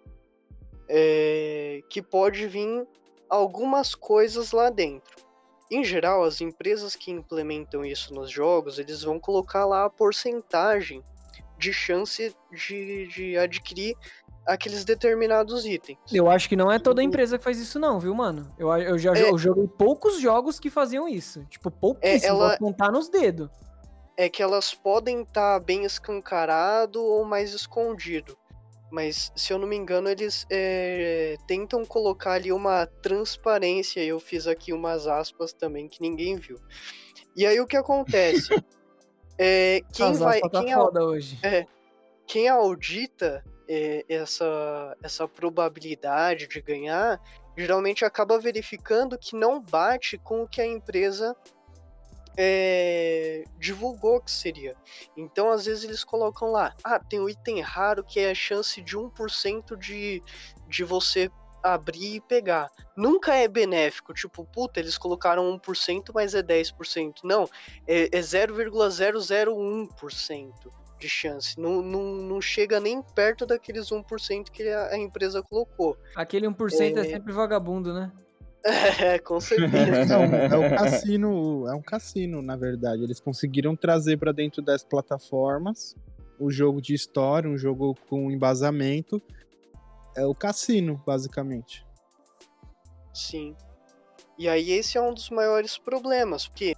é, 0.90 1.82
que 1.90 2.02
pode 2.02 2.48
vir 2.48 2.86
algumas 3.30 3.96
coisas 3.96 4.52
lá 4.52 4.70
dentro. 4.70 5.26
Em 5.72 5.84
geral, 5.84 6.24
as 6.24 6.42
empresas 6.42 6.98
que 6.98 7.12
implementam 7.12 7.84
isso 7.84 8.14
nos 8.14 8.30
jogos, 8.30 8.78
eles 8.78 9.02
vão 9.02 9.18
colocar 9.18 9.66
lá 9.66 9.86
a 9.86 9.90
porcentagem 9.90 11.02
de 11.58 11.72
chance 11.72 12.36
de, 12.52 13.08
de 13.08 13.38
adquirir 13.38 13.96
aqueles 14.46 14.84
determinados 14.86 15.66
itens. 15.66 15.98
eu 16.14 16.30
acho 16.30 16.48
que 16.50 16.56
não 16.56 16.72
é 16.72 16.78
toda 16.80 17.02
empresa 17.04 17.38
que 17.38 17.44
faz 17.44 17.60
isso, 17.60 17.80
não, 17.80 18.00
viu, 18.00 18.14
mano? 18.14 18.48
Eu, 18.58 18.70
eu 18.78 18.98
já 18.98 19.14
É. 19.16 19.30
eu 19.30 19.38
joguei 19.38 19.68
poucos 19.68 20.20
jogos 20.20 20.60
que 20.60 20.70
faziam 20.70 21.08
isso. 21.08 21.44
Tipo, 21.46 21.72
pouquíssimo. 21.72 22.28
ela- 22.34 22.50
Vou 22.50 22.58
contar 22.70 22.92
nos 22.92 23.10
dedos. 23.10 23.50
é 24.18 24.30
que 24.30 24.42
elas 24.42 24.74
podem 24.74 25.24
estar 25.24 25.60
bem 25.60 25.84
escancarado 25.84 27.04
ou 27.04 27.26
mais 27.26 27.54
escondido. 27.54 28.38
Mas, 28.92 29.30
se 29.36 29.52
eu 29.52 29.58
não 29.60 29.68
me 29.68 29.76
engano, 29.76 30.08
eles 30.08 30.46
é, 30.50 31.36
tentam 31.48 31.84
colocar 31.84 32.34
ali 32.34 32.52
uma 32.52 32.86
transparência. 32.86 34.00
Eu 34.02 34.20
fiz 34.20 34.48
aqui 34.48 34.72
umas 34.72 35.06
aspas 35.08 35.52
também 35.52 35.90
que 35.90 36.00
ninguém 36.02 36.38
viu. 36.38 36.58
E 37.36 37.46
aí 37.46 37.60
o 37.60 37.68
que 37.68 37.76
acontece? 37.76 38.48
É, 39.38 39.82
quem, 39.92 40.06
As 40.12 40.20
vai, 40.20 40.40
tá 40.40 40.62
quem, 40.62 40.72
au- 40.72 40.86
foda 40.86 41.04
hoje. 41.04 41.38
quem 42.26 42.48
audita 42.48 43.44
é, 43.68 44.06
essa, 44.08 44.96
essa 45.04 45.28
probabilidade 45.28 46.48
de 46.48 46.62
ganhar, 46.62 47.20
geralmente 47.58 48.06
acaba 48.06 48.40
verificando 48.40 49.18
que 49.18 49.36
não 49.36 49.62
bate 49.62 50.18
com 50.18 50.44
o 50.44 50.48
que 50.48 50.62
a 50.62 50.66
empresa 50.66 51.36
é, 52.38 53.44
divulgou 53.58 54.22
que 54.22 54.32
seria. 54.32 54.76
Então, 55.16 55.52
às 55.52 55.66
vezes, 55.66 55.84
eles 55.84 56.04
colocam 56.04 56.52
lá: 56.52 56.76
ah, 56.84 57.00
tem 57.00 57.20
um 57.20 57.30
item 57.30 57.62
raro 57.62 58.04
que 58.04 58.20
é 58.20 58.32
a 58.32 58.36
chance 58.36 58.82
de 58.82 58.98
1% 58.98 59.78
de, 59.78 60.24
de 60.68 60.84
você 60.84 61.30
abrir 61.64 62.16
e 62.16 62.22
pegar. 62.22 62.70
Nunca 62.96 63.34
é 63.34 63.48
benéfico, 63.48 64.14
tipo, 64.14 64.46
puta, 64.46 64.80
eles 64.80 64.98
colocaram 64.98 65.58
1%, 65.58 66.12
mas 66.14 66.36
é 66.36 66.44
10%. 66.44 67.22
Não, 67.24 67.50
é, 67.88 68.04
é 68.06 68.20
0,001% 68.20 70.85
de 71.00 71.10
chance. 71.10 71.60
Não, 71.60 71.82
não, 71.82 72.04
não 72.16 72.42
chega 72.42 72.80
nem 72.80 73.02
perto 73.02 73.46
daqueles 73.46 73.88
1% 73.88 74.50
que 74.50 74.68
a, 74.70 74.88
a 74.88 74.98
empresa 74.98 75.42
colocou. 75.44 75.98
Aquele 76.16 76.48
1% 76.48 76.98
é... 76.98 77.00
É. 77.00 77.04
sempre 77.04 77.34
vagabundo, 77.34 77.94
né? 77.94 78.12
É, 79.00 79.20
com 79.20 79.40
certeza. 79.40 80.18
Não, 80.18 80.24
é 80.24 80.58
um 80.58 80.76
cassino, 80.76 81.68
é 81.68 81.76
um 81.76 81.82
cassino, 81.84 82.42
na 82.42 82.56
verdade. 82.56 83.04
Eles 83.04 83.20
conseguiram 83.20 83.76
trazer 83.76 84.18
para 84.18 84.32
dentro 84.32 84.60
das 84.60 84.84
plataformas 84.84 85.96
o 86.40 86.50
jogo 86.50 86.82
de 86.82 86.96
história, 86.96 87.48
um 87.48 87.58
jogo 87.58 87.96
com 88.10 88.32
embasamento. 88.32 89.22
É 90.18 90.26
o 90.26 90.34
cassino, 90.34 91.00
basicamente. 91.06 91.86
Sim. 93.14 93.56
E 94.38 94.50
aí 94.50 94.72
esse 94.72 94.98
é 94.98 95.02
um 95.02 95.14
dos 95.14 95.30
maiores 95.30 95.78
problemas, 95.78 96.48
porque 96.48 96.76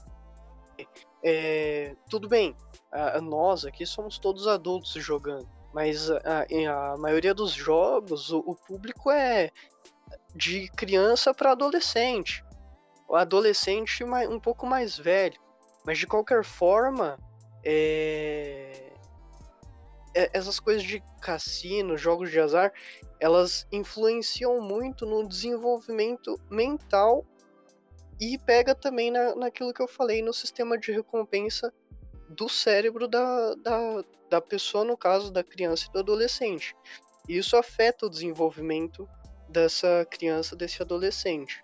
é, 1.24 1.96
tudo 2.10 2.28
bem, 2.28 2.56
a- 2.98 3.22
nós 3.22 3.66
aqui 3.66 3.86
somos 3.86 4.18
todos 4.18 4.48
adultos 4.48 4.92
jogando, 4.94 5.48
mas 5.74 6.10
a, 6.10 6.46
a- 6.70 6.98
maioria 6.98 7.34
dos 7.34 7.52
jogos, 7.52 8.32
o, 8.32 8.40
o 8.40 8.56
público 8.56 9.12
é 9.12 9.52
de 10.36 10.70
criança 10.72 11.34
para 11.34 11.52
adolescente, 11.52 12.44
o 13.08 13.16
adolescente 13.16 14.04
um 14.04 14.40
pouco 14.40 14.66
mais 14.66 14.98
velho, 14.98 15.40
mas 15.86 15.98
de 15.98 16.08
qualquer 16.08 16.44
forma, 16.44 17.18
é, 17.64 18.92
é- 20.16 20.30
essas 20.34 20.60
coisas 20.60 20.84
de 20.84 21.02
cassino, 21.22 21.98
jogos 21.98 22.30
de 22.32 22.40
azar, 22.40 22.72
elas 23.20 23.68
influenciam 23.72 24.60
muito 24.62 25.06
no 25.06 25.28
desenvolvimento 25.28 26.40
mental 26.50 27.26
e 28.20 28.38
pega 28.40 28.74
também 28.76 29.12
na, 29.12 29.36
naquilo 29.36 29.74
que 29.74 29.82
eu 29.82 29.88
falei 29.88 30.22
no 30.22 30.34
sistema 30.34 30.78
de 30.78 30.92
recompensa 30.92 31.74
do 32.30 32.50
cérebro 32.50 33.08
da, 33.08 33.56
da, 33.56 34.04
da 34.30 34.42
pessoa, 34.42 34.84
no 34.84 34.98
caso 34.98 35.32
da 35.32 35.44
criança 35.44 35.86
e 35.88 35.94
do 35.94 36.00
adolescente. 36.00 36.76
E 37.28 37.38
isso 37.38 37.56
afeta 37.58 38.06
o 38.06 38.10
desenvolvimento 38.10 39.08
dessa 39.50 40.06
criança, 40.10 40.56
desse 40.56 40.82
adolescente. 40.82 41.64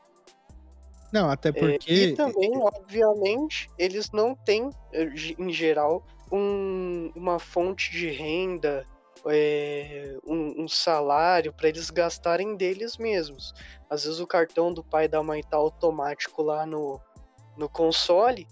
Não, 1.11 1.30
até 1.30 1.49
É, 1.49 1.51
porque. 1.51 1.91
e 1.91 2.16
também, 2.16 2.51
obviamente, 2.57 3.70
eles 3.78 4.09
não 4.11 4.36
têm, 4.36 4.70
eh, 4.91 5.09
em 5.38 5.51
geral, 5.53 6.03
um- 6.32 7.11
uma 7.16 7.38
fonte 7.38 7.91
de 7.91 8.09
renda, 8.09 8.86
é, 9.28 10.18
um, 10.26 10.64
um 10.64 10.68
salário 10.68 11.53
para 11.53 11.70
eles 11.70 11.89
gastarem 11.89 12.55
deles 12.57 12.97
mesmos. 12.97 13.53
Às 13.89 14.03
vezes 14.03 14.20
o 14.20 14.28
cartão 14.28 14.74
do 14.74 14.84
pai 14.84 15.05
e 15.05 15.07
da 15.07 15.22
mãe 15.22 15.41
tá 15.43 15.55
automático 15.55 16.41
lá 16.41 16.66
no, 16.66 16.99
no 17.55 17.70
console 17.70 18.47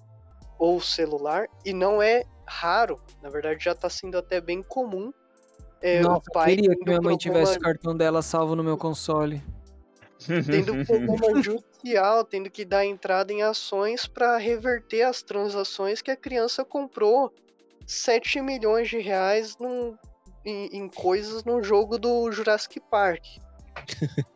ou 0.61 0.79
celular, 0.79 1.47
e 1.65 1.73
não 1.73 1.99
é 1.99 2.23
raro, 2.45 3.01
na 3.19 3.29
verdade 3.31 3.63
já 3.63 3.73
tá 3.73 3.89
sendo 3.89 4.15
até 4.15 4.39
bem 4.39 4.61
comum. 4.61 5.11
é, 5.81 6.01
Nossa, 6.01 6.21
o 6.29 6.33
pai 6.33 6.51
eu 6.51 6.55
queria 6.55 6.75
que 6.75 6.85
minha 6.85 7.01
mãe 7.01 7.17
tivesse 7.17 7.57
o 7.57 7.59
cartão 7.59 7.97
dela 7.97 8.21
salvo 8.21 8.55
no 8.55 8.63
meu 8.63 8.77
console. 8.77 9.41
tendo 10.51 10.73
problema 10.85 11.41
judicial, 11.41 12.23
tendo 12.23 12.47
que 12.51 12.63
dar 12.63 12.85
entrada 12.85 13.33
em 13.33 13.41
ações 13.41 14.05
para 14.05 14.37
reverter 14.37 15.01
as 15.01 15.23
transações 15.23 15.99
que 15.99 16.11
a 16.11 16.15
criança 16.15 16.63
comprou 16.63 17.33
7 17.87 18.39
milhões 18.39 18.87
de 18.87 18.99
reais 18.99 19.57
num- 19.59 19.97
em, 20.45 20.67
em 20.77 20.87
coisas 20.87 21.43
no 21.43 21.63
jogo 21.63 21.97
do 21.97 22.31
Jurassic 22.31 22.79
Park. 22.81 23.23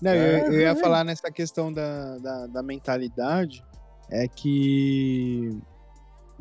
Não, 0.00 0.14
eu, 0.14 0.52
eu 0.52 0.60
ia 0.60 0.76
falar 0.76 1.02
nessa 1.02 1.32
questão 1.32 1.72
da, 1.72 2.16
da, 2.18 2.46
da 2.46 2.62
mentalidade, 2.62 3.64
é 4.12 4.28
que, 4.28 5.58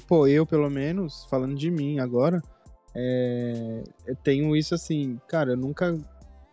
pô, 0.05 0.27
eu 0.27 0.45
pelo 0.45 0.69
menos, 0.69 1.25
falando 1.29 1.55
de 1.55 1.71
mim 1.71 1.99
agora, 1.99 2.43
é, 2.93 3.83
eu 4.05 4.15
tenho 4.17 4.53
isso 4.55 4.75
assim, 4.75 5.17
cara, 5.25 5.53
eu 5.53 5.57
nunca, 5.57 5.97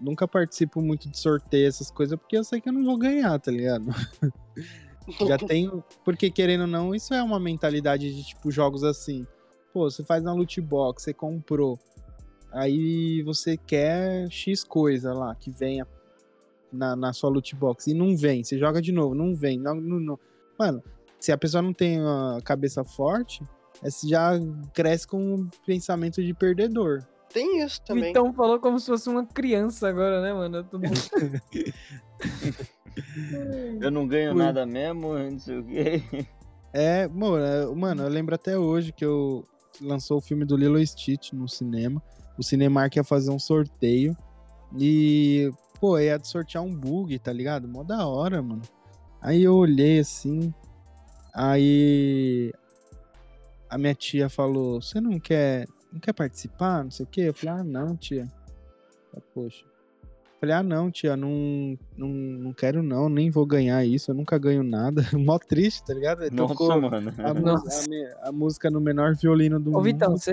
nunca 0.00 0.28
participo 0.28 0.80
muito 0.80 1.10
de 1.10 1.18
sorteio, 1.18 1.66
essas 1.66 1.90
coisas, 1.90 2.16
porque 2.16 2.38
eu 2.38 2.44
sei 2.44 2.60
que 2.60 2.68
eu 2.68 2.72
não 2.72 2.84
vou 2.84 2.96
ganhar, 2.96 3.36
tá 3.40 3.50
ligado? 3.50 3.86
Já 5.26 5.36
tenho, 5.38 5.82
porque 6.04 6.30
querendo 6.30 6.62
ou 6.62 6.66
não, 6.66 6.94
isso 6.94 7.12
é 7.12 7.22
uma 7.22 7.40
mentalidade 7.40 8.14
de, 8.14 8.22
tipo, 8.22 8.50
jogos 8.50 8.84
assim, 8.84 9.26
pô, 9.72 9.90
você 9.90 10.04
faz 10.04 10.22
uma 10.22 10.32
loot 10.32 10.60
box, 10.60 11.02
você 11.02 11.12
comprou, 11.12 11.80
aí 12.52 13.22
você 13.22 13.56
quer 13.56 14.30
X 14.30 14.62
coisa 14.62 15.12
lá, 15.12 15.34
que 15.34 15.50
venha 15.50 15.84
na, 16.72 16.94
na 16.94 17.12
sua 17.12 17.28
loot 17.28 17.56
box, 17.56 17.88
e 17.88 17.94
não 17.94 18.16
vem, 18.16 18.44
você 18.44 18.56
joga 18.56 18.80
de 18.80 18.92
novo, 18.92 19.16
não 19.16 19.34
vem, 19.34 19.58
não, 19.58 19.74
não, 19.74 19.98
não. 19.98 20.18
Mano, 20.56 20.80
se 21.18 21.32
a 21.32 21.38
pessoa 21.38 21.62
não 21.62 21.72
tem 21.72 22.00
a 22.00 22.38
cabeça 22.44 22.84
forte, 22.84 23.42
já 24.04 24.32
cresce 24.72 25.06
com 25.06 25.34
um 25.34 25.48
pensamento 25.66 26.22
de 26.22 26.34
perdedor. 26.34 27.04
Tem 27.32 27.62
isso 27.62 27.80
também. 27.82 28.10
Então 28.10 28.32
falou 28.32 28.58
como 28.58 28.78
se 28.80 28.86
fosse 28.86 29.08
uma 29.08 29.26
criança 29.26 29.88
agora, 29.88 30.22
né, 30.22 30.32
mano? 30.32 30.66
Mundo... 30.72 30.88
Eu 33.80 33.90
não 33.90 34.06
ganho 34.06 34.32
Ui. 34.32 34.38
nada 34.38 34.66
mesmo, 34.66 35.18
não 35.18 35.38
sei 35.38 35.58
o 35.58 35.64
quê. 35.64 36.02
É, 36.72 37.08
mano, 37.08 37.38
é- 37.38 37.74
mano, 37.74 38.02
eu 38.02 38.08
lembro 38.08 38.34
até 38.34 38.58
hoje 38.58 38.92
que 38.92 39.04
eu 39.04 39.44
lançou 39.80 40.18
o 40.18 40.20
filme 40.20 40.44
do 40.44 40.56
Lilo 40.56 40.78
e 40.78 40.86
Stitch 40.86 41.32
no 41.32 41.48
cinema. 41.48 42.02
O 42.36 42.42
Cinemark 42.42 42.94
ia 42.96 43.04
fazer 43.04 43.30
um 43.30 43.38
sorteio 43.38 44.16
e, 44.76 45.50
pô, 45.80 45.98
ia 45.98 46.18
sortear 46.22 46.62
um 46.62 46.74
bug, 46.74 47.18
tá 47.18 47.32
ligado? 47.32 47.66
Mó 47.68 47.82
da 47.82 48.06
hora, 48.06 48.42
mano. 48.42 48.62
Aí 49.20 49.42
eu 49.42 49.54
olhei 49.54 49.98
assim, 49.98 50.52
aí 51.34 52.52
a 53.68 53.78
minha 53.78 53.94
tia 53.94 54.28
falou: 54.28 54.80
"Você 54.80 55.00
não 55.00 55.18
quer, 55.18 55.66
não 55.92 56.00
quer 56.00 56.12
participar, 56.12 56.84
não 56.84 56.90
sei 56.90 57.04
o 57.04 57.08
quê?" 57.08 57.22
Eu 57.22 57.34
falei: 57.34 57.60
"Ah, 57.60 57.64
não, 57.64 57.96
tia." 57.96 58.28
Poxa. 59.34 59.64
Falei, 60.40 60.54
ah, 60.54 60.62
não, 60.62 60.88
tia, 60.88 61.16
não, 61.16 61.76
não, 61.96 62.08
não 62.08 62.52
quero 62.52 62.80
não, 62.80 63.08
nem 63.08 63.28
vou 63.28 63.44
ganhar 63.44 63.84
isso, 63.84 64.12
eu 64.12 64.14
nunca 64.14 64.38
ganho 64.38 64.62
nada. 64.62 65.02
Mó 65.18 65.36
triste, 65.36 65.84
tá 65.84 65.92
ligado? 65.92 66.22
Ele 66.22 66.34
Nossa, 66.34 66.54
Tocou 66.54 66.80
mano. 66.80 67.12
a, 67.18 68.26
a 68.26 68.28
a 68.28 68.32
música 68.32 68.70
no 68.70 68.80
menor 68.80 69.16
violino 69.16 69.58
do 69.58 69.70
Ô, 69.70 69.72
mundo. 69.74 69.82
Vitão, 69.82 70.16
você 70.16 70.32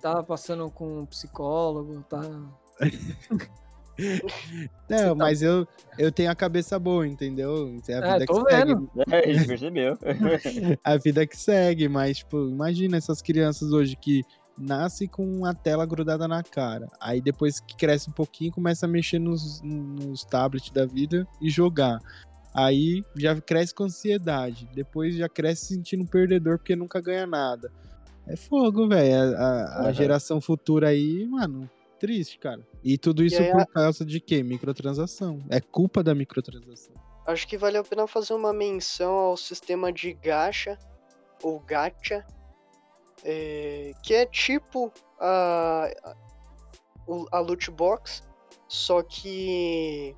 tá 0.00 0.22
passando 0.22 0.70
com 0.70 1.00
um 1.00 1.06
psicólogo, 1.06 2.04
tá? 2.08 2.20
Não, 4.88 5.08
tá- 5.10 5.14
mas 5.14 5.42
eu, 5.42 5.66
eu 5.98 6.10
tenho 6.12 6.30
a 6.30 6.34
cabeça 6.34 6.78
boa, 6.78 7.06
entendeu? 7.06 7.74
É 7.88 7.94
a 7.94 7.98
É, 7.98 8.12
vida 8.14 8.26
tô 8.26 8.44
que 8.44 8.50
segue. 8.50 8.74
vendo. 8.74 8.90
É, 9.10 9.18
a 9.18 9.32
gente 9.32 9.46
percebeu. 9.46 9.98
A 10.84 10.96
vida 10.96 11.26
que 11.26 11.36
segue, 11.36 11.88
mas, 11.88 12.18
tipo, 12.18 12.48
imagina 12.48 12.96
essas 12.96 13.20
crianças 13.22 13.72
hoje 13.72 13.96
que 13.96 14.22
nascem 14.58 15.08
com 15.08 15.44
a 15.46 15.54
tela 15.54 15.86
grudada 15.86 16.28
na 16.28 16.42
cara. 16.42 16.86
Aí 17.00 17.20
depois 17.20 17.58
que 17.60 17.76
cresce 17.76 18.10
um 18.10 18.12
pouquinho, 18.12 18.52
começa 18.52 18.84
a 18.86 18.88
mexer 18.88 19.18
nos, 19.18 19.60
nos 19.62 20.24
tablets 20.24 20.70
da 20.70 20.84
vida 20.84 21.26
e 21.40 21.48
jogar. 21.48 21.98
Aí 22.54 23.02
já 23.16 23.40
cresce 23.40 23.74
com 23.74 23.84
ansiedade. 23.84 24.68
Depois 24.74 25.14
já 25.16 25.28
cresce 25.28 25.66
se 25.66 25.74
sentindo 25.74 26.02
um 26.02 26.06
perdedor 26.06 26.58
porque 26.58 26.76
nunca 26.76 27.00
ganha 27.00 27.26
nada. 27.26 27.70
É 28.26 28.36
fogo, 28.36 28.86
velho. 28.88 29.36
A, 29.36 29.46
a- 29.46 29.86
a 29.88 29.92
geração 29.92 30.38
futura 30.40 30.88
aí, 30.88 31.26
mano, 31.26 31.68
triste, 32.02 32.36
cara. 32.36 32.66
E 32.82 32.98
tudo 32.98 33.22
isso 33.22 33.40
aí 33.40 33.52
por 33.52 33.60
a- 33.60 33.66
causa 33.66 34.04
de 34.04 34.18
quê? 34.18 34.42
Microtransação. 34.42 35.40
É 35.48 35.60
culpa 35.60 36.02
da 36.02 36.12
microtransação. 36.16 36.96
Acho 37.24 37.46
que 37.46 37.56
vale 37.56 37.78
a 37.78 37.84
pena 37.84 38.08
fazer 38.08 38.34
uma 38.34 38.52
menção 38.52 39.12
ao 39.12 39.36
sistema 39.36 39.92
de 39.92 40.12
gacha 40.12 40.76
ou 41.40 41.60
gacha, 41.60 42.26
é, 43.24 43.92
que 44.02 44.12
é 44.14 44.26
tipo 44.26 44.92
a, 45.20 45.88
a, 46.02 46.16
a 47.30 47.38
loot 47.38 47.70
box, 47.70 48.24
só 48.66 49.00
que 49.04 50.16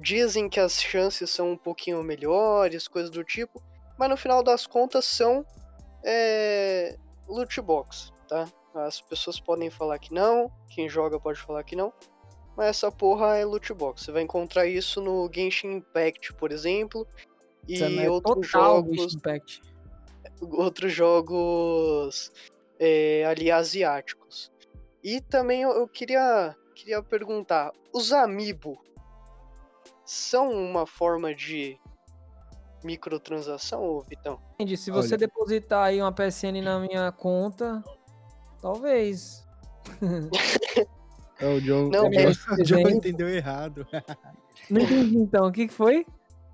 dizem 0.00 0.48
que 0.48 0.58
as 0.58 0.82
chances 0.82 1.30
são 1.30 1.52
um 1.52 1.56
pouquinho 1.56 2.02
melhores, 2.02 2.88
coisas 2.88 3.10
do 3.12 3.22
tipo, 3.22 3.62
mas 3.96 4.10
no 4.10 4.16
final 4.16 4.42
das 4.42 4.66
contas 4.66 5.04
são 5.04 5.46
é, 6.04 6.96
loot 7.28 7.60
box, 7.60 8.10
tá? 8.26 8.48
As 8.74 9.00
pessoas 9.00 9.40
podem 9.40 9.70
falar 9.70 9.98
que 9.98 10.12
não, 10.12 10.50
quem 10.68 10.88
joga 10.88 11.18
pode 11.18 11.40
falar 11.40 11.62
que 11.64 11.74
não, 11.74 11.92
mas 12.56 12.68
essa 12.68 12.90
porra 12.90 13.36
é 13.36 13.44
loot 13.44 13.72
box. 13.74 14.04
Você 14.04 14.12
vai 14.12 14.22
encontrar 14.22 14.66
isso 14.66 15.00
no 15.00 15.30
Genshin 15.32 15.76
Impact, 15.76 16.32
por 16.34 16.52
exemplo, 16.52 17.06
e 17.66 17.74
Isso 17.74 17.84
é 17.84 18.10
outros 18.10 18.50
total 18.50 18.76
jogos, 18.76 18.96
Genshin 18.96 19.16
Impact. 19.16 19.62
outros 20.40 20.92
jogos 20.92 22.32
é, 22.78 23.24
ali 23.26 23.50
asiáticos. 23.50 24.52
E 25.02 25.20
também 25.20 25.62
eu, 25.62 25.70
eu 25.70 25.88
queria, 25.88 26.54
queria 26.74 27.02
perguntar, 27.02 27.72
os 27.92 28.12
amiibo 28.12 28.78
são 30.04 30.50
uma 30.50 30.86
forma 30.86 31.34
de 31.34 31.78
microtransação, 32.82 33.82
ô 33.82 34.00
Vitão? 34.02 34.40
Entendi. 34.54 34.76
Se 34.76 34.90
você 34.90 35.14
Olha. 35.14 35.18
depositar 35.18 35.84
aí 35.84 36.00
uma 36.00 36.12
PSN 36.12 36.62
na 36.62 36.80
minha 36.80 37.12
conta, 37.12 37.82
talvez. 38.60 39.46
É, 41.40 41.48
o 41.48 41.60
John, 41.60 41.88
Não, 41.88 42.06
o 42.06 42.10
John, 42.10 42.28
o 42.52 42.62
John 42.62 42.76
desenho. 42.76 42.90
entendeu 42.90 43.28
errado. 43.28 43.86
Não 44.68 44.80
entendi 44.80 45.16
então. 45.16 45.46
O 45.46 45.52
que, 45.52 45.68
que 45.68 45.72
foi? 45.74 46.04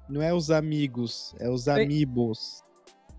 Não 0.09 0.23
é 0.23 0.33
os 0.33 0.51
amigos, 0.51 1.35
é 1.41 1.51
os 1.51 1.67
Ei. 1.67 1.85
amigos. 1.85 2.63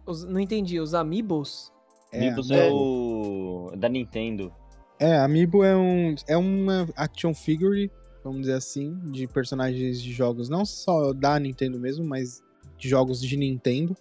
Os- 0.05 0.23
não 0.23 0.39
entendi. 0.39 0.79
Os 0.79 0.93
amiibos? 0.93 1.71
É, 2.11 2.19
Amiibos 2.19 2.49
é. 2.51 2.67
é 2.67 2.71
o. 2.71 3.71
da 3.77 3.89
Nintendo. 3.89 4.53
é, 4.97 5.17
amiibo 5.17 5.61
é 5.63 5.75
um 5.75 6.15
é 6.25 6.38
uma 6.38 6.88
action 6.95 7.33
figure, 7.33 7.91
vamos 8.23 8.41
dizer 8.41 8.53
assim, 8.53 8.97
de 9.11 9.27
personagens 9.27 10.01
de 10.01 10.13
jogos 10.13 10.47
não 10.47 10.63
só 10.65 11.11
da 11.11 11.38
Nintendo 11.38 11.77
mesmo, 11.77 12.05
mas 12.05 12.41
de 12.77 12.88
jogos 12.88 13.19
de 13.21 13.35
Nintendo. 13.35 13.95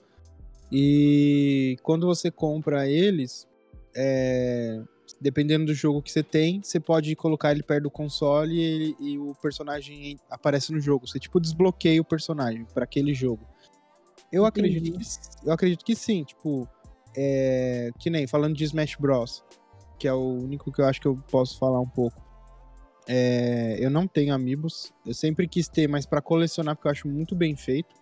E 0.70 1.76
quando 1.82 2.06
você 2.06 2.30
compra 2.30 2.88
eles, 2.88 3.46
é, 3.96 4.80
dependendo 5.20 5.66
do 5.66 5.74
jogo 5.74 6.02
que 6.02 6.12
você 6.12 6.22
tem, 6.22 6.60
você 6.62 6.78
pode 6.78 7.14
colocar 7.16 7.50
ele 7.52 7.62
perto 7.62 7.84
do 7.84 7.90
console 7.90 8.54
e, 8.54 8.60
ele- 8.60 8.96
e 9.00 9.18
o 9.18 9.34
personagem 9.40 10.18
aparece 10.30 10.72
no 10.72 10.80
jogo. 10.80 11.06
Você 11.08 11.18
tipo 11.18 11.40
desbloqueia 11.40 12.00
o 12.00 12.04
personagem 12.04 12.64
para 12.74 12.84
aquele 12.84 13.14
jogo. 13.14 13.46
Eu 14.30 14.44
acredito, 14.44 14.98
que, 14.98 15.46
eu 15.48 15.52
acredito 15.52 15.84
que 15.84 15.94
sim, 15.94 16.24
tipo, 16.24 16.68
é, 17.16 17.90
que 17.98 18.10
nem 18.10 18.26
falando 18.26 18.54
de 18.54 18.64
Smash 18.64 18.96
Bros, 18.98 19.42
que 19.98 20.06
é 20.06 20.12
o 20.12 20.34
único 20.34 20.70
que 20.70 20.80
eu 20.80 20.84
acho 20.86 21.00
que 21.00 21.06
eu 21.08 21.16
posso 21.30 21.58
falar 21.58 21.80
um 21.80 21.88
pouco. 21.88 22.20
É, 23.08 23.76
eu 23.78 23.88
não 23.88 24.06
tenho 24.08 24.34
amigos, 24.34 24.92
eu 25.06 25.14
sempre 25.14 25.46
quis 25.46 25.68
ter, 25.68 25.88
mas 25.88 26.04
pra 26.04 26.20
colecionar 26.20 26.74
porque 26.74 26.88
eu 26.88 26.92
acho 26.92 27.08
muito 27.08 27.34
bem 27.36 27.54
feito. 27.54 27.94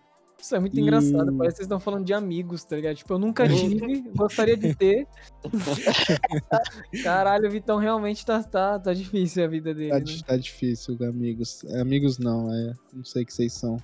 Isso 0.45 0.55
é 0.55 0.59
muito 0.59 0.77
E- 0.77 0.79
engraçado. 0.79 1.35
Parece 1.35 1.55
que 1.55 1.57
vocês 1.57 1.65
estão 1.65 1.79
falando 1.79 2.05
de 2.05 2.13
amigos, 2.13 2.63
tá 2.63 2.75
ligado? 2.75 2.95
Tipo, 2.97 3.13
eu 3.15 3.17
nunca 3.19 3.49
tive, 3.49 4.01
gostaria 4.15 4.55
de 4.55 4.75
ter. 4.75 5.07
Caralho, 7.03 7.47
o 7.47 7.51
Vitão 7.51 7.79
realmente 7.79 8.23
tá, 8.23 8.43
tá, 8.43 8.77
tá 8.77 8.93
difícil 8.93 9.43
a 9.43 9.47
vida 9.47 9.73
dele. 9.73 9.89
Tá, 9.89 9.97
né? 9.97 10.05
tá 10.23 10.37
difícil, 10.37 10.99
amigos. 11.01 11.65
Amigos 11.81 12.19
não, 12.19 12.53
é, 12.53 12.73
não 12.93 13.03
sei 13.03 13.23
o 13.23 13.25
que 13.25 13.33
vocês 13.33 13.53
são. 13.53 13.81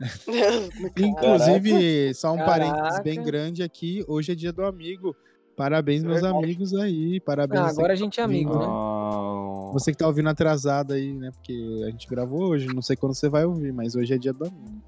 Inclusive, 0.96 2.14
só 2.14 2.32
um 2.32 2.38
parênteses 2.38 3.00
bem 3.00 3.16
Caraca. 3.16 3.30
grande 3.30 3.62
aqui, 3.62 4.02
hoje 4.08 4.32
é 4.32 4.34
dia 4.34 4.54
do 4.54 4.64
amigo. 4.64 5.14
Parabéns, 5.54 6.02
meus 6.02 6.22
Verdade. 6.22 6.42
amigos 6.42 6.72
aí. 6.72 7.20
Parabéns. 7.20 7.60
Ah, 7.60 7.68
agora 7.68 7.92
a 7.92 7.96
tá 7.96 8.02
gente 8.02 8.18
é 8.18 8.22
amigo, 8.22 8.58
né? 8.58 8.66
Oh. 8.66 9.70
Você 9.74 9.92
que 9.92 9.98
tá 9.98 10.06
ouvindo 10.06 10.30
atrasado 10.30 10.94
aí, 10.94 11.12
né? 11.12 11.30
Porque 11.30 11.82
a 11.86 11.90
gente 11.90 12.08
gravou 12.08 12.48
hoje, 12.48 12.68
não 12.68 12.80
sei 12.80 12.96
quando 12.96 13.14
você 13.14 13.28
vai 13.28 13.44
ouvir, 13.44 13.70
mas 13.70 13.94
hoje 13.94 14.14
é 14.14 14.16
dia 14.16 14.32
do 14.32 14.46
amigo. 14.46 14.80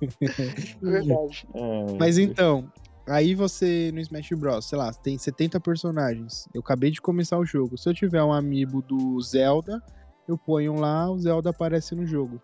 Verdade. 0.80 1.46
É. 1.54 1.98
Mas 1.98 2.18
então, 2.18 2.70
aí 3.06 3.34
você 3.34 3.90
no 3.92 4.00
Smash 4.00 4.30
Bros, 4.30 4.66
sei 4.66 4.78
lá, 4.78 4.92
tem 4.92 5.18
70 5.18 5.60
personagens. 5.60 6.48
Eu 6.54 6.60
acabei 6.60 6.90
de 6.90 7.00
começar 7.00 7.38
o 7.38 7.44
jogo. 7.44 7.76
Se 7.76 7.88
eu 7.88 7.94
tiver 7.94 8.22
um 8.22 8.32
amiibo 8.32 8.82
do 8.82 9.20
Zelda, 9.20 9.82
eu 10.26 10.38
ponho 10.38 10.74
lá, 10.74 11.10
o 11.10 11.18
Zelda 11.18 11.50
aparece 11.50 11.94
no 11.94 12.06
jogo. 12.06 12.40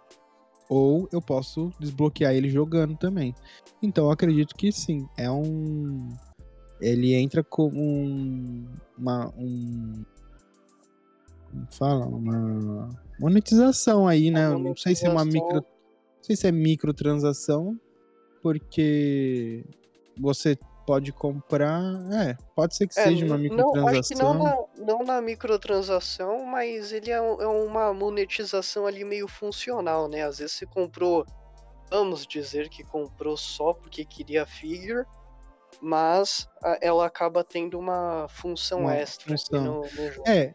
Ou 0.68 1.08
eu 1.12 1.22
posso 1.22 1.72
desbloquear 1.78 2.34
ele 2.34 2.48
jogando 2.48 2.96
também. 2.96 3.34
Então 3.80 4.06
eu 4.06 4.10
acredito 4.10 4.54
que 4.54 4.72
sim. 4.72 5.08
É 5.16 5.30
um. 5.30 6.08
Ele 6.80 7.14
entra 7.14 7.44
como 7.44 7.78
um. 7.78 8.66
Uma. 8.98 9.32
Um. 9.36 10.04
Como 11.48 11.66
fala? 11.70 12.06
Uma 12.06 12.88
monetização 13.20 14.08
aí, 14.08 14.30
né? 14.30 14.46
Eu 14.46 14.58
não 14.58 14.76
sei 14.76 14.96
se 14.96 15.06
é 15.06 15.08
uma 15.08 15.24
monetização. 15.24 15.54
micro. 15.54 15.75
Não 16.26 16.34
sei 16.34 16.34
se 16.36 16.48
é 16.48 16.50
microtransação, 16.50 17.78
porque 18.42 19.64
você 20.18 20.58
pode 20.84 21.12
comprar. 21.12 21.80
É, 22.12 22.36
pode 22.52 22.74
ser 22.74 22.88
que 22.88 22.98
É, 22.98 23.04
seja 23.04 23.24
uma 23.24 23.38
microtransação. 23.38 23.84
Não, 23.84 23.88
acho 24.00 24.08
que 24.08 24.14
não 24.16 24.42
na, 24.42 24.84
não 24.84 24.98
na 25.04 25.22
microtransação, 25.22 26.44
mas 26.44 26.90
ele 26.90 27.12
é, 27.12 27.14
é 27.18 27.20
uma 27.46 27.94
monetização 27.94 28.88
ali 28.88 29.04
meio 29.04 29.28
funcional, 29.28 30.08
né? 30.08 30.24
Às 30.24 30.38
vezes 30.38 30.56
você 30.56 30.66
comprou, 30.66 31.24
vamos 31.90 32.26
dizer 32.26 32.68
que 32.70 32.82
comprou 32.82 33.36
só 33.36 33.72
porque 33.72 34.04
queria 34.04 34.44
figure, 34.46 35.04
mas 35.80 36.48
a- 36.60 36.76
ela 36.82 37.06
acaba 37.06 37.44
tendo 37.44 37.78
uma 37.78 38.26
função 38.30 38.80
Uma 38.80 38.96
extra 38.96 39.28
função. 39.30 39.62
no, 39.64 39.80
no 39.82 40.10
jogo. 40.10 40.28
É, 40.28 40.52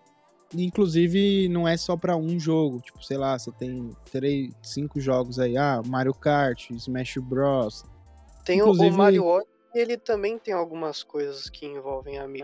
inclusive 0.56 1.48
não 1.50 1.68
é 1.68 1.76
só 1.78 1.96
pra 1.98 2.16
um 2.18 2.40
jogo. 2.40 2.80
Tipo, 2.82 3.04
sei 3.04 3.18
lá, 3.18 3.38
você 3.38 3.52
tem 3.52 3.90
três, 4.12 4.52
cinco 4.62 5.00
jogos 5.00 5.40
aí. 5.40 5.58
Ah, 5.58 5.82
Mario 5.86 6.14
Kart, 6.14 6.70
Smash 6.72 7.18
Bros. 7.18 7.84
Tem 8.46 8.62
o- 8.62 8.66
o 8.66 8.70
inclusive- 8.74 8.96
Mario 8.98 9.26
Odyssey, 9.26 9.52
ele 9.76 9.98
também 9.98 10.38
tem 10.40 10.54
algumas 10.54 11.04
coisas 11.04 11.50
que 11.50 11.66
envolvem 11.66 12.18
a 12.20 12.28
mim. 12.28 12.42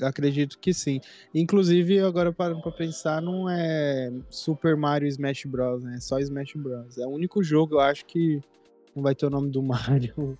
acredito 0.00 0.60
que 0.60 0.72
sim. 0.72 1.00
Inclusive, 1.34 1.98
agora 1.98 2.32
parando 2.32 2.62
pra 2.62 2.70
pensar, 2.70 3.20
não 3.20 3.50
é 3.50 4.12
Super 4.30 4.76
Mario 4.76 5.08
Smash 5.08 5.44
Bros, 5.46 5.82
né? 5.82 5.96
É 5.96 6.00
só 6.00 6.20
Smash 6.20 6.52
Bros. 6.54 6.96
É 6.98 7.04
o 7.04 7.10
único 7.10 7.42
jogo, 7.42 7.74
eu 7.74 7.80
acho, 7.80 8.04
que 8.06 8.40
não 8.94 9.02
vai 9.02 9.12
ter 9.14 9.26
o 9.26 9.30
nome 9.30 9.50
do 9.50 9.60
Mario. 10.14 10.38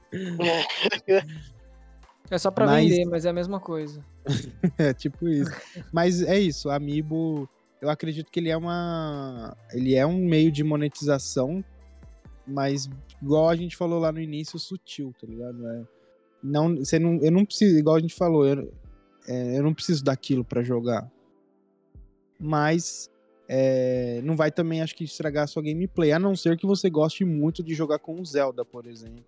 É 2.30 2.36
só 2.38 2.50
pra 2.50 2.66
Mas- 2.66 2.88
vender, 2.88 3.04
mas 3.06 3.24
é 3.24 3.30
a 3.30 3.32
mesma 3.32 3.58
coisa. 3.58 4.04
é 4.78 4.92
tipo 4.92 5.28
isso. 5.28 5.50
Mas 5.92 6.22
é 6.22 6.38
isso, 6.38 6.70
Amiibo, 6.70 7.48
eu 7.80 7.88
acredito 7.88 8.30
que 8.30 8.40
ele 8.40 8.50
é 8.50 8.56
uma. 8.56 9.56
Ele 9.72 9.94
é 9.94 10.06
um 10.06 10.18
meio 10.18 10.50
de 10.50 10.62
monetização, 10.64 11.64
mas 12.46 12.88
igual 13.22 13.48
a 13.48 13.56
gente 13.56 13.76
falou 13.76 13.98
lá 13.98 14.12
no 14.12 14.20
início, 14.20 14.58
sutil, 14.58 15.14
tá 15.20 15.26
ligado? 15.26 15.66
É, 15.66 15.82
não, 16.42 16.76
você 16.76 16.98
não, 16.98 17.18
eu 17.22 17.30
não 17.30 17.44
preciso, 17.44 17.78
igual 17.78 17.96
a 17.96 18.00
gente 18.00 18.14
falou, 18.14 18.46
eu, 18.46 18.72
é, 19.26 19.58
eu 19.58 19.62
não 19.62 19.74
preciso 19.74 20.04
daquilo 20.04 20.44
pra 20.44 20.62
jogar. 20.62 21.10
Mas 22.40 23.10
é, 23.48 24.20
não 24.22 24.36
vai 24.36 24.50
também, 24.50 24.82
acho 24.82 24.94
que, 24.94 25.04
estragar 25.04 25.44
a 25.44 25.46
sua 25.46 25.62
gameplay, 25.62 26.12
a 26.12 26.18
não 26.18 26.36
ser 26.36 26.56
que 26.56 26.66
você 26.66 26.90
goste 26.90 27.24
muito 27.24 27.62
de 27.62 27.74
jogar 27.74 27.98
com 27.98 28.20
o 28.20 28.24
Zelda, 28.24 28.64
por 28.64 28.86
exemplo, 28.86 29.24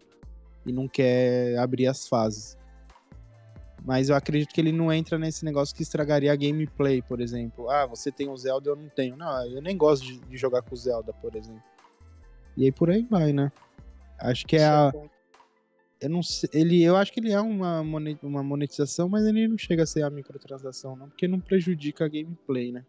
e 0.67 0.73
não 0.73 0.87
quer 0.87 1.57
abrir 1.59 1.87
as 1.87 2.07
fases. 2.07 2.57
Mas 3.85 4.09
eu 4.09 4.17
acredito 4.17 4.53
que 4.53 4.61
ele 4.61 4.73
não 4.73 4.93
entra 4.93 5.19
nesse 5.19 5.45
negócio 5.45 5.75
que 5.75 5.83
estragaria 5.83 6.33
a 6.33 6.37
gameplay, 6.37 7.01
por 7.03 7.21
exemplo. 7.21 7.71
Ah, 7.71 7.87
você 7.87 8.13
tem 8.13 8.29
o 8.29 8.37
Zelda, 8.37 8.71
eu 8.71 8.77
não 8.77 8.89
tenho. 8.89 9.17
Não, 9.17 9.47
eu 9.47 9.63
nem 9.63 9.77
gosto 9.77 10.05
de, 10.05 10.19
de 10.19 10.37
jogar 10.37 10.63
com 10.63 10.75
o 10.75 10.79
Zelda, 10.79 11.13
por 11.15 11.35
exemplo. 11.35 11.63
E 12.57 12.65
aí 12.65 12.73
por 12.73 12.91
aí 12.91 13.07
vai, 13.09 13.33
né? 13.33 13.51
Acho 14.19 14.47
que 14.47 14.57
é 14.57 14.65
a. 14.67 14.93
Eu 16.01 16.09
não 16.11 16.23
sei. 16.23 16.49
Ele, 16.53 16.83
eu 16.83 16.97
acho 16.97 17.13
que 17.13 17.21
ele 17.21 17.33
é 17.33 17.41
uma, 17.41 17.83
mone- 17.85 18.19
uma 18.23 18.43
monetização, 18.43 19.09
mas 19.09 19.25
ele 19.25 19.47
não 19.49 19.59
chega 19.59 19.83
a 19.83 19.87
ser 19.87 20.03
a 20.03 20.11
microtransação, 20.11 20.97
não, 20.97 21.09
porque 21.09 21.29
não 21.29 21.41
prejudica 21.41 22.05
a 22.05 22.09
gameplay, 22.09 22.73
né? 22.73 22.85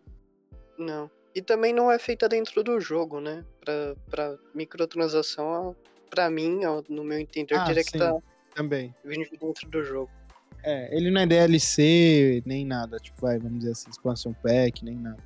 Não. 0.78 1.10
E 1.34 1.42
também 1.42 1.74
não 1.74 1.90
é 1.90 1.98
feita 1.98 2.28
dentro 2.28 2.62
do 2.64 2.80
jogo, 2.80 3.22
né? 3.22 3.46
Pra, 3.62 3.96
pra 4.10 4.38
microtransação, 4.54 5.76
pra 6.10 6.30
mim, 6.30 6.60
no 6.90 7.04
meu 7.04 7.18
entender, 7.20 7.56
Ah, 7.56 7.66
teria 7.66 7.84
que 7.84 7.96
estar 7.96 8.14
Também. 8.54 8.94
vindo 9.06 9.30
dentro 9.40 9.70
do 9.70 9.84
jogo. 9.84 10.10
É, 10.64 10.96
ele 10.96 11.10
não 11.10 11.22
é 11.22 11.26
DLC, 11.26 12.44
nem 12.46 12.66
nada, 12.66 12.98
tipo, 12.98 13.20
vai, 13.22 13.40
vamos 13.40 13.60
dizer 13.60 13.72
assim, 13.72 13.90
expansion 13.90 14.34
pack, 14.34 14.86
nem 14.86 14.96
nada. 14.96 15.24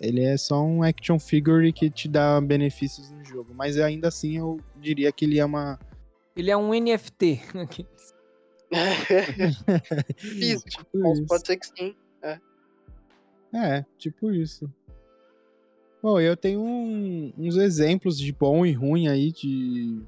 Ele 0.00 0.22
é 0.22 0.36
só 0.36 0.62
um 0.62 0.82
action 0.82 1.18
figure 1.18 1.72
que 1.72 1.90
te 1.90 2.06
dá 2.08 2.40
benefícios 2.40 3.10
no 3.10 3.24
jogo. 3.24 3.52
Mas 3.54 3.78
ainda 3.78 4.08
assim 4.08 4.36
eu 4.38 4.60
diria 4.76 5.10
que 5.10 5.24
ele 5.24 5.38
é 5.38 5.44
uma. 5.44 5.78
Ele 6.36 6.50
é 6.50 6.56
um 6.56 6.72
NFT. 6.72 7.40
Físico, 10.18 10.68
tipo 10.70 11.26
pode 11.26 11.46
ser 11.46 11.56
que 11.56 11.66
sim. 11.66 11.94
É, 13.52 13.84
tipo 13.98 14.30
isso. 14.30 14.70
Bom, 16.02 16.20
eu 16.20 16.36
tenho 16.36 16.60
um- 16.60 17.32
uns 17.36 17.56
exemplos 17.56 18.16
de 18.18 18.30
bom 18.32 18.64
e 18.64 18.72
ruim 18.72 19.08
aí 19.08 19.32
de, 19.32 20.00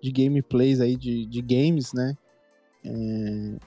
de 0.00 0.12
gameplays 0.12 0.80
aí 0.80 0.94
de, 0.94 1.26
de 1.26 1.42
games, 1.42 1.92
né? 1.92 2.16
É, 2.84 2.90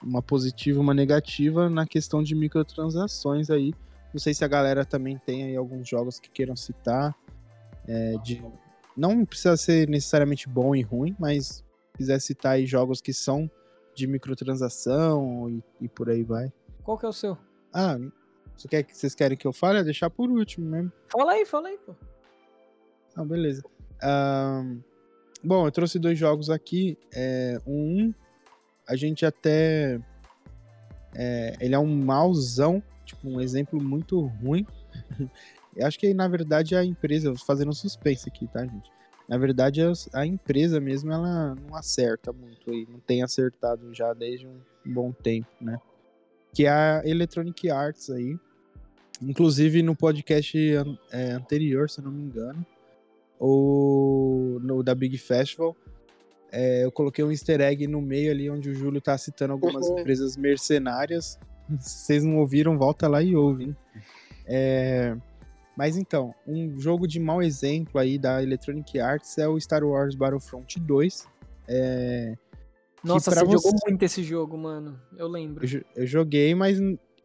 uma 0.03 0.21
positiva 0.21 0.77
e 0.77 0.81
uma 0.81 0.93
negativa 0.93 1.69
na 1.69 1.87
questão 1.87 2.21
de 2.21 2.35
microtransações 2.35 3.49
aí. 3.49 3.73
Não 4.13 4.19
sei 4.19 4.33
se 4.33 4.45
a 4.45 4.47
galera 4.47 4.85
também 4.85 5.17
tem 5.17 5.43
aí 5.43 5.55
alguns 5.55 5.87
jogos 5.87 6.19
que 6.19 6.29
queiram 6.29 6.55
citar. 6.55 7.15
é, 7.87 8.15
de, 8.23 8.43
não 8.95 9.25
precisa 9.25 9.55
ser 9.57 9.87
necessariamente 9.87 10.47
bom 10.49 10.75
e 10.75 10.81
ruim, 10.81 11.15
mas 11.19 11.63
quiser 11.95 12.19
citar 12.19 12.53
aí 12.53 12.65
jogos 12.65 12.99
que 13.01 13.13
são 13.13 13.49
de 13.95 14.05
microtransação 14.07 15.49
e, 15.49 15.63
e 15.81 15.87
por 15.89 16.09
aí 16.09 16.23
vai. 16.23 16.51
Qual 16.83 16.97
que 16.97 17.05
é 17.05 17.09
o 17.09 17.13
seu? 17.13 17.37
Ah, 17.73 17.97
você 18.55 18.67
quer, 18.67 18.83
que- 18.83 18.95
vocês 18.97 19.13
querem 19.15 19.37
que 19.37 19.45
eu 19.47 19.53
fale? 19.53 19.79
É 19.79 19.83
deixar 19.83 20.09
por 20.09 20.29
último 20.29 20.67
mesmo. 20.69 20.91
Fala 21.09 21.33
aí, 21.33 21.45
fala 21.45 21.67
aí, 21.69 21.77
pô. 21.79 21.95
Ah, 23.15 23.25
beleza. 23.25 23.63
Ahn, 24.01 24.79
bom, 25.43 25.65
eu 25.65 25.71
trouxe 25.71 25.97
dois 25.99 26.17
jogos 26.17 26.49
aqui. 26.49 26.97
É, 27.13 27.59
um, 27.65 28.13
a 28.87 28.95
gente 28.95 29.25
até. 29.25 29.99
é, 31.15 31.55
ele 31.59 31.75
é 31.75 31.79
um 31.79 31.95
mauzão, 31.95 32.81
tipo, 33.05 33.27
um 33.27 33.41
exemplo 33.41 33.81
muito 33.81 34.19
ruim. 34.19 34.65
eu 35.75 35.85
acho 35.85 35.99
que, 35.99 36.13
na 36.13 36.27
verdade, 36.27 36.75
a 36.75 36.83
empresa. 36.83 37.29
Vou 37.29 37.45
fazendo 37.45 37.69
um 37.69 37.73
suspense 37.73 38.27
aqui, 38.27 38.47
tá, 38.47 38.65
gente? 38.65 38.89
Na 39.27 39.37
verdade, 39.37 39.81
a 40.13 40.25
empresa 40.25 40.79
mesmo, 40.79 41.11
ela 41.11 41.53
não 41.55 41.75
acerta 41.75 42.31
muito 42.31 42.71
aí. 42.71 42.87
Não 42.89 42.99
tem 42.99 43.21
acertado 43.21 43.93
já 43.93 44.13
desde 44.13 44.47
um 44.47 44.57
bom 44.85 45.11
tempo, 45.11 45.49
né? 45.59 45.77
Que 46.53 46.65
é 46.65 46.69
a 46.69 47.01
Electronic 47.03 47.69
Arts 47.69 48.09
aí. 48.09 48.39
Inclusive, 49.21 49.83
no 49.83 49.95
podcast 49.95 50.57
é, 51.11 51.31
anterior, 51.31 51.89
se 51.89 52.01
não 52.01 52.11
me 52.11 52.21
engano, 52.21 52.65
ou 53.39 54.59
no 54.61 54.81
da 54.83 54.95
Big 54.95 55.17
Festival, 55.17 55.75
é, 56.51 56.83
eu 56.85 56.91
coloquei 56.91 57.23
um 57.23 57.31
easter 57.31 57.59
egg 57.61 57.87
no 57.87 58.01
meio 58.01 58.31
ali 58.31 58.49
onde 58.49 58.69
o 58.69 58.73
Júlio 58.75 59.01
tá 59.01 59.17
citando 59.17 59.53
algumas 59.53 59.87
Uhum. 59.87 59.99
empresas 59.99 60.35
mercenárias. 60.37 61.37
Se 61.79 62.05
vocês 62.05 62.23
não 62.23 62.37
ouviram, 62.37 62.77
volta 62.77 63.07
lá 63.07 63.21
e 63.21 63.35
ouve. 63.35 63.65
hein? 63.65 63.77
É, 64.45 65.15
mas 65.75 65.97
então, 65.97 66.33
um 66.47 66.79
jogo 66.79 67.05
de 67.07 67.19
mau 67.19 67.41
exemplo 67.43 67.99
aí 67.99 68.17
da 68.17 68.41
Electronic 68.41 68.99
Arts 68.99 69.37
é 69.37 69.47
o 69.47 69.59
Star 69.59 69.83
Wars 69.83 70.15
Battlefront 70.15 70.79
2. 70.79 71.27
É, 71.67 72.33
Nossa, 73.03 73.29
pra 73.31 73.41
você 73.41 73.51
jogou 73.51 73.71
você- 73.73 73.89
muito 73.89 74.03
esse 74.03 74.23
jogo, 74.23 74.57
mano. 74.57 74.99
Eu 75.17 75.27
lembro. 75.27 75.65
eu, 75.65 75.83
eu 75.95 76.07
joguei, 76.07 76.55
mas 76.55 76.79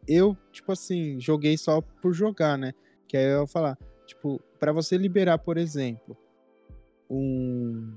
eu, 0.07 0.35
tipo 0.51 0.71
assim, 0.73 1.17
joguei 1.19 1.57
só 1.57 1.79
por 2.01 2.13
jogar, 2.13 2.57
né? 2.57 2.73
Que 3.07 3.15
aí 3.15 3.23
eu 3.25 3.41
ia 3.41 3.47
falar, 3.47 3.77
tipo, 4.05 4.41
pra 4.59 4.73
você 4.73 4.97
liberar, 4.97 5.37
por 5.37 5.57
exemplo, 5.57 6.17
um, 7.09 7.93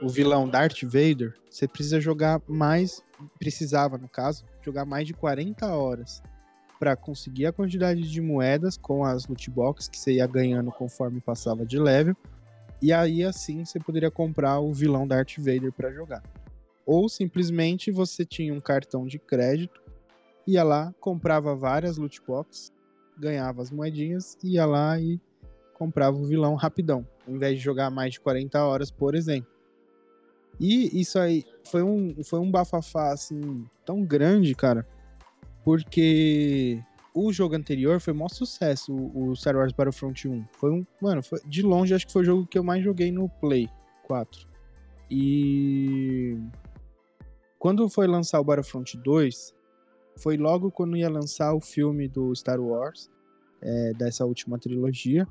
o 0.00 0.08
vilão 0.08 0.48
Darth 0.48 0.82
Vader, 0.82 1.34
você 1.50 1.66
precisa 1.66 2.00
jogar 2.00 2.40
mais, 2.46 3.02
precisava, 3.38 3.98
no 3.98 4.08
caso, 4.08 4.44
jogar 4.62 4.84
mais 4.84 5.06
de 5.06 5.14
40 5.14 5.66
horas 5.66 6.22
pra 6.78 6.94
conseguir 6.94 7.46
a 7.46 7.52
quantidade 7.52 8.02
de 8.02 8.20
moedas 8.20 8.76
com 8.76 9.04
as 9.04 9.26
loot 9.26 9.50
boxes 9.50 9.88
que 9.88 9.98
você 9.98 10.14
ia 10.14 10.26
ganhando 10.26 10.70
conforme 10.70 11.20
passava 11.20 11.64
de 11.64 11.78
level. 11.78 12.16
E 12.80 12.92
aí 12.92 13.24
assim 13.24 13.64
você 13.64 13.80
poderia 13.80 14.10
comprar 14.10 14.60
o 14.60 14.72
vilão 14.72 15.08
Darth 15.08 15.38
Vader 15.38 15.72
pra 15.72 15.90
jogar. 15.90 16.22
Ou 16.84 17.08
simplesmente 17.08 17.90
você 17.90 18.24
tinha 18.24 18.52
um 18.52 18.60
cartão 18.60 19.06
de 19.06 19.18
crédito, 19.18 19.80
ia 20.46 20.62
lá, 20.62 20.94
comprava 21.00 21.56
várias 21.56 21.96
loot 21.96 22.20
boxes, 22.24 22.70
ganhava 23.18 23.62
as 23.62 23.70
moedinhas, 23.70 24.36
ia 24.44 24.66
lá 24.66 25.00
e 25.00 25.18
comprava 25.74 26.16
o 26.16 26.24
vilão 26.24 26.54
rapidão, 26.54 27.06
ao 27.26 27.34
invés 27.34 27.58
de 27.58 27.64
jogar 27.64 27.90
mais 27.90 28.12
de 28.12 28.20
40 28.20 28.62
horas, 28.64 28.90
por 28.90 29.14
exemplo. 29.14 29.55
E 30.58 31.00
isso 31.00 31.18
aí 31.18 31.44
foi 31.64 31.82
um, 31.82 32.22
foi 32.24 32.38
um 32.38 32.50
bafafá 32.50 33.12
assim 33.12 33.64
tão 33.84 34.02
grande, 34.02 34.54
cara, 34.54 34.86
porque 35.64 36.82
o 37.14 37.32
jogo 37.32 37.54
anterior 37.54 38.00
foi 38.00 38.12
maior 38.12 38.28
sucesso, 38.28 38.92
o, 38.94 39.30
o 39.30 39.36
Star 39.36 39.56
Wars 39.56 39.72
Battlefront 39.72 40.28
1. 40.28 40.44
Foi 40.52 40.70
um, 40.70 40.84
mano, 41.00 41.22
foi- 41.22 41.40
de 41.46 41.62
longe 41.62 41.94
acho 41.94 42.06
que 42.06 42.12
foi 42.12 42.22
o 42.22 42.26
jogo 42.26 42.46
que 42.46 42.58
eu 42.58 42.64
mais 42.64 42.82
joguei 42.84 43.10
no 43.10 43.28
Play 43.28 43.68
4. 44.04 44.46
E 45.10 46.38
quando 47.58 47.88
foi 47.88 48.06
lançar 48.06 48.40
o 48.40 48.44
Battlefront 48.44 48.96
2, 48.98 49.54
foi 50.16 50.36
logo 50.36 50.70
quando 50.70 50.96
ia 50.96 51.08
lançar 51.08 51.52
o 51.54 51.60
filme 51.60 52.08
do 52.08 52.34
Star 52.34 52.60
Wars, 52.60 53.10
é, 53.60 53.92
dessa 53.94 54.24
última 54.24 54.58
trilogia. 54.58 55.26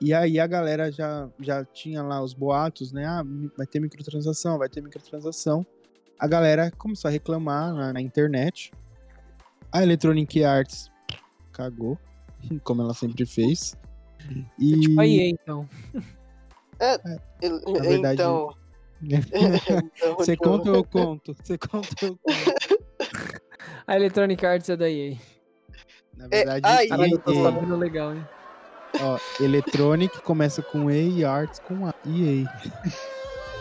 E 0.00 0.12
aí 0.12 0.38
a 0.38 0.46
galera 0.46 0.92
já, 0.92 1.28
já 1.40 1.64
tinha 1.64 2.02
lá 2.02 2.22
os 2.22 2.34
boatos, 2.34 2.92
né? 2.92 3.06
Ah, 3.06 3.22
vai 3.56 3.66
ter 3.66 3.80
microtransação, 3.80 4.58
vai 4.58 4.68
ter 4.68 4.82
microtransação. 4.82 5.64
A 6.18 6.26
galera 6.26 6.70
começou 6.72 7.08
a 7.08 7.12
reclamar 7.12 7.72
na, 7.74 7.92
na 7.94 8.00
internet. 8.00 8.72
A 9.72 9.82
Electronic 9.82 10.44
Arts 10.44 10.90
cagou, 11.52 11.98
como 12.62 12.82
ela 12.82 12.94
sempre 12.94 13.24
fez. 13.24 13.74
E... 14.58 14.80
Tipo 14.80 15.00
a 15.00 15.06
EA, 15.06 15.28
então. 15.30 15.68
Ele- 17.40 17.60
Na 17.66 17.80
verdade- 17.80 18.14
Então. 18.22 18.54
então, 19.02 20.16
Você 20.16 20.32
então- 20.34 20.52
conta 20.58 20.70
ou 20.70 20.76
eu 20.76 20.84
conto? 20.84 21.34
Você 21.42 21.58
conta 21.58 21.88
ou 22.02 22.08
eu 22.08 22.18
conto? 22.18 22.82
A 23.86 23.96
Electronic 23.96 24.44
Arts 24.44 24.68
é 24.68 24.76
da 24.76 24.90
EA. 24.90 25.16
Na 26.16 26.28
verdade, 26.28 26.66
aí- 26.66 27.10
eu 27.10 27.18
tô 27.18 27.32
EA, 27.32 27.42
sabendo 27.42 27.76
legal, 27.76 28.14
hein? 28.14 28.26
Ó, 29.00 29.18
Electronic 29.42 30.20
começa 30.22 30.62
com 30.62 30.90
E 30.90 31.18
e 31.18 31.24
Arts 31.24 31.58
com 31.60 31.86
A. 31.86 31.94
EA. 32.06 32.46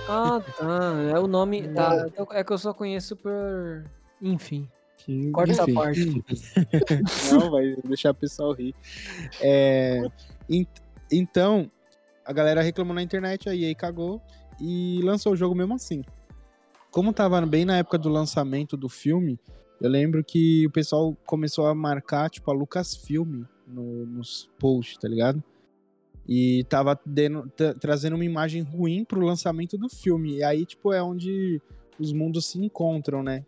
Ah, 0.07 0.39
tá. 0.57 0.93
É 1.15 1.19
o 1.19 1.27
nome. 1.27 1.67
Tá. 1.69 2.05
Então 2.07 2.27
É 2.31 2.43
que 2.43 2.53
eu 2.53 2.57
só 2.57 2.73
conheço 2.73 3.15
por. 3.15 3.85
Enfim. 4.21 4.69
Que- 4.97 5.31
Corta 5.31 5.51
essa 5.51 5.67
parte. 5.73 6.23
Não, 7.31 7.51
vai 7.51 7.75
deixar 7.85 8.11
o 8.11 8.15
pessoal 8.15 8.53
rir. 8.53 8.73
É, 9.41 10.01
en- 10.49 10.65
então, 11.11 11.69
a 12.25 12.33
galera 12.33 12.61
reclamou 12.61 12.93
na 12.95 13.01
internet, 13.03 13.47
a 13.49 13.55
EA 13.55 13.73
cagou 13.75 14.21
e 14.59 14.99
lançou 15.03 15.33
o 15.33 15.35
jogo 15.35 15.53
mesmo 15.55 15.73
assim. 15.75 16.03
Como 16.91 17.11
tava 17.13 17.39
bem 17.45 17.65
na 17.65 17.77
época 17.77 17.97
do 17.97 18.09
lançamento 18.09 18.75
do 18.77 18.87
filme, 18.89 19.39
Eu 19.81 19.89
lembro 19.89 20.23
que 20.23 20.65
o 20.65 20.71
pessoal 20.71 21.13
começou 21.25 21.67
a 21.67 21.75
marcar, 21.75 22.29
tipo, 22.29 22.49
a 22.49 22.53
Lucasfilm 22.53 23.43
no, 23.67 24.05
nos 24.05 24.49
posts, 24.59 24.97
tá 24.97 25.07
ligado? 25.07 25.43
E 26.27 26.63
tava 26.65 26.99
dendo, 27.05 27.51
trazendo 27.79 28.15
uma 28.15 28.25
imagem 28.25 28.63
ruim 28.63 29.05
pro 29.05 29.21
lançamento 29.21 29.77
do 29.77 29.87
filme. 29.87 30.37
E 30.37 30.43
aí, 30.43 30.65
tipo, 30.65 30.91
é 30.91 31.01
onde 31.01 31.61
os 31.99 32.11
mundos 32.11 32.47
se 32.47 32.59
encontram, 32.59 33.21
né? 33.23 33.45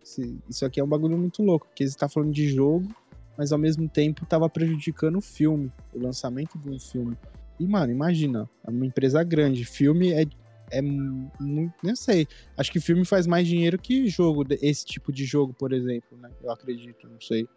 Isso 0.48 0.64
aqui 0.64 0.80
é 0.80 0.84
um 0.84 0.88
bagulho 0.88 1.18
muito 1.18 1.42
louco, 1.42 1.66
porque 1.66 1.86
você 1.86 1.96
tá 1.96 2.08
falando 2.08 2.32
de 2.32 2.48
jogo, 2.48 2.88
mas 3.36 3.52
ao 3.52 3.58
mesmo 3.58 3.88
tempo 3.88 4.24
tava 4.26 4.48
prejudicando 4.48 5.16
o 5.16 5.20
filme, 5.20 5.72
o 5.92 5.98
lançamento 5.98 6.58
de 6.58 6.70
um 6.70 6.78
filme. 6.78 7.16
E, 7.58 7.66
mano, 7.66 7.92
imagina, 7.92 8.48
é 8.64 8.70
uma 8.70 8.86
empresa 8.86 9.22
grande. 9.24 9.64
Filme 9.64 10.12
é, 10.12 10.24
é 10.70 10.80
muito. 10.80 11.74
Não 11.82 11.96
sei. 11.96 12.26
Acho 12.56 12.70
que 12.70 12.80
filme 12.80 13.04
faz 13.04 13.26
mais 13.26 13.46
dinheiro 13.46 13.78
que 13.78 14.06
jogo, 14.06 14.44
esse 14.62 14.84
tipo 14.84 15.12
de 15.12 15.24
jogo, 15.24 15.52
por 15.52 15.72
exemplo, 15.72 16.16
né? 16.16 16.30
Eu 16.42 16.50
acredito, 16.52 17.08
não 17.08 17.20
sei. 17.20 17.48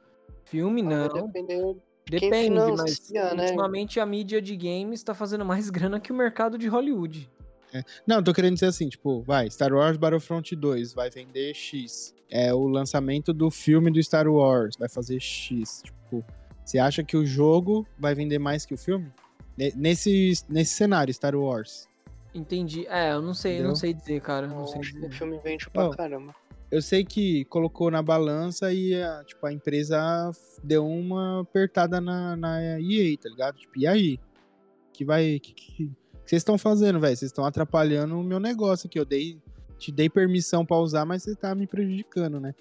Filme 0.46 0.82
não. 0.82 1.32
Depende, 2.10 2.30
Depende, 2.30 2.78
mas 2.78 3.10
né? 3.10 3.46
ultimamente 3.46 4.00
a 4.00 4.06
mídia 4.06 4.42
de 4.42 4.56
games 4.56 5.04
tá 5.04 5.14
fazendo 5.14 5.46
mais 5.46 5.70
grana 5.72 6.00
que 6.00 6.12
o 6.12 6.16
mercado 6.16 6.58
de 6.58 6.68
Hollywood. 6.68 7.30
É. 7.74 7.84
Não, 8.06 8.22
tô 8.22 8.34
querendo 8.34 8.56
dizer 8.56 8.66
assim, 8.66 8.90
tipo, 8.90 9.22
vai, 9.22 9.50
Star 9.50 9.74
Wars 9.74 9.96
Battlefront 9.96 10.56
2 10.56 10.94
vai 10.94 11.10
vender 11.10 11.54
X. 11.54 12.14
É 12.30 12.54
o 12.54 12.68
lançamento 12.68 13.34
do 13.34 13.50
filme 13.50 13.92
do 13.92 14.02
Star 14.04 14.28
Wars, 14.28 14.76
vai 14.78 14.90
fazer 14.90 15.20
X. 15.20 15.82
Tipo, 15.84 16.24
você 16.66 16.80
acha 16.80 17.04
que 17.04 17.16
o 17.16 17.26
jogo 17.26 17.86
vai 17.98 18.14
vender 18.14 18.40
mais 18.40 18.66
que 18.66 18.74
o 18.74 18.78
filme? 18.78 19.12
Nesse, 19.76 20.34
nesse 20.50 20.74
cenário, 20.74 21.14
Star 21.14 21.36
Wars. 21.36 21.88
Entendi. 22.34 22.88
É, 22.88 23.12
eu 23.12 23.22
não 23.22 23.34
sei, 23.34 23.60
eu 23.60 23.64
não 23.66 23.76
sei 23.76 23.94
dizer, 23.94 24.22
cara. 24.22 24.48
Não, 24.48 24.60
não 24.60 24.68
sei 24.68 24.82
dizer. 24.82 25.08
O 25.08 25.12
filme 25.12 25.40
vende 25.44 25.70
pra 25.70 25.88
oh, 25.88 25.92
caramba. 25.92 26.34
Eu 26.72 26.82
sei 26.82 27.04
que 27.04 27.44
colocou 27.46 27.92
na 27.92 28.02
balança 28.02 28.74
e 28.74 28.96
a, 28.96 29.24
tipo, 29.26 29.46
a 29.46 29.52
empresa 29.52 30.32
deu 30.64 30.88
uma 30.88 31.42
apertada 31.42 32.00
na, 32.00 32.38
na 32.38 32.80
EA, 32.80 33.18
tá 33.18 33.30
ligado? 33.30 33.58
Tipo, 33.58 33.78
e 33.78 33.86
aí? 33.86 34.20
Que 34.94 35.04
vai. 35.04 35.38
Que, 35.40 35.54
que, 35.54 35.92
vocês 36.26 36.40
estão 36.40 36.58
fazendo, 36.58 36.98
velho? 36.98 37.16
Vocês 37.16 37.30
estão 37.30 37.44
atrapalhando 37.44 38.18
o 38.18 38.24
meu 38.24 38.40
negócio 38.40 38.88
aqui. 38.88 38.98
Eu 38.98 39.04
dei, 39.04 39.38
te 39.78 39.92
dei 39.92 40.10
permissão 40.10 40.66
para 40.66 40.78
usar, 40.78 41.06
mas 41.06 41.24
você 41.24 41.36
tá 41.36 41.54
me 41.54 41.68
prejudicando, 41.68 42.40
né? 42.40 42.56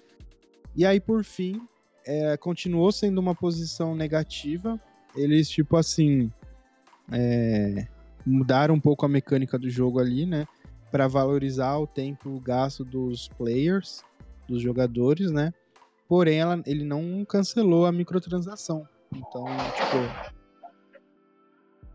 E 0.75 0.85
aí, 0.85 0.99
por 0.99 1.23
fim, 1.23 1.61
é, 2.05 2.35
continuou 2.35 2.91
sendo 2.91 3.17
uma 3.19 3.33
posição 3.33 3.95
negativa. 3.95 4.77
Eles, 5.15 5.49
tipo 5.49 5.77
assim, 5.77 6.29
é, 7.11 7.87
mudaram 8.25 8.75
um 8.75 8.79
pouco 8.79 9.05
a 9.05 9.09
mecânica 9.09 9.57
do 9.57 9.69
jogo 9.69 9.99
ali, 9.99 10.25
né? 10.25 10.45
Para 10.91 11.07
valorizar 11.07 11.77
o 11.77 11.87
tempo 11.87 12.39
gasto 12.39 12.83
dos 12.83 13.27
players, 13.29 14.03
dos 14.47 14.61
jogadores, 14.61 15.31
né? 15.31 15.53
Porém, 16.07 16.39
ela, 16.39 16.61
ele 16.65 16.83
não 16.83 17.23
cancelou 17.23 17.85
a 17.85 17.91
microtransação. 17.91 18.85
Então, 19.13 19.45
tipo, 19.75 20.39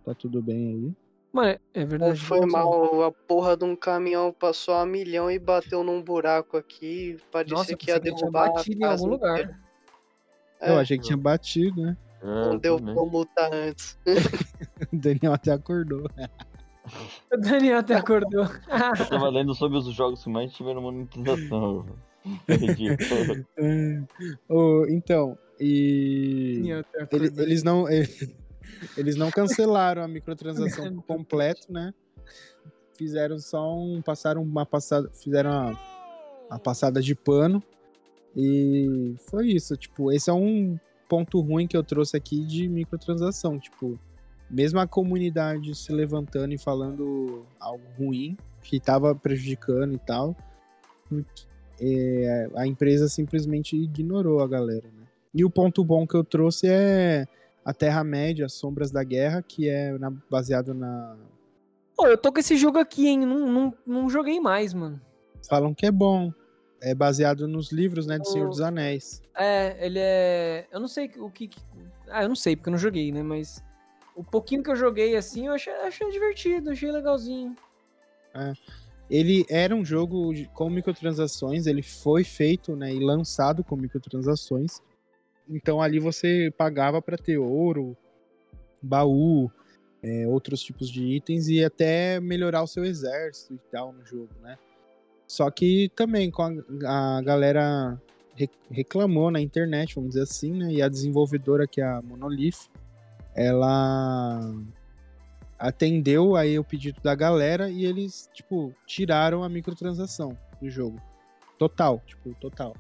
tá 0.05 0.15
tudo 0.15 0.41
bem 0.43 0.69
aí. 0.69 0.95
Mano, 1.33 1.59
é 1.75 1.85
verdade. 1.85 2.19
Foi 2.21 2.47
mal, 2.47 3.03
a 3.03 3.13
porra 3.13 3.55
de 3.57 3.65
um 3.65 3.77
caminhão 3.77 4.33
passou 4.33 4.73
a 4.73 4.87
milhão 4.87 5.31
e 5.31 5.39
bateu 5.39 5.85
num 5.85 6.03
buraco 6.03 6.57
aqui. 6.57 7.19
Parecia 7.31 7.57
Nossa, 7.57 7.77
que 7.77 7.91
ia 7.91 8.01
derrubar. 8.01 8.49
Que 8.49 8.55
batido 8.55 8.81
em 8.81 8.85
algum 8.85 9.07
lugar. 9.07 9.61
É, 10.61 10.71
eu 10.71 10.79
achei 10.79 10.97
que 10.97 11.05
tinha 11.05 11.17
batido, 11.19 11.83
né? 11.83 11.97
Não 12.23 12.55
é, 12.55 12.59
deu 12.59 12.81
pra 12.81 12.95
lutar 12.95 13.53
antes. 13.53 13.99
o 14.91 14.97
Daniel 14.97 15.35
até 15.35 15.53
acordou. 15.53 16.09
O 17.33 17.37
Daniel 17.37 17.79
até 17.79 17.95
acordou. 17.95 18.45
eu 18.45 19.09
tava 19.09 19.29
lendo 19.29 19.55
sobre 19.55 19.79
os 19.79 19.87
jogos 19.93 20.23
que 20.23 20.31
mais 20.31 20.53
tiveram 20.53 20.83
monetização. 20.83 21.87
oh, 24.49 24.85
então, 24.89 25.39
e. 25.61 26.63
Ele, 27.13 27.33
eles 27.39 27.63
não. 27.63 27.85
Eles 28.97 29.17
não 29.17 29.31
cancelaram 29.31 30.03
a 30.03 30.09
microtransação 30.09 30.97
completo, 31.03 31.73
né? 31.73 31.95
Fizeram 32.97 33.39
só 33.39 33.77
um. 33.77 34.03
Passaram 34.03 34.43
uma 34.43 34.67
passada. 34.67 35.09
Fizeram 35.13 35.51
uma, 35.51 35.81
uma 36.51 36.59
passada 36.59 37.01
de 37.01 37.15
pano. 37.15 37.63
E 38.35 39.15
foi 39.31 39.49
isso. 39.49 39.77
Tipo, 39.77 40.13
esse 40.13 40.29
é 40.29 40.33
um 40.33 40.79
ponto 41.09 41.41
ruim 41.41 41.67
que 41.67 41.77
eu 41.77 41.85
trouxe 41.85 42.17
aqui 42.17 42.45
de 42.45 42.69
microtransação. 42.69 43.59
Tipo, 43.59 43.99
mesmo 44.51 44.79
a 44.79 44.87
comunidade 44.87 45.75
se 45.75 45.93
levantando 45.93 46.53
e 46.53 46.59
falando 46.59 47.45
algo 47.59 47.85
ruim, 47.99 48.37
que 48.63 48.77
estava 48.77 49.15
prejudicando 49.15 49.95
e 49.95 49.99
tal, 49.99 50.37
é, 51.81 52.49
a 52.55 52.67
empresa 52.67 53.09
simplesmente 53.09 53.77
ignorou 53.77 54.41
a 54.41 54.49
galera, 54.49 54.89
né? 54.89 55.07
E 55.35 55.45
o 55.45 55.51
ponto 55.51 55.85
bom 55.85 56.07
que 56.07 56.17
eu 56.17 56.25
trouxe 56.25 56.67
é 56.69 57.27
a 57.65 57.75
Terra-média, 57.75 58.49
Sombras 58.49 58.91
da 58.91 59.05
Guerra, 59.05 59.43
que 59.43 59.69
é 59.69 59.97
na, 59.99 60.11
baseado 60.31 60.73
na. 60.73 61.17
Pô, 61.97 62.07
eu 62.07 62.17
tô 62.17 62.33
com 62.33 62.39
esse 62.39 62.57
jogo 62.57 62.79
aqui, 62.79 63.09
hein? 63.09 63.21
Não, 63.21 63.47
não, 63.47 63.75
não 63.87 64.09
joguei 64.09 64.41
mais, 64.41 64.73
mano. 64.73 65.01
Falam 65.49 65.75
que 65.75 65.87
é 65.87 65.91
bom. 65.91 66.33
É 66.81 66.95
baseado 66.95 67.49
nos 67.49 67.73
livros, 67.73 68.07
né, 68.07 68.19
do 68.19 68.27
Senhor 68.27 68.49
dos 68.49 68.61
Anéis. 68.61 69.23
É, 69.35 69.85
ele 69.85 69.99
é. 69.99 70.67
Eu 70.71 70.79
não 70.79 70.89
sei 70.89 71.11
o 71.19 71.31
que. 71.31 71.51
Ah, 72.09 72.23
eu 72.23 72.29
não 72.29 72.37
sei, 72.37 72.55
porque 72.55 72.69
eu 72.69 72.73
não 72.73 72.79
joguei, 72.79 73.11
né? 73.11 73.23
Mas 73.23 73.63
o 74.17 74.25
pouquinho 74.25 74.63
que 74.63 74.71
eu 74.71 74.77
joguei 74.77 75.15
assim, 75.15 75.47
eu 75.47 75.53
achei, 75.53 75.73
achei 75.75 76.11
divertido, 76.11 76.71
achei 76.71 76.91
legalzinho. 76.91 77.55
É. 78.35 78.55
Ele 79.09 79.47
era 79.49 79.77
um 79.77 79.85
jogo 79.85 80.33
com 80.53 80.69
microtransações, 80.69 81.67
ele 81.67 81.83
foi 81.83 82.25
feito 82.25 82.75
né, 82.75 82.93
e 82.93 82.99
lançado 82.99 83.63
com 83.63 83.77
microtransações. 83.77 84.81
Então 85.49 85.81
ali 85.81 86.01
você 86.01 86.53
pagava 86.57 87.01
para 87.01 87.17
ter 87.17 87.39
ouro, 87.39 87.97
baú, 88.83 89.51
é, 90.03 90.27
outros 90.27 90.61
tipos 90.63 90.91
de 90.91 91.05
itens 91.05 91.49
e 91.49 91.63
até 91.63 92.19
melhorar 92.19 92.63
o 92.63 92.67
seu 92.67 92.85
exército 92.85 93.55
e 93.55 93.59
tal 93.71 93.93
no 93.93 94.05
jogo, 94.05 94.31
né? 94.43 94.59
Só 95.27 95.51
que 95.51 95.91
também 95.95 96.31
com 96.31 96.43
a, 96.85 97.19
a 97.19 97.23
galera 97.23 98.01
reclamou 98.71 99.31
na 99.31 99.41
internet, 99.41 99.95
vamos 99.95 100.11
dizer 100.11 100.23
assim, 100.23 100.53
né? 100.53 100.73
E 100.73 100.83
a 100.83 100.89
desenvolvedora 100.89 101.67
que 101.67 101.81
é 101.81 101.85
a 101.85 102.03
Monolith, 102.03 102.69
ela 103.37 104.51
atendeu 105.59 106.35
aí 106.35 106.59
o 106.59 106.65
pedido 106.65 107.01
da 107.03 107.15
galera 107.15 107.71
e 107.71 107.85
eles, 107.85 108.29
tipo, 108.33 108.75
tiraram 108.87 109.45
a 109.45 109.49
microtransação 109.49 110.37
do 110.61 110.71
jogo. 110.71 111.01
Total, 111.59 112.03
tipo, 112.07 112.35
total. 112.41 112.75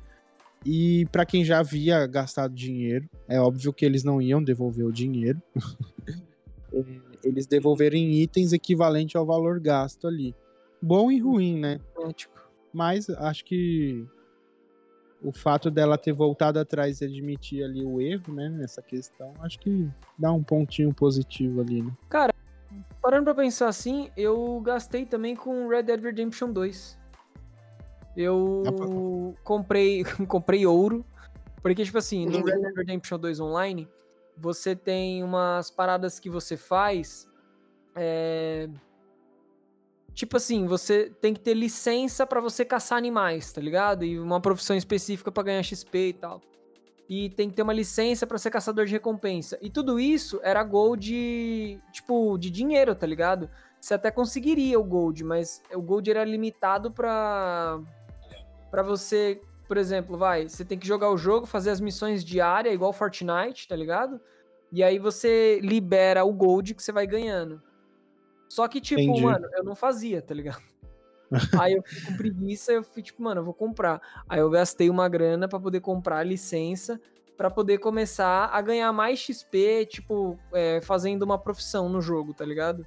E 0.65 1.07
para 1.13 1.27
quem 1.27 1.45
já 1.45 1.61
havia 1.61 2.07
gastado 2.07 2.55
dinheiro, 2.55 3.09
é 3.29 3.39
óbvio 3.39 3.73
que 3.73 3.85
eles 3.85 4.03
não 4.03 4.21
iam 4.21 4.43
devolver 4.43 4.85
o 4.85 4.93
dinheiro. 4.93 5.41
eles 7.23 7.47
devolveram 7.47 7.97
em 7.97 8.15
itens 8.23 8.53
equivalente 8.53 9.17
ao 9.17 9.27
valor 9.27 9.61
gasto 9.61 10.07
ali. 10.07 10.35
Bom 10.83 11.11
e 11.11 11.19
ruim, 11.19 11.59
né? 11.59 11.79
Mas 12.73 13.09
acho 13.11 13.45
que 13.45 14.07
o 15.23 15.33
fato 15.33 15.71
dela 15.71 15.97
ter 15.99 16.13
voltado 16.13 16.59
atrás 16.59 17.01
e 17.01 17.05
admitir 17.05 17.65
ali 17.65 17.85
o 17.85 18.01
erro, 18.01 18.35
né, 18.35 18.49
nessa 18.49 18.83
questão, 18.83 19.33
acho 19.41 19.59
que 19.59 19.89
dá 20.19 20.33
um 20.33 20.43
pontinho 20.43 20.95
positivo 20.95 21.61
ali, 21.61 21.83
né? 21.83 21.93
Cara, 22.09 22.35
parando 23.03 23.25
pra 23.25 23.35
pensar 23.35 23.69
assim, 23.69 24.11
eu 24.17 24.61
gastei 24.61 25.07
também 25.07 25.35
com 25.35 25.69
Red 25.69 25.85
Dead 25.85 26.01
Redemption 26.01 26.53
2. 26.53 26.99
Eu 28.17 29.35
comprei, 29.45 30.05
comprei 30.27 30.67
ouro. 30.67 31.05
Porque, 31.63 31.85
tipo 31.85 31.99
assim, 31.99 32.27
no 32.27 32.45
Red 32.45 32.61
Dead 32.61 32.77
Redemption 32.77 33.19
2 33.19 33.41
Online, 33.41 33.89
você 34.37 34.77
tem 34.77 35.23
umas 35.23 35.71
paradas 35.71 36.19
que 36.21 36.31
você 36.31 36.57
faz. 36.57 37.29
É... 37.95 38.69
Tipo 40.17 40.39
assim, 40.39 40.65
você 40.65 41.13
tem 41.21 41.35
que 41.35 41.41
ter 41.41 41.53
licença 41.53 42.27
para 42.27 42.41
você 42.41 42.65
caçar 42.65 42.97
animais, 42.97 43.53
tá 43.53 43.61
ligado? 43.61 44.03
E 44.03 44.19
uma 44.19 44.41
profissão 44.41 44.75
específica 44.75 45.31
para 45.31 45.43
ganhar 45.43 45.63
XP 45.63 46.09
e 46.09 46.13
tal. 46.15 46.41
E 47.07 47.29
tem 47.29 47.51
que 47.51 47.55
ter 47.55 47.61
uma 47.61 47.73
licença 47.75 48.27
para 48.27 48.39
ser 48.39 48.51
caçador 48.51 48.87
de 48.87 48.93
recompensa. 48.93 49.59
E 49.61 49.69
tudo 49.69 50.01
isso 50.01 50.41
era 50.43 50.65
gold, 50.65 51.79
tipo, 51.93 52.39
de 52.39 52.51
dinheiro, 52.51 52.95
tá 52.95 53.07
ligado? 53.07 53.51
Você 53.79 53.93
até 53.93 54.11
conseguiria 54.11 54.81
o 54.81 54.85
gold, 54.85 55.23
mas 55.23 55.63
o 55.71 55.83
gold 55.83 56.11
era 56.11 56.25
limitado 56.25 56.91
para 56.91 57.79
para 58.71 58.83
você, 58.83 59.39
por 59.69 59.77
exemplo, 59.77 60.17
vai, 60.17 60.49
você 60.49 60.65
tem 60.65 60.79
que 60.79 60.87
jogar 60.87 61.11
o 61.11 61.19
jogo, 61.19 61.47
fazer 61.47 61.71
as 61.71 61.81
missões 61.81 62.25
diárias, 62.25 62.75
igual 62.75 62.93
Fortnite, 62.93 63.69
tá 63.69 63.77
ligado? 63.77 64.19
E 64.73 64.83
aí 64.83 64.99
você 64.99 65.61
libera 65.63 66.25
o 66.25 66.33
gold 66.33 66.75
que 66.75 66.83
você 66.83 66.91
vai 66.91 67.07
ganhando. 67.07 67.63
Só 68.49 68.67
que, 68.69 68.81
tipo, 68.81 69.01
Entendi. 69.01 69.23
mano, 69.23 69.49
eu 69.53 69.65
não 69.65 69.75
fazia, 69.75 70.23
tá 70.23 70.35
ligado? 70.35 70.63
aí 71.61 71.75
eu 71.75 71.83
fiquei 71.83 72.05
com 72.05 72.17
preguiça, 72.17 72.73
eu 72.73 72.83
fui 72.83 73.03
tipo, 73.03 73.23
mano, 73.23 73.41
eu 73.41 73.45
vou 73.45 73.55
comprar. 73.55 74.01
Aí 74.29 74.41
eu 74.41 74.49
gastei 74.51 74.89
uma 74.89 75.09
grana 75.09 75.49
para 75.49 75.59
poder 75.59 75.81
comprar 75.81 76.19
a 76.19 76.23
licença 76.23 77.01
para 77.37 77.51
poder 77.51 77.77
começar 77.79 78.47
a 78.47 78.61
ganhar 78.63 78.91
mais 78.95 79.19
XP, 79.19 79.85
tipo, 79.91 80.39
é, 80.55 80.81
fazendo 80.81 81.23
uma 81.23 81.39
profissão 81.39 81.87
no 81.87 82.01
jogo, 82.01 82.33
tá 82.33 82.47
ligado? 82.47 82.87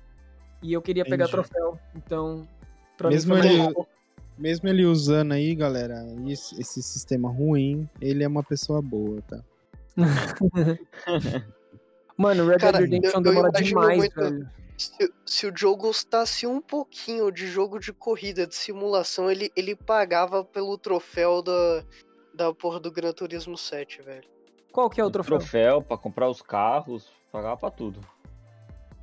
E 0.63 0.73
eu 0.73 0.81
queria 0.81 1.01
Entendi. 1.01 1.17
pegar 1.17 1.27
troféu, 1.27 1.77
então. 1.95 2.47
Mesmo 3.03 3.37
ele, 3.37 3.73
mesmo 4.37 4.67
ele 4.67 4.85
usando 4.85 5.33
aí, 5.33 5.53
galera, 5.53 6.03
esse, 6.27 6.59
esse 6.59 6.81
sistema 6.81 7.29
ruim, 7.29 7.87
ele 8.01 8.23
é 8.23 8.27
uma 8.27 8.43
pessoa 8.43 8.81
boa, 8.81 9.21
tá? 9.21 9.39
Mano, 12.17 12.47
Red 12.47 12.57
Dead 12.57 12.75
Redemption 12.75 13.11
eu- 13.11 13.17
eu 13.17 13.21
demora 13.21 13.51
demais, 13.51 13.97
muito- 13.99 14.15
velho. 14.19 14.49
Se, 14.79 15.13
se 15.25 15.45
o 15.45 15.53
Joe 15.53 15.75
gostasse 15.75 16.47
um 16.47 16.61
pouquinho 16.61 17.29
de 17.29 17.47
jogo 17.47 17.79
de 17.79 17.91
corrida, 17.91 18.47
de 18.47 18.55
simulação, 18.55 19.29
ele, 19.29 19.51
ele 19.53 19.75
pagava 19.75 20.41
pelo 20.43 20.77
troféu 20.77 21.41
da, 21.41 21.83
da 22.33 22.53
porra 22.53 22.79
do 22.79 22.89
Gran 22.89 23.11
Turismo 23.11 23.57
7, 23.57 24.01
velho. 24.01 24.27
Qual 24.71 24.89
que 24.89 25.01
é 25.01 25.03
o 25.03 25.11
troféu? 25.11 25.39
Troféu 25.39 25.81
pra 25.81 25.97
comprar 25.97 26.29
os 26.29 26.41
carros, 26.41 27.11
pagar 27.29 27.57
pra 27.57 27.69
tudo. 27.69 27.99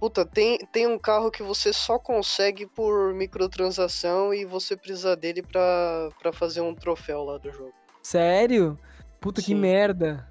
Puta, 0.01 0.25
tem, 0.25 0.59
tem 0.73 0.87
um 0.87 0.99
carro 0.99 1.31
que 1.31 1.43
você 1.43 1.73
só 1.75 1.99
consegue 1.99 2.67
por 2.67 3.13
microtransação 3.13 4.33
e 4.33 4.47
você 4.47 4.77
precisa 4.77 5.15
dele 5.15 5.43
pra, 5.43 6.09
pra 6.19 6.33
fazer 6.33 6.63
um 6.63 6.75
troféu 6.75 7.23
lá 7.23 7.37
do 7.37 7.51
jogo. 7.51 7.75
Sério? 8.03 8.79
Puta 9.21 9.43
que 9.43 9.49
Sim. 9.49 9.57
merda. 9.57 10.27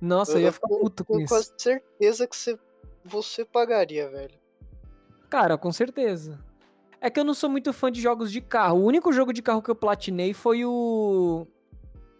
Nossa, 0.00 0.38
eu, 0.38 0.42
ia 0.42 0.52
ficar 0.52 0.68
puto 0.68 1.04
com 1.04 1.14
tenho 1.14 1.24
isso. 1.24 1.34
quase 1.34 1.52
certeza 1.58 2.26
que 2.26 2.36
você, 2.36 2.58
você 3.04 3.44
pagaria, 3.44 4.08
velho. 4.08 4.43
Cara, 5.34 5.58
com 5.58 5.72
certeza. 5.72 6.38
É 7.00 7.10
que 7.10 7.18
eu 7.18 7.24
não 7.24 7.34
sou 7.34 7.50
muito 7.50 7.72
fã 7.72 7.90
de 7.90 8.00
jogos 8.00 8.30
de 8.30 8.40
carro. 8.40 8.78
O 8.78 8.84
único 8.84 9.12
jogo 9.12 9.32
de 9.32 9.42
carro 9.42 9.60
que 9.60 9.68
eu 9.68 9.74
platinei 9.74 10.32
foi 10.32 10.64
o. 10.64 11.44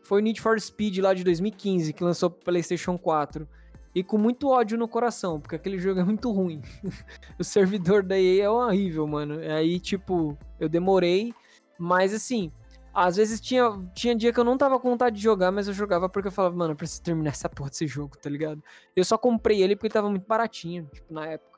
Foi 0.03 0.21
o 0.21 0.25
Need 0.25 0.41
for 0.41 0.61
Speed 0.61 0.99
lá 0.99 1.15
de 1.15 1.23
2015, 1.23 1.93
que 1.93 2.03
lançou 2.03 2.29
pro 2.29 2.43
PlayStation 2.47 2.99
4. 2.99 3.49
E 3.95 4.03
com 4.03 4.19
muito 4.19 4.49
ódio 4.49 4.77
no 4.77 4.89
coração, 4.89 5.41
porque 5.41 5.55
aquele 5.55 5.79
jogo 5.79 6.01
é 6.01 6.03
muito 6.03 6.29
ruim. 6.33 6.61
o 7.39 7.45
servidor 7.45 8.03
da 8.03 8.19
EA 8.19 8.47
é 8.47 8.51
horrível, 8.51 9.07
mano. 9.07 9.39
Aí, 9.39 9.79
tipo, 9.79 10.37
eu 10.59 10.69
demorei. 10.69 11.33
Mas 11.79 12.13
assim, 12.13 12.51
às 12.93 13.15
vezes 13.15 13.41
tinha, 13.41 13.81
tinha 13.95 14.17
dia 14.17 14.33
que 14.33 14.41
eu 14.41 14.45
não 14.45 14.59
tava 14.59 14.81
com 14.81 14.91
vontade 14.91 15.15
de 15.15 15.23
jogar, 15.23 15.53
mas 15.53 15.69
eu 15.69 15.73
jogava 15.73 16.09
porque 16.09 16.27
eu 16.27 16.33
falava, 16.33 16.57
mano, 16.57 16.73
eu 16.73 16.77
preciso 16.77 17.05
terminar 17.05 17.31
essa 17.31 17.49
porra 17.49 17.71
desse 17.71 17.87
jogo, 17.87 18.19
tá 18.19 18.29
ligado? 18.29 18.61
Eu 18.97 19.05
só 19.05 19.17
comprei 19.17 19.63
ele 19.63 19.77
porque 19.77 19.89
tava 19.89 20.11
muito 20.11 20.27
baratinho, 20.27 20.91
tipo, 20.93 21.15
na 21.15 21.27
época. 21.27 21.54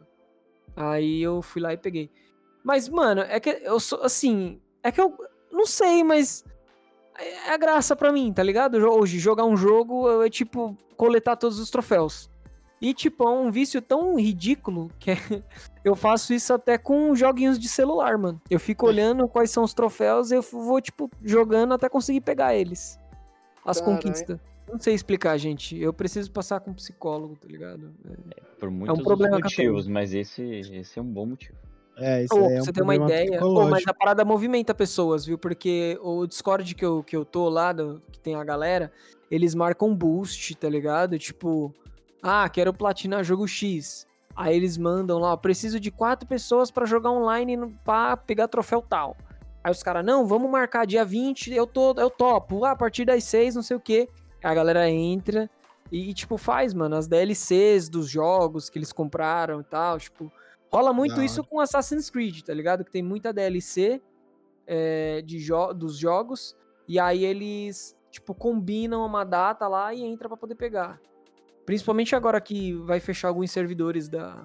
Aí 0.77 1.23
eu 1.23 1.40
fui 1.43 1.62
lá 1.62 1.73
e 1.73 1.77
peguei. 1.77 2.11
Mas, 2.62 2.89
mano, 2.89 3.23
é 3.23 3.40
que 3.40 3.48
eu 3.65 3.81
sou, 3.81 4.03
assim, 4.03 4.61
é 4.82 4.93
que 4.93 5.01
eu 5.01 5.16
não 5.51 5.65
sei, 5.66 6.05
mas 6.05 6.44
é 7.19 7.51
a 7.53 7.57
graça 7.57 7.97
pra 7.97 8.12
mim, 8.12 8.32
tá 8.32 8.43
ligado? 8.43 8.77
Hoje, 8.77 9.19
jogar 9.19 9.44
um 9.44 9.57
jogo 9.57 10.23
é 10.23 10.28
tipo 10.28 10.77
coletar 10.97 11.36
todos 11.36 11.59
os 11.59 11.70
troféus. 11.70 12.28
E, 12.81 12.93
tipo, 12.93 13.24
é 13.27 13.31
um 13.31 13.51
vício 13.51 13.81
tão 13.81 14.16
ridículo 14.19 14.90
que 14.98 15.12
é- 15.12 15.16
eu 15.82 15.94
faço 15.97 16.35
isso 16.35 16.53
até 16.53 16.77
com 16.77 17.15
joguinhos 17.15 17.59
de 17.59 17.69
celular, 17.69 18.19
mano. 18.19 18.40
Eu 18.51 18.61
fico 18.61 18.86
olhando 18.86 19.27
quais 19.28 19.51
são 19.51 19.62
os 19.65 19.73
troféus 19.73 20.31
e 20.31 20.35
eu 20.35 20.43
vou, 20.43 20.78
tipo, 20.81 21.11
jogando 21.23 21.73
até 21.73 21.89
conseguir 21.89 22.20
pegar 22.20 22.55
eles. 22.55 22.98
As 23.65 23.81
Caralho. 23.81 23.97
conquistas. 24.03 24.39
Não 24.68 24.80
sei 24.80 24.94
explicar, 24.94 25.36
gente. 25.38 25.78
Eu 25.78 25.93
preciso 25.93 26.30
passar 26.30 26.60
com 26.60 26.70
um 26.70 26.74
psicólogo, 26.74 27.36
tá 27.36 27.47
ligado? 27.48 27.93
Por 28.59 28.70
muitos 28.70 28.98
um 28.98 29.02
problema 29.02 29.38
motivos, 29.38 29.86
mas 29.86 30.12
esse, 30.12 30.43
esse 30.43 30.98
é 30.98 31.02
um 31.02 31.06
bom 31.06 31.26
motivo. 31.26 31.55
É, 31.97 32.24
isso 32.24 32.34
pra 32.34 32.44
é 32.44 32.60
um 32.60 32.64
você 32.64 32.72
ter 32.72 32.82
uma 32.82 32.94
problema 32.94 33.05
ideia. 33.22 33.44
Ô, 33.44 33.68
mas 33.68 33.86
a 33.86 33.94
parada 33.94 34.24
movimenta 34.24 34.74
pessoas, 34.74 35.24
viu? 35.24 35.38
Porque 35.38 35.98
o 36.02 36.26
Discord 36.26 36.74
que 36.74 36.84
eu, 36.84 37.02
que 37.02 37.16
eu 37.16 37.24
tô 37.24 37.48
lá, 37.48 37.72
do- 37.72 38.02
que 38.12 38.18
tem 38.18 38.34
a 38.34 38.44
galera, 38.44 38.93
eles 39.30 39.55
marcam 39.55 39.94
boost, 39.94 40.55
tá 40.56 40.68
ligado? 40.68 41.18
Tipo, 41.18 41.72
ah, 42.22 42.48
quero 42.48 42.72
platinar 42.74 43.24
jogo 43.24 43.47
X. 43.48 44.06
Aí 44.34 44.55
eles 44.55 44.76
mandam 44.76 45.18
lá, 45.18 45.32
ó, 45.32 45.36
preciso 45.36 45.80
de 45.80 45.90
quatro 45.90 46.28
pessoas 46.28 46.70
pra 46.70 46.84
jogar 46.84 47.10
online 47.10 47.56
pra 47.82 48.16
pegar 48.16 48.48
troféu 48.48 48.82
tal. 48.82 49.16
Aí 49.64 49.70
os 49.72 49.82
caras, 49.82 50.05
não, 50.05 50.26
vamos 50.26 50.51
marcar 50.51 50.86
dia 50.86 51.05
20, 51.05 51.52
eu, 51.55 51.66
tô, 51.66 51.94
eu 51.98 52.10
topo. 52.10 52.64
Ah, 52.64 52.72
a 52.72 52.76
partir 52.76 53.06
das 53.06 53.24
6, 53.24 53.55
não 53.55 53.62
sei 53.62 53.76
o 53.76 53.80
quê. 53.80 54.06
A 54.47 54.55
galera 54.55 54.89
entra 54.89 55.51
e, 55.90 56.12
tipo, 56.14 56.36
faz, 56.36 56.73
mano, 56.74 56.97
as 56.97 57.06
DLCs 57.06 57.89
dos 57.89 58.09
jogos 58.09 58.68
que 58.70 58.78
eles 58.78 58.93
compraram 58.93 59.60
e 59.60 59.64
tal, 59.64 59.98
tipo... 59.98 60.32
Rola 60.73 60.93
muito 60.93 61.16
Da 61.16 61.24
isso 61.24 61.44
com 61.44 61.60
Assassin's 61.60 62.10
Creed, 62.10 62.43
tá 62.43 62.52
ligado? 62.52 62.85
Que 62.85 62.90
tem 62.90 63.02
muita 63.02 63.32
DLC 63.32 64.02
é, 64.66 65.23
de 65.23 65.39
jo 65.39 65.73
dos 65.73 65.97
jogos. 65.97 66.56
E 66.89 66.98
aí 66.98 67.24
eles, 67.24 67.97
tipo, 68.10 68.35
combinam 68.35 69.06
uma 69.06 69.24
data 69.24 69.68
lá 69.68 69.94
e 69.94 70.02
entra 70.02 70.28
pra 70.28 70.36
poder 70.36 70.56
pegar. 70.56 71.01
Principalmente 71.64 72.14
agora 72.14 72.40
que 72.40 72.74
vai 72.74 73.01
fechar 73.01 73.28
alguns 73.28 73.51
servidores 73.51 74.09
da, 74.09 74.44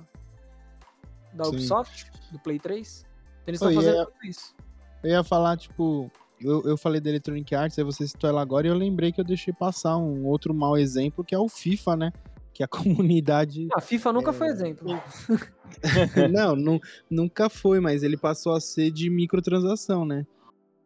da 1.34 1.45
Sim. 1.45 1.52
Ubisoft, 1.52 2.11
do 2.32 2.40
Play 2.40 2.60
3. 2.60 3.03
Então 3.03 3.44
eles 3.48 3.61
estão 3.61 3.73
fazendo 3.73 4.02
é- 4.02 4.06
tudo 4.06 4.26
isso. 4.26 4.56
Eu 5.03 5.10
ia 5.10 5.23
falar, 5.23 5.57
tipo, 5.57 6.11
eu, 6.44 6.64
eu 6.64 6.78
falei 6.78 7.00
da 7.02 7.10
Electronic 7.10 7.54
Arts, 7.56 7.78
aí 7.78 7.84
você 7.86 8.08
citou 8.08 8.30
ela 8.30 8.42
agora, 8.42 8.68
e 8.68 8.70
eu 8.70 8.76
lembrei 8.76 9.12
que 9.12 9.20
eu 9.22 9.26
deixei 9.26 9.54
passar 9.54 9.98
um 9.98 10.26
outro 10.26 10.54
mau 10.54 10.78
exemplo, 10.78 11.24
que 11.24 11.34
é 11.36 11.40
o 11.40 11.48
FIFA, 11.50 11.96
né? 11.96 12.14
Que 12.54 12.64
a 12.64 12.68
comunidade. 13.12 13.68
A 13.74 13.82
FIFA 13.82 14.14
nunca 14.14 14.32
É. 14.32 14.34
foi 14.34 14.48
exemplo. 14.48 14.88
não, 16.32 16.56
nu- 16.56 16.80
nunca 17.10 17.50
foi, 17.50 17.80
mas 17.80 18.04
ele 18.04 18.18
passou 18.18 18.54
a 18.54 18.60
ser 18.62 18.92
de 18.92 19.10
microtransação, 19.10 20.06
né? 20.06 20.26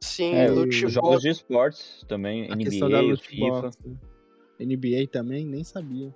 Sim, 0.02 0.34
É, 0.36 0.50
loot 0.50 0.86
os 0.86 0.94
jogos 0.94 1.22
de 1.22 1.30
esportes 1.30 2.06
também, 2.08 2.52
A 2.52 2.58
questão 2.58 2.90
da 2.90 3.02
NBA, 3.02 3.18
FIFA. 3.18 3.62
box. 3.62 3.78
NBA 4.60 5.08
também, 5.12 5.46
nem 5.46 5.64
sabia. 5.64 6.14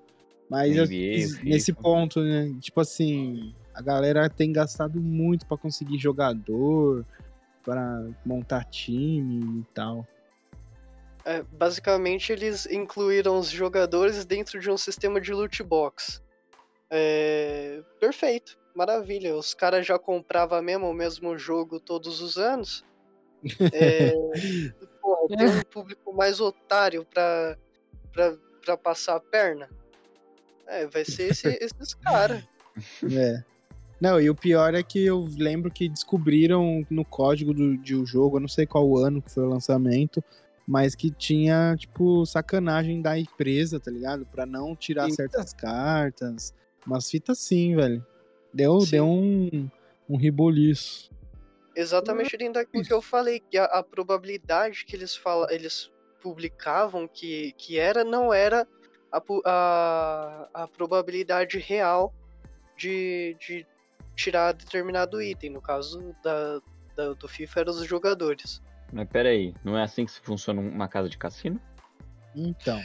Mas 0.49 0.75
eu- 0.75 0.83
NBA, 0.85 0.95
o 1.41 1.45
nesse 1.45 1.67
FIFA. 1.71 1.81
ponto, 1.81 2.21
né? 2.21 2.55
Tipo 2.59 2.81
assim, 2.81 3.53
a 3.73 3.81
galera 3.81 4.29
tem 4.29 4.51
gastado 4.51 5.01
muito 5.01 5.45
pra 5.47 5.57
conseguir 5.57 5.97
jogador, 5.97 7.05
pra 7.69 8.03
montar 8.25 8.63
time 8.65 9.61
e 9.61 9.73
tal. 9.73 10.07
É, 11.25 11.43
basicamente, 11.43 12.31
eles 12.31 12.65
incluíram 12.65 13.37
os 13.37 13.49
jogadores 13.49 14.25
dentro 14.25 14.59
de 14.59 14.71
um 14.71 14.77
sistema 14.77 15.21
de 15.21 15.31
loot 15.33 15.61
box. 15.61 16.23
É, 16.89 17.83
perfeito, 17.99 18.57
maravilha. 18.75 19.35
Os 19.35 19.53
caras 19.53 19.85
já 19.85 19.99
compravam 19.99 20.61
mesmo 20.61 20.89
o 20.89 20.93
mesmo 20.93 21.37
jogo 21.37 21.79
todos 21.79 22.21
os 22.21 22.37
anos. 22.37 22.83
É, 23.71 24.11
pô, 25.01 25.27
tem 25.37 25.47
um 25.47 25.61
público 25.61 26.11
mais 26.13 26.39
otário 26.39 27.05
pra, 27.05 27.55
pra, 28.11 28.35
pra 28.65 28.77
passar 28.77 29.17
a 29.17 29.19
perna. 29.19 29.69
É, 30.65 30.87
vai 30.87 31.05
ser 31.05 31.29
esse- 31.31 31.57
esses 31.61 31.93
caras. 31.93 32.43
É. 33.11 33.43
Não, 33.99 34.19
e 34.19 34.29
o 34.29 34.35
pior 34.35 34.73
é 34.73 34.81
que 34.81 35.05
eu 35.05 35.27
lembro 35.37 35.69
que 35.69 35.89
descobriram 35.89 36.85
no 36.89 37.03
código 37.03 37.53
do, 37.53 37.77
de 37.77 37.95
um 37.95 38.05
jogo, 38.05 38.37
eu 38.37 38.41
não 38.41 38.47
sei 38.47 38.65
qual 38.65 38.97
ano 38.97 39.21
que 39.21 39.31
foi 39.31 39.43
o 39.43 39.49
lançamento, 39.49 40.23
mas 40.65 40.95
que 40.95 41.11
tinha, 41.11 41.75
tipo, 41.77 42.25
sacanagem 42.25 43.01
da 43.01 43.17
empresa, 43.17 43.79
tá 43.79 43.91
ligado? 43.91 44.25
Pra 44.25 44.45
não 44.45 44.75
tirar 44.75 45.05
Eita. 45.05 45.15
certas 45.15 45.51
cartas. 45.51 46.53
Umas 46.85 47.09
fitas 47.09 47.39
assim, 47.39 47.75
velho. 47.75 48.05
Deu, 48.53 48.79
Sim. 48.81 48.91
deu 48.91 49.05
um, 49.05 49.69
um 50.07 50.15
riboliço. 50.15 51.11
Exatamente 51.75 52.37
dentro 52.37 52.53
daquilo 52.53 52.83
que 52.83 52.93
eu 52.93 53.01
falei, 53.01 53.39
que 53.39 53.57
a, 53.57 53.65
a 53.65 53.83
probabilidade 53.83 54.85
que 54.85 54.95
eles, 54.95 55.15
fala, 55.15 55.47
eles 55.49 55.91
publicavam 56.21 57.07
que, 57.07 57.53
que 57.57 57.77
era, 57.77 58.03
não 58.03 58.33
era 58.33 58.67
a, 59.11 59.21
a, 59.45 60.49
a 60.53 60.67
probabilidade 60.67 61.57
real 61.57 62.13
de, 62.77 63.35
de 63.39 63.65
tirar 64.19 64.51
determinado 64.53 65.21
item. 65.21 65.49
No 65.49 65.61
caso 65.61 66.13
da, 66.21 66.59
da- 66.95 67.13
do 67.13 67.27
FIFA, 67.27 67.61
eram 67.61 67.71
os 67.73 67.85
jogadores. 67.85 68.61
Mas 68.91 69.07
peraí, 69.09 69.53
não 69.63 69.77
é 69.77 69.83
assim 69.83 70.05
que 70.05 70.11
funciona 70.21 70.59
uma 70.59 70.87
casa 70.87 71.07
de 71.07 71.17
cassino? 71.17 71.59
Então. 72.35 72.81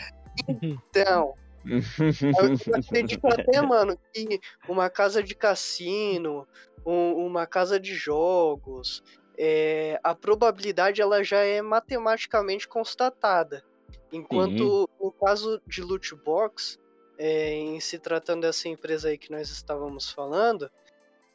Então, 0.63 1.35
eu 1.65 2.75
acredito 2.75 3.27
até, 3.29 3.61
mano, 3.63 3.99
que 4.13 4.39
uma 4.69 4.89
casa 4.91 5.23
de 5.23 5.35
cassino, 5.35 6.47
um- 6.87 7.27
uma 7.27 7.47
casa 7.47 7.81
de 7.81 7.95
jogos, 7.95 9.03
é, 9.37 9.99
a 10.05 10.15
probabilidade 10.15 11.01
ela 11.01 11.23
já 11.25 11.39
é 11.41 11.61
matematicamente 11.63 12.69
constatada. 12.69 13.65
Enquanto 14.13 14.89
no 15.01 15.11
caso 15.11 15.61
de 15.67 15.83
loot 15.83 16.15
box, 16.17 16.79
é, 17.19 17.53
em 17.55 17.81
se 17.81 17.99
tratando 17.99 18.43
dessa 18.43 18.69
empresa 18.69 19.09
aí 19.09 19.19
que 19.19 19.31
nós 19.31 19.49
estávamos 19.51 20.11
falando, 20.11 20.71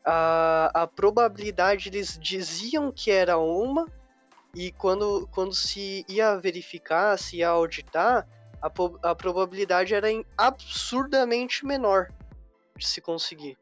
a, 0.05 0.71
a 0.73 0.88
probabilidade 0.88 1.89
eles 1.89 2.17
diziam 2.21 2.91
que 2.91 3.11
era 3.11 3.38
uma, 3.38 3.85
e 4.55 4.71
quando, 4.71 5.27
quando 5.31 5.53
se 5.53 6.05
ia 6.07 6.35
verificar, 6.38 7.17
se 7.17 7.38
ia 7.38 7.49
auditar, 7.49 8.27
a, 8.61 8.71
a 9.09 9.15
probabilidade 9.15 9.93
era 9.93 10.07
absurdamente 10.38 11.65
menor 11.65 12.11
de 12.76 12.88
se 12.88 13.01
conseguir. 13.01 13.57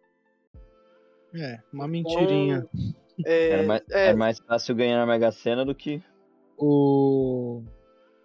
É, 1.35 1.59
uma 1.72 1.88
mentirinha. 1.88 2.65
É, 3.26 3.49
Era 3.49 3.64
mais, 3.64 3.81
é, 3.89 4.07
era 4.07 4.18
mais 4.18 4.39
fácil 4.39 4.76
ganhar 4.76 4.97
na 4.97 5.05
Mega 5.05 5.31
Sena 5.31 5.65
do 5.65 5.73
que. 5.73 6.01
O... 6.57 7.64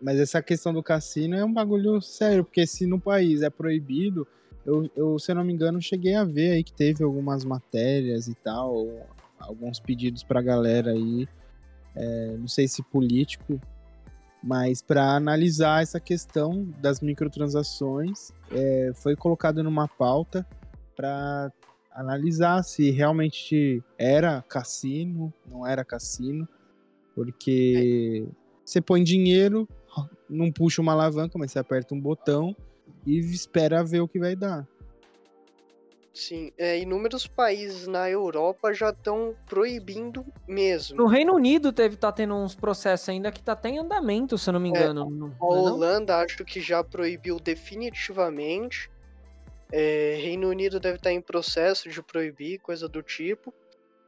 Mas 0.00 0.18
essa 0.18 0.42
questão 0.42 0.72
do 0.72 0.82
cassino 0.82 1.36
é 1.36 1.44
um 1.44 1.52
bagulho 1.52 2.00
sério, 2.00 2.44
porque 2.44 2.66
se 2.66 2.86
no 2.86 3.00
país 3.00 3.42
é 3.42 3.50
proibido, 3.50 4.26
eu, 4.64 4.90
eu, 4.96 5.18
se 5.18 5.30
eu 5.30 5.36
não 5.36 5.44
me 5.44 5.52
engano, 5.52 5.80
cheguei 5.80 6.14
a 6.14 6.24
ver 6.24 6.52
aí 6.52 6.64
que 6.64 6.72
teve 6.72 7.02
algumas 7.02 7.44
matérias 7.44 8.28
e 8.28 8.34
tal, 8.34 8.86
alguns 9.38 9.80
pedidos 9.80 10.22
pra 10.22 10.40
galera 10.40 10.92
aí 10.92 11.26
é, 11.94 12.36
não 12.38 12.48
sei 12.48 12.66
se 12.66 12.82
político, 12.82 13.60
mas 14.42 14.82
para 14.82 15.14
analisar 15.14 15.82
essa 15.82 16.00
questão 16.00 16.64
das 16.80 17.00
microtransações, 17.00 18.32
é, 18.50 18.92
foi 18.94 19.14
colocado 19.14 19.62
numa 19.62 19.86
pauta 19.86 20.46
para 20.96 21.52
analisar 21.92 22.62
se 22.62 22.90
realmente 22.90 23.82
era 23.98 24.42
cassino, 24.42 25.32
não 25.46 25.66
era 25.66 25.84
cassino, 25.84 26.48
porque 27.14 28.26
você 28.64 28.80
põe 28.80 29.04
dinheiro, 29.04 29.68
não 30.28 30.50
puxa 30.50 30.80
uma 30.80 30.92
alavanca, 30.92 31.38
mas 31.38 31.52
você 31.52 31.58
aperta 31.58 31.94
um 31.94 32.00
botão 32.00 32.56
e 33.06 33.18
espera 33.18 33.84
ver 33.84 34.00
o 34.00 34.08
que 34.08 34.18
vai 34.18 34.36
dar. 34.36 34.66
Sim, 36.14 36.52
é, 36.58 36.78
inúmeros 36.78 37.26
países 37.26 37.86
na 37.86 38.08
Europa 38.10 38.74
já 38.74 38.90
estão 38.90 39.34
proibindo 39.46 40.26
mesmo. 40.46 40.96
No 40.96 41.06
Reino 41.06 41.34
Unido 41.34 41.72
teve, 41.72 41.96
tá 41.96 42.12
tendo 42.12 42.34
uns 42.34 42.54
processos 42.54 43.08
ainda 43.08 43.32
que 43.32 43.42
tá 43.42 43.52
até 43.52 43.70
em 43.70 43.78
andamento, 43.78 44.36
se 44.36 44.48
eu 44.50 44.52
não 44.52 44.60
me 44.60 44.68
engano. 44.68 45.06
É, 45.06 45.10
não, 45.10 45.28
a 45.28 45.30
é 45.30 45.58
Holanda 45.58 46.18
acho 46.18 46.44
que 46.44 46.60
já 46.60 46.84
proibiu 46.84 47.40
definitivamente. 47.40 48.90
É, 49.72 50.18
Reino 50.20 50.50
Unido 50.50 50.78
deve 50.78 50.96
estar 50.96 51.08
tá 51.08 51.14
em 51.14 51.20
processo 51.20 51.88
de 51.88 52.02
proibir, 52.02 52.58
coisa 52.58 52.86
do 52.86 53.02
tipo. 53.02 53.52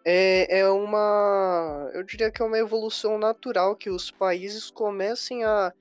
É, 0.05 0.61
é 0.61 0.69
uma. 0.69 1.91
Eu 1.95 2.03
diria 2.03 2.31
que 2.31 2.43
é 2.43 2.45
uma 2.45 2.59
evolução 2.59 3.17
natural 3.17 3.75
que 3.75 3.89
os 3.89 4.11
países 4.11 4.71
comecem 4.71 5.43
a, 5.45 5.73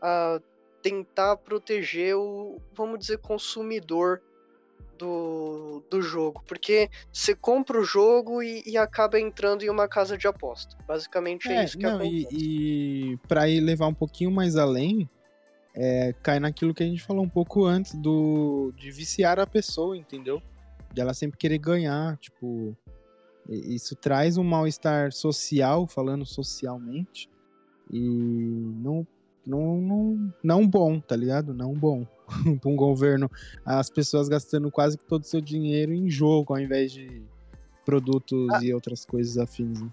a 0.00 0.40
tentar 0.82 1.36
proteger 1.36 2.16
o, 2.16 2.60
vamos 2.74 2.98
dizer, 2.98 3.18
consumidor 3.18 4.20
do, 4.98 5.82
do 5.90 6.00
jogo, 6.00 6.42
porque 6.46 6.88
você 7.12 7.34
compra 7.34 7.80
o 7.80 7.84
jogo 7.84 8.42
e, 8.42 8.62
e, 8.64 8.76
acaba 8.76 9.18
entrando 9.18 9.62
em 9.62 9.70
uma 9.70 9.88
casa 9.88 10.16
de 10.16 10.26
aposta. 10.26 10.76
Basicamente 10.86 11.48
é, 11.48 11.56
é 11.56 11.64
isso 11.64 11.76
que 11.76 11.84
não, 11.84 11.96
acontece. 11.96 12.28
E, 12.30 13.12
e 13.12 13.16
para 13.28 13.48
ir 13.48 13.60
levar 13.60 13.88
um 13.88 13.94
pouquinho 13.94 14.30
mais 14.30 14.56
além, 14.56 15.08
é, 15.74 16.14
cai 16.22 16.38
naquilo 16.38 16.74
que 16.74 16.82
a 16.82 16.86
gente 16.86 17.02
falou 17.02 17.24
um 17.24 17.28
pouco 17.28 17.64
antes 17.64 17.94
do 17.94 18.72
de 18.76 18.90
viciar 18.90 19.40
a 19.40 19.46
pessoa, 19.46 19.96
entendeu? 19.96 20.40
De 20.92 21.00
ela 21.00 21.14
sempre 21.14 21.38
querer 21.38 21.58
ganhar, 21.58 22.16
tipo, 22.18 22.76
isso 23.48 23.96
traz 23.96 24.36
um 24.36 24.44
mal-estar 24.44 25.12
social, 25.12 25.86
falando 25.86 26.24
socialmente, 26.24 27.28
e 27.90 27.98
não 27.98 29.06
não, 29.46 29.76
não, 29.76 30.34
não 30.42 30.68
bom, 30.68 31.00
tá 31.00 31.16
ligado? 31.16 31.52
Não 31.52 31.72
bom. 31.72 32.06
para 32.60 32.70
um 32.70 32.76
governo, 32.76 33.30
as 33.64 33.90
pessoas 33.90 34.28
gastando 34.28 34.70
quase 34.70 34.96
todo 34.96 35.22
o 35.22 35.26
seu 35.26 35.40
dinheiro 35.40 35.92
em 35.92 36.08
jogo, 36.08 36.54
ao 36.54 36.60
invés 36.60 36.92
de 36.92 37.22
produtos 37.84 38.48
ah. 38.50 38.60
e 38.62 38.72
outras 38.72 39.04
coisas 39.04 39.38
afins. 39.38 39.80
Né? 39.80 39.90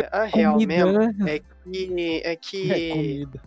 É, 0.00 0.16
a 0.16 0.24
real 0.24 0.54
comida, 0.54 0.74
mesmo 0.74 0.98
né? 0.98 1.36
é 1.36 1.38
que, 1.38 2.22
é 2.24 2.36
que 2.36 2.72
é 2.72 2.90
comida. 2.90 3.42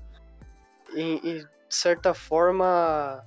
Em, 0.96 1.16
em, 1.18 1.38
de 1.38 1.76
certa 1.76 2.14
forma 2.14 3.24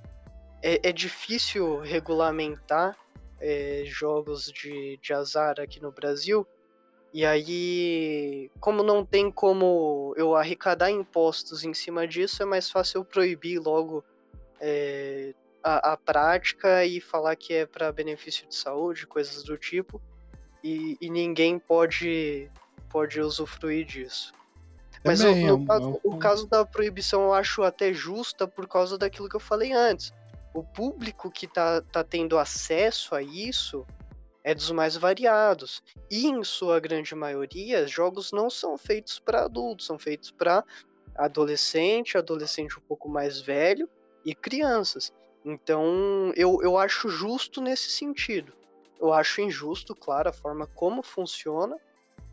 é, 0.61 0.89
é 0.89 0.91
difícil 0.91 1.79
regulamentar 1.79 2.97
é, 3.39 3.83
jogos 3.85 4.51
de, 4.51 4.99
de 5.01 5.13
azar 5.13 5.59
aqui 5.59 5.81
no 5.81 5.91
Brasil 5.91 6.47
e 7.13 7.23
aí, 7.23 8.49
como 8.59 8.81
não 8.81 9.05
tem 9.05 9.29
como 9.29 10.15
eu 10.17 10.35
arrecadar 10.35 10.89
impostos 10.89 11.63
em 11.63 11.71
cima 11.71 12.07
disso, 12.07 12.41
é 12.41 12.45
mais 12.45 12.71
fácil 12.71 12.99
eu 12.99 13.05
proibir 13.05 13.59
logo 13.59 14.03
é, 14.59 15.35
a, 15.63 15.93
a, 15.93 15.97
prática 15.97 16.83
e 16.83 16.99
falar 16.99 17.35
que 17.35 17.53
é 17.53 17.65
para 17.67 17.91
benefício 17.91 18.47
de 18.47 18.55
saúde, 18.55 19.05
coisas 19.05 19.43
do 19.43 19.55
tipo, 19.55 20.01
e, 20.63 20.97
e, 20.99 21.07
ninguém 21.07 21.59
pode, 21.59 22.49
pode 22.89 23.21
usufruir 23.21 23.85
disso. 23.85 24.33
Mas 25.05 25.19
Também, 25.19 25.51
o, 25.51 25.65
caso, 25.65 25.99
o 26.03 26.17
caso 26.17 26.47
da 26.47 26.65
proibição 26.65 27.23
eu 27.23 27.33
acho 27.33 27.61
até 27.61 27.93
justa 27.93 28.47
por 28.47 28.67
causa 28.67 28.97
daquilo 28.97 29.29
que 29.29 29.35
eu 29.35 29.39
falei 29.39 29.71
antes. 29.71 30.11
O 30.51 30.63
público 30.63 31.29
que 31.29 31.45
tá, 31.45 31.81
tá 31.81 32.03
tendo 32.03 32.39
acesso 32.39 33.13
a 33.13 33.21
isso 33.21 33.85
é 34.43 34.53
dos 34.53 34.69
mais 34.71 34.97
variados. 34.97 35.81
E, 36.11 36.27
em 36.27 36.43
sua 36.43 36.79
grande 36.79 37.15
maioria, 37.15 37.87
jogos 37.87 38.31
não 38.31 38.49
são 38.49 38.77
feitos 38.77 39.19
para 39.19 39.45
adultos, 39.45 39.85
são 39.85 39.97
feitos 39.97 40.31
para 40.31 40.63
adolescente, 41.15 42.17
adolescente 42.17 42.77
um 42.77 42.81
pouco 42.81 43.07
mais 43.07 43.39
velho 43.39 43.87
e 44.25 44.35
crianças. 44.35 45.13
Então, 45.45 46.31
eu, 46.35 46.59
eu 46.61 46.77
acho 46.77 47.09
justo 47.09 47.61
nesse 47.61 47.89
sentido. 47.89 48.53
Eu 48.99 49.13
acho 49.13 49.41
injusto, 49.41 49.95
claro, 49.95 50.29
a 50.29 50.33
forma 50.33 50.67
como 50.67 51.03
funciona. 51.03 51.77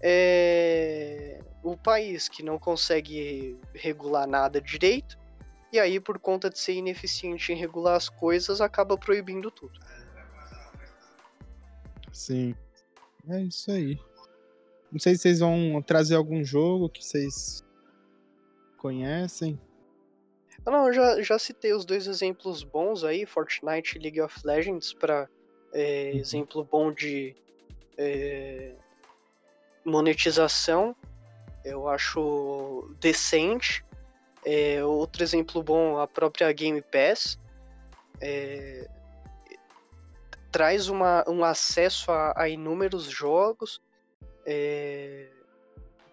É... 0.02 1.40
O 1.62 1.76
país 1.76 2.28
que 2.28 2.42
não 2.42 2.58
consegue 2.58 3.58
regular 3.74 4.26
nada 4.26 4.60
direito, 4.60 5.18
e 5.72 5.78
aí, 5.78 6.00
por 6.00 6.18
conta 6.18 6.50
de 6.50 6.58
ser 6.58 6.72
ineficiente 6.72 7.52
em 7.52 7.56
regular 7.56 7.94
as 7.94 8.08
coisas, 8.08 8.60
acaba 8.60 8.98
proibindo 8.98 9.50
tudo. 9.50 9.78
Sim. 12.20 12.54
É 13.28 13.40
isso 13.40 13.70
aí. 13.70 13.98
Não 14.92 14.98
sei 14.98 15.14
se 15.14 15.22
vocês 15.22 15.40
vão 15.40 15.80
trazer 15.80 16.16
algum 16.16 16.44
jogo 16.44 16.90
que 16.90 17.02
vocês 17.02 17.64
conhecem. 18.76 19.58
Não, 20.66 20.88
eu 20.88 20.92
já, 20.92 21.22
já 21.22 21.38
citei 21.38 21.72
os 21.72 21.86
dois 21.86 22.06
exemplos 22.06 22.62
bons 22.62 23.04
aí, 23.04 23.24
Fortnite 23.24 23.96
e 23.96 24.02
League 24.02 24.20
of 24.20 24.38
Legends, 24.44 24.92
para 24.92 25.28
é, 25.72 26.10
uhum. 26.12 26.20
exemplo 26.20 26.62
bom 26.62 26.92
de 26.92 27.34
é, 27.96 28.74
monetização. 29.82 30.94
Eu 31.64 31.88
acho 31.88 32.94
decente. 33.00 33.82
É, 34.44 34.84
outro 34.84 35.22
exemplo 35.22 35.62
bom, 35.62 35.98
a 35.98 36.06
própria 36.06 36.52
Game 36.52 36.82
Pass. 36.82 37.38
É, 38.20 38.86
traz 40.50 40.88
uma, 40.88 41.24
um 41.28 41.44
acesso 41.44 42.10
a, 42.10 42.32
a 42.36 42.48
inúmeros 42.48 43.04
jogos 43.04 43.80
é, 44.44 45.28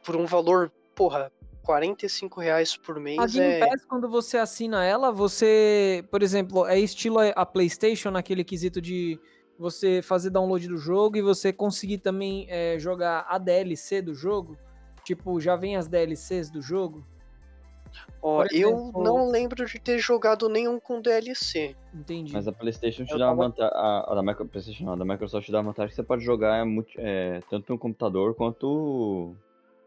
por 0.04 0.16
um 0.16 0.26
valor, 0.26 0.72
porra, 0.96 1.32
45 1.64 2.40
reais 2.40 2.78
por 2.78 3.00
mês. 3.00 3.20
A 3.20 3.26
Game 3.26 3.54
é... 3.54 3.60
Pass, 3.68 3.84
quando 3.86 4.08
você 4.08 4.38
assina 4.38 4.86
ela, 4.86 5.12
você, 5.12 6.04
por 6.10 6.24
exemplo, 6.24 6.66
é 6.66 6.80
estilo 6.80 7.20
a 7.20 7.46
PlayStation 7.46 8.10
naquele 8.10 8.44
quesito 8.44 8.82
de 8.82 9.20
você 9.60 10.02
fazer 10.02 10.30
download 10.30 10.68
do 10.68 10.78
jogo 10.78 11.18
e 11.18 11.22
você 11.22 11.52
conseguir 11.52 11.98
também 11.98 12.46
é, 12.50 12.78
jogar 12.80 13.26
a 13.28 13.38
DLC 13.38 14.02
do 14.02 14.14
jogo. 14.14 14.58
Tipo, 15.04 15.40
já 15.42 15.56
vem 15.56 15.76
as 15.76 15.88
DLCs 15.88 16.50
do 16.50 16.62
jogo. 16.62 17.04
Ó, 18.22 18.44
exemplo, 18.44 18.60
eu 18.60 19.04
não 19.04 19.30
lembro 19.30 19.66
de 19.66 19.80
ter 19.80 20.00
jogado 20.00 20.50
nenhum 20.50 20.80
com 20.80 21.02
DLC. 21.02 21.76
Entendi. 21.94 22.34
Mas 22.34 22.48
a 22.48 22.52
PlayStation 22.52 23.06
te 23.06 23.12
eu 23.12 23.20
dá 23.20 23.32
uma 23.32 23.48
vantagem. 23.48 23.72
A, 23.74 24.12
a, 24.12 24.16
da 24.16 24.24
Micro, 24.24 24.48
PlayStation, 24.48 24.86
não, 24.86 24.94
a 24.94 24.96
da 24.96 25.06
Microsoft 25.06 25.46
te 25.46 25.52
dá 25.52 25.60
uma 25.60 25.72
vantagem 25.72 25.90
que 25.90 25.96
você 25.96 26.04
pode 26.04 26.24
jogar 26.24 26.66
é, 26.98 27.42
tanto 27.50 27.72
no 27.72 27.80
computador 27.80 28.36
quanto 28.36 29.36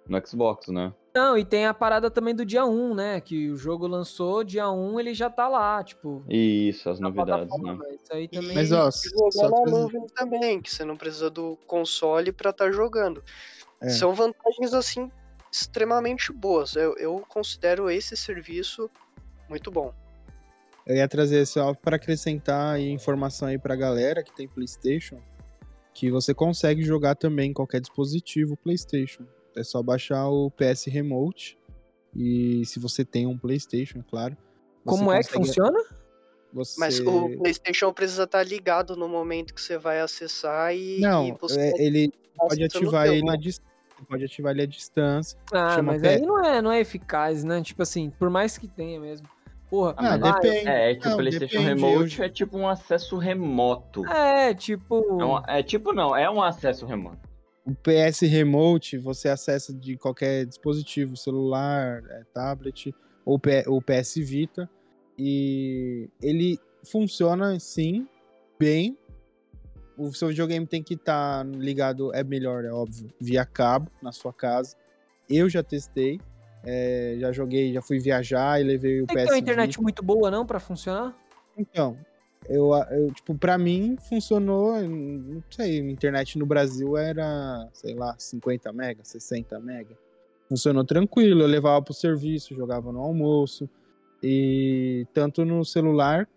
no 0.08 0.26
Xbox, 0.26 0.68
né? 0.68 0.92
Não, 1.14 1.36
e 1.36 1.44
tem 1.44 1.66
a 1.66 1.74
parada 1.74 2.10
também 2.10 2.34
do 2.34 2.44
dia 2.44 2.64
1, 2.64 2.94
né? 2.94 3.20
Que 3.20 3.50
o 3.50 3.56
jogo 3.56 3.86
lançou, 3.86 4.44
dia 4.44 4.70
1 4.70 5.00
ele 5.00 5.12
já 5.12 5.28
tá 5.28 5.48
lá, 5.48 5.82
tipo. 5.82 6.22
Isso, 6.28 6.88
as 6.88 7.00
novidades, 7.00 7.56
né? 7.60 7.78
Isso 8.00 8.14
aí 8.14 8.28
também. 8.28 8.54
Mas, 8.54 8.70
ó, 8.72 8.88
jogar 9.32 9.50
na 9.50 9.70
nuvem 9.70 10.06
também, 10.14 10.60
que 10.60 10.70
você 10.70 10.84
não 10.84 10.96
precisa 10.96 11.28
do 11.28 11.58
console 11.66 12.32
pra 12.32 12.50
estar 12.50 12.66
tá 12.66 12.70
jogando. 12.70 13.22
É. 13.80 13.88
São 13.88 14.14
vantagens, 14.14 14.72
assim, 14.72 15.10
extremamente 15.50 16.32
boas. 16.32 16.76
Eu, 16.76 16.94
eu 16.96 17.24
considero 17.28 17.90
esse 17.90 18.16
serviço 18.16 18.90
muito 19.48 19.70
bom. 19.70 19.92
Eu 20.86 20.96
ia 20.96 21.08
trazer 21.08 21.46
só 21.46 21.74
para 21.74 21.96
acrescentar 21.96 22.80
informação 22.80 23.48
aí 23.48 23.58
pra 23.58 23.76
galera 23.76 24.22
que 24.22 24.34
tem 24.34 24.48
PlayStation, 24.48 25.20
que 25.92 26.10
você 26.10 26.32
consegue 26.32 26.82
jogar 26.82 27.14
também 27.14 27.50
em 27.50 27.54
qualquer 27.54 27.80
dispositivo 27.80 28.56
PlayStation. 28.56 29.24
É 29.56 29.62
só 29.62 29.82
baixar 29.82 30.28
o 30.28 30.50
PS 30.50 30.86
Remote 30.86 31.58
e 32.14 32.64
se 32.64 32.78
você 32.78 33.04
tem 33.04 33.26
um 33.26 33.36
PlayStation, 33.36 33.98
é 33.98 34.04
claro. 34.08 34.36
Como 34.84 35.12
é 35.12 35.20
que 35.20 35.30
funciona? 35.30 35.78
Você... 36.52 36.80
Mas 36.80 36.98
o 37.00 37.36
PlayStation 37.38 37.92
precisa 37.92 38.24
estar 38.24 38.42
ligado 38.42 38.96
no 38.96 39.08
momento 39.08 39.54
que 39.54 39.60
você 39.60 39.78
vai 39.78 40.00
acessar 40.00 40.74
e. 40.74 40.98
Não, 41.00 41.28
e 41.28 41.36
é, 41.56 41.84
ele 41.84 42.12
pode 42.36 42.64
ativar 42.64 43.06
ele 43.06 43.22
na 43.22 43.36
distância 43.36 43.69
pode 44.04 44.24
ativar 44.24 44.52
ele 44.52 44.62
à 44.62 44.66
distância. 44.66 45.38
Ah, 45.52 45.82
mas 45.82 46.02
aí 46.02 46.20
não 46.20 46.44
é, 46.44 46.62
não 46.62 46.72
é 46.72 46.80
eficaz, 46.80 47.44
né? 47.44 47.62
Tipo 47.62 47.82
assim, 47.82 48.10
por 48.10 48.30
mais 48.30 48.58
que 48.58 48.66
tenha 48.66 49.00
mesmo. 49.00 49.28
Porra, 49.70 49.94
ah, 49.96 50.16
depende. 50.16 50.68
É, 50.68 50.90
é 50.90 50.94
que 50.96 51.06
não, 51.06 51.14
o 51.14 51.16
PlayStation 51.16 51.62
depende, 51.62 51.80
Remote 51.80 52.18
eu... 52.18 52.24
é 52.24 52.28
tipo 52.28 52.58
um 52.58 52.68
acesso 52.68 53.16
remoto. 53.16 54.04
É, 54.06 54.52
tipo. 54.52 54.96
É, 55.20 55.24
um, 55.24 55.42
é, 55.46 55.62
tipo, 55.62 55.92
não, 55.92 56.16
é 56.16 56.28
um 56.28 56.42
acesso 56.42 56.84
remoto. 56.86 57.30
O 57.64 57.72
PS 57.72 58.20
Remote 58.22 58.98
você 58.98 59.28
acessa 59.28 59.72
de 59.72 59.96
qualquer 59.96 60.44
dispositivo, 60.44 61.16
celular, 61.16 62.02
é, 62.10 62.24
tablet 62.34 62.92
ou, 63.24 63.40
ou 63.68 63.80
PS 63.80 64.16
Vita. 64.16 64.68
E 65.16 66.08
ele 66.20 66.58
funciona 66.82 67.60
sim, 67.60 68.08
bem, 68.58 68.98
o 70.00 70.14
seu 70.14 70.28
videogame 70.28 70.66
tem 70.66 70.82
que 70.82 70.94
estar 70.94 71.44
tá 71.44 71.50
ligado, 71.50 72.14
é 72.14 72.24
melhor, 72.24 72.64
é 72.64 72.72
óbvio, 72.72 73.12
via 73.20 73.44
cabo 73.44 73.90
na 74.02 74.12
sua 74.12 74.32
casa. 74.32 74.76
eu 75.28 75.48
já 75.48 75.62
testei. 75.62 76.20
é, 76.64 77.16
já 77.18 77.32
joguei, 77.32 77.72
já 77.72 77.80
fui 77.80 77.98
viajar 77.98 78.60
e 78.60 78.64
levei 78.64 79.00
o 79.00 79.06
Tem 79.06 79.16
PS 79.16 79.24
ter 79.24 79.32
uma 79.32 79.38
internet 79.38 79.80
muito 79.80 80.02
boa, 80.02 80.30
não, 80.30 80.44
pra 80.44 80.60
funcionar? 80.60 81.16
Então, 81.56 81.96
eu, 82.48 82.70
eu, 82.90 83.12
tipo, 83.12 83.34
pra 83.34 83.58
mim 83.58 83.96
funcionou, 84.08 84.80
não 84.82 85.42
sei, 85.50 85.80
a 85.80 85.90
internet 85.90 86.38
no 86.38 86.46
Brasil 86.46 86.96
era, 86.96 87.68
sei 87.72 87.94
lá, 87.94 88.14
50 88.18 88.72
mega, 88.72 89.04
60 89.04 89.58
mega. 89.60 89.96
Funcionou 90.48 90.84
tranquilo, 90.84 91.42
eu 91.42 91.46
levava 91.46 91.80
pro 91.80 91.94
serviço, 91.94 92.54
jogava 92.54 92.92
no 92.92 93.00
almoço, 93.00 93.68
e 94.22 95.06
tanto 95.12 95.44
no 95.44 95.64
celular 95.64 96.28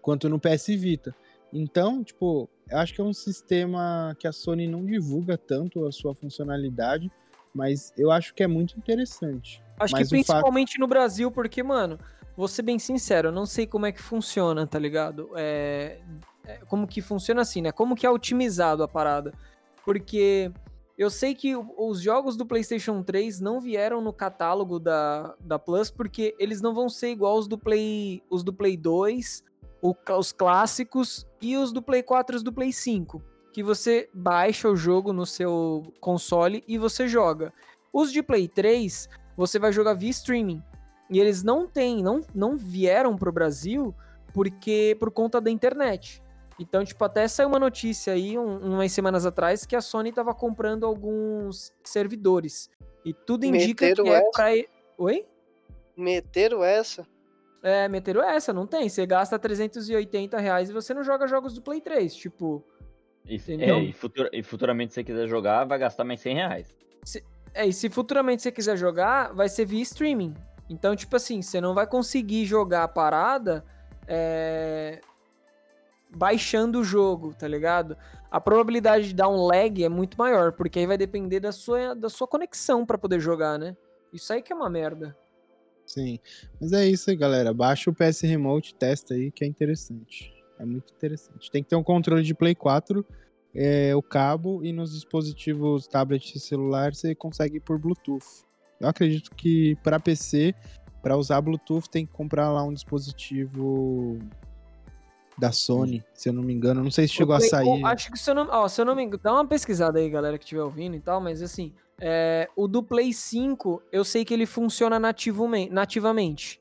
quanto 0.00 0.28
no 0.28 0.38
PS 0.38 0.68
Vita. 0.68 1.14
Então, 1.52 2.02
tipo, 2.02 2.48
acho 2.72 2.94
que 2.94 3.00
é 3.00 3.04
um 3.04 3.12
sistema 3.12 4.16
que 4.18 4.26
a 4.26 4.32
Sony 4.32 4.66
não 4.66 4.84
divulga 4.84 5.36
tanto 5.36 5.86
a 5.86 5.92
sua 5.92 6.14
funcionalidade, 6.14 7.10
mas 7.54 7.92
eu 7.96 8.10
acho 8.10 8.34
que 8.34 8.42
é 8.42 8.46
muito 8.46 8.76
interessante. 8.76 9.62
Acho 9.78 9.92
Mas 9.92 10.08
que 10.08 10.14
o 10.16 10.24
fato- 10.24 10.26
principalmente 10.26 10.78
no 10.78 10.86
Brasil, 10.86 11.30
porque, 11.30 11.62
mano, 11.62 11.98
vou 12.36 12.48
ser 12.48 12.62
bem 12.62 12.78
sincero, 12.78 13.28
eu 13.28 13.32
não 13.32 13.46
sei 13.46 13.66
como 13.66 13.86
é 13.86 13.92
que 13.92 14.02
funciona, 14.02 14.66
tá 14.66 14.78
ligado? 14.78 15.30
É, 15.36 16.00
é, 16.46 16.56
como 16.66 16.86
que 16.86 17.00
funciona 17.00 17.42
assim, 17.42 17.62
né? 17.62 17.72
Como 17.72 17.94
que 17.94 18.06
é 18.06 18.10
otimizado 18.10 18.82
a 18.82 18.88
parada. 18.88 19.32
Porque 19.84 20.50
eu 20.96 21.10
sei 21.10 21.34
que 21.34 21.54
os 21.56 22.00
jogos 22.00 22.36
do 22.36 22.46
PlayStation 22.46 23.02
3 23.02 23.40
não 23.40 23.60
vieram 23.60 24.00
no 24.00 24.12
catálogo 24.12 24.78
da, 24.78 25.34
da 25.40 25.58
Plus, 25.58 25.90
porque 25.90 26.34
eles 26.38 26.60
não 26.60 26.74
vão 26.74 26.88
ser 26.88 27.10
igual 27.10 27.36
os 27.38 27.46
do 27.48 27.58
Play, 27.58 28.22
os 28.30 28.42
do 28.42 28.52
Play 28.52 28.76
2, 28.76 29.44
o- 29.84 29.94
os 30.18 30.32
clássicos 30.32 31.26
e 31.42 31.56
os 31.56 31.70
do 31.72 31.82
Play 31.82 32.02
4 32.02 32.34
e 32.34 32.38
os 32.38 32.42
do 32.42 32.52
Play 32.52 32.72
5. 32.72 33.22
Que 33.52 33.62
você 33.62 34.08
baixa 34.14 34.68
o 34.68 34.74
jogo 34.74 35.12
no 35.12 35.26
seu 35.26 35.92
console 36.00 36.64
e 36.66 36.78
você 36.78 37.06
joga. 37.06 37.52
Os 37.92 38.10
de 38.10 38.22
Play 38.22 38.48
3, 38.48 39.08
você 39.36 39.58
vai 39.58 39.72
jogar 39.72 39.92
via 39.94 40.10
streaming. 40.10 40.62
E 41.10 41.20
eles 41.20 41.42
não 41.42 41.68
têm, 41.68 42.02
não, 42.02 42.20
não 42.34 42.56
vieram 42.56 43.14
pro 43.14 43.30
Brasil 43.30 43.94
porque 44.32 44.96
por 44.98 45.10
conta 45.10 45.40
da 45.40 45.50
internet. 45.50 46.22
Então, 46.58 46.82
tipo, 46.84 47.04
até 47.04 47.28
saiu 47.28 47.48
uma 47.48 47.58
notícia 47.58 48.12
aí, 48.14 48.38
um- 48.38 48.74
umas 48.74 48.90
semanas 48.90 49.26
atrás, 49.26 49.66
que 49.66 49.76
a 49.76 49.80
Sony 49.80 50.12
tava 50.12 50.32
comprando 50.34 50.86
alguns 50.86 51.72
servidores. 51.84 52.70
E 53.04 53.12
tudo 53.12 53.44
indica 53.44 53.84
Meteram 53.86 54.04
que 54.04 54.10
é 54.10 54.14
essa? 54.14 54.30
pra... 54.32 54.44
Oi? 54.98 55.26
Meteram 55.96 56.64
essa? 56.64 57.06
É, 57.66 57.88
meteram 57.88 58.22
essa, 58.22 58.52
não 58.52 58.66
tem. 58.66 58.88
Você 58.90 59.06
gasta 59.06 59.38
380 59.38 60.38
reais 60.38 60.68
e 60.68 60.72
você 60.74 60.92
não 60.92 61.02
joga 61.02 61.26
jogos 61.26 61.54
do 61.54 61.62
Play 61.62 61.80
3. 61.80 62.14
Tipo, 62.14 62.62
E, 63.26 63.36
Entendeu? 63.36 63.76
é, 63.76 63.80
e, 63.84 63.92
futura- 63.94 64.28
e 64.34 64.42
futuramente, 64.42 64.92
se 64.92 64.96
você 64.96 65.04
quiser 65.04 65.26
jogar, 65.26 65.64
vai 65.64 65.78
gastar 65.78 66.04
mais 66.04 66.20
100 66.20 66.34
reais. 66.34 66.76
É, 67.54 67.66
e 67.66 67.72
se 67.72 67.88
futuramente 67.88 68.42
você 68.42 68.52
quiser 68.52 68.76
jogar, 68.76 69.32
vai 69.32 69.48
ser 69.48 69.64
via 69.64 69.80
streaming. 69.80 70.34
Então, 70.68 70.94
tipo 70.94 71.16
assim, 71.16 71.40
você 71.40 71.58
não 71.58 71.72
vai 71.72 71.86
conseguir 71.86 72.44
jogar 72.44 72.82
a 72.84 72.88
parada 72.88 73.64
é, 74.06 75.00
baixando 76.10 76.80
o 76.80 76.84
jogo, 76.84 77.34
tá 77.34 77.48
ligado? 77.48 77.96
A 78.30 78.40
probabilidade 78.40 79.08
de 79.08 79.14
dar 79.14 79.28
um 79.28 79.46
lag 79.46 79.82
é 79.82 79.88
muito 79.88 80.18
maior, 80.18 80.52
porque 80.52 80.80
aí 80.80 80.86
vai 80.86 80.98
depender 80.98 81.40
da 81.40 81.52
sua, 81.52 81.94
da 81.94 82.10
sua 82.10 82.26
conexão 82.26 82.84
pra 82.84 82.98
poder 82.98 83.20
jogar, 83.20 83.58
né? 83.58 83.74
Isso 84.12 84.32
aí 84.32 84.42
que 84.42 84.52
é 84.52 84.56
uma 84.56 84.68
merda. 84.68 85.16
Sim. 85.86 86.18
Mas 86.60 86.72
é 86.72 86.86
isso 86.86 87.10
aí, 87.10 87.16
galera. 87.16 87.52
Baixa 87.52 87.90
o 87.90 87.94
PS 87.94 88.22
Remote, 88.22 88.74
testa 88.74 89.14
aí, 89.14 89.30
que 89.30 89.44
é 89.44 89.46
interessante. 89.46 90.32
É 90.58 90.64
muito 90.64 90.92
interessante. 90.94 91.50
Tem 91.50 91.62
que 91.62 91.68
ter 91.68 91.76
um 91.76 91.82
controle 91.82 92.22
de 92.22 92.34
Play 92.34 92.54
4, 92.54 93.04
é, 93.54 93.94
o 93.94 94.02
cabo, 94.02 94.64
e 94.64 94.72
nos 94.72 94.92
dispositivos 94.92 95.86
tablet 95.86 96.34
e 96.34 96.40
celular 96.40 96.94
você 96.94 97.14
consegue 97.14 97.60
por 97.60 97.78
Bluetooth. 97.78 98.44
Eu 98.80 98.88
acredito 98.88 99.30
que 99.34 99.76
para 99.82 100.00
PC, 100.00 100.54
para 101.02 101.16
usar 101.16 101.40
Bluetooth, 101.40 101.88
tem 101.88 102.06
que 102.06 102.12
comprar 102.12 102.50
lá 102.50 102.64
um 102.64 102.72
dispositivo 102.72 104.18
da 105.38 105.50
Sony, 105.52 106.04
se 106.14 106.28
eu 106.28 106.32
não 106.32 106.42
me 106.42 106.52
engano. 106.52 106.82
Não 106.82 106.90
sei 106.90 107.06
se 107.08 107.14
chegou 107.14 107.32
O 107.34 107.36
a 107.36 107.38
Play- 107.38 107.50
sair. 107.50 107.82
o- 107.82 107.86
acho 107.86 108.10
que 108.10 108.18
se 108.18 108.30
eu 108.30 108.34
não, 108.34 108.48
ó, 108.50 108.68
se 108.68 108.80
eu 108.80 108.84
não 108.84 108.94
me 108.94 109.02
engano, 109.02 109.20
dá 109.22 109.32
uma 109.32 109.46
pesquisada 109.46 109.98
aí, 109.98 110.08
galera 110.08 110.38
que 110.38 110.44
estiver 110.44 110.62
ouvindo 110.62 110.94
e 110.96 111.00
tal, 111.00 111.20
mas 111.20 111.42
assim, 111.42 111.72
é, 112.00 112.48
o 112.56 112.66
do 112.68 112.82
Play 112.82 113.12
5, 113.12 113.82
eu 113.92 114.04
sei 114.04 114.24
que 114.24 114.32
ele 114.34 114.46
funciona 114.46 114.98
nativume- 114.98 115.68
nativamente. 115.70 116.60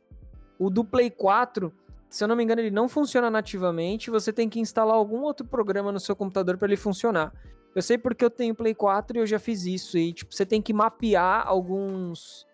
O 0.59 0.69
do 0.69 0.83
Play 0.83 1.09
4, 1.09 1.73
se 2.09 2.23
eu 2.23 2.27
não 2.27 2.35
me 2.35 2.43
engano, 2.43 2.61
ele 2.61 2.71
não 2.71 2.87
funciona 2.87 3.29
nativamente, 3.29 4.09
você 4.11 4.31
tem 4.31 4.47
que 4.49 4.59
instalar 4.59 4.95
algum 4.95 5.21
outro 5.21 5.45
programa 5.47 5.91
no 5.91 5.99
seu 5.99 6.15
computador 6.15 6.57
para 6.57 6.67
ele 6.67 6.77
funcionar. 6.77 7.33
Eu 7.75 7.81
sei 7.81 7.97
porque 7.97 8.23
eu 8.23 8.29
tenho 8.29 8.53
Play 8.53 8.75
4 8.75 9.17
e 9.17 9.19
eu 9.21 9.25
já 9.25 9.39
fiz 9.39 9.65
isso 9.65 9.97
e 9.97 10.13
tipo, 10.13 10.33
você 10.33 10.45
tem 10.45 10.61
que 10.61 10.71
mapear 10.71 11.43
alguns 11.47 12.45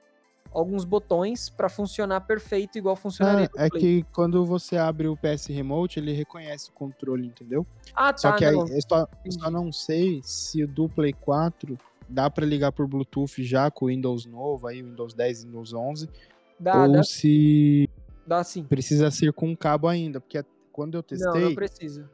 alguns 0.51 0.83
botões 0.85 1.49
para 1.49 1.69
funcionar 1.69 2.21
perfeito 2.21 2.77
igual 2.77 2.95
funcionaria 2.95 3.49
Ah, 3.57 3.65
é 3.65 3.69
Play. 3.69 3.81
que 3.81 4.03
quando 4.13 4.43
você 4.45 4.77
abre 4.77 5.07
o 5.07 5.15
PS 5.17 5.47
Remote, 5.53 5.99
ele 5.99 6.11
reconhece 6.11 6.69
o 6.69 6.73
controle, 6.73 7.27
entendeu? 7.27 7.65
Ah, 7.93 8.11
tá, 8.11 8.17
Só 8.17 8.31
que 8.33 8.45
aí 8.45 8.55
não. 8.55 8.67
eu 8.67 8.81
só, 8.87 9.07
eu 9.25 9.31
só 9.31 9.49
não 9.51 9.71
sei 9.71 10.21
se 10.23 10.63
o 10.63 10.67
do 10.67 10.89
Play 10.89 11.13
4 11.13 11.77
dá 12.07 12.29
pra 12.29 12.45
ligar 12.45 12.71
por 12.71 12.87
Bluetooth 12.87 13.43
já 13.43 13.69
com 13.69 13.85
o 13.85 13.87
Windows 13.89 14.25
novo, 14.25 14.65
aí 14.67 14.81
Windows 14.81 15.13
10, 15.13 15.43
Windows 15.45 15.73
11, 15.73 16.09
Dá, 16.59 16.85
ou 16.85 16.91
dá, 16.93 17.03
se 17.03 17.87
dá 18.25 18.43
sim. 18.43 18.63
precisa 18.63 19.09
ser 19.11 19.31
com 19.31 19.55
cabo 19.55 19.87
ainda, 19.87 20.19
porque 20.19 20.43
quando 20.71 20.95
eu 20.95 20.99
Não, 21.01 21.03
testei, 21.07 21.43
não 21.45 21.55
precisa. 21.55 22.09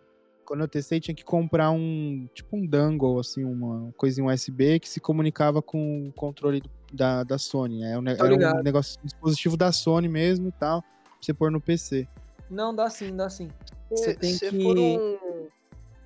quando 0.46 0.62
eu 0.62 0.68
testei 0.68 1.00
tinha 1.00 1.16
que 1.16 1.24
comprar 1.24 1.72
um, 1.72 2.28
tipo 2.34 2.58
um 2.58 2.66
dongle 2.66 3.20
assim, 3.20 3.44
uma 3.46 3.92
coisinha 3.98 4.28
USB 4.28 4.80
que 4.80 4.90
se 4.90 5.00
comunicava 5.00 5.62
com 5.62 6.08
o 6.10 6.12
controle 6.14 6.60
do- 6.62 6.70
da, 6.96 7.24
da 7.24 7.38
Sony, 7.38 7.80
né? 7.80 7.92
Era 7.92 8.00
um 8.00 8.08
era 8.42 8.56
um 8.60 8.64
negócio, 8.64 9.00
um 9.02 9.06
dispositivo 9.06 9.56
da 9.58 9.72
Sony 9.72 10.08
mesmo 10.08 10.48
e 10.48 10.52
tal, 10.54 10.82
pra 10.82 10.90
você 11.22 11.34
pôr 11.34 11.52
no 11.52 11.60
PC. 11.62 12.08
Não, 12.50 12.74
dá 12.76 12.90
sim, 12.90 13.16
dá 13.16 13.30
sim. 13.30 13.50
Você 13.90 14.12
Se 14.12 14.18
tem 14.18 14.34
se 14.34 14.50
que- 14.50 14.64
for 14.64 14.78
um, 14.78 15.18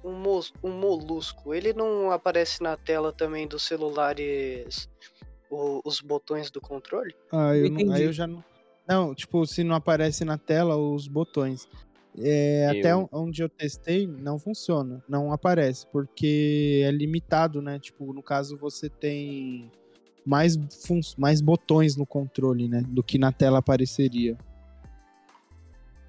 um, 0.03 0.39
um 0.63 0.71
molusco, 0.71 1.53
ele 1.53 1.73
não 1.73 2.11
aparece 2.11 2.61
na 2.63 2.75
tela 2.77 3.11
também 3.11 3.47
dos 3.47 3.63
celulares 3.63 4.89
o- 5.49 5.81
os 5.85 5.99
botões 6.01 6.49
do 6.51 6.61
controle? 6.61 7.13
Ah, 7.31 7.55
eu 7.55 7.69
não- 7.69 7.93
aí 7.93 8.03
eu 8.03 8.13
já 8.13 8.25
não. 8.27 8.43
Não, 8.87 9.13
tipo, 9.13 9.45
se 9.45 9.63
não 9.63 9.75
aparece 9.75 10.25
na 10.25 10.37
tela 10.37 10.75
os 10.75 11.07
botões. 11.07 11.67
É, 12.17 12.65
Até 12.67 12.91
Eu- 12.91 13.07
onde 13.11 13.43
eu 13.43 13.47
testei, 13.47 14.07
não 14.07 14.39
funciona. 14.39 15.01
Não 15.07 15.31
aparece, 15.31 15.85
porque 15.91 16.81
é 16.83 16.89
limitado, 16.91 17.61
né? 17.61 17.77
Tipo, 17.79 18.11
no 18.11 18.23
caso, 18.23 18.57
você 18.57 18.89
tem 18.89 19.71
mais, 20.25 20.57
mais 21.17 21.41
botões 21.41 21.95
no 21.95 22.05
controle, 22.05 22.67
né? 22.67 22.81
Do 22.87 23.03
que 23.03 23.17
na 23.17 23.31
tela 23.31 23.59
apareceria. 23.59 24.37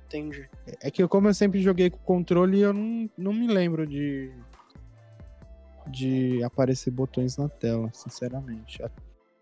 Entendi. 0.06 0.48
É 0.82 0.90
que, 0.90 1.06
como 1.06 1.28
eu 1.28 1.34
sempre 1.34 1.60
joguei 1.60 1.88
com 1.88 1.98
controle, 1.98 2.60
eu 2.60 2.72
não, 2.72 3.08
não 3.16 3.32
me 3.32 3.46
lembro 3.46 3.86
de. 3.86 4.32
de 5.86 6.42
aparecer 6.42 6.90
botões 6.90 7.36
na 7.36 7.48
tela, 7.48 7.90
sinceramente. 7.92 8.82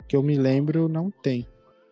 Que 0.06 0.14
eu 0.14 0.22
me 0.22 0.36
lembro, 0.36 0.88
não 0.88 1.10
tem. 1.10 1.46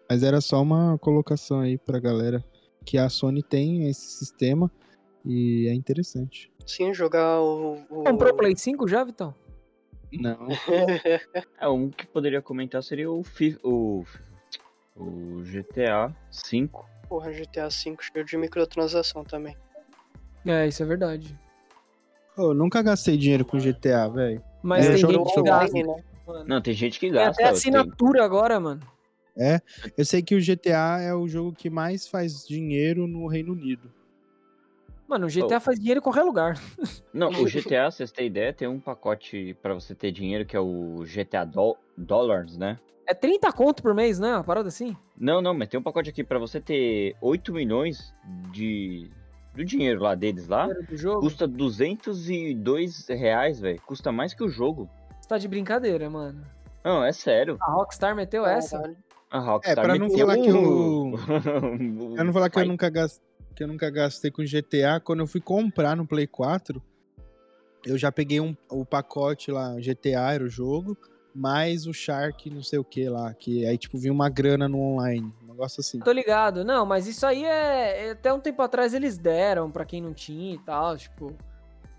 Mas 0.08 0.22
era 0.22 0.40
só 0.40 0.62
uma 0.62 0.98
colocação 0.98 1.60
aí 1.60 1.78
pra 1.78 1.98
galera 1.98 2.44
que 2.84 2.98
a 2.98 3.08
Sony 3.08 3.42
tem 3.42 3.88
esse 3.88 4.18
sistema 4.18 4.70
e 5.24 5.66
é 5.68 5.74
interessante. 5.74 6.52
Sim, 6.66 6.92
jogar 6.92 7.40
o. 7.40 7.78
o... 7.90 8.04
Comprou 8.04 8.32
o 8.32 8.36
Play 8.36 8.56
5 8.56 8.86
já, 8.86 9.02
Vitão? 9.02 9.34
Não. 10.12 10.48
É, 11.58 11.68
um 11.68 11.90
que 11.90 12.06
poderia 12.06 12.40
comentar 12.42 12.82
seria 12.82 13.10
o, 13.10 13.22
Fi- 13.24 13.58
o, 13.62 14.04
o 14.94 15.42
GTA 15.44 16.08
V. 16.50 16.68
Porra, 17.08 17.32
GTA 17.32 17.68
V 17.68 17.96
cheio 18.00 18.24
de 18.24 18.36
microtransação 18.36 19.24
também. 19.24 19.56
É, 20.46 20.66
isso 20.66 20.82
é 20.82 20.86
verdade. 20.86 21.36
Eu 22.36 22.52
nunca 22.54 22.82
gastei 22.82 23.16
dinheiro 23.16 23.44
com 23.44 23.58
GTA, 23.58 24.08
velho. 24.08 24.42
Mas 24.62 24.86
É, 24.86 24.92
tem 24.92 24.98
gente 24.98 25.32
que 25.34 25.42
gasta. 25.42 25.76
né? 25.82 26.02
mano. 26.26 26.44
Não, 26.46 26.60
tem 26.60 26.74
gente 26.74 27.00
que 27.00 27.06
Tem 27.06 27.14
gasta. 27.14 27.30
até 27.30 27.42
tem- 27.44 27.52
assinatura 27.52 28.24
agora, 28.24 28.60
mano. 28.60 28.80
Eu 29.96 30.04
sei 30.04 30.22
que 30.22 30.34
o 30.34 30.40
GTA 30.40 30.98
é 31.00 31.14
o 31.14 31.28
jogo 31.28 31.52
que 31.52 31.68
mais 31.70 32.06
faz 32.08 32.46
dinheiro 32.46 33.06
no 33.06 33.26
Reino 33.26 33.52
Unido. 33.52 33.90
Mano, 35.08 35.26
o 35.26 35.30
GTA 35.30 35.60
faz 35.60 35.78
dinheiro 35.78 35.98
em 35.98 36.02
qualquer 36.02 36.22
lugar. 36.22 36.58
Não, 37.14 37.28
o 37.30 37.44
GTA, 37.44 37.90
se 37.90 37.98
vocês 37.98 38.12
terem 38.12 38.28
ideia, 38.28 38.52
tem 38.52 38.66
um 38.68 38.80
pacote 38.80 39.56
pra 39.62 39.72
você 39.74 39.94
ter 39.94 40.10
dinheiro 40.12 40.44
que 40.44 40.56
é 40.56 40.60
o 40.60 41.04
GTA 41.04 41.44
Dol- 41.44 41.78
Dollars, 41.96 42.56
né? 42.58 42.78
É 43.08 43.14
30 43.14 43.52
conto 43.52 43.82
por 43.84 43.94
mês, 43.94 44.18
né? 44.18 44.34
Uma 44.34 44.42
parada 44.42 44.66
assim. 44.68 44.96
Não, 45.16 45.40
não, 45.40 45.54
mas 45.54 45.68
tem 45.68 45.78
um 45.78 45.82
pacote 45.82 46.10
aqui 46.10 46.24
pra 46.24 46.40
você 46.40 46.60
ter 46.60 47.14
8 47.20 47.52
milhões 47.52 48.12
de 48.52 49.08
do 49.54 49.64
dinheiro 49.64 50.02
lá 50.02 50.14
deles 50.16 50.48
lá. 50.48 50.66
do. 50.66 51.20
Custa 51.20 51.46
202 51.46 53.06
reais, 53.08 53.60
velho. 53.60 53.80
Custa 53.86 54.10
mais 54.12 54.34
que 54.34 54.42
o 54.44 54.48
jogo. 54.48 54.88
Você 55.20 55.28
tá 55.28 55.38
de 55.38 55.48
brincadeira, 55.48 56.10
mano. 56.10 56.42
Não, 56.84 57.04
é 57.04 57.12
sério. 57.12 57.56
A 57.60 57.70
Rockstar 57.72 58.14
meteu 58.14 58.44
essa. 58.46 58.94
A 59.30 59.38
Rockstar 59.38 59.78
É, 59.84 59.88
pra 59.88 59.98
não 59.98 60.06
meteu 60.08 60.26
falar 60.26 60.38
que 60.40 60.52
o- 60.52 61.14
Eu 62.18 62.24
não 62.24 62.32
falar 62.32 62.50
que 62.50 62.58
eu 62.58 62.66
nunca 62.66 62.88
gastei, 62.90 63.25
que 63.56 63.64
eu 63.64 63.68
nunca 63.68 63.88
gastei 63.88 64.30
com 64.30 64.44
GTA, 64.44 65.00
quando 65.02 65.20
eu 65.20 65.26
fui 65.26 65.40
comprar 65.40 65.96
no 65.96 66.06
Play 66.06 66.26
4, 66.26 66.80
eu 67.86 67.96
já 67.96 68.12
peguei 68.12 68.38
um, 68.38 68.54
o 68.70 68.84
pacote 68.84 69.50
lá, 69.50 69.74
GTA 69.80 70.34
era 70.34 70.44
o 70.44 70.48
jogo, 70.48 70.96
mais 71.34 71.86
o 71.86 71.92
Shark 71.92 72.50
não 72.50 72.62
sei 72.62 72.78
o 72.78 72.84
que 72.84 73.08
lá. 73.08 73.32
Que 73.32 73.66
aí, 73.66 73.78
tipo, 73.78 73.98
vinha 73.98 74.12
uma 74.12 74.28
grana 74.28 74.68
no 74.68 74.78
online. 74.78 75.32
Um 75.42 75.46
negócio 75.46 75.80
assim. 75.80 75.98
Tô 76.00 76.12
ligado. 76.12 76.64
Não, 76.64 76.84
mas 76.84 77.06
isso 77.06 77.26
aí 77.26 77.44
é. 77.44 78.08
é- 78.08 78.10
Até 78.10 78.32
um 78.32 78.40
tempo 78.40 78.60
atrás 78.62 78.94
eles 78.94 79.18
deram 79.18 79.70
pra 79.70 79.84
quem 79.84 80.00
não 80.00 80.14
tinha 80.14 80.54
e 80.54 80.58
tal. 80.58 80.96
Tipo. 80.96 81.36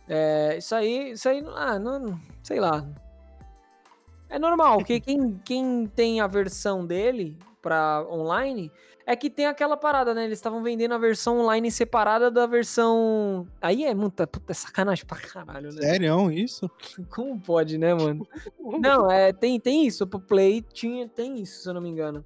É, 0.09 0.57
isso 0.57 0.73
aí. 0.73 1.11
Isso 1.11 1.29
aí. 1.29 1.43
Ah, 1.55 1.77
não. 1.77 2.19
Sei 2.43 2.59
lá. 2.59 2.88
É 4.29 4.38
normal, 4.38 4.84
quem, 4.84 5.39
quem 5.45 5.88
tem 5.88 6.19
a 6.19 6.27
versão 6.27 6.85
dele 6.85 7.38
pra 7.61 8.05
online 8.09 8.69
é 9.07 9.15
que 9.15 9.29
tem 9.29 9.45
aquela 9.45 9.77
parada, 9.77 10.13
né? 10.13 10.25
Eles 10.25 10.38
estavam 10.38 10.61
vendendo 10.61 10.93
a 10.93 10.97
versão 10.97 11.39
online 11.39 11.71
separada 11.71 12.29
da 12.29 12.45
versão. 12.45 13.47
Aí 13.61 13.85
é 13.85 13.95
muita. 13.95 14.27
Puta, 14.27 14.51
é 14.51 14.53
sacanagem 14.53 15.05
pra 15.05 15.17
caralho, 15.17 15.71
né? 15.73 15.81
Sério, 15.81 16.29
isso? 16.29 16.69
Como 17.09 17.39
pode, 17.39 17.77
né, 17.77 17.93
mano? 17.93 18.27
Não, 18.59 19.09
é, 19.09 19.31
tem, 19.31 19.57
tem 19.61 19.88
isso. 19.88 20.05
Pro 20.05 20.19
Play 20.19 20.61
tinha, 20.61 21.07
tem 21.07 21.39
isso, 21.41 21.63
se 21.63 21.69
eu 21.69 21.73
não 21.73 21.79
me 21.79 21.88
engano. 21.88 22.21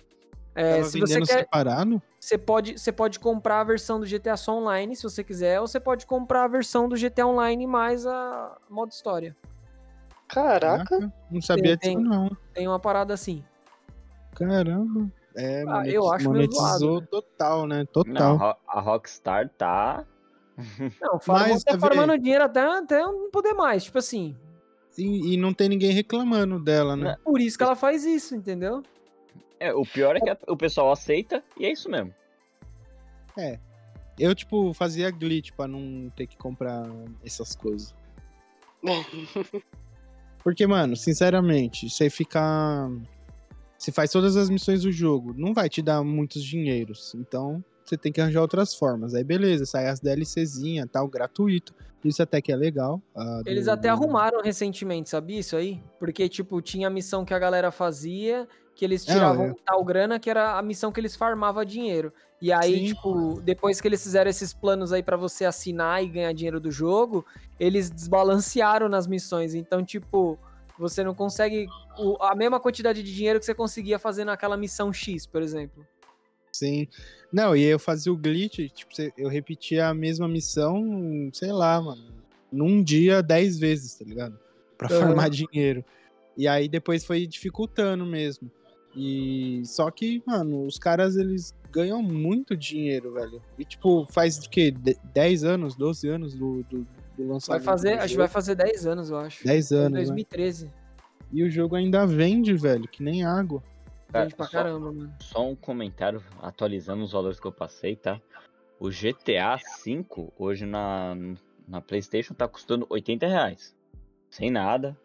É, 0.56 0.78
Tava 0.78 0.84
se 0.90 1.00
você 1.00 1.20
quer, 1.22 1.40
separado? 1.40 2.02
você 2.20 2.38
pode, 2.38 2.78
você 2.80 2.92
pode 2.92 3.20
comprar 3.20 3.62
a 3.62 3.64
versão 3.64 4.00
do 4.00 4.06
GTA 4.08 4.36
só 4.36 4.58
online, 4.58 4.96
se 4.96 5.04
você 5.04 5.24
quiser, 5.24 5.62
ou 5.62 5.68
você 5.68 5.80
pode 5.80 6.08
comprar 6.08 6.44
a 6.46 6.48
versão 6.48 6.90
do 6.90 6.98
GTA 6.98 7.26
Online 7.28 7.66
mais 7.68 8.06
a 8.08 8.58
modo 8.70 8.92
história. 8.92 9.38
Caraca. 10.28 11.14
Não 11.30 11.42
sabia 11.42 11.78
Tem- 11.78 11.96
disso, 11.96 12.10
não. 12.10 12.36
Tem 12.54 12.68
uma 12.68 12.80
parada 12.80 13.14
assim. 13.14 13.44
Caramba. 14.36 15.10
É, 15.36 15.64
Ah, 15.68 15.88
eu 15.88 16.12
acho 16.12 16.28
monetizou 16.30 16.78
zoado, 16.80 17.02
né? 17.02 17.08
total, 17.10 17.68
né? 17.68 17.78
Não, 17.80 17.86
Total. 17.86 18.34
a 18.36 18.38
Ro- 18.52 18.58
a 18.68 18.82
Rockstar 18.82 19.50
tá. 19.58 20.06
Não, 21.02 21.20
Mas, 21.28 21.64
tá 21.64 21.74
tá 21.74 21.80
farmando 21.80 22.18
dinheiro 22.20 22.44
até, 22.44 22.60
até 22.62 23.00
não 23.02 23.32
poder 23.32 23.54
mais. 23.54 23.86
Tipo 23.86 23.98
assim, 24.00 24.36
E, 24.98 25.34
e 25.34 25.38
não 25.38 25.54
tem 25.54 25.70
ninguém 25.70 25.92
reclamando 25.92 26.60
dela, 26.60 26.96
né? 26.96 27.16
por 27.24 27.40
isso 27.40 27.58
que 27.58 27.64
ela 27.64 27.76
faz 27.76 28.04
isso, 28.06 28.36
entendeu? 28.36 28.84
É, 29.60 29.74
o 29.74 29.84
pior 29.84 30.16
é 30.16 30.20
que 30.20 30.30
a- 30.30 30.38
o 30.48 30.58
pessoal 30.58 30.92
aceita 30.92 31.42
e 31.58 31.66
é 31.66 31.72
isso 31.72 31.90
mesmo. 31.90 32.14
Eu, 34.20 34.36
tipo, 34.36 34.74
fazia 34.74 35.10
glitch 35.10 35.52
pra 35.56 35.68
não 35.68 36.10
ter 36.16 36.28
que 36.28 36.38
comprar 36.38 36.84
essas 37.26 37.56
coisas. 37.56 37.96
Porque, 40.44 40.66
mano, 40.68 40.96
sinceramente, 40.96 41.90
você 41.90 42.10
ficar. 42.10 42.90
Você 43.82 43.92
faz 43.92 44.12
todas 44.12 44.38
as 44.38 44.48
missões 44.48 44.84
do 44.84 44.92
jogo, 44.92 45.34
não 45.36 45.56
vai 45.56 45.68
te 45.68 45.82
dar 45.82 46.04
muitos 46.04 46.44
dinheiros. 46.44 47.16
Então, 47.16 47.64
você 47.84 47.98
tem 47.98 48.12
que 48.12 48.22
arranjar 48.22 48.42
outras 48.42 48.76
formas. 48.76 49.16
Aí, 49.16 49.24
beleza, 49.24 49.66
sai 49.66 49.88
as 49.88 50.00
DLCzinha 50.00 50.86
tal, 50.86 51.08
gratuito. 51.08 51.74
Isso 52.06 52.22
até 52.22 52.40
que 52.40 52.52
é 52.52 52.56
legal. 52.56 53.02
do- 53.44 53.50
Eles 53.50 53.68
até 53.68 53.90
arrumaram 53.90 54.40
recentemente, 54.44 55.10
sabia 55.10 55.40
isso 55.40 55.56
aí? 55.56 55.82
Porque, 55.98 56.30
tipo, 56.30 56.62
tinha 56.62 56.90
a 56.90 56.92
missão 56.92 57.26
que 57.26 57.34
a 57.34 57.40
galera 57.40 57.72
fazia, 57.72 58.48
que 58.76 58.86
eles 58.86 59.08
É, 59.10 59.14
tiravam 59.14 59.46
é. 59.48 59.54
tal 59.66 59.84
grana, 59.84 60.20
que 60.20 60.30
era 60.30 60.60
a 60.60 60.62
missão 60.62 60.92
que 60.92 61.00
eles 61.00 61.16
farmavam 61.16 61.66
dinheiro. 61.66 62.14
E 62.40 62.54
aí, 62.54 62.88
Sim. 62.90 62.94
tipo, 62.94 63.42
depois 63.42 63.82
que 63.82 63.88
eles 63.88 64.04
fizeram 64.04 64.30
esses 64.30 64.54
planos 64.54 64.94
aí 64.94 65.02
pra 65.02 65.18
você 65.18 65.44
assinar 65.44 66.04
e 66.04 66.08
ganhar 66.08 66.34
dinheiro 66.34 66.60
do 66.60 66.70
jogo, 66.70 67.26
eles 67.60 67.90
desbalancearam 67.90 68.88
nas 68.88 69.08
missões. 69.08 69.56
Então, 69.56 69.84
tipo, 69.84 70.38
você 70.82 71.04
não 71.04 71.14
consegue 71.16 71.68
o- 71.98 72.18
a 72.22 72.36
mesma 72.36 72.60
quantidade 72.60 73.02
de 73.04 73.14
dinheiro 73.14 73.40
que 73.40 73.46
você 73.46 73.54
conseguia 73.54 73.98
fazer 74.00 74.26
naquela 74.26 74.58
missão 74.58 74.92
X, 74.92 75.26
por 75.26 75.42
exemplo. 75.42 75.86
Sim. 76.52 76.88
Não, 77.32 77.56
e 77.56 77.64
eu 77.64 77.80
fazia 77.80 78.12
o 78.12 78.18
glitch, 78.18 78.58
tipo, 78.74 78.92
eu 79.18 79.30
repetia 79.30 79.88
a 79.88 79.94
mesma 79.94 80.28
missão, 80.28 81.30
sei 81.32 81.52
lá, 81.54 81.82
mano, 81.82 82.04
num 82.52 82.84
dia 82.84 83.22
dez 83.24 83.58
vezes, 83.58 83.96
tá 83.96 84.04
ligado? 84.04 84.38
Pra 84.78 84.90
Aham. 84.90 85.00
farmar 85.00 85.30
dinheiro. 85.32 85.86
E 86.36 86.48
aí 86.48 86.68
depois 86.68 87.06
foi 87.06 87.26
dificultando 87.26 88.06
mesmo. 88.06 88.52
E 88.94 89.62
só 89.64 89.90
que, 89.90 90.22
mano, 90.28 90.66
os 90.66 90.78
caras 90.78 91.16
eles 91.16 91.56
ganham 91.72 92.04
muito 92.04 92.58
dinheiro, 92.58 93.14
velho. 93.14 93.42
E 93.58 93.64
tipo, 93.64 94.06
faz 94.12 94.38
o 94.40 94.50
quê? 94.50 94.72
De- 94.72 94.98
10 95.14 95.46
anos, 95.46 95.76
12 95.76 96.10
anos 96.10 96.34
do, 96.36 96.64
do, 96.64 96.86
do 97.22 97.28
Vai 97.28 97.34
lançamento. 97.34 97.64
fazer, 97.64 97.98
do 97.98 98.02
acho 98.04 98.14
que 98.14 98.18
vai 98.18 98.28
fazer 98.28 98.56
10 98.56 98.86
anos, 98.88 99.10
eu 99.10 99.18
acho. 99.18 99.44
10 99.46 99.68
Foi 99.70 99.78
em 99.78 99.80
anos, 99.82 99.92
né? 99.94 99.98
2013. 100.00 100.72
E 101.32 101.44
o 101.44 101.50
jogo 101.50 101.76
ainda 101.76 102.06
vende, 102.06 102.54
velho, 102.54 102.88
que 102.88 103.02
nem 103.04 103.24
água. 103.26 103.64
Cara, 104.12 104.26
Vende 104.26 104.36
pra 104.36 104.46
só- 104.46 104.52
caramba, 104.52 104.92
mano. 104.92 105.14
Só 105.22 105.48
um 105.48 105.56
comentário 105.56 106.22
atualizando 106.42 107.04
os 107.04 107.14
valores 107.14 107.40
que 107.40 107.48
eu 107.48 107.52
passei, 107.52 107.96
tá? 107.96 108.20
O 108.80 108.90
GTA 108.90 109.58
V 109.86 110.06
hoje 110.38 110.66
na, 110.66 111.16
na 111.68 111.80
PlayStation 111.82 112.34
tá 112.34 112.48
custando 112.48 112.86
80 112.90 113.26
reais. 113.28 113.74
Sem 114.30 114.50
nada. 114.52 114.98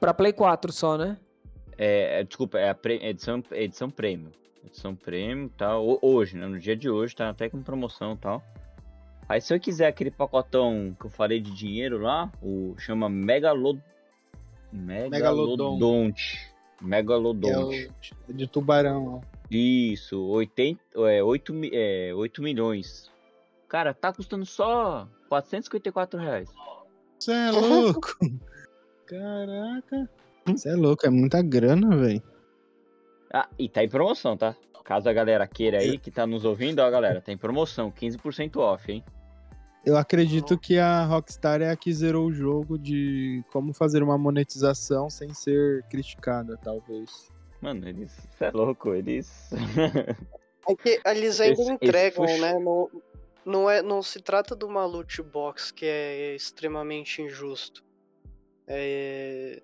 Pra 0.00 0.14
Play 0.14 0.32
4 0.32 0.72
só, 0.72 0.96
né? 0.96 1.18
É, 1.76 2.20
é, 2.20 2.24
desculpa, 2.24 2.58
é 2.58 2.70
a 2.70 2.74
pre- 2.74 3.04
edição, 3.04 3.42
edição 3.52 3.90
premium. 3.90 4.30
Edição 4.64 4.94
premium 4.94 5.48
tal. 5.48 5.86
Ho- 5.86 5.98
Hoje, 6.00 6.36
né? 6.36 6.46
No 6.46 6.58
dia 6.58 6.76
de 6.76 6.88
hoje 6.88 7.14
tá 7.14 7.28
até 7.28 7.48
com 7.50 7.62
promoção 7.62 8.14
e 8.14 8.16
tal. 8.16 8.42
Aí 9.28 9.40
se 9.40 9.54
eu 9.54 9.60
quiser 9.60 9.86
aquele 9.86 10.10
pacotão 10.10 10.96
que 10.98 11.06
eu 11.06 11.10
falei 11.10 11.40
de 11.40 11.50
dinheiro 11.52 11.98
lá, 11.98 12.30
o 12.42 12.74
chama 12.78 13.08
Megalod... 13.08 13.80
Megalodonte. 14.72 16.52
É 16.80 16.84
Megalodonte. 16.84 17.90
o 18.28 18.32
de 18.32 18.46
tubarão, 18.46 19.22
ó. 19.22 19.34
Isso, 19.50 20.20
80, 20.20 20.80
é, 21.08 21.22
8, 21.22 21.54
mi- 21.54 21.70
é, 21.72 22.12
8 22.14 22.42
milhões. 22.42 23.10
Cara, 23.68 23.94
tá 23.94 24.12
custando 24.12 24.44
só 24.44 25.08
454 25.28 26.18
reais. 26.18 26.50
Você 27.18 27.32
é 27.32 27.50
louco? 27.50 28.16
Caraca. 29.06 30.10
Você 30.46 30.68
é 30.70 30.74
louco, 30.74 31.06
é 31.06 31.10
muita 31.10 31.40
grana, 31.42 31.96
velho. 31.96 32.22
Ah, 33.32 33.48
e 33.58 33.68
tá 33.68 33.82
em 33.82 33.88
promoção, 33.88 34.36
tá? 34.36 34.54
Caso 34.84 35.08
a 35.08 35.12
galera 35.12 35.46
queira 35.46 35.78
aí, 35.78 35.98
que 35.98 36.10
tá 36.10 36.26
nos 36.26 36.44
ouvindo, 36.44 36.80
ó, 36.80 36.90
galera, 36.90 37.20
tá 37.20 37.32
em 37.32 37.38
promoção, 37.38 37.90
15% 37.90 38.56
off, 38.58 38.92
hein? 38.92 39.02
Eu 39.84 39.96
acredito 39.96 40.58
que 40.58 40.78
a 40.78 41.04
Rockstar 41.04 41.60
é 41.62 41.70
a 41.70 41.76
que 41.76 41.92
zerou 41.92 42.26
o 42.26 42.32
jogo 42.32 42.78
de 42.78 43.42
como 43.50 43.72
fazer 43.74 44.02
uma 44.02 44.16
monetização 44.16 45.10
sem 45.10 45.32
ser 45.34 45.82
criticada, 45.90 46.58
talvez. 46.62 47.30
Mano, 47.60 47.88
eles. 47.88 48.12
Cê 48.38 48.46
é 48.46 48.50
louco, 48.50 48.94
eles. 48.94 49.50
É 50.66 50.74
que 50.74 51.00
eles 51.04 51.40
ainda 51.40 51.60
Esse- 51.60 51.72
entregam, 51.72 52.24
né? 52.24 52.54
Não, 52.58 52.90
não, 53.44 53.70
é, 53.70 53.82
não 53.82 54.02
se 54.02 54.20
trata 54.20 54.56
de 54.56 54.64
uma 54.64 54.86
loot 54.86 55.22
box 55.22 55.70
que 55.70 55.84
é 55.84 56.34
extremamente 56.34 57.20
injusto. 57.20 57.84
É, 58.66 59.60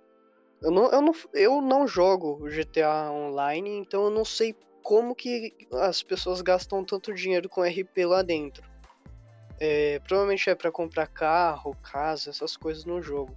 eu, 0.63 0.71
não, 0.71 0.91
eu, 0.91 1.01
não, 1.01 1.13
eu 1.33 1.61
não 1.63 1.87
jogo 1.87 2.39
o 2.43 2.49
GTA 2.51 3.11
Online, 3.11 3.79
então 3.79 4.05
eu 4.05 4.11
não 4.11 4.25
sei 4.27 4.55
como 4.83 5.15
que 5.15 5.55
as 5.73 6.03
pessoas 6.03 6.41
gastam 6.41 6.85
tanto 6.85 7.15
dinheiro 7.15 7.49
com 7.49 7.63
RP 7.63 8.05
lá 8.07 8.23
dentro. 8.23 8.69
É, 9.59 9.99
provavelmente 10.01 10.49
é 10.49 10.55
para 10.55 10.73
comprar 10.73 11.07
carro, 11.07 11.77
casa, 11.83 12.31
essas 12.31 12.57
coisas 12.57 12.85
no 12.85 13.03
jogo. 13.03 13.37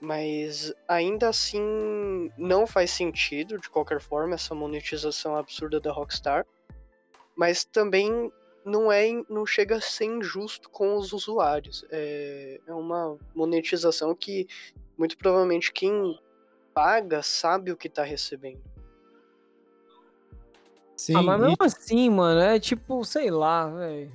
Mas 0.00 0.74
ainda 0.86 1.28
assim 1.28 2.30
não 2.36 2.66
faz 2.66 2.90
sentido, 2.90 3.58
de 3.58 3.70
qualquer 3.70 4.00
forma, 4.00 4.34
essa 4.34 4.54
monetização 4.54 5.36
absurda 5.36 5.80
da 5.80 5.92
Rockstar. 5.92 6.44
Mas 7.36 7.64
também 7.64 8.30
não 8.64 8.90
é 8.90 9.06
não 9.30 9.46
chega 9.46 9.76
a 9.76 9.80
ser 9.80 10.06
injusto 10.06 10.68
com 10.68 10.96
os 10.96 11.12
usuários. 11.12 11.84
É, 11.90 12.60
é 12.66 12.74
uma 12.74 13.16
monetização 13.34 14.14
que 14.14 14.48
muito 14.98 15.16
provavelmente 15.16 15.72
quem 15.72 16.18
paga 16.74 17.22
sabe 17.22 17.70
o 17.70 17.76
que 17.76 17.88
tá 17.88 18.02
recebendo. 18.02 18.75
Sim, 20.96 21.14
ah, 21.16 21.22
mas 21.22 21.38
e- 21.38 21.42
mesmo 21.42 21.56
assim, 21.60 22.10
mano, 22.10 22.40
é 22.40 22.58
tipo, 22.58 23.04
sei 23.04 23.30
lá, 23.30 23.68
velho. 23.68 24.10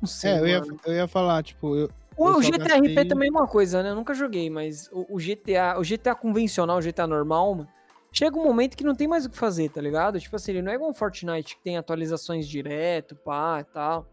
Não 0.00 0.08
sei, 0.08 0.32
é, 0.32 0.40
eu 0.40 0.46
ia, 0.46 0.62
eu 0.86 0.94
ia 0.94 1.08
falar, 1.08 1.42
tipo, 1.42 1.74
eu, 1.76 1.88
O, 2.16 2.28
eu 2.28 2.36
o 2.38 2.42
GTRP 2.42 2.86
gastei- 2.88 3.04
também 3.06 3.28
é 3.28 3.30
uma 3.30 3.46
coisa, 3.46 3.82
né? 3.82 3.90
Eu 3.90 3.94
nunca 3.94 4.14
joguei, 4.14 4.48
mas 4.50 4.88
o, 4.92 5.06
o 5.16 5.18
GTA, 5.20 5.78
o 5.78 5.84
GTA 5.84 6.14
convencional, 6.14 6.78
o 6.78 6.82
GTA 6.82 7.06
normal, 7.06 7.54
mano, 7.54 7.68
chega 8.12 8.36
um 8.38 8.44
momento 8.44 8.76
que 8.76 8.84
não 8.84 8.94
tem 8.94 9.06
mais 9.08 9.24
o 9.26 9.30
que 9.30 9.36
fazer, 9.36 9.70
tá 9.70 9.80
ligado? 9.80 10.18
Tipo 10.20 10.36
assim, 10.36 10.52
ele 10.52 10.62
não 10.62 10.70
é 10.72 10.74
igual 10.74 10.90
um 10.90 10.94
Fortnite 10.94 11.56
que 11.56 11.62
tem 11.62 11.76
atualizações 11.76 12.48
direto, 12.48 13.14
pá, 13.16 13.58
e 13.60 13.64
tal. 13.64 14.06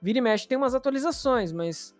Vira 0.00 0.18
e 0.18 0.20
mexe 0.22 0.46
tem 0.48 0.56
umas 0.58 0.74
atualizações, 0.74 1.52
mas 1.52 1.94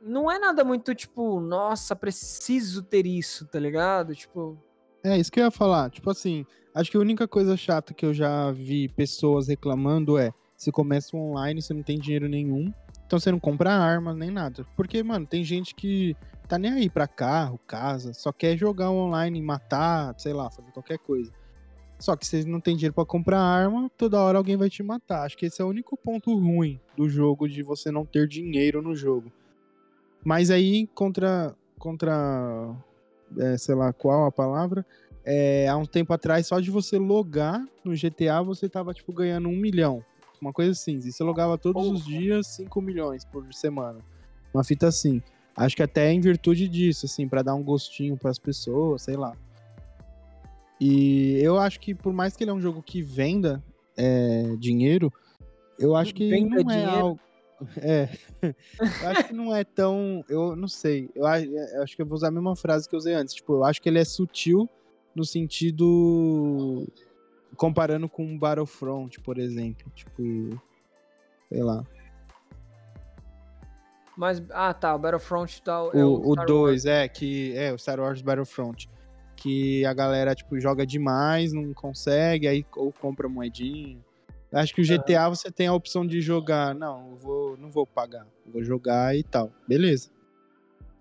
não 0.00 0.30
é 0.30 0.38
nada 0.38 0.62
muito 0.64 0.94
tipo, 0.94 1.40
nossa, 1.40 1.94
preciso 1.96 2.82
ter 2.82 3.06
isso, 3.06 3.46
tá 3.46 3.58
ligado? 3.58 4.14
Tipo, 4.14 4.58
É, 5.02 5.16
isso 5.16 5.30
que 5.30 5.40
eu 5.40 5.44
ia 5.44 5.50
falar. 5.50 5.90
Tipo 5.90 6.10
assim, 6.10 6.44
acho 6.74 6.90
que 6.90 6.96
a 6.96 7.00
única 7.00 7.26
coisa 7.28 7.56
chata 7.56 7.94
que 7.94 8.04
eu 8.04 8.12
já 8.12 8.50
vi 8.50 8.88
pessoas 8.88 9.48
reclamando 9.48 10.18
é 10.18 10.32
se 10.56 10.72
começa 10.72 11.16
online, 11.16 11.62
você 11.62 11.72
não 11.72 11.84
tem 11.84 11.98
dinheiro 11.98 12.28
nenhum, 12.28 12.72
então 13.06 13.18
você 13.18 13.30
não 13.30 13.38
compra 13.38 13.72
arma 13.72 14.12
nem 14.12 14.30
nada. 14.30 14.66
Porque, 14.76 15.02
mano, 15.02 15.24
tem 15.24 15.44
gente 15.44 15.74
que 15.74 16.16
tá 16.48 16.58
nem 16.58 16.72
aí 16.72 16.90
pra 16.90 17.06
carro, 17.06 17.60
casa, 17.66 18.12
só 18.12 18.32
quer 18.32 18.56
jogar 18.56 18.90
online, 18.90 19.40
matar, 19.40 20.14
sei 20.18 20.32
lá, 20.32 20.50
fazer 20.50 20.72
qualquer 20.72 20.98
coisa. 20.98 21.30
Só 21.98 22.16
que 22.16 22.26
se 22.26 22.44
não 22.44 22.60
tem 22.60 22.76
dinheiro 22.76 22.94
pra 22.94 23.04
comprar 23.04 23.40
arma, 23.40 23.90
toda 23.96 24.20
hora 24.20 24.38
alguém 24.38 24.56
vai 24.56 24.68
te 24.68 24.82
matar. 24.82 25.24
Acho 25.24 25.36
que 25.36 25.46
esse 25.46 25.60
é 25.60 25.64
o 25.64 25.68
único 25.68 25.96
ponto 25.96 26.32
ruim 26.38 26.80
do 26.96 27.08
jogo, 27.08 27.48
de 27.48 27.62
você 27.62 27.90
não 27.90 28.04
ter 28.04 28.26
dinheiro 28.28 28.82
no 28.82 28.94
jogo. 28.94 29.32
Mas 30.24 30.50
aí, 30.50 30.86
contra, 30.88 31.56
contra 31.78 32.74
é, 33.36 33.56
sei 33.58 33.74
lá 33.74 33.92
qual 33.92 34.26
a 34.26 34.32
palavra, 34.32 34.84
é, 35.24 35.68
há 35.68 35.76
um 35.76 35.84
tempo 35.84 36.12
atrás, 36.12 36.46
só 36.46 36.58
de 36.60 36.70
você 36.70 36.98
logar 36.98 37.64
no 37.84 37.92
GTA, 37.92 38.42
você 38.42 38.68
tava, 38.68 38.94
tipo, 38.94 39.12
ganhando 39.12 39.48
um 39.48 39.56
milhão. 39.56 40.02
Uma 40.40 40.52
coisa 40.52 40.70
assim. 40.72 40.98
E 40.98 41.12
você 41.12 41.22
logava 41.22 41.58
todos 41.58 41.86
os 41.86 42.04
dias 42.04 42.46
5 42.48 42.80
milhões 42.80 43.24
por 43.24 43.52
semana. 43.52 43.98
Uma 44.54 44.64
fita 44.64 44.86
assim. 44.86 45.20
Acho 45.56 45.74
que 45.76 45.82
até 45.82 46.12
em 46.12 46.20
virtude 46.20 46.68
disso, 46.68 47.06
assim, 47.06 47.28
para 47.28 47.42
dar 47.42 47.54
um 47.54 47.62
gostinho 47.62 48.16
para 48.16 48.30
as 48.30 48.38
pessoas, 48.38 49.02
sei 49.02 49.16
lá. 49.16 49.32
E 50.80 51.40
eu 51.42 51.58
acho 51.58 51.80
que 51.80 51.94
por 51.94 52.12
mais 52.12 52.36
que 52.36 52.44
ele 52.44 52.52
é 52.52 52.54
um 52.54 52.60
jogo 52.60 52.80
que 52.80 53.02
venda 53.02 53.62
é, 53.96 54.54
dinheiro, 54.56 55.12
eu 55.78 55.96
acho 55.96 56.14
que 56.14 56.28
Venda 56.28 56.62
não 56.62 56.70
é 56.70 56.76
dinheiro. 56.76 56.90
algo. 56.90 57.20
É. 57.78 58.08
eu 58.42 59.08
acho 59.08 59.24
que 59.24 59.34
não 59.34 59.54
é 59.54 59.64
tão. 59.64 60.24
Eu 60.28 60.54
não 60.54 60.68
sei. 60.68 61.10
Eu 61.14 61.26
acho, 61.26 61.46
eu 61.46 61.82
acho 61.82 61.96
que 61.96 62.02
eu 62.02 62.06
vou 62.06 62.16
usar 62.16 62.28
a 62.28 62.32
mesma 62.32 62.54
frase 62.54 62.88
que 62.88 62.94
eu 62.94 62.98
usei 62.98 63.14
antes. 63.14 63.34
Tipo, 63.34 63.54
eu 63.54 63.64
acho 63.64 63.80
que 63.82 63.88
ele 63.88 63.98
é 63.98 64.04
sutil 64.04 64.68
no 65.14 65.24
sentido. 65.24 66.86
Comparando 67.56 68.08
com 68.08 68.38
Battlefront, 68.38 69.20
por 69.20 69.38
exemplo. 69.38 69.90
Tipo. 69.94 70.60
Sei 71.48 71.62
lá. 71.62 71.84
Mas, 74.16 74.42
ah, 74.50 74.74
tá, 74.74 74.94
o 74.94 74.98
Battlefront 74.98 75.62
tal. 75.62 75.92
é 75.92 76.04
O 76.04 76.32
Star 76.32 76.46
2, 76.46 76.84
é, 76.86 77.08
que. 77.08 77.56
É, 77.56 77.72
o 77.72 77.78
Star 77.78 78.00
Wars 78.00 78.20
Battlefront. 78.20 78.88
Que 79.36 79.84
a 79.84 79.94
galera, 79.94 80.34
tipo, 80.34 80.58
joga 80.58 80.84
demais, 80.84 81.52
não 81.52 81.72
consegue, 81.72 82.48
aí 82.48 82.66
ou 82.76 82.92
compra 82.92 83.28
moedinha. 83.28 83.98
Acho 84.52 84.74
que 84.74 84.80
o 84.80 84.84
GTA 84.84 85.28
você 85.28 85.50
tem 85.50 85.66
a 85.66 85.74
opção 85.74 86.06
de 86.06 86.20
jogar. 86.20 86.74
Não, 86.74 87.10
eu 87.10 87.16
vou, 87.16 87.56
não 87.58 87.70
vou 87.70 87.86
pagar. 87.86 88.26
eu 88.46 88.52
Vou 88.52 88.64
jogar 88.64 89.14
e 89.16 89.22
tal. 89.22 89.52
Beleza. 89.66 90.10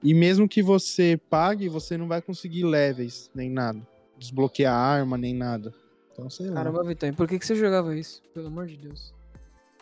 E 0.04 0.14
mesmo 0.14 0.48
que 0.48 0.62
você 0.62 1.20
pague, 1.30 1.70
você 1.70 1.98
não 1.98 2.08
vai 2.08 2.22
conseguir 2.22 2.64
levels, 2.64 3.32
nem 3.34 3.50
nada. 3.50 3.80
Desbloquear 4.18 4.74
arma, 4.74 5.18
nem 5.18 5.34
nada. 5.34 5.74
Então, 6.12 6.30
sei 6.30 6.48
lá. 6.48 6.56
Caramba, 6.56 6.84
Vitão, 6.84 7.10
e 7.10 7.14
por 7.14 7.28
que, 7.28 7.40
que 7.40 7.46
você 7.46 7.56
jogava 7.56 7.96
isso? 7.96 8.22
Pelo 8.34 8.48
amor 8.48 8.68
de 8.68 8.78
Deus. 8.78 9.14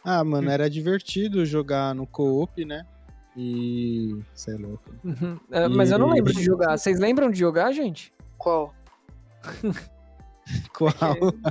Ah, 0.04 0.24
mano, 0.24 0.50
era 0.50 0.70
divertido 0.70 1.46
jogar 1.46 1.96
no 1.96 2.06
co-op, 2.06 2.64
né? 2.64 2.86
E. 3.36 4.22
Você 4.34 4.54
é 4.54 4.58
louco. 4.58 4.94
Uhum. 5.04 5.40
É, 5.52 5.68
mas 5.68 5.92
eu 5.92 5.98
não 5.98 6.12
lembro 6.12 6.32
de 6.32 6.44
jogar. 6.44 6.78
Vocês 6.78 7.00
lembram 7.00 7.32
de 7.32 7.40
jogar, 7.40 7.72
gente? 7.72 8.14
Qual? 8.38 8.74
Qual? 10.78 10.94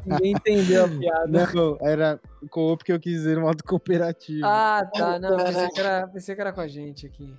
Ninguém 0.06 0.32
entendeu 0.32 0.84
a 0.84 0.88
piada. 0.88 1.26
Não, 1.26 1.78
era 1.80 2.20
co-op 2.50 2.84
que 2.84 2.92
eu 2.92 3.00
quis 3.00 3.14
dizer 3.14 3.38
modo 3.38 3.62
cooperativo. 3.64 4.46
Ah, 4.46 4.88
tá. 4.92 5.18
Não, 5.18 5.36
pensei 5.36 5.68
que, 5.68 5.80
era, 5.80 6.06
pensei 6.08 6.34
que 6.34 6.40
era 6.40 6.52
com 6.52 6.60
a 6.60 6.68
gente 6.68 7.06
aqui. 7.06 7.34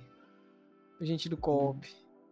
A 1.00 1.04
gente 1.04 1.28
do 1.28 1.36
co-op. 1.36 1.88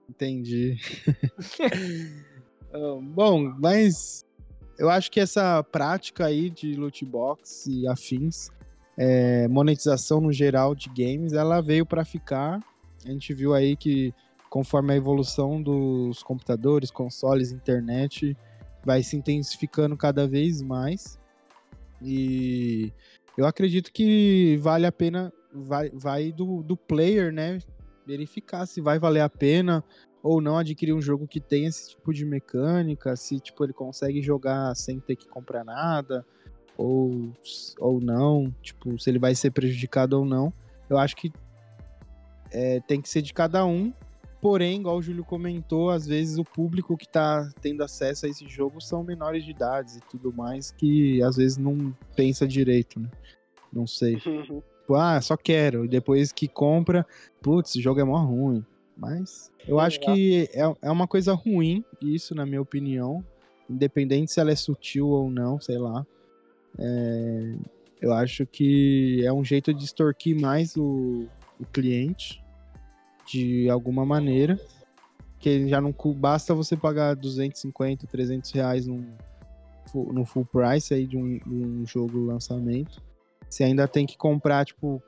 Entendi. 0.08 0.76
Ah, 2.76 2.98
Bom, 3.00 3.54
mas 3.60 4.26
eu 4.76 4.90
acho 4.90 5.08
que 5.08 5.20
essa 5.20 5.62
prática 5.62 6.26
aí 6.26 6.50
de 6.50 6.74
loot 6.74 7.04
box 7.04 7.66
e 7.68 7.86
afins, 7.86 8.50
é, 8.96 9.46
monetização 9.46 10.20
no 10.20 10.32
geral 10.32 10.74
de 10.74 10.88
games, 10.88 11.32
ela 11.34 11.60
veio 11.60 11.86
para 11.86 12.04
ficar. 12.04 12.58
A 13.04 13.08
gente 13.08 13.32
viu 13.32 13.54
aí 13.54 13.76
que 13.76 14.12
conforme 14.50 14.92
a 14.92 14.96
evolução 14.96 15.62
dos 15.62 16.20
computadores, 16.24 16.90
consoles, 16.90 17.52
internet, 17.52 18.36
vai 18.84 19.02
se 19.02 19.16
intensificando 19.16 19.96
cada 19.96 20.26
vez 20.26 20.62
mais. 20.62 21.18
E 22.02 22.92
eu 23.36 23.46
acredito 23.46 23.92
que 23.92 24.58
vale 24.60 24.86
a 24.86 24.92
pena, 24.92 25.32
vai, 25.52 25.90
vai 25.90 26.32
do, 26.32 26.62
do 26.62 26.76
player, 26.76 27.32
né? 27.32 27.58
Verificar 28.06 28.66
se 28.66 28.80
vai 28.80 28.98
valer 28.98 29.20
a 29.20 29.28
pena 29.28 29.82
ou 30.22 30.40
não 30.40 30.56
adquirir 30.56 30.94
um 30.94 31.02
jogo 31.02 31.28
que 31.28 31.38
tem 31.38 31.66
esse 31.66 31.90
tipo 31.90 32.12
de 32.12 32.24
mecânica, 32.24 33.14
se 33.14 33.38
tipo 33.38 33.62
ele 33.62 33.74
consegue 33.74 34.22
jogar 34.22 34.74
sem 34.74 34.98
ter 34.98 35.16
que 35.16 35.28
comprar 35.28 35.62
nada, 35.64 36.24
ou, 36.76 37.30
ou 37.78 38.00
não, 38.00 38.50
tipo, 38.62 38.98
se 38.98 39.10
ele 39.10 39.18
vai 39.18 39.34
ser 39.34 39.50
prejudicado 39.50 40.18
ou 40.18 40.24
não. 40.24 40.52
Eu 40.88 40.98
acho 40.98 41.14
que 41.14 41.30
é, 42.50 42.80
tem 42.80 43.00
que 43.00 43.08
ser 43.08 43.22
de 43.22 43.34
cada 43.34 43.66
um. 43.66 43.92
Porém, 44.44 44.80
igual 44.80 44.98
o 44.98 45.02
Júlio 45.02 45.24
comentou, 45.24 45.88
às 45.88 46.06
vezes 46.06 46.36
o 46.36 46.44
público 46.44 46.98
que 46.98 47.08
tá 47.08 47.50
tendo 47.62 47.82
acesso 47.82 48.26
a 48.26 48.28
esse 48.28 48.46
jogo 48.46 48.78
são 48.78 49.02
menores 49.02 49.42
de 49.42 49.52
idades 49.52 49.96
e 49.96 50.00
tudo 50.02 50.30
mais, 50.34 50.70
que 50.70 51.22
às 51.22 51.36
vezes 51.36 51.56
não 51.56 51.96
pensa 52.14 52.46
direito, 52.46 53.00
né? 53.00 53.08
Não 53.72 53.86
sei. 53.86 54.16
Tipo, 54.16 54.62
ah, 54.96 55.18
só 55.22 55.34
quero. 55.34 55.86
E 55.86 55.88
depois 55.88 56.30
que 56.30 56.46
compra, 56.46 57.06
putz, 57.40 57.70
esse 57.70 57.80
jogo 57.80 58.00
é 58.00 58.04
mó 58.04 58.18
ruim. 58.18 58.62
Mas 58.94 59.50
eu 59.66 59.80
acho 59.80 59.98
que 59.98 60.46
é, 60.52 60.60
é 60.82 60.90
uma 60.90 61.08
coisa 61.08 61.32
ruim, 61.32 61.82
isso, 61.98 62.34
na 62.34 62.44
minha 62.44 62.60
opinião. 62.60 63.24
Independente 63.66 64.30
se 64.30 64.40
ela 64.40 64.50
é 64.50 64.56
sutil 64.56 65.08
ou 65.08 65.30
não, 65.30 65.58
sei 65.58 65.78
lá. 65.78 66.06
É, 66.78 67.54
eu 67.98 68.12
acho 68.12 68.44
que 68.44 69.24
é 69.24 69.32
um 69.32 69.42
jeito 69.42 69.72
de 69.72 69.84
extorquir 69.86 70.38
mais 70.38 70.76
o, 70.76 71.26
o 71.58 71.64
cliente 71.72 72.43
de 73.26 73.68
alguma 73.68 74.04
maneira. 74.04 74.58
Que 75.38 75.68
já 75.68 75.80
não 75.80 75.94
basta 76.16 76.54
você 76.54 76.76
pagar 76.76 77.14
250, 77.14 78.06
300 78.06 78.50
reais 78.52 78.86
num, 78.86 79.14
no 79.94 80.24
full 80.24 80.46
price 80.46 80.94
aí 80.94 81.06
de 81.06 81.16
um, 81.16 81.38
de 81.38 81.54
um 81.54 81.86
jogo 81.86 82.18
lançamento. 82.24 83.02
Você 83.48 83.62
ainda 83.62 83.86
tem 83.86 84.06
que 84.06 84.16
comprar, 84.16 84.64
tipo, 84.64 85.02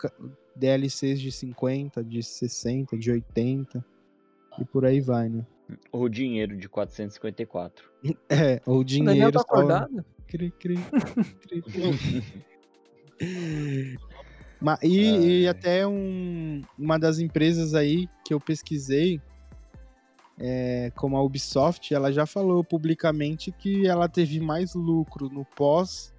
DLCs 0.54 1.20
de 1.20 1.32
50, 1.32 2.04
de 2.04 2.22
60, 2.22 2.96
de 2.96 3.10
80 3.10 3.84
e 4.58 4.64
por 4.64 4.84
aí 4.84 5.00
vai, 5.00 5.28
né? 5.28 5.44
O 5.90 6.08
dinheiro 6.08 6.56
de 6.56 6.68
454. 6.68 7.90
É, 8.28 8.60
ou 8.64 8.80
O 8.80 8.84
Daniel 8.84 9.12
dinheiro 9.12 9.32
tá 9.32 9.40
só... 9.40 9.44
acordado? 9.46 10.04
Cri, 10.28 10.50
cri, 10.52 10.76
cri, 11.42 11.62
cri. 11.62 12.32
E, 14.82 15.42
e 15.42 15.48
até 15.48 15.86
um- 15.86 16.62
uma 16.78 16.98
das 16.98 17.18
empresas 17.18 17.74
aí 17.74 18.08
que 18.24 18.32
eu 18.32 18.40
pesquisei, 18.40 19.20
é, 20.38 20.90
como 20.96 21.16
a 21.16 21.22
Ubisoft, 21.22 21.92
ela 21.94 22.12
já 22.12 22.26
falou 22.26 22.62
publicamente 22.62 23.50
que 23.52 23.86
ela 23.86 24.08
teve 24.08 24.40
mais 24.40 24.74
lucro 24.74 25.28
no 25.30 25.44
pós, 25.44 26.12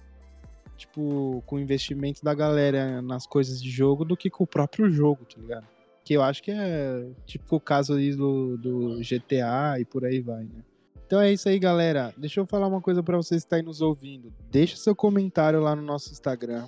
tipo, 0.75 1.41
com 1.45 1.55
o 1.55 1.59
investimento 1.59 2.23
da 2.23 2.33
galera 2.33 3.01
nas 3.01 3.25
coisas 3.27 3.61
de 3.61 3.69
jogo 3.69 4.03
do 4.05 4.15
que 4.17 4.29
com 4.29 4.43
o 4.43 4.47
próprio 4.47 4.89
jogo, 4.89 5.25
tá 5.25 5.39
ligado? 5.39 5.67
Que 6.03 6.13
eu 6.13 6.23
acho 6.23 6.41
que 6.41 6.51
é 6.51 7.05
tipo 7.25 7.57
o 7.57 7.59
caso 7.59 7.93
aí 7.95 8.15
do, 8.15 8.57
do 8.57 8.99
GTA 9.01 9.79
e 9.79 9.85
por 9.85 10.05
aí 10.05 10.19
vai, 10.21 10.43
né? 10.43 10.63
Então 11.05 11.19
é 11.21 11.31
isso 11.31 11.47
aí, 11.47 11.57
galera. 11.59 12.13
Deixa 12.17 12.39
eu 12.39 12.45
falar 12.45 12.67
uma 12.67 12.81
coisa 12.81 13.01
pra 13.01 13.17
vocês 13.17 13.41
que 13.41 13.45
estão 13.45 13.57
aí 13.59 13.63
nos 13.65 13.81
ouvindo. 13.81 14.33
Deixa 14.51 14.75
seu 14.77 14.95
comentário 14.95 15.59
lá 15.61 15.75
no 15.75 15.81
nosso 15.81 16.11
Instagram. 16.11 16.67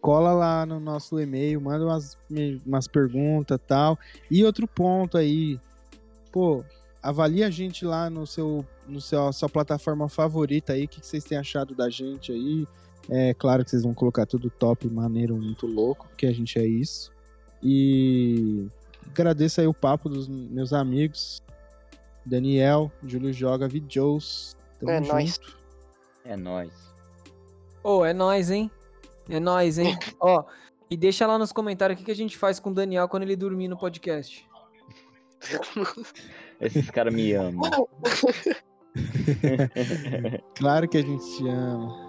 Cola 0.00 0.32
lá 0.32 0.64
no 0.66 0.78
nosso 0.78 1.18
e-mail, 1.18 1.60
manda 1.60 1.84
umas, 1.84 2.16
umas 2.64 2.86
perguntas 2.86 3.56
e 3.56 3.66
tal. 3.66 3.98
E 4.30 4.44
outro 4.44 4.66
ponto 4.68 5.16
aí, 5.18 5.58
pô, 6.30 6.62
avalie 7.02 7.42
a 7.42 7.50
gente 7.50 7.84
lá 7.84 8.08
no 8.08 8.26
seu, 8.26 8.64
no 8.86 9.00
seu 9.00 9.32
sua 9.32 9.48
plataforma 9.48 10.08
favorita 10.08 10.74
aí, 10.74 10.84
o 10.84 10.88
que, 10.88 11.00
que 11.00 11.06
vocês 11.06 11.24
têm 11.24 11.38
achado 11.38 11.74
da 11.74 11.90
gente 11.90 12.32
aí. 12.32 12.66
É 13.08 13.34
claro 13.34 13.64
que 13.64 13.70
vocês 13.70 13.82
vão 13.84 13.94
colocar 13.94 14.26
tudo 14.26 14.50
top, 14.50 14.88
maneiro, 14.88 15.36
muito 15.36 15.66
louco, 15.66 16.06
porque 16.08 16.26
a 16.26 16.32
gente 16.32 16.58
é 16.58 16.66
isso. 16.66 17.12
E 17.62 18.66
agradeço 19.08 19.60
aí 19.60 19.66
o 19.66 19.74
papo 19.74 20.08
dos 20.08 20.28
meus 20.28 20.72
amigos. 20.72 21.40
Daniel, 22.24 22.90
Júlio 23.04 23.32
Joga. 23.32 23.68
Tamo 23.68 24.90
É 24.90 24.98
junto. 24.98 25.12
nóis. 25.12 25.40
É 26.24 26.36
nóis. 26.36 26.72
Ô, 27.84 28.04
é 28.04 28.12
nóis, 28.12 28.50
hein? 28.50 28.70
É 29.28 29.40
nóis, 29.40 29.78
hein? 29.78 29.96
Ó, 30.20 30.44
e 30.90 30.96
deixa 30.96 31.26
lá 31.26 31.38
nos 31.38 31.52
comentários 31.52 31.96
o 31.96 31.98
que, 31.98 32.04
que 32.04 32.10
a 32.10 32.16
gente 32.16 32.36
faz 32.36 32.60
com 32.60 32.70
o 32.70 32.74
Daniel 32.74 33.08
quando 33.08 33.24
ele 33.24 33.36
dormir 33.36 33.68
no 33.68 33.76
podcast. 33.76 34.46
Esses 36.60 36.90
caras 36.90 37.12
me 37.14 37.32
amam. 37.32 37.70
Claro 40.54 40.88
que 40.88 40.96
a 40.96 41.02
gente 41.02 41.36
te 41.36 41.46
ama. 41.46 42.05